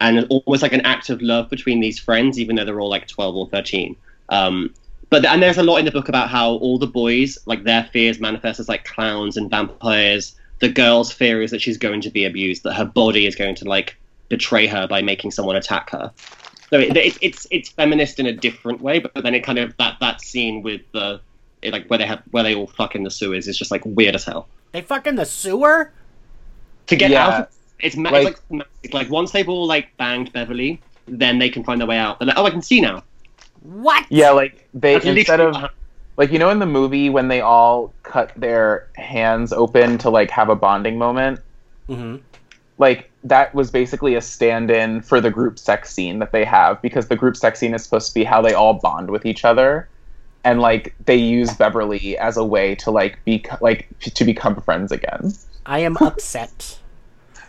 and 0.00 0.26
almost 0.28 0.62
like 0.62 0.72
an 0.72 0.80
act 0.82 1.10
of 1.10 1.22
love 1.22 1.48
between 1.50 1.80
these 1.80 1.98
friends, 1.98 2.38
even 2.38 2.56
though 2.56 2.64
they're 2.64 2.80
all 2.80 2.90
like 2.90 3.06
twelve 3.08 3.36
or 3.36 3.48
thirteen. 3.48 3.96
Um, 4.28 4.74
but 5.10 5.24
and 5.24 5.42
there's 5.42 5.58
a 5.58 5.62
lot 5.62 5.76
in 5.76 5.84
the 5.84 5.90
book 5.90 6.08
about 6.08 6.28
how 6.28 6.54
all 6.54 6.78
the 6.78 6.86
boys 6.86 7.38
like 7.46 7.64
their 7.64 7.84
fears 7.92 8.18
manifest 8.20 8.60
as 8.60 8.68
like 8.68 8.84
clowns 8.84 9.36
and 9.36 9.50
vampires. 9.50 10.34
The 10.60 10.68
girl's 10.68 11.12
fear 11.12 11.42
is 11.42 11.50
that 11.50 11.60
she's 11.60 11.76
going 11.76 12.00
to 12.02 12.10
be 12.10 12.24
abused, 12.24 12.62
that 12.62 12.74
her 12.74 12.84
body 12.84 13.26
is 13.26 13.34
going 13.34 13.54
to 13.56 13.64
like 13.66 13.96
betray 14.28 14.66
her 14.66 14.86
by 14.86 15.02
making 15.02 15.30
someone 15.30 15.56
attack 15.56 15.90
her. 15.90 16.12
So 16.70 16.78
it, 16.80 16.96
it, 16.96 17.18
it's 17.20 17.46
it's 17.50 17.68
feminist 17.68 18.18
in 18.18 18.26
a 18.26 18.32
different 18.32 18.80
way, 18.80 18.98
but 18.98 19.12
then 19.14 19.34
it 19.34 19.40
kind 19.40 19.58
of 19.58 19.76
that 19.76 19.98
that 20.00 20.20
scene 20.20 20.62
with 20.62 20.80
the 20.92 21.20
it, 21.62 21.72
like 21.72 21.86
where 21.88 21.98
they 21.98 22.06
have 22.06 22.22
where 22.30 22.42
they 22.42 22.54
all 22.54 22.66
fuck 22.66 22.94
in 22.94 23.02
the 23.04 23.10
sewers 23.10 23.46
is 23.46 23.58
just 23.58 23.70
like 23.70 23.82
weird 23.84 24.14
as 24.14 24.24
hell. 24.24 24.48
They 24.72 24.80
fuck 24.82 25.06
in 25.06 25.16
the 25.16 25.26
sewer. 25.26 25.92
To 26.88 26.96
get 26.96 27.10
Yeah. 27.10 27.26
out, 27.26 27.40
of, 27.42 27.48
it's, 27.80 27.96
ma- 27.96 28.10
Like- 28.10 28.28
it's 28.28 28.40
like 28.50 28.50
magic. 28.50 28.94
like 28.94 29.10
once 29.10 29.32
they've 29.32 29.48
all 29.48 29.66
like 29.66 29.96
banged 29.96 30.32
Beverly, 30.32 30.80
then 31.06 31.38
they 31.38 31.48
can 31.50 31.64
find 31.64 31.80
their 31.80 31.88
way 31.88 31.98
out. 31.98 32.18
They're 32.18 32.28
like, 32.28 32.38
oh, 32.38 32.46
I 32.46 32.50
can 32.50 32.62
see 32.62 32.80
now. 32.80 33.02
What? 33.62 34.04
yeah, 34.10 34.30
like 34.30 34.68
they 34.74 34.94
That's 34.94 35.06
instead 35.06 35.40
of 35.40 35.54
what 35.54 35.72
like 36.16 36.30
you 36.30 36.38
know 36.38 36.50
in 36.50 36.58
the 36.58 36.66
movie 36.66 37.08
when 37.10 37.28
they 37.28 37.40
all 37.40 37.92
cut 38.02 38.30
their 38.36 38.88
hands 38.96 39.52
open 39.52 39.98
to 39.98 40.10
like 40.10 40.30
have 40.30 40.48
a 40.48 40.56
bonding 40.56 40.98
moment. 40.98 41.40
hmm 41.88 42.16
like 42.76 43.08
that 43.22 43.54
was 43.54 43.70
basically 43.70 44.16
a 44.16 44.20
stand-in 44.20 45.00
for 45.00 45.20
the 45.20 45.30
group 45.30 45.60
sex 45.60 45.94
scene 45.94 46.18
that 46.18 46.32
they 46.32 46.44
have 46.44 46.82
because 46.82 47.06
the 47.06 47.14
group 47.14 47.36
sex 47.36 47.60
scene 47.60 47.72
is 47.72 47.84
supposed 47.84 48.08
to 48.08 48.14
be 48.14 48.24
how 48.24 48.42
they 48.42 48.52
all 48.52 48.74
bond 48.74 49.08
with 49.10 49.24
each 49.24 49.44
other 49.44 49.88
and 50.42 50.60
like 50.60 50.92
they 51.06 51.14
use 51.14 51.54
beverly 51.54 52.18
as 52.18 52.36
a 52.36 52.44
way 52.44 52.74
to 52.74 52.90
like 52.90 53.24
be 53.24 53.44
like 53.60 53.88
to 54.00 54.24
become 54.24 54.60
friends 54.60 54.90
again 54.90 55.32
I 55.66 55.78
am 55.78 55.96
upset. 55.98 56.78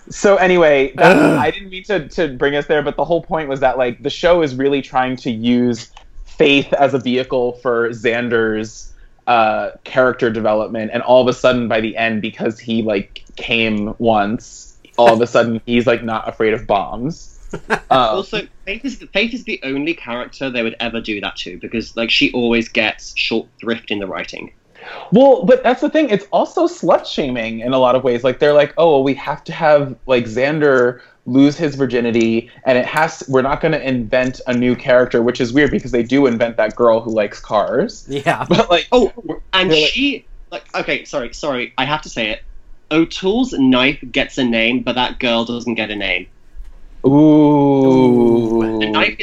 So 0.09 0.35
anyway 0.35 0.91
that, 0.95 1.15
i 1.37 1.51
didn't 1.51 1.69
mean 1.69 1.83
to, 1.83 2.07
to 2.07 2.29
bring 2.29 2.55
us 2.55 2.65
there 2.67 2.81
but 2.81 2.95
the 2.95 3.05
whole 3.05 3.21
point 3.21 3.49
was 3.49 3.59
that 3.59 3.77
like 3.77 4.01
the 4.03 4.09
show 4.09 4.41
is 4.41 4.55
really 4.55 4.81
trying 4.81 5.15
to 5.15 5.31
use 5.31 5.91
faith 6.25 6.71
as 6.73 6.93
a 6.93 6.99
vehicle 6.99 7.53
for 7.53 7.89
xander's 7.89 8.91
uh, 9.27 9.71
character 9.83 10.29
development 10.29 10.91
and 10.93 11.01
all 11.01 11.19
of 11.19 11.27
a 11.27 11.33
sudden 11.33 11.67
by 11.67 11.81
the 11.81 11.97
end 11.97 12.21
because 12.21 12.59
he 12.59 12.83
like 12.83 13.23
came 13.35 13.95
once 13.97 14.77
all 14.97 15.13
of 15.13 15.19
a 15.21 15.25
sudden 15.25 15.59
he's 15.65 15.87
like 15.87 16.03
not 16.03 16.29
afraid 16.29 16.53
of 16.53 16.67
bombs 16.67 17.35
uh, 17.69 17.79
Also, 17.89 18.47
Faith 18.65 18.85
is 18.85 18.97
Faith 19.13 19.33
is 19.33 19.43
the 19.43 19.59
only 19.63 19.93
character 19.93 20.49
they 20.49 20.63
would 20.63 20.75
ever 20.79 21.01
do 21.01 21.21
that 21.21 21.35
to 21.37 21.57
because 21.59 21.95
like 21.95 22.09
she 22.09 22.31
always 22.33 22.69
gets 22.69 23.17
short 23.17 23.47
thrift 23.59 23.91
in 23.91 23.99
the 23.99 24.07
writing. 24.07 24.53
Well, 25.11 25.43
but 25.45 25.63
that's 25.63 25.81
the 25.81 25.89
thing. 25.89 26.09
It's 26.09 26.25
also 26.31 26.67
slut 26.67 27.05
shaming 27.05 27.59
in 27.59 27.73
a 27.73 27.79
lot 27.79 27.95
of 27.95 28.03
ways. 28.03 28.23
Like 28.23 28.39
they're 28.39 28.53
like, 28.53 28.73
oh, 28.77 28.91
well, 28.91 29.03
we 29.03 29.13
have 29.15 29.43
to 29.45 29.51
have 29.53 29.95
like 30.05 30.25
Xander 30.25 31.01
lose 31.27 31.57
his 31.57 31.73
virginity, 31.75 32.51
and 32.65 32.77
it 32.77 32.85
has. 32.85 33.23
We're 33.27 33.41
not 33.41 33.59
going 33.61 33.71
to 33.71 33.81
invent 33.87 34.41
a 34.47 34.53
new 34.55 34.75
character, 34.75 35.23
which 35.23 35.41
is 35.41 35.51
weird 35.53 35.71
because 35.71 35.91
they 35.91 36.03
do 36.03 36.27
invent 36.27 36.57
that 36.57 36.75
girl 36.75 36.99
who 37.01 37.11
likes 37.11 37.39
cars. 37.39 38.05
Yeah. 38.09 38.45
But 38.49 38.69
like, 38.69 38.87
Oh, 38.91 39.11
and 39.53 39.69
Really? 39.69 39.85
she 39.87 40.25
like 40.51 40.63
okay, 40.75 41.03
sorry, 41.05 41.33
sorry, 41.33 41.73
I 41.77 41.85
have 41.85 42.01
to 42.03 42.09
say 42.09 42.29
it. 42.29 42.43
O'Toole's 42.91 43.53
knife 43.53 43.97
gets 44.11 44.37
a 44.37 44.43
name, 44.43 44.81
but 44.81 44.93
that 44.93 45.17
girl 45.19 45.43
doesn't 45.45 45.73
get 45.73 45.89
a 45.89 45.95
name. 45.95 46.27
ooh, 47.05 47.74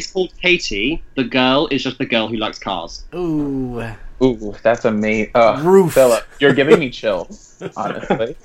The 0.02 0.08
knife 0.08 0.08
is 0.08 0.12
called 0.12 0.32
Katie. 0.40 1.02
The 1.16 1.24
girl 1.24 1.68
is 1.70 1.82
just 1.82 1.98
the 1.98 2.06
girl 2.06 2.28
who 2.28 2.36
likes 2.36 2.58
cars. 2.58 3.04
Ooh. 3.14 3.82
ooh, 4.22 4.54
that's 4.62 4.84
amazing. 4.84 5.32
Uh, 5.34 5.60
Roof. 5.62 5.94
Philip, 5.94 6.26
you're 6.40 6.54
giving 6.54 6.78
me 6.78 6.90
chills. 6.90 7.62
Honestly. 7.76 8.36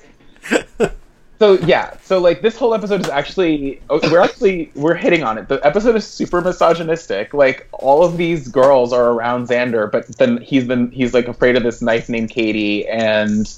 So 1.38 1.52
yeah, 1.60 1.96
so 2.02 2.18
like 2.18 2.42
this 2.42 2.56
whole 2.56 2.74
episode 2.74 3.00
is 3.00 3.08
actually 3.08 3.80
oh, 3.90 4.00
we're 4.10 4.20
actually 4.20 4.72
we're 4.74 4.96
hitting 4.96 5.22
on 5.22 5.38
it. 5.38 5.48
The 5.48 5.64
episode 5.64 5.94
is 5.94 6.04
super 6.04 6.40
misogynistic. 6.40 7.32
Like 7.32 7.68
all 7.72 8.04
of 8.04 8.16
these 8.16 8.48
girls 8.48 8.92
are 8.92 9.10
around 9.12 9.48
Xander, 9.48 9.90
but 9.90 10.08
then 10.18 10.38
he's 10.38 10.64
been 10.64 10.90
he's 10.90 11.14
like 11.14 11.28
afraid 11.28 11.56
of 11.56 11.62
this 11.62 11.80
knife 11.80 12.08
named 12.08 12.30
Katie, 12.30 12.88
and 12.88 13.48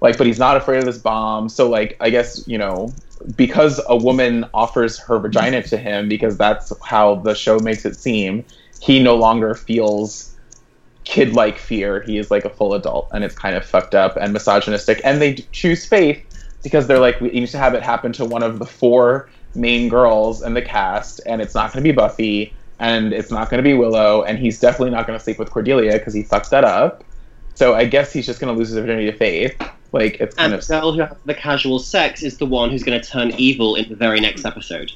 like 0.00 0.18
but 0.18 0.26
he's 0.28 0.38
not 0.38 0.56
afraid 0.56 0.78
of 0.78 0.84
this 0.84 0.98
bomb. 0.98 1.48
So 1.48 1.68
like 1.68 1.96
I 2.00 2.10
guess 2.10 2.46
you 2.46 2.58
know 2.58 2.94
because 3.36 3.80
a 3.88 3.96
woman 3.96 4.44
offers 4.52 4.98
her 4.98 5.18
vagina 5.18 5.62
to 5.62 5.76
him 5.76 6.08
because 6.08 6.36
that's 6.36 6.72
how 6.84 7.16
the 7.16 7.34
show 7.34 7.58
makes 7.58 7.84
it 7.84 7.96
seem, 7.96 8.44
he 8.80 9.02
no 9.02 9.16
longer 9.16 9.54
feels 9.54 10.36
kid 11.04 11.34
like 11.34 11.58
fear. 11.58 12.02
He 12.02 12.18
is 12.18 12.30
like 12.30 12.44
a 12.44 12.50
full 12.50 12.74
adult, 12.74 13.08
and 13.12 13.24
it's 13.24 13.34
kind 13.34 13.56
of 13.56 13.64
fucked 13.64 13.94
up 13.94 14.16
and 14.16 14.32
misogynistic. 14.32 15.00
And 15.04 15.20
they 15.20 15.34
choose 15.52 15.86
Faith 15.86 16.22
because 16.62 16.86
they're 16.86 16.98
like, 16.98 17.20
we 17.20 17.30
need 17.30 17.48
to 17.48 17.58
have 17.58 17.74
it 17.74 17.82
happen 17.82 18.12
to 18.14 18.24
one 18.24 18.42
of 18.42 18.58
the 18.58 18.66
four 18.66 19.30
main 19.54 19.88
girls 19.88 20.42
in 20.42 20.54
the 20.54 20.62
cast, 20.62 21.20
and 21.26 21.40
it's 21.40 21.54
not 21.54 21.72
going 21.72 21.82
to 21.82 21.88
be 21.88 21.94
Buffy, 21.94 22.52
and 22.78 23.12
it's 23.12 23.30
not 23.30 23.48
going 23.48 23.62
to 23.62 23.68
be 23.68 23.74
Willow, 23.74 24.22
and 24.24 24.38
he's 24.38 24.60
definitely 24.60 24.90
not 24.90 25.06
going 25.06 25.18
to 25.18 25.22
sleep 25.22 25.38
with 25.38 25.50
Cordelia 25.50 25.92
because 25.92 26.12
he 26.12 26.22
fucked 26.22 26.50
that 26.50 26.64
up. 26.64 27.04
So 27.56 27.74
I 27.74 27.84
guess 27.86 28.12
he's 28.12 28.26
just 28.26 28.40
going 28.40 28.54
to 28.54 28.58
lose 28.58 28.68
his 28.68 28.78
virginity 28.78 29.10
to 29.10 29.16
Faith. 29.16 29.60
Like 29.92 30.20
it's 30.20 30.36
kind 30.36 30.52
And 30.52 30.54
of 30.54 30.66
the 30.66 30.74
girl 30.80 30.92
who 30.92 31.00
has 31.00 31.16
the 31.24 31.34
casual 31.34 31.78
sex 31.80 32.22
is 32.22 32.38
the 32.38 32.46
one 32.46 32.70
who's 32.70 32.84
going 32.84 33.00
to 33.00 33.08
turn 33.08 33.32
evil 33.32 33.74
in 33.76 33.88
the 33.88 33.96
very 33.96 34.20
next 34.20 34.44
episode. 34.44 34.92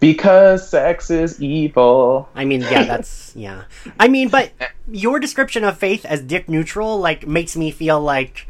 because 0.00 0.68
sex 0.68 1.10
is 1.10 1.40
evil. 1.40 2.28
I 2.34 2.44
mean, 2.44 2.62
yeah, 2.62 2.84
that's 2.84 3.32
yeah. 3.36 3.64
I 4.00 4.08
mean, 4.08 4.28
but 4.28 4.52
your 4.90 5.20
description 5.20 5.64
of 5.64 5.78
Faith 5.78 6.04
as 6.04 6.22
dick 6.22 6.48
neutral 6.48 6.98
like 6.98 7.26
makes 7.26 7.56
me 7.56 7.70
feel 7.70 8.00
like, 8.00 8.48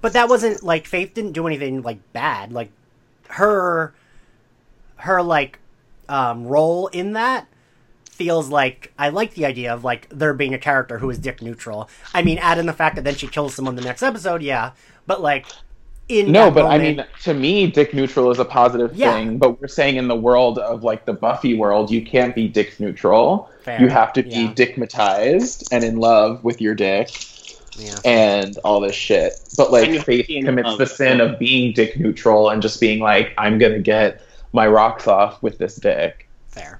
but 0.00 0.12
that 0.14 0.28
wasn't 0.28 0.62
like 0.62 0.86
Faith 0.86 1.14
didn't 1.14 1.32
do 1.32 1.46
anything 1.46 1.82
like 1.82 1.98
bad. 2.12 2.52
Like 2.52 2.70
her, 3.28 3.94
her 4.96 5.22
like 5.22 5.58
um, 6.08 6.46
role 6.46 6.88
in 6.88 7.12
that 7.12 7.46
feels 8.20 8.50
like 8.50 8.92
I 8.98 9.08
like 9.08 9.32
the 9.32 9.46
idea 9.46 9.72
of 9.72 9.82
like 9.82 10.06
there 10.10 10.34
being 10.34 10.52
a 10.52 10.58
character 10.58 10.98
who 10.98 11.08
is 11.08 11.18
dick 11.18 11.40
neutral. 11.40 11.88
I 12.12 12.20
mean, 12.20 12.36
add 12.36 12.58
in 12.58 12.66
the 12.66 12.74
fact 12.74 12.96
that 12.96 13.04
then 13.04 13.14
she 13.14 13.26
kills 13.26 13.54
someone 13.54 13.76
the 13.76 13.80
next 13.80 14.02
episode, 14.02 14.42
yeah. 14.42 14.72
But 15.06 15.22
like 15.22 15.46
in 16.10 16.30
No, 16.30 16.44
that 16.44 16.54
but 16.54 16.66
I 16.66 16.76
mean, 16.76 17.02
to 17.22 17.32
me, 17.32 17.66
dick 17.70 17.94
neutral 17.94 18.30
is 18.30 18.38
a 18.38 18.44
positive 18.44 18.94
Yeah. 18.94 19.14
thing. 19.14 19.38
But 19.38 19.58
we're 19.58 19.68
saying 19.68 19.96
in 19.96 20.06
the 20.06 20.16
world 20.16 20.58
of 20.58 20.84
like 20.84 21.06
the 21.06 21.14
Buffy 21.14 21.56
world, 21.56 21.90
you 21.90 22.04
can't 22.04 22.34
be 22.34 22.46
dick 22.46 22.78
neutral. 22.78 23.48
Fair. 23.62 23.80
You 23.80 23.88
have 23.88 24.12
to 24.12 24.22
be 24.22 24.28
Yeah. 24.28 24.52
dickmatized 24.54 25.68
and 25.72 25.82
in 25.82 25.96
love 25.96 26.44
with 26.44 26.60
your 26.60 26.74
dick 26.74 27.08
yeah. 27.78 27.96
and 28.04 28.54
all 28.64 28.80
this 28.80 28.94
shit. 28.94 29.32
But 29.56 29.72
like 29.72 29.88
you 29.88 29.94
have 29.94 30.04
to 30.04 30.22
Faith 30.24 30.44
commits 30.44 30.76
the 30.76 30.86
sin 30.86 31.22
of 31.22 31.38
being 31.38 31.72
dick 31.72 31.98
neutral 31.98 32.50
and 32.50 32.60
just 32.60 32.82
being 32.82 33.00
like, 33.00 33.32
I'm 33.38 33.58
gonna 33.58 33.78
get 33.78 34.20
my 34.52 34.66
rocks 34.66 35.06
off 35.08 35.42
with 35.42 35.56
this 35.56 35.76
dick. 35.76 36.28
Fair. 36.48 36.79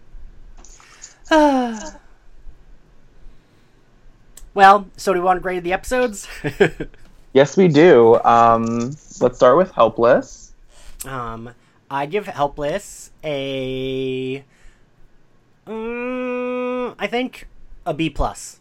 well, 4.54 4.88
so 4.96 5.12
do 5.12 5.20
we 5.20 5.24
want 5.24 5.36
to 5.36 5.40
grade 5.40 5.64
the 5.64 5.72
episodes? 5.72 6.26
Yes, 7.32 7.56
we 7.56 7.68
do. 7.68 8.20
Um, 8.24 8.96
let's 9.20 9.36
start 9.36 9.56
with 9.56 9.70
Helpless. 9.70 10.52
um, 11.06 11.54
I 11.88 12.06
give 12.06 12.26
Helpless 12.26 13.12
a, 13.22 14.44
mm, 15.66 16.94
I 16.98 17.06
think 17.06 17.46
a 17.86 17.94
B 17.94 18.10
plus. 18.10 18.58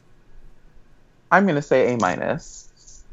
I'm 1.31 1.47
gonna 1.47 1.63
say 1.63 1.93
A 1.93 1.97
minus. 1.97 3.03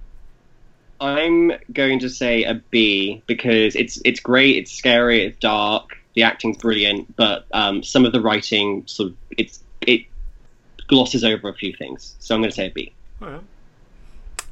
I'm 1.00 1.52
going 1.72 1.98
to 2.00 2.08
say 2.08 2.44
a 2.44 2.54
B 2.70 3.22
because 3.26 3.76
it's 3.76 3.98
it's 4.04 4.20
great, 4.20 4.56
it's 4.56 4.72
scary, 4.72 5.24
it's 5.24 5.38
dark, 5.38 5.96
the 6.16 6.22
acting's 6.22 6.56
brilliant, 6.56 7.14
but 7.14 7.46
um, 7.52 7.82
some 7.82 8.04
of 8.04 8.12
the 8.12 8.20
writing 8.20 8.82
sort 8.86 9.10
of 9.10 9.16
it's 9.36 9.62
it 9.82 10.06
glosses 10.88 11.22
over 11.22 11.48
a 11.48 11.54
few 11.54 11.72
things. 11.74 12.16
So 12.18 12.34
I'm 12.34 12.40
going 12.40 12.50
to 12.50 12.56
say 12.56 12.66
a 12.66 12.70
B. 12.70 12.92
Alright. 13.22 13.42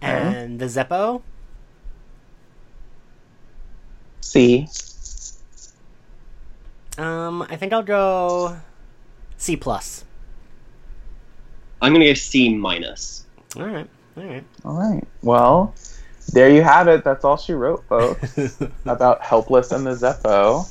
And 0.02 0.60
the 0.60 0.66
Zeppo, 0.66 1.22
C. 4.20 4.68
um, 6.98 7.42
I 7.42 7.56
think 7.56 7.72
I'll 7.72 7.82
go 7.82 8.58
C 9.38 9.56
plus. 9.56 10.04
I'm 11.80 11.92
going 11.92 12.02
to 12.02 12.08
go 12.08 12.14
C 12.14 12.54
minus. 12.54 13.24
All 13.56 13.64
right, 13.64 13.88
all 14.18 14.22
right. 14.22 14.44
All 14.66 14.74
right. 14.74 15.04
Well, 15.22 15.74
there 16.34 16.50
you 16.50 16.62
have 16.62 16.88
it. 16.88 17.04
That's 17.04 17.24
all 17.24 17.38
she 17.38 17.54
wrote, 17.54 17.84
folks, 17.88 18.60
about 18.84 19.22
Helpless 19.22 19.72
and 19.72 19.86
the 19.86 19.92
Zeppo. 19.92 20.68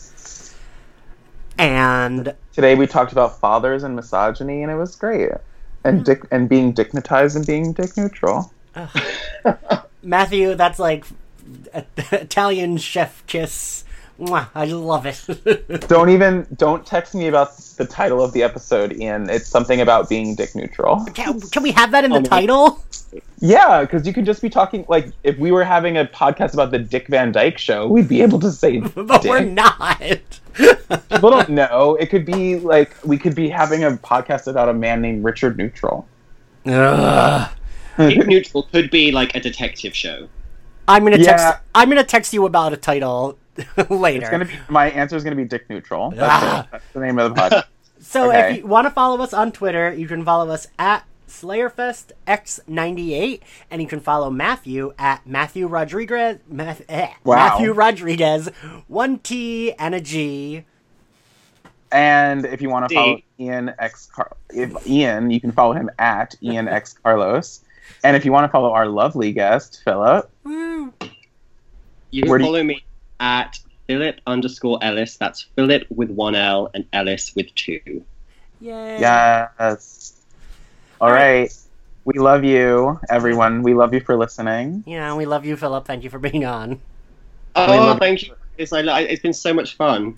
And 1.58 2.34
Today 2.54 2.76
we 2.76 2.86
talked 2.86 3.12
about 3.12 3.40
fathers 3.40 3.84
and 3.84 3.96
misogyny, 3.96 4.62
and 4.62 4.72
it 4.72 4.76
was 4.76 4.96
great. 4.96 5.32
And 5.84 6.00
hmm. 6.00 6.04
dick 6.04 6.24
and 6.32 6.48
being 6.48 6.74
dignitized 6.74 7.36
and 7.36 7.46
being 7.46 7.74
dick 7.74 7.98
neutral. 7.98 8.54
Matthew, 10.04 10.56
that's 10.56 10.80
like 10.80 11.06
Italian 12.12 12.78
chef 12.78 13.26
kiss. 13.28 13.86
Mwah, 14.20 14.50
I 14.54 14.66
love 14.66 15.08
it. 15.08 15.88
Don't 15.88 16.10
even 16.10 16.46
don't 16.56 16.86
text 16.86 17.16
me 17.16 17.28
about 17.28 17.58
the 17.58 17.86
title 17.86 18.24
of 18.24 18.32
the 18.32 18.44
episode, 18.44 18.94
Ian. 18.94 19.28
It's 19.28 19.48
something 19.48 19.82
about 19.82 20.08
being 20.08 20.36
dick 20.36 20.56
neutral. 20.56 21.04
can, 21.16 21.42
can 21.42 21.64
we 21.64 21.72
have 21.72 21.90
that 21.92 22.04
in 22.04 22.12
the 22.12 22.20
Oh, 22.20 22.22
title? 22.22 22.84
Yeah, 23.46 23.82
because 23.82 24.08
you 24.08 24.14
could 24.14 24.26
just 24.26 24.42
be 24.42 24.50
talking 24.50 24.86
like 24.88 25.12
if 25.24 25.38
we 25.38 25.52
were 25.52 25.66
having 25.66 25.98
a 25.98 26.06
podcast 26.06 26.54
about 26.54 26.72
the 26.72 26.80
Dick 26.80 27.08
Van 27.10 27.34
Dyke 27.34 27.58
Show, 27.58 27.88
we'd 27.88 28.08
be 28.08 28.22
able 28.22 28.40
to 28.40 28.50
say 28.50 28.80
But 28.96 29.26
we're 29.26 29.42
not. 29.42 30.02
People 30.56 31.30
don't 31.30 31.50
know. 31.50 31.96
It 32.00 32.06
could 32.10 32.26
be 32.26 32.58
like 32.58 32.96
we 33.04 33.18
could 33.18 33.36
be 33.36 33.50
having 33.50 33.84
a 33.84 33.92
podcast 33.92 34.48
about 34.48 34.70
a 34.70 34.74
man 34.74 35.02
named 35.02 35.26
Richard 35.26 35.58
Neutral. 35.58 36.08
Ugh. 36.66 37.52
Dick 37.98 38.28
Neutral 38.28 38.64
could 38.72 38.90
be 38.90 39.12
like 39.12 39.36
a 39.36 39.42
detective 39.42 39.94
show. 39.94 40.30
I'm 40.88 41.04
gonna 41.04 41.18
text. 41.18 41.44
Yeah. 41.46 41.60
I'm 41.76 41.90
gonna 41.90 42.04
text 42.06 42.34
you 42.34 42.46
about 42.46 42.72
a 42.72 42.78
title 42.78 43.38
later. 43.90 44.22
It's 44.22 44.30
gonna 44.30 44.46
be 44.46 44.54
my 44.70 44.90
answer 44.92 45.18
is 45.18 45.24
gonna 45.26 45.36
be 45.36 45.44
Dick 45.46 45.70
Neutral. 45.70 46.12
That's, 46.12 46.22
Ah. 46.44 46.62
it. 46.64 46.68
That's 46.72 46.86
the 46.94 47.00
name 47.02 47.20
of 47.20 47.36
the 47.36 47.42
podcast. 47.42 47.64
So 48.00 48.30
Okay. 48.30 48.52
if 48.52 48.58
you 48.58 48.68
want 48.68 48.86
to 48.86 48.92
follow 48.92 49.22
us 49.24 49.34
on 49.34 49.54
Twitter, 49.54 49.94
you 49.94 50.10
can 50.10 50.26
follow 50.26 50.50
us 50.52 50.68
at 50.78 51.06
SlayerFestX98, 51.28 53.40
and 53.72 53.82
you 53.82 53.88
can 53.88 54.00
follow 54.00 54.30
Matthew 54.30 54.94
at 54.98 55.26
Matthew 55.28 55.68
Rodriguez. 55.68 56.40
Math, 56.48 56.84
eh, 56.90 57.10
Wow. 57.24 57.36
Matthew 57.36 57.72
Rodriguez, 57.74 58.50
one 58.88 59.20
T 59.20 59.74
and 59.74 59.96
a 59.96 60.02
G. 60.02 60.66
and 61.92 62.46
if 62.46 62.62
you 62.62 62.70
want 62.70 62.90
to 62.90 62.96
follow 62.96 63.20
Ian 63.40 63.74
X 63.78 64.08
Car- 64.08 64.36
if 64.50 64.88
Ian, 64.88 65.30
you 65.32 65.40
can 65.40 65.52
follow 65.52 65.74
him 65.74 65.90
at 66.00 66.36
Ian 66.42 66.68
X 66.68 66.94
Carlos. 66.94 67.62
And 68.04 68.16
if 68.16 68.26
you 68.26 68.32
want 68.32 68.46
to 68.46 68.50
follow 68.52 68.72
our 68.72 68.88
lovely 68.88 69.32
guest 69.32 69.82
Philip, 69.86 70.30
You 72.12 72.22
can 72.22 72.30
Where 72.30 72.38
do 72.40 72.46
you- 72.46 72.52
follow 72.52 72.64
me 72.64 72.84
at 73.20 73.58
Philip 73.88 74.20
underscore 74.28 74.78
Ellis. 74.84 75.18
That's 75.18 75.42
Philip 75.56 75.86
with 75.90 76.12
one 76.12 76.36
L 76.36 76.70
and 76.76 76.86
Ellis 76.94 77.34
with 77.36 77.54
two. 77.56 78.04
Yay. 78.62 79.00
yes. 79.00 80.14
All 81.04 81.12
right. 81.12 81.54
We 82.06 82.14
love 82.18 82.46
you, 82.46 82.98
everyone. 83.10 83.62
We 83.62 83.74
love 83.74 83.94
you 83.94 84.00
for 84.00 84.16
listening. 84.16 84.86
Yeah, 84.88 85.14
we 85.16 85.26
love 85.26 85.44
you, 85.46 85.58
Philip. 85.58 85.86
Thank 85.86 86.06
you 86.06 86.10
for 86.10 86.18
being 86.18 86.46
on. 86.46 86.80
Oh, 87.58 87.66
love- 87.68 88.00
thank 88.00 88.24
you. 88.24 88.36
It's, 88.58 88.72
it's 88.74 89.22
been 89.22 89.34
so 89.34 89.54
much 89.54 89.76
fun. 89.76 90.18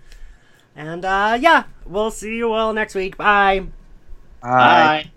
And 0.76 1.04
uh, 1.04 1.40
yeah, 1.42 1.64
we'll 1.88 2.12
see 2.12 2.36
you 2.36 2.54
all 2.54 2.72
next 2.72 2.94
week. 2.94 3.18
Bye. 3.18 3.62
Bye. 4.42 4.50
Bye. 4.50 5.10